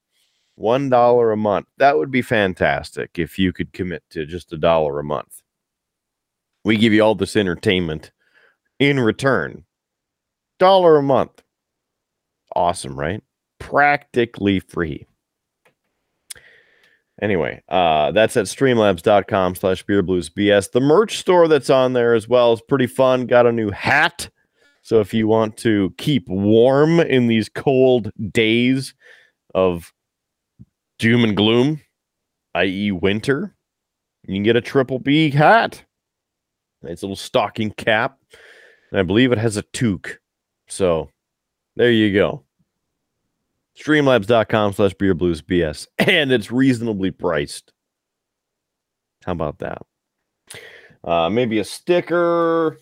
one 0.55 0.89
dollar 0.89 1.31
a 1.31 1.37
month. 1.37 1.67
That 1.77 1.97
would 1.97 2.11
be 2.11 2.21
fantastic 2.21 3.19
if 3.19 3.37
you 3.37 3.53
could 3.53 3.73
commit 3.73 4.03
to 4.11 4.25
just 4.25 4.53
a 4.53 4.57
dollar 4.57 4.99
a 4.99 5.03
month. 5.03 5.41
We 6.63 6.77
give 6.77 6.93
you 6.93 7.01
all 7.01 7.15
this 7.15 7.35
entertainment 7.35 8.11
in 8.79 8.99
return. 8.99 9.65
Dollar 10.57 10.97
a 10.97 11.03
month. 11.03 11.43
Awesome, 12.55 12.97
right? 12.97 13.21
Practically 13.59 14.59
free. 14.59 15.05
Anyway, 17.21 17.61
uh, 17.69 18.11
that's 18.11 18.35
at 18.35 18.45
streamlabs.com 18.45 19.55
slash 19.55 19.85
beerbluesbs. 19.85 20.71
The 20.71 20.81
merch 20.81 21.17
store 21.17 21.47
that's 21.47 21.69
on 21.69 21.93
there 21.93 22.13
as 22.13 22.27
well 22.27 22.51
is 22.53 22.61
pretty 22.61 22.87
fun. 22.87 23.25
Got 23.25 23.47
a 23.47 23.51
new 23.51 23.71
hat. 23.71 24.29
So 24.81 24.99
if 24.99 25.13
you 25.13 25.27
want 25.27 25.57
to 25.57 25.93
keep 25.97 26.27
warm 26.27 26.99
in 26.99 27.27
these 27.27 27.49
cold 27.49 28.11
days 28.31 28.93
of 29.55 29.91
doom 30.99 31.23
and 31.23 31.35
gloom, 31.35 31.81
i.e., 32.53 32.91
winter, 32.91 33.55
you 34.27 34.35
can 34.35 34.43
get 34.43 34.55
a 34.55 34.61
triple 34.61 34.99
B 34.99 35.31
hat. 35.31 35.83
Nice 36.83 37.01
little 37.01 37.15
stocking 37.15 37.71
cap. 37.71 38.19
And 38.91 38.99
I 38.99 39.03
believe 39.03 39.31
it 39.31 39.37
has 39.37 39.57
a 39.57 39.63
toque. 39.63 40.19
So 40.67 41.09
there 41.75 41.91
you 41.91 42.13
go. 42.13 42.44
Streamlabs.com 43.77 44.73
slash 44.73 44.93
beer 44.93 45.13
blues 45.13 45.41
BS. 45.41 45.87
And 45.99 46.31
it's 46.31 46.51
reasonably 46.51 47.11
priced. 47.11 47.73
How 49.25 49.33
about 49.33 49.59
that? 49.59 49.81
Uh, 51.03 51.29
maybe 51.29 51.59
a 51.59 51.63
sticker, 51.63 52.79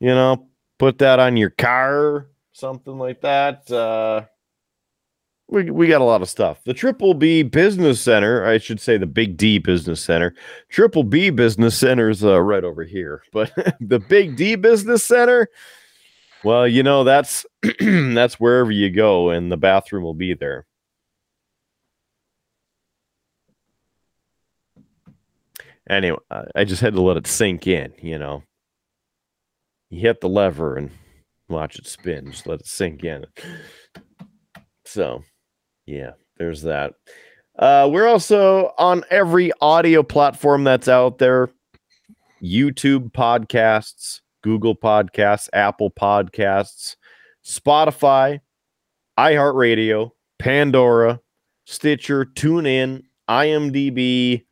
you 0.00 0.08
know, 0.08 0.48
put 0.78 0.98
that 0.98 1.20
on 1.20 1.36
your 1.36 1.50
car, 1.50 2.28
something 2.52 2.98
like 2.98 3.20
that. 3.20 3.70
Uh, 3.70 4.22
we, 5.48 5.70
we 5.70 5.88
got 5.88 6.00
a 6.00 6.04
lot 6.04 6.22
of 6.22 6.28
stuff. 6.28 6.62
The 6.64 6.74
Triple 6.74 7.14
B 7.14 7.42
Business 7.42 8.00
Center, 8.00 8.46
I 8.46 8.58
should 8.58 8.80
say 8.80 8.96
the 8.96 9.06
Big 9.06 9.36
D 9.36 9.58
Business 9.58 10.00
Center. 10.00 10.34
Triple 10.68 11.02
B 11.02 11.30
Business 11.30 11.76
Center 11.76 12.08
is 12.08 12.24
uh, 12.24 12.40
right 12.40 12.64
over 12.64 12.84
here, 12.84 13.22
but 13.32 13.52
the 13.80 13.98
Big 13.98 14.36
D 14.36 14.54
Business 14.54 15.04
Center, 15.04 15.48
well, 16.44 16.66
you 16.66 16.82
know 16.82 17.04
that's 17.04 17.46
that's 17.80 18.40
wherever 18.40 18.70
you 18.70 18.90
go, 18.90 19.30
and 19.30 19.50
the 19.50 19.56
bathroom 19.56 20.02
will 20.02 20.14
be 20.14 20.34
there. 20.34 20.66
Anyway, 25.88 26.18
I 26.54 26.64
just 26.64 26.82
had 26.82 26.94
to 26.94 27.00
let 27.00 27.16
it 27.16 27.26
sink 27.26 27.66
in. 27.66 27.92
You 28.00 28.18
know, 28.18 28.44
you 29.88 30.00
hit 30.00 30.20
the 30.20 30.28
lever 30.28 30.76
and 30.76 30.90
watch 31.48 31.78
it 31.78 31.86
spin. 31.86 32.30
Just 32.30 32.46
let 32.46 32.60
it 32.60 32.66
sink 32.66 33.02
in. 33.02 33.26
So, 34.84 35.24
yeah, 35.86 36.12
there's 36.38 36.62
that. 36.62 36.94
Uh, 37.58 37.88
we're 37.92 38.06
also 38.06 38.72
on 38.78 39.04
every 39.10 39.52
audio 39.60 40.02
platform 40.02 40.64
that's 40.64 40.88
out 40.88 41.18
there 41.18 41.50
YouTube 42.42 43.12
podcasts, 43.12 44.20
Google 44.42 44.76
Podcasts, 44.76 45.48
Apple 45.52 45.90
Podcasts, 45.90 46.96
Spotify, 47.44 48.40
iHeartRadio, 49.18 50.10
Pandora, 50.38 51.20
Stitcher, 51.66 52.24
TuneIn, 52.24 53.02
IMDb. 53.28 54.44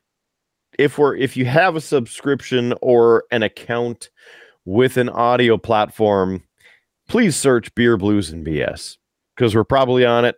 If 0.79 0.99
we're 0.99 1.17
if 1.17 1.37
you 1.37 1.45
have 1.47 1.75
a 1.75 1.81
subscription 1.81 2.75
or 2.81 3.25
an 3.31 3.43
account 3.43 4.11
with 4.65 4.97
an 4.97 5.09
audio 5.09 5.57
platform, 5.57 6.43
please 7.09 7.35
search 7.35 7.75
Beer 7.75 7.97
Blues 7.97 8.31
and 8.31 8.47
BS 8.47 8.99
because 9.35 9.55
we're 9.55 9.65
probably 9.65 10.05
on 10.05 10.25
it. 10.25 10.37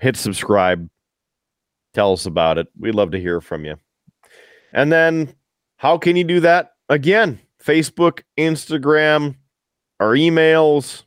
Hit 0.00 0.16
subscribe. 0.16 0.88
Tell 1.94 2.12
us 2.12 2.26
about 2.26 2.58
it. 2.58 2.68
We'd 2.78 2.94
love 2.94 3.12
to 3.12 3.20
hear 3.20 3.40
from 3.40 3.64
you. 3.64 3.76
And 4.72 4.92
then, 4.92 5.34
how 5.76 5.98
can 5.98 6.16
you 6.16 6.24
do 6.24 6.40
that? 6.40 6.72
Again, 6.88 7.40
Facebook, 7.64 8.22
Instagram, 8.38 9.36
our 9.98 10.12
emails. 10.12 11.04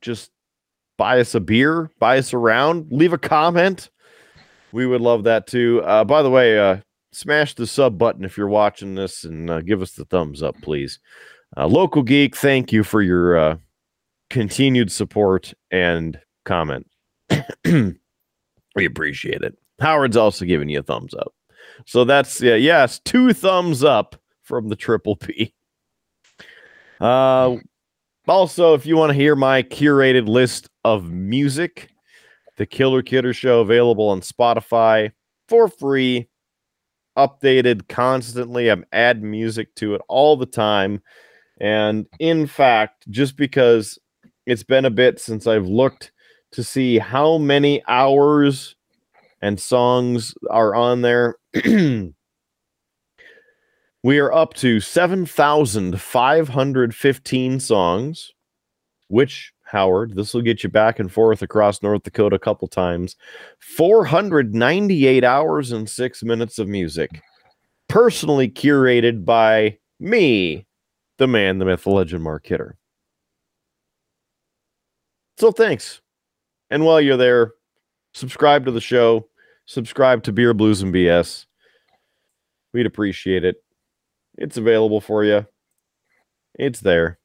Just 0.00 0.30
buy 0.96 1.20
us 1.20 1.34
a 1.34 1.40
beer, 1.40 1.90
buy 1.98 2.18
us 2.18 2.32
around, 2.32 2.86
leave 2.90 3.12
a 3.12 3.18
comment. 3.18 3.90
We 4.72 4.86
would 4.86 5.00
love 5.00 5.24
that 5.24 5.46
too. 5.46 5.82
Uh, 5.84 6.04
by 6.04 6.22
the 6.22 6.30
way, 6.30 6.58
uh, 6.58 6.78
smash 7.12 7.54
the 7.54 7.66
sub 7.66 7.98
button 7.98 8.24
if 8.24 8.36
you're 8.36 8.48
watching 8.48 8.94
this 8.94 9.24
and 9.24 9.50
uh, 9.50 9.60
give 9.60 9.82
us 9.82 9.92
the 9.92 10.04
thumbs 10.06 10.42
up, 10.42 10.60
please. 10.62 10.98
Uh, 11.56 11.66
Local 11.66 12.02
Geek, 12.02 12.34
thank 12.34 12.72
you 12.72 12.82
for 12.82 13.02
your 13.02 13.36
uh, 13.36 13.56
continued 14.30 14.90
support 14.90 15.52
and 15.70 16.18
comment. 16.44 16.86
we 17.64 18.84
appreciate 18.84 19.42
it. 19.42 19.56
Howard's 19.80 20.16
also 20.16 20.44
giving 20.44 20.68
you 20.68 20.78
a 20.78 20.82
thumbs 20.82 21.14
up. 21.14 21.34
So 21.86 22.04
that's 22.04 22.40
yeah, 22.40 22.54
yes, 22.54 22.98
two 22.98 23.32
thumbs 23.32 23.84
up 23.84 24.16
from 24.42 24.68
the 24.68 24.76
triple 24.76 25.16
B. 25.16 25.54
Uh 27.00 27.56
also, 28.28 28.74
if 28.74 28.86
you 28.86 28.96
want 28.96 29.10
to 29.10 29.14
hear 29.14 29.34
my 29.34 29.62
curated 29.62 30.28
list 30.28 30.68
of 30.84 31.10
music, 31.10 31.90
the 32.56 32.66
Killer 32.66 33.02
Kidder 33.02 33.34
Show 33.34 33.60
available 33.60 34.08
on 34.08 34.20
Spotify 34.20 35.10
for 35.48 35.68
free, 35.68 36.28
updated 37.18 37.88
constantly. 37.88 38.70
I'm 38.70 38.84
adding 38.92 39.30
music 39.30 39.74
to 39.76 39.94
it 39.94 40.02
all 40.08 40.36
the 40.36 40.46
time. 40.46 41.02
And 41.60 42.06
in 42.20 42.46
fact, 42.46 43.08
just 43.10 43.36
because 43.36 43.98
it's 44.46 44.62
been 44.64 44.84
a 44.84 44.90
bit 44.90 45.20
since 45.20 45.46
I've 45.46 45.66
looked 45.66 46.12
to 46.52 46.62
see 46.62 46.98
how 46.98 47.38
many 47.38 47.82
hours 47.88 48.76
and 49.42 49.60
songs 49.60 50.34
are 50.50 50.74
on 50.74 51.02
there. 51.02 51.36
we 54.02 54.18
are 54.18 54.32
up 54.32 54.54
to 54.54 54.80
7,515 54.80 57.60
songs, 57.60 58.32
which, 59.08 59.52
Howard, 59.64 60.14
this 60.14 60.32
will 60.32 60.40
get 60.42 60.62
you 60.62 60.70
back 60.70 61.00
and 61.00 61.12
forth 61.12 61.42
across 61.42 61.82
North 61.82 62.04
Dakota 62.04 62.36
a 62.36 62.38
couple 62.38 62.68
times. 62.68 63.16
498 63.58 65.24
hours 65.24 65.72
and 65.72 65.90
six 65.90 66.22
minutes 66.22 66.60
of 66.60 66.68
music, 66.68 67.20
personally 67.88 68.48
curated 68.48 69.24
by 69.24 69.76
me, 69.98 70.64
the 71.18 71.26
man, 71.26 71.58
the 71.58 71.64
myth, 71.64 71.82
the 71.82 71.90
legend, 71.90 72.22
Mark 72.22 72.44
Kidder. 72.44 72.76
So 75.36 75.50
thanks. 75.50 76.00
And 76.70 76.84
while 76.84 77.00
you're 77.00 77.16
there, 77.16 77.54
subscribe 78.14 78.64
to 78.66 78.70
the 78.70 78.80
show, 78.80 79.26
subscribe 79.66 80.22
to 80.24 80.32
Beer 80.32 80.54
Blues 80.54 80.82
and 80.82 80.92
BS. 80.92 81.46
We'd 82.72 82.86
appreciate 82.86 83.44
it. 83.44 83.56
It's 84.38 84.56
available 84.56 85.00
for 85.00 85.24
you. 85.24 85.46
It's 86.54 86.80
there. 86.80 87.18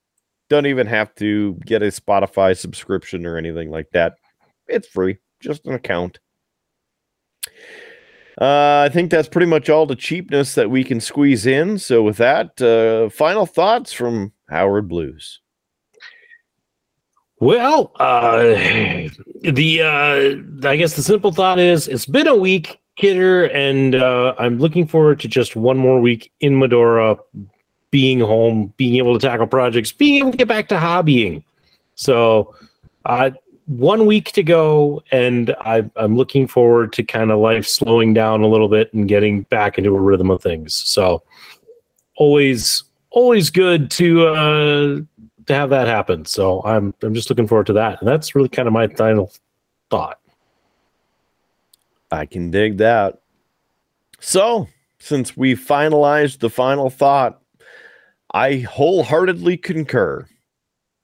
Don't 0.50 0.66
even 0.66 0.88
have 0.88 1.14
to 1.16 1.54
get 1.66 1.84
a 1.84 1.88
Spotify 1.88 2.58
subscription 2.58 3.26
or 3.26 3.38
anything 3.38 3.70
like 3.70 3.90
that. 3.92 4.16
It's 4.68 4.88
free, 4.88 5.18
just 5.40 5.66
an 5.66 5.74
account. 5.74 6.20
Uh, 8.40 8.86
I 8.86 8.90
think 8.94 9.10
that's 9.10 9.28
pretty 9.28 9.48
much 9.48 9.70
all 9.70 9.86
the 9.86 9.96
cheapness 9.96 10.56
that 10.56 10.70
we 10.70 10.84
can 10.84 11.00
squeeze 11.00 11.46
in. 11.46 11.80
So, 11.80 12.04
with 12.04 12.18
that, 12.18 12.62
uh, 12.62 13.10
final 13.10 13.46
thoughts 13.46 13.92
from 13.92 14.32
Howard 14.50 14.88
Blues. 14.88 15.42
Well, 17.40 17.92
uh, 18.00 18.38
the 19.42 19.82
uh, 19.82 20.68
I 20.68 20.76
guess 20.76 20.96
the 20.96 21.04
simple 21.04 21.32
thought 21.32 21.60
is 21.60 21.88
it's 21.88 22.06
been 22.06 22.28
a 22.28 22.36
week, 22.36 22.80
Kidder, 22.96 23.46
and 23.46 23.96
uh, 23.96 24.34
I'm 24.40 24.60
looking 24.60 24.88
forward 24.88 25.20
to 25.22 25.28
just 25.28 25.56
one 25.56 25.78
more 25.78 26.00
week 26.00 26.32
in 26.40 26.58
Medora, 26.58 27.18
being 27.92 28.20
home, 28.20 28.74
being 28.78 28.96
able 28.96 29.18
to 29.18 29.26
tackle 29.26 29.48
projects, 29.48 29.92
being 29.92 30.20
able 30.20 30.32
to 30.32 30.38
get 30.38 30.48
back 30.48 30.68
to 30.70 30.76
hobbying. 30.76 31.44
So, 31.96 32.56
uh, 33.06 33.32
one 33.66 34.06
week 34.06 34.32
to 34.34 34.44
go, 34.44 35.04
and 35.12 35.56
I, 35.62 35.90
I'm 35.96 36.16
looking 36.16 36.48
forward 36.48 36.94
to 36.94 37.04
kind 37.04 37.32
of 37.32 37.40
life 37.40 37.68
slowing 37.68 38.14
down 38.14 38.42
a 38.42 38.48
little 38.48 38.70
bit 38.70 38.94
and 38.94 39.08
getting 39.08 39.42
back 39.44 39.78
into 39.78 39.96
a 39.96 40.00
rhythm 40.00 40.32
of 40.32 40.42
things. 40.42 40.74
So, 40.74 41.24
always, 42.16 42.84
always 43.12 43.50
good 43.50 43.92
to 43.92 44.28
uh, 44.28 45.00
to 45.48 45.54
have 45.54 45.70
that 45.72 45.88
happen. 45.88 46.26
So 46.26 46.62
I'm 46.64 46.94
I'm 47.02 47.14
just 47.14 47.30
looking 47.30 47.48
forward 47.48 47.68
to 47.68 47.74
that. 47.74 48.00
And 48.00 48.08
that's 48.08 48.36
really 48.36 48.50
kind 48.50 48.68
of 48.68 48.74
my 48.74 48.88
final 48.88 49.32
thought. 49.90 50.20
I 52.12 52.26
can 52.26 52.52
dig 52.52 52.78
that. 52.78 53.20
So, 54.20 54.68
since 55.00 55.36
we 55.36 55.56
finalized 55.56 56.40
the 56.40 56.50
final 56.50 56.90
thought, 56.90 57.42
I 58.34 58.60
wholeheartedly 58.60 59.58
concur. 59.58 60.26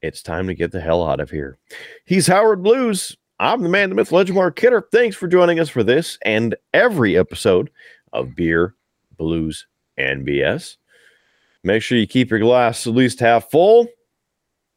It's 0.02 0.22
time 0.22 0.48
to 0.48 0.56
get 0.56 0.72
the 0.72 0.82
hell 0.82 1.08
out 1.08 1.20
of 1.20 1.30
here. 1.30 1.58
He's 2.06 2.28
Howard 2.28 2.64
Blues. 2.64 3.16
I'm 3.40 3.62
the 3.62 3.70
man, 3.70 3.90
the 3.90 3.96
myth, 3.96 4.12
legend, 4.12 4.36
Mark 4.36 4.56
Kidder. 4.56 4.88
Thanks 4.92 5.16
for 5.16 5.28
joining 5.28 5.60
us 5.60 5.70
for 5.70 5.84
this 5.84 6.18
and 6.24 6.56
every 6.74 7.18
episode 7.18 7.70
of 8.12 8.36
Beer, 8.36 8.76
Blues, 9.18 9.68
and 9.98 10.26
BS. 10.26 10.78
Make 11.64 11.82
sure 11.82 11.98
you 11.98 12.08
keep 12.08 12.30
your 12.30 12.40
glass 12.40 12.86
at 12.88 12.94
least 12.94 13.20
half 13.20 13.50
full 13.50 13.88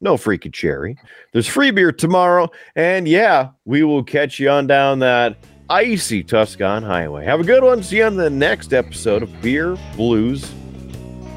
no 0.01 0.17
freaky 0.17 0.49
cherry. 0.49 0.97
There's 1.33 1.47
free 1.47 1.71
beer 1.71 1.91
tomorrow. 1.91 2.49
And 2.75 3.07
yeah, 3.07 3.49
we 3.65 3.83
will 3.83 4.03
catch 4.03 4.39
you 4.39 4.49
on 4.49 4.67
down 4.67 4.99
that 4.99 5.37
icy 5.69 6.23
Tuscan 6.23 6.83
highway. 6.83 7.25
Have 7.25 7.39
a 7.39 7.43
good 7.43 7.63
one. 7.63 7.83
See 7.83 7.97
you 7.97 8.05
on 8.05 8.15
the 8.15 8.29
next 8.29 8.73
episode 8.73 9.23
of 9.23 9.41
Beer 9.41 9.77
Blues, 9.95 10.51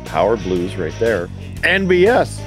Power 0.05 0.37
Blues 0.37 0.77
right 0.77 0.95
there, 0.99 1.29
NBS. 1.63 2.47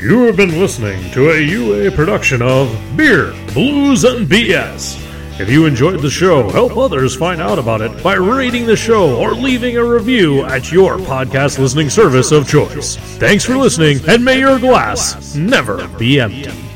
You 0.00 0.22
have 0.22 0.36
been 0.36 0.58
listening 0.58 1.12
to 1.12 1.30
a 1.30 1.40
UA 1.40 1.92
production 1.92 2.42
of 2.42 2.68
Beer, 2.96 3.32
Blues, 3.52 4.02
and 4.02 4.26
BS. 4.26 5.01
If 5.42 5.50
you 5.50 5.66
enjoyed 5.66 6.00
the 6.00 6.08
show, 6.08 6.48
help 6.50 6.76
others 6.76 7.16
find 7.16 7.42
out 7.42 7.58
about 7.58 7.80
it 7.80 8.00
by 8.00 8.14
rating 8.14 8.64
the 8.64 8.76
show 8.76 9.18
or 9.18 9.34
leaving 9.34 9.76
a 9.76 9.84
review 9.84 10.44
at 10.44 10.70
your 10.70 10.98
podcast 10.98 11.58
listening 11.58 11.90
service 11.90 12.30
of 12.30 12.48
choice. 12.48 12.94
Thanks 13.18 13.44
for 13.44 13.56
listening, 13.56 13.98
and 14.06 14.24
may 14.24 14.38
your 14.38 14.60
glass 14.60 15.34
never 15.34 15.88
be 15.98 16.20
empty. 16.20 16.71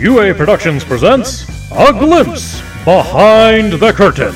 UA 0.00 0.32
Productions 0.32 0.82
presents 0.82 1.46
A 1.72 1.92
Glimpse 1.92 2.62
Behind 2.86 3.74
the 3.74 3.92
Curtain. 3.92 4.32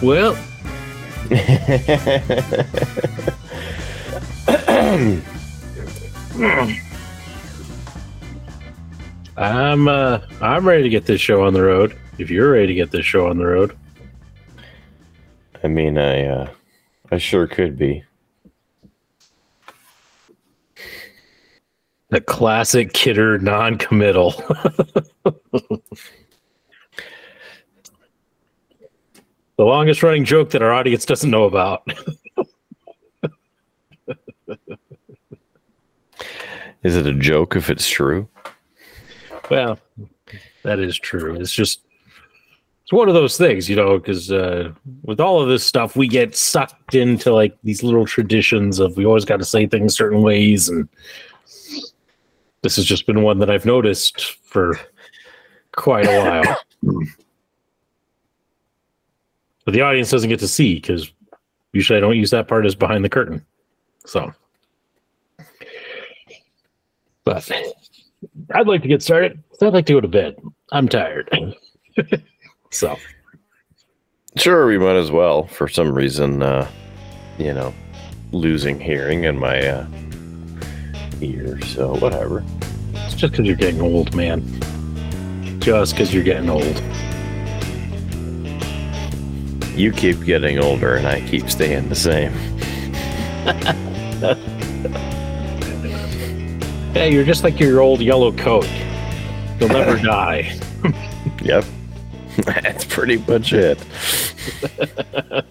Well, 0.00 0.32
I'm 9.36 9.88
uh 9.88 10.20
I'm 10.40 10.66
ready 10.66 10.84
to 10.84 10.88
get 10.88 11.04
this 11.04 11.20
show 11.20 11.44
on 11.44 11.52
the 11.52 11.62
road. 11.62 11.98
If 12.16 12.30
you're 12.30 12.52
ready 12.52 12.68
to 12.68 12.74
get 12.74 12.90
this 12.90 13.04
show 13.04 13.28
on 13.28 13.36
the 13.36 13.44
road. 13.44 13.76
I 15.62 15.68
mean, 15.68 15.98
I 15.98 16.24
uh, 16.26 16.50
I 17.10 17.18
sure 17.18 17.46
could 17.46 17.76
be. 17.78 18.04
The 22.08 22.20
classic 22.20 22.92
kidder 22.92 23.38
non-committal. 23.38 24.30
the 25.24 25.80
longest 29.58 30.02
running 30.02 30.24
joke 30.24 30.50
that 30.50 30.62
our 30.62 30.72
audience 30.72 31.04
doesn't 31.04 31.30
know 31.30 31.44
about. 31.44 31.86
Is 36.82 36.96
it 36.96 37.06
a 37.06 37.14
joke 37.14 37.56
if 37.56 37.68
it's 37.70 37.88
true? 37.88 38.28
well, 39.50 39.78
that 40.62 40.78
is 40.78 40.98
true. 40.98 41.34
It's 41.34 41.52
just 41.52 41.82
it's 42.90 42.96
one 42.96 43.06
of 43.06 43.14
those 43.14 43.38
things, 43.38 43.68
you 43.68 43.76
know, 43.76 44.00
because 44.00 44.32
uh, 44.32 44.72
with 45.04 45.20
all 45.20 45.40
of 45.40 45.48
this 45.48 45.62
stuff, 45.62 45.94
we 45.94 46.08
get 46.08 46.34
sucked 46.34 46.96
into 46.96 47.32
like 47.32 47.56
these 47.62 47.84
little 47.84 48.04
traditions 48.04 48.80
of 48.80 48.96
we 48.96 49.06
always 49.06 49.24
got 49.24 49.36
to 49.36 49.44
say 49.44 49.68
things 49.68 49.94
certain 49.94 50.22
ways, 50.22 50.68
and 50.68 50.88
this 52.62 52.74
has 52.74 52.84
just 52.84 53.06
been 53.06 53.22
one 53.22 53.38
that 53.38 53.48
I've 53.48 53.64
noticed 53.64 54.38
for 54.42 54.76
quite 55.70 56.04
a 56.04 56.18
while. 56.18 57.06
but 59.64 59.72
the 59.72 59.82
audience 59.82 60.10
doesn't 60.10 60.28
get 60.28 60.40
to 60.40 60.48
see 60.48 60.74
because 60.74 61.12
usually 61.72 61.96
I 61.96 62.00
don't 62.00 62.16
use 62.16 62.32
that 62.32 62.48
part 62.48 62.66
as 62.66 62.74
behind 62.74 63.04
the 63.04 63.08
curtain. 63.08 63.46
So, 64.04 64.32
but 67.22 67.48
I'd 68.52 68.66
like 68.66 68.82
to 68.82 68.88
get 68.88 69.00
started. 69.00 69.40
I'd 69.62 69.74
like 69.74 69.86
to 69.86 69.92
go 69.92 70.00
to 70.00 70.08
bed. 70.08 70.42
I'm 70.72 70.88
tired. 70.88 71.30
so. 72.70 72.96
Sure, 74.36 74.66
we 74.66 74.78
might 74.78 74.96
as 74.96 75.10
well. 75.10 75.46
For 75.48 75.68
some 75.68 75.92
reason, 75.92 76.42
uh, 76.42 76.68
you 77.38 77.52
know, 77.52 77.74
losing 78.32 78.78
hearing 78.78 79.24
in 79.24 79.38
my 79.38 79.66
uh, 79.66 79.86
ear. 81.20 81.60
So 81.62 81.96
whatever. 81.96 82.44
It's 82.92 83.14
just 83.14 83.32
because 83.32 83.46
you're 83.46 83.56
getting 83.56 83.80
old, 83.80 84.14
man. 84.14 84.42
Just 85.60 85.94
because 85.94 86.14
you're 86.14 86.24
getting 86.24 86.48
old. 86.48 86.82
You 89.76 89.92
keep 89.92 90.22
getting 90.24 90.58
older, 90.58 90.96
and 90.96 91.06
I 91.06 91.20
keep 91.26 91.50
staying 91.50 91.88
the 91.88 91.94
same. 91.94 92.32
Yeah, 96.94 97.04
you're 97.04 97.24
just 97.24 97.44
like 97.44 97.60
your 97.60 97.80
old 97.80 98.00
yellow 98.00 98.32
coat. 98.32 98.68
You'll 99.60 99.68
never 99.68 99.96
die. 100.02 100.58
Yep, 101.40 101.64
that's 102.44 102.84
pretty 102.84 103.18
much 103.18 103.52
it. 103.52 103.78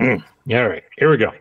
Hmm. 0.00 0.18
All 0.52 0.68
right, 0.68 0.84
here 0.96 1.10
we 1.10 1.16
go. 1.16 1.32